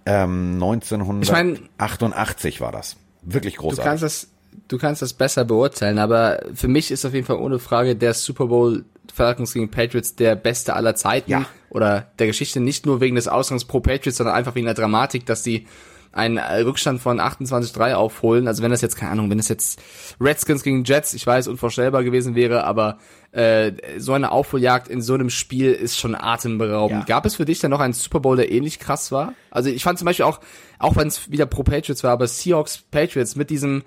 Ähm, 0.06 0.54
1988 0.54 2.62
war 2.62 2.72
das. 2.72 2.96
Wirklich 3.24 3.56
Du 3.56 3.62
großartig. 3.62 3.86
kannst 3.86 4.04
das, 4.04 4.28
du 4.68 4.78
kannst 4.78 5.02
das 5.02 5.14
besser 5.14 5.46
beurteilen, 5.46 6.00
aber 6.00 6.42
für 6.54 6.68
mich 6.68 6.92
ist 6.92 7.06
auf 7.06 7.14
jeden 7.14 7.26
Fall 7.26 7.38
ohne 7.38 7.60
Frage 7.60 7.96
der 7.96 8.14
Super 8.14 8.48
Bowl 8.48 8.86
Falcons 9.14 9.54
gegen 9.54 9.70
Patriots 9.70 10.16
der 10.16 10.36
beste 10.36 10.74
aller 10.76 10.96
Zeiten 10.96 11.30
Ja. 11.32 11.46
oder 11.70 12.08
der 12.20 12.28
Geschichte 12.28 12.60
nicht 12.60 12.86
nur 12.86 13.02
wegen 13.02 13.16
des 13.16 13.28
Ausgangs 13.28 13.66
pro 13.66 13.80
Patriots, 13.82 14.18
sondern 14.18 14.36
einfach 14.36 14.56
wegen 14.56 14.66
der 14.66 14.76
Dramatik, 14.76 15.26
dass 15.26 15.44
die 15.44 15.68
einen 16.14 16.38
Rückstand 16.38 17.02
von 17.02 17.20
28-3 17.20 17.94
aufholen. 17.94 18.48
Also 18.48 18.64
wenn 18.64 18.72
das 18.72 18.82
jetzt, 18.82 18.96
keine 18.96 19.12
Ahnung, 19.12 19.30
wenn 19.30 19.38
das 19.38 19.48
jetzt 19.48 19.82
Redskins 20.20 20.64
gegen 20.64 20.84
Jets, 20.84 21.14
ich 21.14 21.26
weiß, 21.26 21.48
unvorstellbar 21.48 22.04
gewesen 22.04 22.36
wäre, 22.36 22.66
aber 22.66 22.98
äh, 23.32 23.72
so 23.98 24.14
eine 24.14 24.32
Aufholjagd 24.32 24.90
in 24.90 25.02
so 25.02 25.14
einem 25.14 25.30
Spiel 25.30 25.72
ist 25.72 25.98
schon 25.98 26.16
atemberaubend. 26.16 27.02
Ja. 27.02 27.06
Gab 27.06 27.26
es 27.26 27.36
für 27.36 27.46
dich 27.46 27.60
dann 27.60 27.72
noch 27.72 27.80
einen 27.80 27.94
Super 27.94 28.20
Bowl, 28.20 28.36
der 28.36 28.52
ähnlich 28.52 28.80
krass 28.80 29.12
war? 29.12 29.34
Also 29.50 29.70
ich 29.70 29.84
fand 29.84 30.00
zum 30.00 30.06
Beispiel 30.06 30.26
auch, 30.26 30.42
auch 30.80 30.96
wenn 30.98 31.08
es 31.08 31.32
wieder 31.32 31.46
pro 31.46 31.64
Patriots 31.64 32.04
war, 32.04 32.12
aber 32.12 32.28
Seahawks 32.28 32.84
Patriots 32.92 33.36
mit 33.36 33.50
diesem 33.50 33.84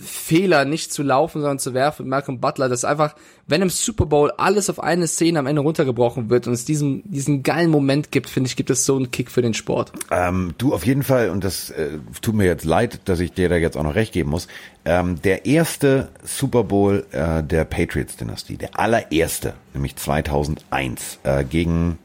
Fehler 0.00 0.64
nicht 0.64 0.92
zu 0.92 1.02
laufen, 1.02 1.40
sondern 1.40 1.58
zu 1.58 1.74
werfen 1.74 2.04
mit 2.04 2.10
Malcolm 2.10 2.40
Butler, 2.40 2.68
das 2.68 2.80
ist 2.80 2.84
einfach, 2.84 3.14
wenn 3.46 3.62
im 3.62 3.70
Super 3.70 4.06
Bowl 4.06 4.30
alles 4.36 4.70
auf 4.70 4.80
eine 4.80 5.06
Szene 5.06 5.38
am 5.38 5.46
Ende 5.46 5.62
runtergebrochen 5.62 6.30
wird 6.30 6.46
und 6.46 6.52
es 6.52 6.64
diesen, 6.64 7.02
diesen 7.04 7.42
geilen 7.42 7.70
Moment 7.70 8.10
gibt, 8.10 8.28
finde 8.28 8.48
ich, 8.48 8.56
gibt 8.56 8.70
es 8.70 8.84
so 8.84 8.96
einen 8.96 9.10
Kick 9.10 9.30
für 9.30 9.42
den 9.42 9.54
Sport. 9.54 9.92
Ähm, 10.10 10.54
du 10.58 10.74
auf 10.74 10.86
jeden 10.86 11.02
Fall, 11.02 11.30
und 11.30 11.44
das 11.44 11.70
äh, 11.70 11.98
tut 12.20 12.34
mir 12.34 12.44
jetzt 12.44 12.64
leid, 12.64 13.00
dass 13.06 13.20
ich 13.20 13.32
dir 13.32 13.48
da 13.48 13.56
jetzt 13.56 13.76
auch 13.76 13.82
noch 13.82 13.94
recht 13.94 14.12
geben 14.12 14.30
muss, 14.30 14.48
ähm, 14.84 15.20
der 15.22 15.46
erste 15.46 16.08
Super 16.24 16.64
Bowl 16.64 17.06
äh, 17.12 17.42
der 17.42 17.64
Patriots-Dynastie, 17.64 18.56
der 18.56 18.78
allererste, 18.78 19.54
nämlich 19.74 19.96
2001, 19.96 21.18
äh, 21.24 21.44
gegen 21.44 21.98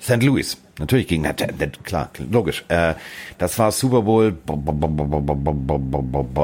St. 0.00 0.22
Louis. 0.22 0.56
Natürlich 0.78 1.08
gegen, 1.08 1.26
klar, 1.82 2.10
logisch. 2.30 2.64
Äh, 2.68 2.94
das 3.38 3.58
war 3.58 3.72
Super 3.72 4.02
Bowl, 4.02 4.36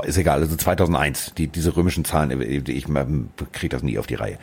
ist 0.07 0.18
egal, 0.18 0.41
also 0.41 0.57
2001. 0.57 1.35
Die, 1.39 1.47
diese 1.47 1.76
römischen 1.76 2.05
Zahlen, 2.05 2.41
ich, 2.41 2.68
ich 2.68 2.85
kriege 3.53 3.68
das 3.68 3.82
nie 3.82 3.99
auf 3.99 4.07
die 4.07 4.16
Reihe. 4.16 4.39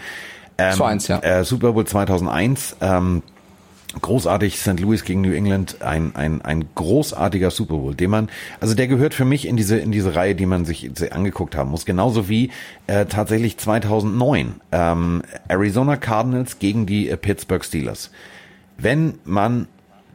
Ähm, 0.57 0.73
2-1, 0.73 1.09
ja. 1.09 1.19
Äh, 1.19 1.43
Super 1.43 1.73
Bowl 1.73 1.85
2001, 1.85 2.77
ähm, 2.81 3.23
großartig 3.99 4.59
St. 4.59 4.79
Louis 4.79 5.03
gegen 5.03 5.21
New 5.21 5.33
England, 5.33 5.81
ein, 5.81 6.15
ein, 6.15 6.41
ein 6.41 6.65
großartiger 6.75 7.51
Super 7.51 7.75
Bowl, 7.75 7.93
den 7.93 8.09
man, 8.09 8.29
also 8.61 8.73
der 8.73 8.87
gehört 8.87 9.13
für 9.13 9.25
mich 9.25 9.45
in 9.45 9.57
diese, 9.57 9.77
in 9.77 9.91
diese 9.91 10.15
Reihe, 10.15 10.35
die 10.35 10.45
man 10.45 10.63
sich 10.63 10.89
angeguckt 11.11 11.55
haben 11.55 11.71
muss, 11.71 11.85
genauso 11.85 12.29
wie 12.29 12.51
äh, 12.87 13.05
tatsächlich 13.05 13.57
2009 13.57 14.61
ähm, 14.71 15.21
Arizona 15.49 15.97
Cardinals 15.97 16.59
gegen 16.59 16.85
die 16.85 17.09
äh, 17.09 17.17
Pittsburgh 17.17 17.65
Steelers. 17.65 18.11
Wenn 18.77 19.19
man 19.25 19.67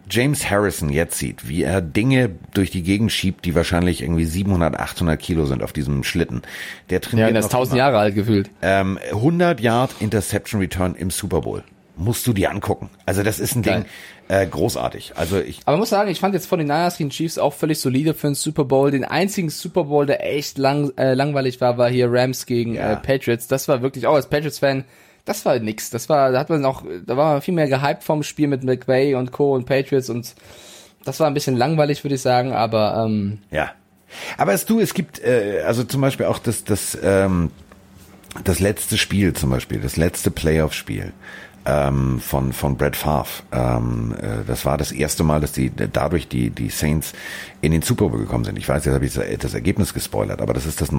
James 0.08 0.48
Harrison 0.50 0.88
jetzt 0.88 1.18
sieht, 1.18 1.48
wie 1.48 1.62
er 1.64 1.80
Dinge 1.80 2.30
durch 2.54 2.70
die 2.70 2.82
Gegend 2.82 3.10
schiebt, 3.12 3.44
die 3.44 3.54
wahrscheinlich 3.54 4.02
irgendwie 4.02 4.24
700, 4.24 4.78
800 4.78 5.20
Kilo 5.20 5.46
sind 5.46 5.62
auf 5.62 5.72
diesem 5.72 6.04
Schlitten. 6.04 6.42
Der 6.90 7.00
trainiert 7.00 7.28
Ja, 7.28 7.32
der 7.32 7.40
ist 7.40 7.46
noch 7.46 7.58
1000 7.60 7.72
immer. 7.74 7.78
Jahre 7.78 7.98
alt 7.98 8.14
gefühlt. 8.14 8.50
Ähm, 8.62 8.98
100 9.10 9.60
Yard 9.60 9.96
Interception 10.00 10.60
Return 10.60 10.94
im 10.94 11.10
Super 11.10 11.40
Bowl. 11.40 11.64
Musst 11.98 12.26
du 12.26 12.32
dir 12.34 12.50
angucken. 12.50 12.90
Also 13.06 13.22
das 13.22 13.38
ist 13.40 13.56
ein 13.56 13.62
Geil. 13.62 13.86
Ding, 14.28 14.36
äh, 14.36 14.46
großartig. 14.46 15.12
Also 15.16 15.40
ich, 15.40 15.60
Aber 15.64 15.78
muss 15.78 15.88
sagen, 15.88 16.10
ich 16.10 16.20
fand 16.20 16.34
jetzt 16.34 16.46
von 16.46 16.58
den 16.58 16.68
Niners 16.68 16.98
gegen 16.98 17.08
Chiefs 17.10 17.38
auch 17.38 17.54
völlig 17.54 17.80
solide 17.80 18.12
für 18.12 18.26
einen 18.26 18.34
Super 18.36 18.66
Bowl. 18.66 18.90
Den 18.90 19.04
einzigen 19.04 19.48
Super 19.48 19.84
Bowl, 19.84 20.04
der 20.04 20.24
echt 20.30 20.58
lang, 20.58 20.92
äh, 20.98 21.14
langweilig 21.14 21.60
war, 21.62 21.78
war 21.78 21.88
hier 21.88 22.12
Rams 22.12 22.44
gegen 22.44 22.74
Ja. 22.74 22.92
äh, 22.92 22.96
Patriots. 22.96 23.48
Das 23.48 23.66
war 23.66 23.80
wirklich, 23.80 24.06
auch 24.06 24.14
als 24.14 24.28
Patriots-Fan, 24.28 24.84
das 25.26 25.44
war 25.44 25.58
nix. 25.58 25.90
Das 25.90 26.08
war, 26.08 26.32
da 26.32 26.38
hat 26.38 26.48
man 26.48 26.64
auch, 26.64 26.82
da 27.04 27.16
war 27.18 27.32
man 27.34 27.42
viel 27.42 27.52
mehr 27.52 27.68
gehypt 27.68 28.02
vom 28.02 28.22
Spiel 28.22 28.48
mit 28.48 28.64
McVay 28.64 29.14
und 29.14 29.32
Co. 29.32 29.54
und 29.54 29.66
Patriots 29.66 30.08
und 30.08 30.34
das 31.04 31.20
war 31.20 31.26
ein 31.26 31.34
bisschen 31.34 31.56
langweilig, 31.56 32.02
würde 32.02 32.14
ich 32.14 32.22
sagen, 32.22 32.52
aber 32.52 33.04
ähm, 33.04 33.40
ja. 33.50 33.72
Aber 34.38 34.54
es 34.54 34.64
du, 34.64 34.80
es 34.80 34.94
gibt, 34.94 35.18
äh, 35.20 35.62
also 35.66 35.84
zum 35.84 36.00
Beispiel 36.00 36.26
auch 36.26 36.38
das, 36.38 36.64
das, 36.64 36.96
ähm, 37.02 37.50
das 38.44 38.60
letzte 38.60 38.96
Spiel 38.96 39.34
zum 39.34 39.50
Beispiel, 39.50 39.80
das 39.80 39.96
letzte 39.96 40.30
Playoff-Spiel. 40.30 41.12
ähm, 41.66 42.20
von 42.20 42.52
von 42.52 42.76
Brett 42.76 42.96
Favre. 42.96 43.42
Ähm, 43.52 44.14
äh, 44.20 44.44
das 44.46 44.64
war 44.64 44.78
das 44.78 44.92
erste 44.92 45.24
Mal, 45.24 45.40
dass 45.40 45.52
die 45.52 45.72
dadurch 45.74 46.28
die 46.28 46.50
die 46.50 46.70
Saints 46.70 47.12
in 47.60 47.72
den 47.72 47.82
Super 47.82 48.08
Bowl 48.08 48.20
gekommen 48.20 48.44
sind. 48.44 48.56
Ich 48.56 48.68
weiß, 48.68 48.84
jetzt 48.84 48.94
habe 48.94 49.04
ich 49.04 49.18
das 49.38 49.54
Ergebnis 49.54 49.92
gespoilert, 49.92 50.40
aber 50.40 50.54
das 50.54 50.64
ist 50.64 50.80
das 50.80 50.92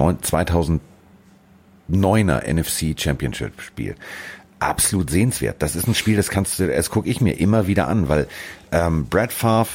2009er 1.90 2.52
NFC 2.52 2.98
Championship 2.98 3.60
Spiel 3.60 3.94
absolut 4.60 5.10
sehenswert. 5.10 5.56
Das 5.60 5.76
ist 5.76 5.86
ein 5.86 5.94
Spiel, 5.94 6.16
das 6.16 6.30
kannst 6.30 6.58
du, 6.58 6.66
das 6.66 6.90
gucke 6.90 7.08
ich 7.08 7.20
mir 7.20 7.38
immer 7.38 7.66
wieder 7.66 7.88
an, 7.88 8.08
weil 8.08 8.26
ähm, 8.72 9.06
Brad 9.06 9.32
Favre 9.32 9.68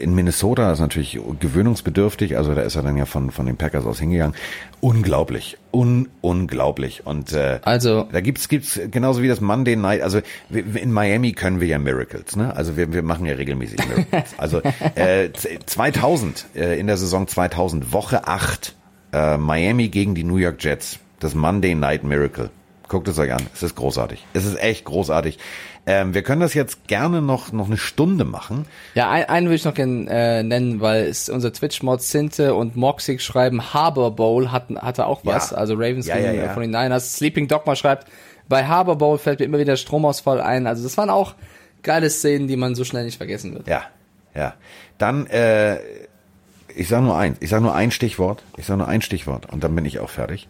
in 0.00 0.14
Minnesota 0.14 0.72
ist 0.72 0.80
natürlich 0.80 1.18
gewöhnungsbedürftig, 1.38 2.36
also 2.38 2.54
da 2.54 2.62
ist 2.62 2.76
er 2.76 2.82
dann 2.82 2.96
ja 2.96 3.04
von 3.04 3.30
von 3.30 3.46
den 3.46 3.56
Packers 3.56 3.84
aus 3.84 3.98
hingegangen. 3.98 4.34
Unglaublich, 4.80 5.58
un 5.70 6.08
unglaublich 6.20 7.06
und 7.06 7.32
äh, 7.32 7.60
also 7.62 8.08
da 8.10 8.20
gibt's 8.20 8.48
gibt's 8.48 8.80
genauso 8.90 9.22
wie 9.22 9.28
das 9.28 9.40
Monday 9.40 9.76
Night, 9.76 10.02
also 10.02 10.20
in 10.50 10.92
Miami 10.92 11.32
können 11.32 11.60
wir 11.60 11.68
ja 11.68 11.78
Miracles, 11.78 12.36
ne? 12.36 12.56
Also 12.56 12.76
wir 12.76 12.92
wir 12.92 13.02
machen 13.02 13.26
ja 13.26 13.34
regelmäßig 13.34 13.80
Miracles. 13.86 14.34
Also 14.38 14.62
äh, 14.94 15.30
2000 15.66 16.46
äh, 16.54 16.78
in 16.78 16.86
der 16.86 16.96
Saison 16.96 17.28
2000 17.28 17.92
Woche 17.92 18.26
8 18.26 18.74
äh, 19.12 19.36
Miami 19.36 19.88
gegen 19.88 20.14
die 20.14 20.24
New 20.24 20.36
York 20.36 20.62
Jets, 20.64 20.98
das 21.22 21.34
Monday 21.34 21.74
Night 21.74 22.04
Miracle. 22.04 22.50
Guckt 22.88 23.08
es 23.08 23.18
euch 23.18 23.32
an. 23.32 23.42
Es 23.54 23.62
ist 23.62 23.74
großartig. 23.74 24.26
Es 24.34 24.44
ist 24.44 24.58
echt 24.58 24.84
großartig. 24.84 25.38
Ähm, 25.86 26.14
wir 26.14 26.22
können 26.22 26.42
das 26.42 26.52
jetzt 26.54 26.86
gerne 26.88 27.22
noch 27.22 27.50
noch 27.50 27.66
eine 27.66 27.78
Stunde 27.78 28.24
machen. 28.24 28.66
Ja, 28.94 29.10
ein, 29.10 29.24
einen 29.28 29.48
will 29.48 29.56
ich 29.56 29.64
noch 29.64 29.74
gerne 29.74 30.08
äh, 30.10 30.42
nennen, 30.42 30.80
weil 30.80 31.04
es 31.04 31.28
unser 31.28 31.52
Twitch-Mod 31.52 32.02
Sinte 32.02 32.54
und 32.54 32.76
Moxig 32.76 33.22
schreiben, 33.22 33.72
Harbor 33.72 34.14
Bowl 34.14 34.52
hatten, 34.52 34.78
hatte 34.78 35.06
auch 35.06 35.24
was. 35.24 35.50
Ja. 35.50 35.56
Also 35.56 35.74
Ravens 35.74 36.06
Ja, 36.06 36.18
ja, 36.18 36.32
ja. 36.32 36.52
von 36.52 36.62
den 36.62 36.70
Niners. 36.70 37.14
Sleeping 37.16 37.48
Dogma 37.48 37.74
schreibt, 37.76 38.08
bei 38.48 38.66
Harbor 38.66 38.96
Bowl 38.98 39.18
fällt 39.18 39.40
mir 39.40 39.46
immer 39.46 39.58
wieder 39.58 39.76
Stromausfall 39.76 40.40
ein. 40.40 40.66
Also 40.66 40.82
das 40.82 40.96
waren 40.98 41.10
auch 41.10 41.34
geile 41.82 42.10
Szenen, 42.10 42.46
die 42.46 42.56
man 42.56 42.74
so 42.74 42.84
schnell 42.84 43.04
nicht 43.04 43.16
vergessen 43.16 43.54
wird. 43.54 43.66
Ja, 43.66 43.84
ja. 44.34 44.54
Dann, 44.98 45.26
äh, 45.28 45.78
ich 46.74 46.88
sage 46.88 47.04
nur 47.04 47.16
eins. 47.16 47.38
Ich 47.40 47.50
sage 47.50 47.62
nur 47.62 47.74
ein 47.74 47.90
Stichwort. 47.90 48.42
Ich 48.56 48.66
sage 48.66 48.78
nur 48.78 48.88
ein 48.88 49.02
Stichwort 49.02 49.50
und 49.50 49.64
dann 49.64 49.74
bin 49.74 49.84
ich 49.84 49.98
auch 49.98 50.10
fertig. 50.10 50.48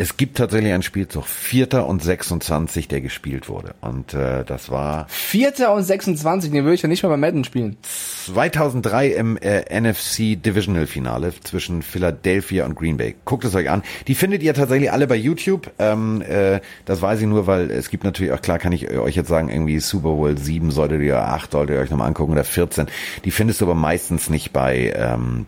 Es 0.00 0.16
gibt 0.16 0.38
tatsächlich 0.38 0.72
einen 0.72 0.82
Spielzug, 0.82 1.26
Vierter 1.26 1.86
und 1.86 2.02
26, 2.02 2.88
der 2.88 3.02
gespielt 3.02 3.50
wurde. 3.50 3.74
Und 3.82 4.14
äh, 4.14 4.46
das 4.46 4.70
war 4.70 5.04
Vierter 5.10 5.74
und 5.74 5.82
26, 5.82 6.50
den 6.50 6.64
würde 6.64 6.76
ich 6.76 6.80
ja 6.80 6.88
nicht 6.88 7.02
mal 7.02 7.10
bei 7.10 7.18
Madden 7.18 7.44
spielen. 7.44 7.76
2003 7.82 9.08
im 9.08 9.36
äh, 9.36 9.78
NFC 9.78 10.42
Divisional 10.42 10.86
Finale 10.86 11.34
zwischen 11.44 11.82
Philadelphia 11.82 12.64
und 12.64 12.76
Green 12.76 12.96
Bay. 12.96 13.14
Guckt 13.26 13.44
es 13.44 13.54
euch 13.54 13.68
an. 13.68 13.82
Die 14.06 14.14
findet 14.14 14.42
ihr 14.42 14.54
tatsächlich 14.54 14.90
alle 14.90 15.06
bei 15.06 15.16
YouTube. 15.16 15.70
Ähm, 15.78 16.22
äh, 16.22 16.60
das 16.86 17.02
weiß 17.02 17.20
ich 17.20 17.26
nur, 17.26 17.46
weil 17.46 17.70
es 17.70 17.90
gibt 17.90 18.04
natürlich 18.04 18.32
auch, 18.32 18.40
klar 18.40 18.58
kann 18.58 18.72
ich 18.72 18.88
euch 18.88 19.16
jetzt 19.16 19.28
sagen, 19.28 19.50
irgendwie 19.50 19.80
Super 19.80 20.14
Bowl 20.14 20.38
7 20.38 20.70
solltet 20.70 21.02
ihr, 21.02 21.18
8 21.20 21.52
solltet 21.52 21.76
ihr 21.76 21.82
euch 21.82 21.90
nochmal 21.90 22.08
angucken 22.08 22.32
oder 22.32 22.44
14. 22.44 22.86
Die 23.26 23.30
findest 23.30 23.60
du 23.60 23.66
aber 23.66 23.74
meistens 23.74 24.30
nicht 24.30 24.54
bei... 24.54 24.94
Ähm, 24.96 25.44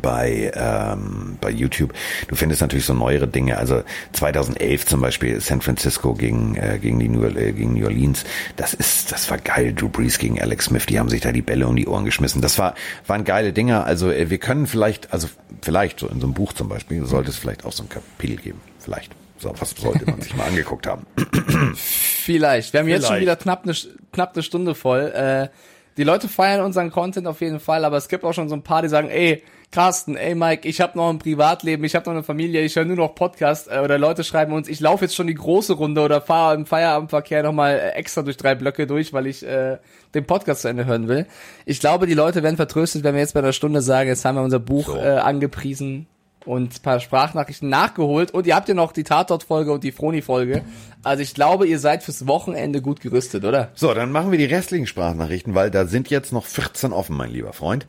bei 0.00 0.52
ähm, 0.54 1.38
bei 1.40 1.50
YouTube. 1.50 1.92
Du 2.28 2.34
findest 2.34 2.60
natürlich 2.60 2.86
so 2.86 2.94
neuere 2.94 3.28
Dinge. 3.28 3.58
Also 3.58 3.82
2011 4.12 4.86
zum 4.86 5.00
Beispiel 5.00 5.40
San 5.40 5.60
Francisco 5.60 6.14
gegen 6.14 6.56
äh, 6.56 6.78
gegen 6.80 6.98
die 6.98 7.08
New, 7.08 7.24
äh, 7.24 7.52
gegen 7.52 7.74
New 7.74 7.84
Orleans. 7.84 8.24
Das 8.56 8.74
ist 8.74 9.12
das 9.12 9.30
war 9.30 9.38
geil. 9.38 9.74
Drew 9.74 9.88
Brees 9.88 10.18
gegen 10.18 10.40
Alex 10.40 10.66
Smith. 10.66 10.86
Die 10.86 10.98
haben 10.98 11.08
sich 11.08 11.20
da 11.20 11.32
die 11.32 11.42
Bälle 11.42 11.66
um 11.66 11.76
die 11.76 11.86
Ohren 11.86 12.04
geschmissen. 12.04 12.40
Das 12.40 12.58
war 12.58 12.74
waren 13.06 13.24
geile 13.24 13.52
Dinger. 13.52 13.84
Also 13.84 14.10
äh, 14.10 14.30
wir 14.30 14.38
können 14.38 14.66
vielleicht 14.66 15.12
also 15.12 15.28
vielleicht 15.62 16.00
so 16.00 16.08
in 16.08 16.20
so 16.20 16.26
einem 16.26 16.34
Buch 16.34 16.52
zum 16.52 16.68
Beispiel 16.68 17.04
sollte 17.06 17.30
es 17.30 17.36
vielleicht 17.36 17.64
auch 17.64 17.72
so 17.72 17.82
ein 17.84 17.88
Kapitel 17.88 18.36
geben. 18.36 18.60
Vielleicht. 18.78 19.12
So, 19.40 19.54
was 19.58 19.70
sollte 19.70 20.04
man 20.04 20.20
sich 20.20 20.36
mal 20.36 20.44
angeguckt 20.44 20.86
haben? 20.86 21.06
Vielleicht. 21.74 22.74
Wir 22.74 22.80
haben 22.80 22.88
jetzt 22.88 23.06
schon 23.06 23.16
Vielleicht. 23.16 23.22
wieder 23.22 23.36
knapp 23.36 23.64
eine, 23.64 23.74
knapp 24.12 24.34
eine 24.34 24.42
Stunde 24.42 24.74
voll. 24.74 25.10
Äh, 25.14 25.48
die 25.96 26.04
Leute 26.04 26.28
feiern 26.28 26.60
unseren 26.60 26.90
Content 26.90 27.26
auf 27.26 27.40
jeden 27.40 27.58
Fall, 27.58 27.86
aber 27.86 27.96
es 27.96 28.08
gibt 28.08 28.24
auch 28.24 28.34
schon 28.34 28.50
so 28.50 28.54
ein 28.54 28.62
paar, 28.62 28.82
die 28.82 28.88
sagen, 28.88 29.08
ey, 29.08 29.42
Carsten, 29.72 30.16
ey 30.16 30.34
Mike, 30.34 30.68
ich 30.68 30.80
habe 30.80 30.98
noch 30.98 31.10
ein 31.10 31.20
Privatleben, 31.20 31.84
ich 31.84 31.94
habe 31.94 32.06
noch 32.06 32.14
eine 32.14 32.24
Familie, 32.24 32.62
ich 32.62 32.74
höre 32.74 32.84
nur 32.84 32.96
noch 32.96 33.14
Podcast 33.14 33.68
äh, 33.70 33.78
oder 33.78 33.98
Leute 33.98 34.24
schreiben 34.24 34.52
uns, 34.52 34.68
ich 34.68 34.80
laufe 34.80 35.04
jetzt 35.04 35.14
schon 35.14 35.28
die 35.28 35.34
große 35.34 35.74
Runde 35.74 36.00
oder 36.00 36.20
fahre 36.20 36.56
im 36.56 36.66
Feierabendverkehr 36.66 37.44
nochmal 37.44 37.74
äh, 37.74 37.90
extra 37.90 38.22
durch 38.22 38.36
drei 38.36 38.56
Blöcke 38.56 38.88
durch, 38.88 39.12
weil 39.12 39.28
ich 39.28 39.46
äh, 39.46 39.78
den 40.14 40.26
Podcast 40.26 40.62
zu 40.62 40.68
Ende 40.68 40.86
hören 40.86 41.06
will. 41.06 41.26
Ich 41.66 41.78
glaube, 41.78 42.08
die 42.08 42.14
Leute 42.14 42.42
werden 42.42 42.56
vertröstet, 42.56 43.04
wenn 43.04 43.14
wir 43.14 43.20
jetzt 43.20 43.34
bei 43.34 43.42
der 43.42 43.52
Stunde 43.52 43.80
sagen, 43.80 44.08
jetzt 44.08 44.24
haben 44.24 44.34
wir 44.34 44.42
unser 44.42 44.58
Buch 44.58 44.86
So. 44.86 44.96
äh, 44.96 45.18
angepriesen 45.18 46.06
und 46.46 46.74
ein 46.74 46.82
paar 46.82 47.00
Sprachnachrichten 47.00 47.68
nachgeholt 47.68 48.30
und 48.32 48.46
ihr 48.46 48.54
habt 48.56 48.68
ja 48.68 48.74
noch 48.74 48.92
die 48.92 49.04
Tatort-Folge 49.04 49.72
und 49.72 49.84
die 49.84 49.92
Froni-Folge. 49.92 50.62
Also 51.02 51.22
ich 51.22 51.34
glaube, 51.34 51.66
ihr 51.66 51.78
seid 51.78 52.02
fürs 52.02 52.26
Wochenende 52.26 52.80
gut 52.82 53.00
gerüstet, 53.00 53.44
oder? 53.44 53.70
So, 53.74 53.92
dann 53.94 54.10
machen 54.12 54.30
wir 54.30 54.38
die 54.38 54.44
restlichen 54.46 54.86
Sprachnachrichten, 54.86 55.54
weil 55.54 55.70
da 55.70 55.86
sind 55.86 56.08
jetzt 56.10 56.32
noch 56.32 56.44
14 56.46 56.92
offen, 56.92 57.16
mein 57.16 57.30
lieber 57.30 57.52
Freund. 57.52 57.86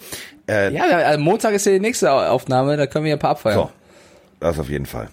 Äh, 0.50 0.74
Ja, 0.74 0.84
äh, 1.14 1.18
Montag 1.18 1.54
ist 1.54 1.66
ja 1.66 1.72
die 1.72 1.80
nächste 1.80 2.12
Aufnahme, 2.12 2.78
da 2.78 2.88
können 2.88 3.06
wir 3.06 3.10
ja 3.12 3.16
ein 3.16 3.20
paar 3.20 3.32
abfeiern. 3.32 3.56
so, 3.56 3.70
das 4.40 4.60
auf 4.60 4.70
jeden 4.70 4.86
Fall. 4.86 5.10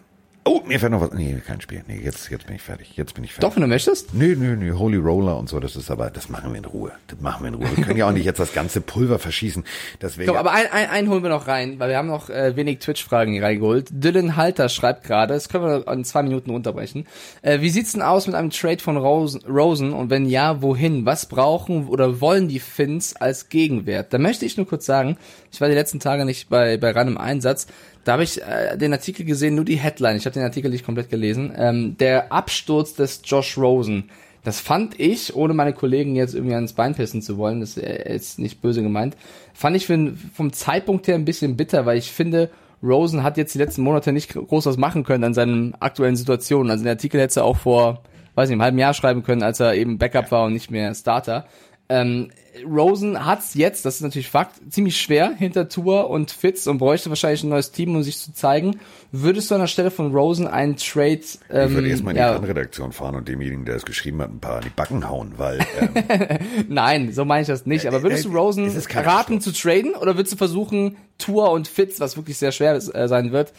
Oh, 0.48 0.62
mir 0.64 0.80
fällt 0.80 0.92
noch 0.92 1.02
was. 1.02 1.12
Nee, 1.12 1.42
kein 1.46 1.60
Spiel. 1.60 1.84
Nee, 1.86 2.00
jetzt, 2.02 2.30
jetzt 2.30 2.46
bin 2.46 2.56
ich 2.56 2.62
fertig. 2.62 2.96
Jetzt 2.96 3.12
bin 3.12 3.22
ich 3.22 3.34
fertig. 3.34 3.46
Doch, 3.46 3.54
wenn 3.54 3.60
du 3.60 3.68
möchtest. 3.68 4.14
Nö, 4.14 4.34
nö, 4.34 4.56
nö, 4.56 4.78
Holy 4.78 4.96
Roller 4.96 5.36
und 5.36 5.46
so, 5.46 5.60
das 5.60 5.76
ist 5.76 5.90
aber, 5.90 6.08
das 6.08 6.30
machen 6.30 6.52
wir 6.52 6.58
in 6.58 6.64
Ruhe. 6.64 6.92
Das 7.06 7.20
machen 7.20 7.42
wir 7.42 7.48
in 7.48 7.54
Ruhe. 7.56 7.68
Wir 7.76 7.84
können 7.84 7.98
ja 7.98 8.08
auch 8.08 8.12
nicht 8.12 8.24
jetzt 8.24 8.40
das 8.40 8.54
ganze 8.54 8.80
Pulver 8.80 9.18
verschießen. 9.18 9.62
Das 9.98 10.16
wäre 10.16 10.28
Doch, 10.28 10.34
ja, 10.34 10.40
aber 10.40 10.52
ein, 10.52 10.64
ein, 10.72 10.88
einen 10.88 11.10
holen 11.10 11.22
wir 11.22 11.28
noch 11.28 11.48
rein, 11.48 11.78
weil 11.78 11.90
wir 11.90 11.98
haben 11.98 12.08
noch 12.08 12.30
äh, 12.30 12.56
wenig 12.56 12.78
Twitch-Fragen 12.78 13.34
hier 13.34 13.42
reingeholt. 13.42 13.88
Dylan 13.90 14.36
Halter 14.36 14.70
schreibt 14.70 15.04
gerade, 15.04 15.34
das 15.34 15.50
können 15.50 15.64
wir 15.64 15.92
in 15.92 16.04
zwei 16.06 16.22
Minuten 16.22 16.50
unterbrechen. 16.50 17.06
Äh, 17.42 17.60
wie 17.60 17.68
sieht's 17.68 17.92
denn 17.92 18.00
aus 18.00 18.26
mit 18.26 18.34
einem 18.34 18.48
Trade 18.48 18.78
von 18.78 18.96
Rosen, 18.96 19.42
Rosen 19.44 19.92
und 19.92 20.08
wenn 20.08 20.24
ja, 20.24 20.62
wohin? 20.62 21.04
Was 21.04 21.26
brauchen 21.26 21.88
oder 21.88 22.22
wollen 22.22 22.48
die 22.48 22.60
Finns 22.60 23.14
als 23.14 23.50
Gegenwert? 23.50 24.14
Da 24.14 24.18
möchte 24.18 24.46
ich 24.46 24.56
nur 24.56 24.66
kurz 24.66 24.86
sagen, 24.86 25.18
ich 25.52 25.60
war 25.60 25.68
die 25.68 25.74
letzten 25.74 26.00
Tage 26.00 26.24
nicht 26.24 26.48
bei, 26.48 26.78
bei 26.78 26.92
RAN 26.92 27.08
im 27.08 27.18
Einsatz, 27.18 27.66
da 28.04 28.12
habe 28.12 28.24
ich 28.24 28.42
äh, 28.42 28.76
den 28.76 28.92
Artikel 28.92 29.24
gesehen, 29.24 29.54
nur 29.54 29.64
die 29.64 29.76
Headline, 29.76 30.16
ich 30.16 30.26
habe 30.26 30.34
den 30.34 30.42
Artikel 30.42 30.70
nicht 30.70 30.84
komplett 30.84 31.10
gelesen. 31.10 31.52
Ähm, 31.56 31.96
der 31.98 32.32
Absturz 32.32 32.94
des 32.94 33.22
Josh 33.24 33.58
Rosen. 33.58 34.10
Das 34.44 34.60
fand 34.60 34.98
ich, 34.98 35.34
ohne 35.34 35.52
meine 35.52 35.72
Kollegen 35.72 36.16
jetzt 36.16 36.34
irgendwie 36.34 36.54
ans 36.54 36.72
Bein 36.72 36.94
pissen 36.94 37.20
zu 37.20 37.36
wollen, 37.36 37.60
das 37.60 37.76
äh, 37.76 38.14
ist 38.14 38.38
nicht 38.38 38.62
böse 38.62 38.82
gemeint, 38.82 39.16
fand 39.52 39.76
ich 39.76 39.86
für, 39.86 40.14
vom 40.32 40.52
Zeitpunkt 40.52 41.06
her 41.06 41.16
ein 41.16 41.24
bisschen 41.24 41.56
bitter, 41.56 41.86
weil 41.86 41.98
ich 41.98 42.10
finde, 42.10 42.50
Rosen 42.82 43.22
hat 43.22 43.36
jetzt 43.36 43.54
die 43.54 43.58
letzten 43.58 43.82
Monate 43.82 44.12
nicht 44.12 44.32
groß 44.32 44.66
was 44.66 44.76
machen 44.76 45.04
können 45.04 45.24
an 45.24 45.34
seinen 45.34 45.74
aktuellen 45.80 46.16
Situationen. 46.16 46.70
Also 46.70 46.84
den 46.84 46.90
Artikel 46.90 47.20
hätte 47.20 47.40
er 47.40 47.44
auch 47.44 47.56
vor, 47.56 48.02
weiß 48.36 48.48
nicht, 48.48 48.54
einem 48.54 48.62
halben 48.62 48.78
Jahr 48.78 48.94
schreiben 48.94 49.22
können, 49.22 49.42
als 49.42 49.60
er 49.60 49.74
eben 49.74 49.98
Backup 49.98 50.30
war 50.30 50.44
und 50.46 50.52
nicht 50.52 50.70
mehr 50.70 50.94
Starter. 50.94 51.46
Ähm, 51.88 52.30
Rosen 52.64 53.24
hat's 53.24 53.54
jetzt, 53.54 53.84
das 53.84 53.96
ist 53.96 54.00
natürlich 54.02 54.30
Fakt, 54.30 54.56
ziemlich 54.70 55.00
schwer 55.00 55.34
hinter 55.36 55.68
Tour 55.68 56.10
und 56.10 56.30
Fitz 56.30 56.66
und 56.66 56.78
bräuchte 56.78 57.08
wahrscheinlich 57.08 57.42
ein 57.42 57.48
neues 57.48 57.72
Team, 57.72 57.94
um 57.94 58.02
sich 58.02 58.18
zu 58.18 58.32
zeigen. 58.32 58.80
Würdest 59.12 59.50
du 59.50 59.54
an 59.54 59.60
der 59.60 59.68
Stelle 59.68 59.90
von 59.90 60.14
Rosen 60.14 60.46
einen 60.46 60.76
Trade 60.76 61.20
ähm, 61.50 61.68
ich 61.68 61.74
würde 61.74 61.88
erstmal 61.88 62.12
in 62.12 62.16
die 62.16 62.20
ja, 62.20 62.36
Redaktion 62.36 62.92
fahren 62.92 63.14
und 63.14 63.28
demjenigen, 63.28 63.64
der 63.64 63.76
es 63.76 63.84
geschrieben 63.84 64.20
hat, 64.20 64.30
ein 64.30 64.40
paar 64.40 64.56
an 64.56 64.64
die 64.64 64.70
Backen 64.70 65.08
hauen, 65.08 65.32
weil 65.36 65.60
ähm, 65.80 66.38
Nein, 66.68 67.12
so 67.12 67.24
meine 67.24 67.42
ich 67.42 67.48
das 67.48 67.66
nicht. 67.66 67.86
Aber 67.86 68.02
würdest 68.02 68.26
äh, 68.26 68.28
du 68.28 68.36
Rosen 68.36 68.66
es 68.66 68.74
ist 68.74 68.88
kein 68.88 69.04
raten 69.04 69.40
zu 69.40 69.52
traden 69.52 69.94
oder 69.94 70.16
würdest 70.16 70.32
du 70.32 70.36
versuchen, 70.36 70.96
Tour 71.18 71.50
und 71.52 71.68
Fitz, 71.68 72.00
was 72.00 72.16
wirklich 72.16 72.38
sehr 72.38 72.52
schwer 72.52 72.74
äh, 72.74 73.08
sein 73.08 73.32
wird, 73.32 73.52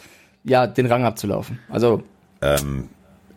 ja, 0.44 0.66
den 0.66 0.86
Rang 0.86 1.04
abzulaufen? 1.04 1.58
Also, 1.68 2.02
Ja, 2.42 2.90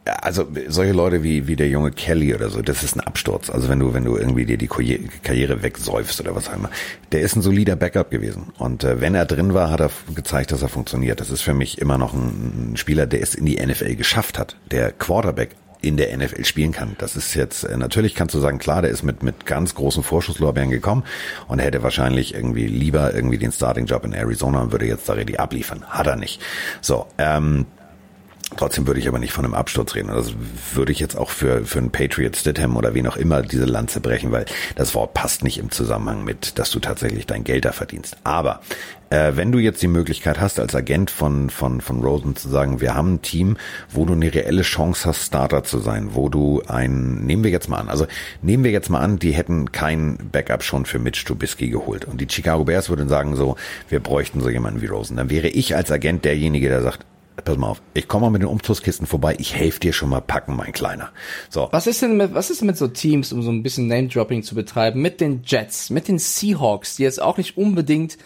also 0.06 0.47
solche 0.68 0.91
Leute 0.91 1.24
wie 1.24 1.47
wie 1.47 1.56
der 1.56 1.70
junge 1.70 1.91
Kelly 1.91 2.36
oder 2.36 2.49
so, 2.49 2.62
das 2.62 2.84
ist 2.84 2.95
ein 2.95 2.99
Absturz. 3.01 3.49
Also 3.49 3.70
wenn 3.70 3.80
du 3.80 3.93
wenn 3.93 4.04
du 4.04 4.18
irgendwie 4.18 4.45
dir 4.45 4.58
die 4.58 4.68
Karriere, 4.68 5.64
wegsäufst 5.64 6.20
oder 6.20 6.36
was 6.36 6.49
auch 6.49 6.56
immer, 6.56 6.70
der 7.12 7.22
ist 7.22 7.36
ein 7.36 7.41
solider 7.41 7.76
Backup 7.76 8.12
gewesen 8.12 8.51
und 8.58 8.84
äh, 8.84 8.99
wenn 8.99 9.16
er 9.16 9.26
drin 9.26 9.54
war, 9.54 9.72
hat 9.72 9.80
er 9.80 9.91
gezeigt, 10.14 10.51
dass 10.51 10.62
er 10.62 10.70
funktioniert. 10.70 11.20
Das 11.20 11.30
ist 11.30 11.41
für 11.41 11.54
mich 11.54 11.80
immer 11.80 11.97
noch 11.97 12.14
ein, 12.14 12.74
ein 12.74 12.78
Spieler, 12.78 13.06
der 13.06 13.22
es 13.22 13.36
in 13.36 13.45
die 13.45 13.66
NFL 13.66 13.95
geschafft 13.95 14.38
hat, 14.38 14.58
der 14.72 14.91
Quarterback 14.91 15.51
in 15.84 15.97
der 15.97 16.18
NFL 16.18 16.45
spielen 16.45 16.72
kann. 16.72 16.95
Das 16.97 17.16
ist 17.16 17.34
jetzt, 17.36 17.66
äh, 17.66 17.78
natürlich 17.78 18.16
kannst 18.16 18.34
du 18.34 18.39
sagen, 18.39 18.58
klar, 18.58 18.82
der 18.82 18.91
ist 18.91 19.04
mit, 19.04 19.22
mit 19.22 19.45
ganz 19.45 19.76
großen 19.76 20.01
Vorschusslorbeeren 20.01 20.72
gekommen 20.72 21.04
und 21.47 21.60
hätte 21.60 21.84
wahrscheinlich 21.84 22.34
irgendwie 22.34 22.68
lieber 22.68 23.14
irgendwie 23.14 23.38
den 23.38 23.51
Starting-Job 23.51 24.06
in 24.06 24.14
Arizona 24.14 24.62
und 24.62 24.72
würde 24.72 24.86
jetzt 24.86 25.08
da 25.08 25.14
richtig 25.14 25.39
abliefern. 25.39 25.84
Hat 25.89 26.08
er 26.08 26.16
nicht. 26.16 26.41
So, 26.82 27.06
ähm, 27.18 27.66
Trotzdem 28.58 28.88
würde 28.88 28.99
ich 28.99 29.08
aber 29.08 29.20
nicht 29.20 29.34
von 29.34 29.45
einem 29.45 29.54
Absturz 29.54 29.95
reden. 29.95 30.10
Also 30.10 30.34
würde 30.74 30.91
ich 30.91 30.99
jetzt 30.99 31.18
auch 31.18 31.30
für, 31.30 31.66
für 31.66 31.80
einen 31.80 31.91
Patriot 31.91 32.36
Stidham 32.36 32.78
oder 32.78 32.93
wen 32.93 33.08
auch 33.08 33.18
immer 33.18 33.41
diese 33.41 33.66
Lanze 33.66 33.99
brechen, 33.99 34.32
weil 34.32 34.45
das 34.76 34.95
Wort 34.95 35.14
passt 35.14 35.43
nicht 35.43 35.58
im 35.58 35.72
Zusammenhang 35.72 36.24
mit, 36.24 36.60
dass 36.60 36.72
du 36.72 36.80
tatsächlich 36.80 37.26
dein 37.26 37.43
Geld 37.43 37.66
da 37.66 37.72
verdienst. 37.72 38.18
Aber 38.24 38.62
äh, 39.14 39.36
wenn 39.36 39.51
du 39.51 39.60
jetzt 39.60 39.82
die 39.82 39.88
Möglichkeit 39.88 40.41
hast, 40.41 40.60
als 40.60 40.74
Agent 40.74 41.12
von, 41.12 41.51
von, 41.51 41.82
von 41.82 42.01
Rosen 42.01 42.36
zu 42.36 42.49
sagen, 42.49 42.82
wir 42.82 42.95
haben 42.95 43.16
ein 43.16 43.22
Team, 43.22 43.58
wo 43.89 44.06
du 44.06 44.14
eine 44.14 44.34
reelle 44.34 44.64
Chance 44.64 45.08
hast, 45.08 45.28
Starter 45.28 45.64
zu 45.64 45.78
sein, 45.78 46.16
wo 46.16 46.30
du 46.30 46.64
ein, 46.68 47.26
nehmen 47.26 47.43
wir 47.43 47.51
jetzt 47.51 47.70
mal 47.70 47.78
an, 47.78 47.89
also 47.89 48.08
nehmen 48.41 48.64
wir 48.64 48.72
jetzt 48.72 48.89
mal 48.89 49.01
an, 49.01 49.20
die 49.20 49.32
hätten 49.32 49.72
kein 49.72 50.18
Backup 50.32 50.64
schon 50.64 50.88
für 50.88 50.97
Mitch 50.97 51.26
Trubisky 51.26 51.70
geholt 51.70 52.06
und 52.06 52.22
die 52.22 52.28
Chicago 52.30 52.66
Bears 52.66 52.89
würden 52.89 53.08
sagen 53.08 53.36
so, 53.36 53.56
wir 53.88 53.99
bräuchten 53.99 54.41
so 54.41 54.49
jemanden 54.49 54.82
wie 54.82 54.88
Rosen. 54.88 55.18
Dann 55.18 55.30
wäre 55.30 55.47
ich 55.47 55.76
als 55.76 55.91
Agent 55.91 56.26
derjenige, 56.26 56.70
der 56.70 56.82
sagt, 56.82 57.06
pass 57.43 57.57
mal 57.57 57.67
auf, 57.67 57.81
ich 57.93 58.07
komme 58.07 58.25
mal 58.25 58.29
mit 58.31 58.41
den 58.41 58.49
Umzugskisten 58.49 59.07
vorbei, 59.07 59.36
ich 59.39 59.55
helfe 59.55 59.79
dir 59.79 59.93
schon 59.93 60.09
mal 60.09 60.21
packen, 60.21 60.55
mein 60.55 60.71
Kleiner. 60.71 61.11
So. 61.49 61.69
Was 61.71 61.88
ist 61.88 62.01
denn 62.01 62.17
mit, 62.17 62.34
was 62.34 62.49
ist 62.49 62.61
mit 62.61 62.77
so 62.77 62.88
Teams, 62.88 63.34
um 63.34 63.41
so 63.41 63.51
ein 63.51 63.63
bisschen 63.63 63.88
Name-Dropping 63.88 64.43
zu 64.43 64.55
betreiben, 64.55 65.01
mit 65.01 65.21
den 65.21 65.41
Jets, 65.43 65.89
mit 65.89 66.07
den 66.07 66.19
Seahawks, 66.19 66.95
die 66.95 67.03
jetzt 67.03 67.21
auch 67.21 67.38
nicht 67.38 67.57
unbedingt 67.57 68.17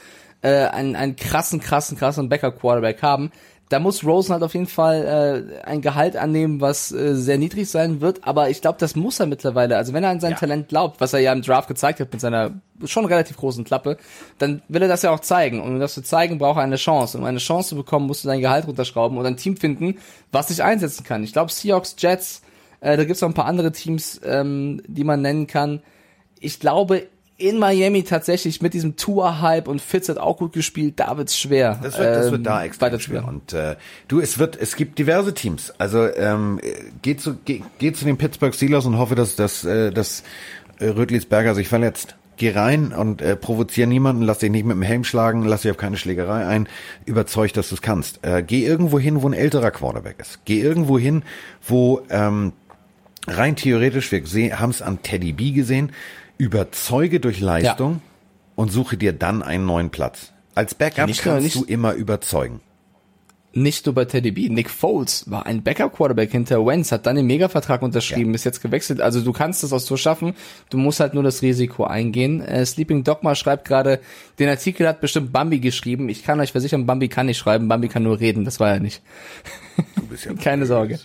äh, 0.41 0.65
einen, 0.65 0.95
einen 0.95 1.15
krassen, 1.15 1.59
krassen, 1.59 1.97
krassen 1.97 2.29
Backup-Quarterback 2.29 3.01
haben, 3.01 3.31
da 3.69 3.79
muss 3.79 4.05
Rosen 4.05 4.33
halt 4.33 4.43
auf 4.43 4.53
jeden 4.53 4.67
Fall 4.67 5.51
äh, 5.61 5.65
ein 5.65 5.81
Gehalt 5.81 6.15
annehmen, 6.15 6.61
was 6.61 6.91
äh, 6.91 7.15
sehr 7.15 7.37
niedrig 7.37 7.69
sein 7.69 7.99
wird, 7.99 8.23
aber 8.23 8.49
ich 8.49 8.61
glaube, 8.61 8.77
das 8.79 8.95
muss 8.95 9.19
er 9.19 9.25
mittlerweile. 9.25 9.75
Also 9.75 9.93
wenn 9.93 10.03
er 10.03 10.11
an 10.11 10.21
sein 10.21 10.31
Ja. 10.31 10.37
Talent 10.37 10.69
glaubt, 10.69 11.01
was 11.01 11.13
er 11.13 11.19
ja 11.19 11.33
im 11.33 11.41
Draft 11.41 11.67
gezeigt 11.67 11.99
hat 11.99 12.11
mit 12.11 12.21
seiner 12.21 12.51
schon 12.85 13.05
relativ 13.05 13.35
großen 13.37 13.65
Klappe, 13.65 13.97
dann 14.37 14.61
will 14.69 14.81
er 14.81 14.87
das 14.87 15.01
ja 15.01 15.11
auch 15.11 15.19
zeigen. 15.19 15.61
Und 15.61 15.73
um 15.73 15.79
das 15.79 15.95
zu 15.95 16.01
zeigen, 16.01 16.37
braucht 16.37 16.57
er 16.57 16.63
eine 16.63 16.77
Chance. 16.77 17.17
Um 17.17 17.25
eine 17.25 17.39
Chance 17.39 17.69
zu 17.69 17.75
bekommen, 17.75 18.07
musst 18.07 18.23
du 18.23 18.29
dein 18.29 18.39
Gehalt 18.39 18.67
runterschrauben 18.67 19.17
und 19.17 19.25
ein 19.25 19.37
Team 19.37 19.57
finden, 19.57 19.97
was 20.31 20.47
sich 20.47 20.63
einsetzen 20.63 21.03
kann. 21.03 21.23
Ich 21.23 21.33
glaube, 21.33 21.51
Seahawks, 21.51 21.95
Jets, 21.97 22.43
äh, 22.79 22.95
da 22.95 23.03
gibt's 23.03 23.21
noch 23.21 23.29
ein 23.29 23.33
paar 23.33 23.45
andere 23.45 23.71
Teams, 23.73 24.21
ähm, 24.23 24.81
die 24.87 25.03
man 25.03 25.21
nennen 25.21 25.47
kann. 25.47 25.81
Ich 26.39 26.59
glaube, 26.59 27.07
in 27.37 27.59
Miami 27.59 28.03
tatsächlich 28.03 28.61
mit 28.61 28.73
diesem 28.73 28.95
Tour-Hype 28.95 29.67
und 29.67 29.79
Fitz 29.79 30.09
hat 30.09 30.17
auch 30.17 30.37
gut 30.37 30.53
gespielt, 30.53 30.99
da 30.99 31.17
wird's 31.17 31.37
schwer. 31.37 31.79
Das 31.83 31.97
wird, 31.97 32.15
das 32.15 32.25
ähm, 32.25 32.31
wird 32.31 32.45
da 32.47 32.63
extrem 32.63 32.99
schwer. 32.99 33.27
Und 33.27 33.53
äh, 33.53 33.75
du, 34.07 34.19
es 34.19 34.39
wird, 34.39 34.59
es 34.59 34.75
gibt 34.75 34.97
diverse 34.97 35.33
Teams. 35.33 35.71
Also 35.77 36.07
ähm, 36.15 36.59
geh 37.03 37.15
zu, 37.15 37.37
geh, 37.45 37.61
geh 37.77 37.93
zu 37.93 38.05
den 38.05 38.17
Pittsburgh 38.17 38.53
Steelers 38.55 38.85
und 38.87 38.97
hoffe, 38.97 39.13
dass, 39.13 39.35
dass, 39.35 39.63
äh, 39.63 39.91
dass 39.91 40.23
äh, 40.79 40.87
Rötlisberger 40.87 41.53
sich 41.53 41.67
verletzt. 41.67 42.15
Geh 42.37 42.51
rein 42.51 42.91
und 42.91 43.21
äh, 43.21 43.35
provozier 43.35 43.85
niemanden, 43.85 44.23
lass 44.23 44.39
dich 44.39 44.51
nicht 44.51 44.65
mit 44.65 44.75
dem 44.75 44.83
Helm 44.83 45.03
schlagen, 45.03 45.43
lass 45.43 45.61
dich 45.61 45.71
auf 45.71 45.77
keine 45.77 45.97
Schlägerei 45.97 46.45
ein, 46.45 46.67
überzeug, 47.05 47.53
dass 47.53 47.69
du 47.69 47.75
es 47.75 47.81
kannst. 47.81 48.19
Äh, 48.23 48.43
geh 48.45 48.65
irgendwo 48.65 48.99
hin, 48.99 49.21
wo 49.21 49.29
ein 49.29 49.33
älterer 49.33 49.71
Quarterback 49.71 50.19
ist. 50.19 50.39
Geh 50.45 50.59
irgendwo 50.59 50.97
hin, 50.97 51.23
wo 51.67 52.01
ähm, 52.09 52.53
rein 53.27 53.55
theoretisch, 53.55 54.11
wir 54.11 54.59
haben 54.59 54.69
es 54.69 54.81
an 54.81 55.01
Teddy 55.01 55.33
B 55.33 55.51
gesehen, 55.51 55.91
überzeuge 56.37 57.19
durch 57.19 57.39
Leistung 57.39 58.01
und 58.55 58.71
suche 58.71 58.97
dir 58.97 59.13
dann 59.13 59.41
einen 59.43 59.65
neuen 59.65 59.89
Platz. 59.89 60.33
Als 60.55 60.73
Backup 60.75 61.07
Nicht 61.07 61.21
kannst 61.21 61.43
nicht- 61.43 61.55
du 61.55 61.63
immer 61.63 61.93
überzeugen. 61.93 62.61
Nicht 63.53 63.87
nur 63.87 63.95
bei 63.95 64.05
Teddy 64.05 64.31
B. 64.31 64.49
Nick 64.49 64.69
Foles 64.69 65.31
war 65.31 65.47
ein 65.47 65.63
Backup-Quarterback 65.63 66.31
hinter 66.31 66.63
Wentz, 66.63 66.91
hat 66.91 67.07
dann 67.07 67.15
den 67.15 67.25
Megavertrag 67.25 67.81
unterschrieben, 67.81 68.35
ist 68.35 68.43
jetzt 68.43 68.61
gewechselt. 68.61 69.01
Also 69.01 69.21
du 69.21 69.31
kannst 69.33 69.63
es 69.63 69.73
auch 69.73 69.79
so 69.79 69.97
schaffen. 69.97 70.35
Du 70.69 70.77
musst 70.77 70.99
halt 70.99 71.15
nur 71.15 71.23
das 71.23 71.41
Risiko 71.41 71.85
eingehen. 71.85 72.41
Äh, 72.41 72.63
Sleeping 72.67 73.03
Dogma 73.03 73.33
schreibt 73.33 73.67
gerade, 73.67 73.99
den 74.37 74.47
Artikel 74.49 74.87
hat 74.87 75.01
bestimmt 75.01 75.31
Bambi 75.33 75.59
geschrieben. 75.59 76.07
Ich 76.07 76.23
kann 76.23 76.39
euch 76.39 76.51
versichern, 76.51 76.85
Bambi 76.85 77.07
kann 77.07 77.25
nicht 77.25 77.39
schreiben, 77.39 77.67
Bambi 77.67 77.87
kann 77.87 78.03
nur 78.03 78.19
reden. 78.19 78.45
Das 78.45 78.59
war 78.59 78.69
er 78.69 78.79
nicht. 78.79 79.01
Du 79.95 80.03
bist 80.05 80.25
ja 80.25 80.33
Keine 80.43 80.67
Sorge. 80.67 80.95
Äh, 80.95 80.97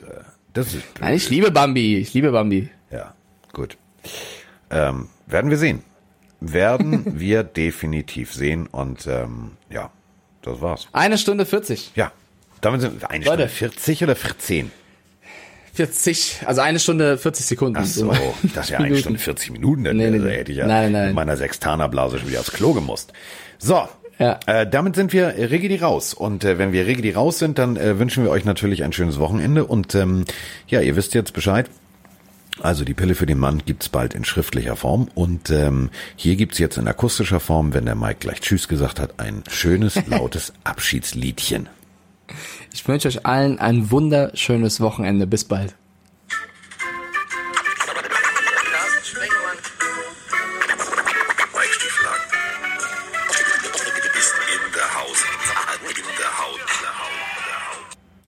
Das 0.53 0.66
ist 0.66 0.72
blöd. 0.95 1.01
Nein, 1.01 1.14
ich 1.14 1.30
liebe 1.30 1.51
Bambi. 1.53 1.97
Ich 1.97 2.12
liebe 2.12 2.33
Bambi. 2.33 2.68
Ja, 2.91 3.14
gut. 3.55 3.78
Ähm, 4.73 5.09
werden 5.27 5.51
wir 5.51 5.59
sehen. 5.59 5.83
Werden 6.41 7.05
wir 7.20 7.45
definitiv 7.45 8.33
sehen 8.33 8.66
und 8.66 9.07
ähm, 9.07 9.53
ja, 9.70 9.91
das 10.43 10.61
war's. 10.61 10.89
Eine 10.93 11.18
Stunde 11.18 11.47
40. 11.47 11.93
Ja, 11.95 12.11
damit 12.61 12.81
sind 12.81 13.01
wir 13.01 13.11
eine 13.11 13.25
Leute. 13.25 13.49
Stunde 13.49 13.70
40 13.75 14.03
oder 14.05 14.16
14? 14.16 14.70
40, 15.75 16.41
also 16.45 16.61
eine 16.61 16.79
Stunde 16.79 17.16
40 17.16 17.47
Sekunden. 17.47 17.79
Ach 17.81 17.87
so, 17.87 18.12
das 18.55 18.66
ist 18.66 18.70
ja 18.70 18.79
eine 18.79 18.97
Stunde 18.97 19.18
40 19.18 19.53
Minuten, 19.53 19.85
denn 19.85 19.97
Nee, 19.97 20.11
nee, 20.11 20.18
nee. 20.18 20.31
hätte 20.37 20.53
ich 20.53 20.59
ja 20.59 20.66
Nein, 20.66 20.93
nein. 20.93 21.07
mit 21.07 21.14
meiner 21.14 21.37
Sextanerblase 21.37 22.18
schon 22.18 22.29
wieder 22.29 22.41
aufs 22.41 22.53
Klo 22.53 22.75
gemusst. 22.75 23.12
So, 23.59 23.89
Ja. 24.18 24.39
äh, 24.47 24.66
damit 24.68 24.97
sind 24.97 25.14
wir 25.14 25.29
Rigidi 25.51 25.77
raus. 25.77 26.12
Und 26.12 26.45
äh, 26.45 26.59
wenn 26.59 26.73
wir 26.73 26.87
Rigidi 26.87 27.12
raus 27.12 27.39
sind, 27.39 27.59
dann 27.59 27.79
äh, 27.79 27.99
wünschen 27.99 28.23
wir 28.23 28.31
euch 28.31 28.45
natürlich 28.45 28.85
ein 28.85 28.93
schönes 28.93 29.18
Wochenende. 29.18 29.64
Und 29.64 29.95
ähm, 29.95 30.27
ja, 30.66 30.83
ihr 30.83 30.95
wisst 30.95 31.14
jetzt 31.14 31.33
Bescheid. 31.33 31.70
Also 32.61 32.84
die 32.84 32.94
Pille 32.94 33.14
für 33.14 33.26
den 33.26 33.38
Mann 33.38 33.62
gibt's 33.64 33.88
bald 33.88 34.14
in 34.14 34.24
schriftlicher 34.24 34.76
Form. 34.76 35.09
Und 35.14 35.50
ähm, 35.50 35.90
hier 36.16 36.36
gibt's 36.36 36.59
jetzt 36.59 36.76
in 36.76 36.86
akustischer 36.86 37.40
Form, 37.40 37.72
wenn 37.74 37.86
der 37.86 37.94
Mike 37.94 38.18
gleich 38.20 38.40
Tschüss 38.40 38.68
gesagt 38.68 39.00
hat, 39.00 39.18
ein 39.18 39.42
schönes, 39.48 39.98
lautes 40.07 40.53
Abschiedsliedchen. 40.64 41.68
Ich 42.72 42.86
wünsche 42.86 43.09
euch 43.09 43.26
allen 43.26 43.59
ein 43.59 43.90
wunderschönes 43.90 44.80
Wochenende. 44.80 45.26
Bis 45.26 45.44
bald. 45.44 45.74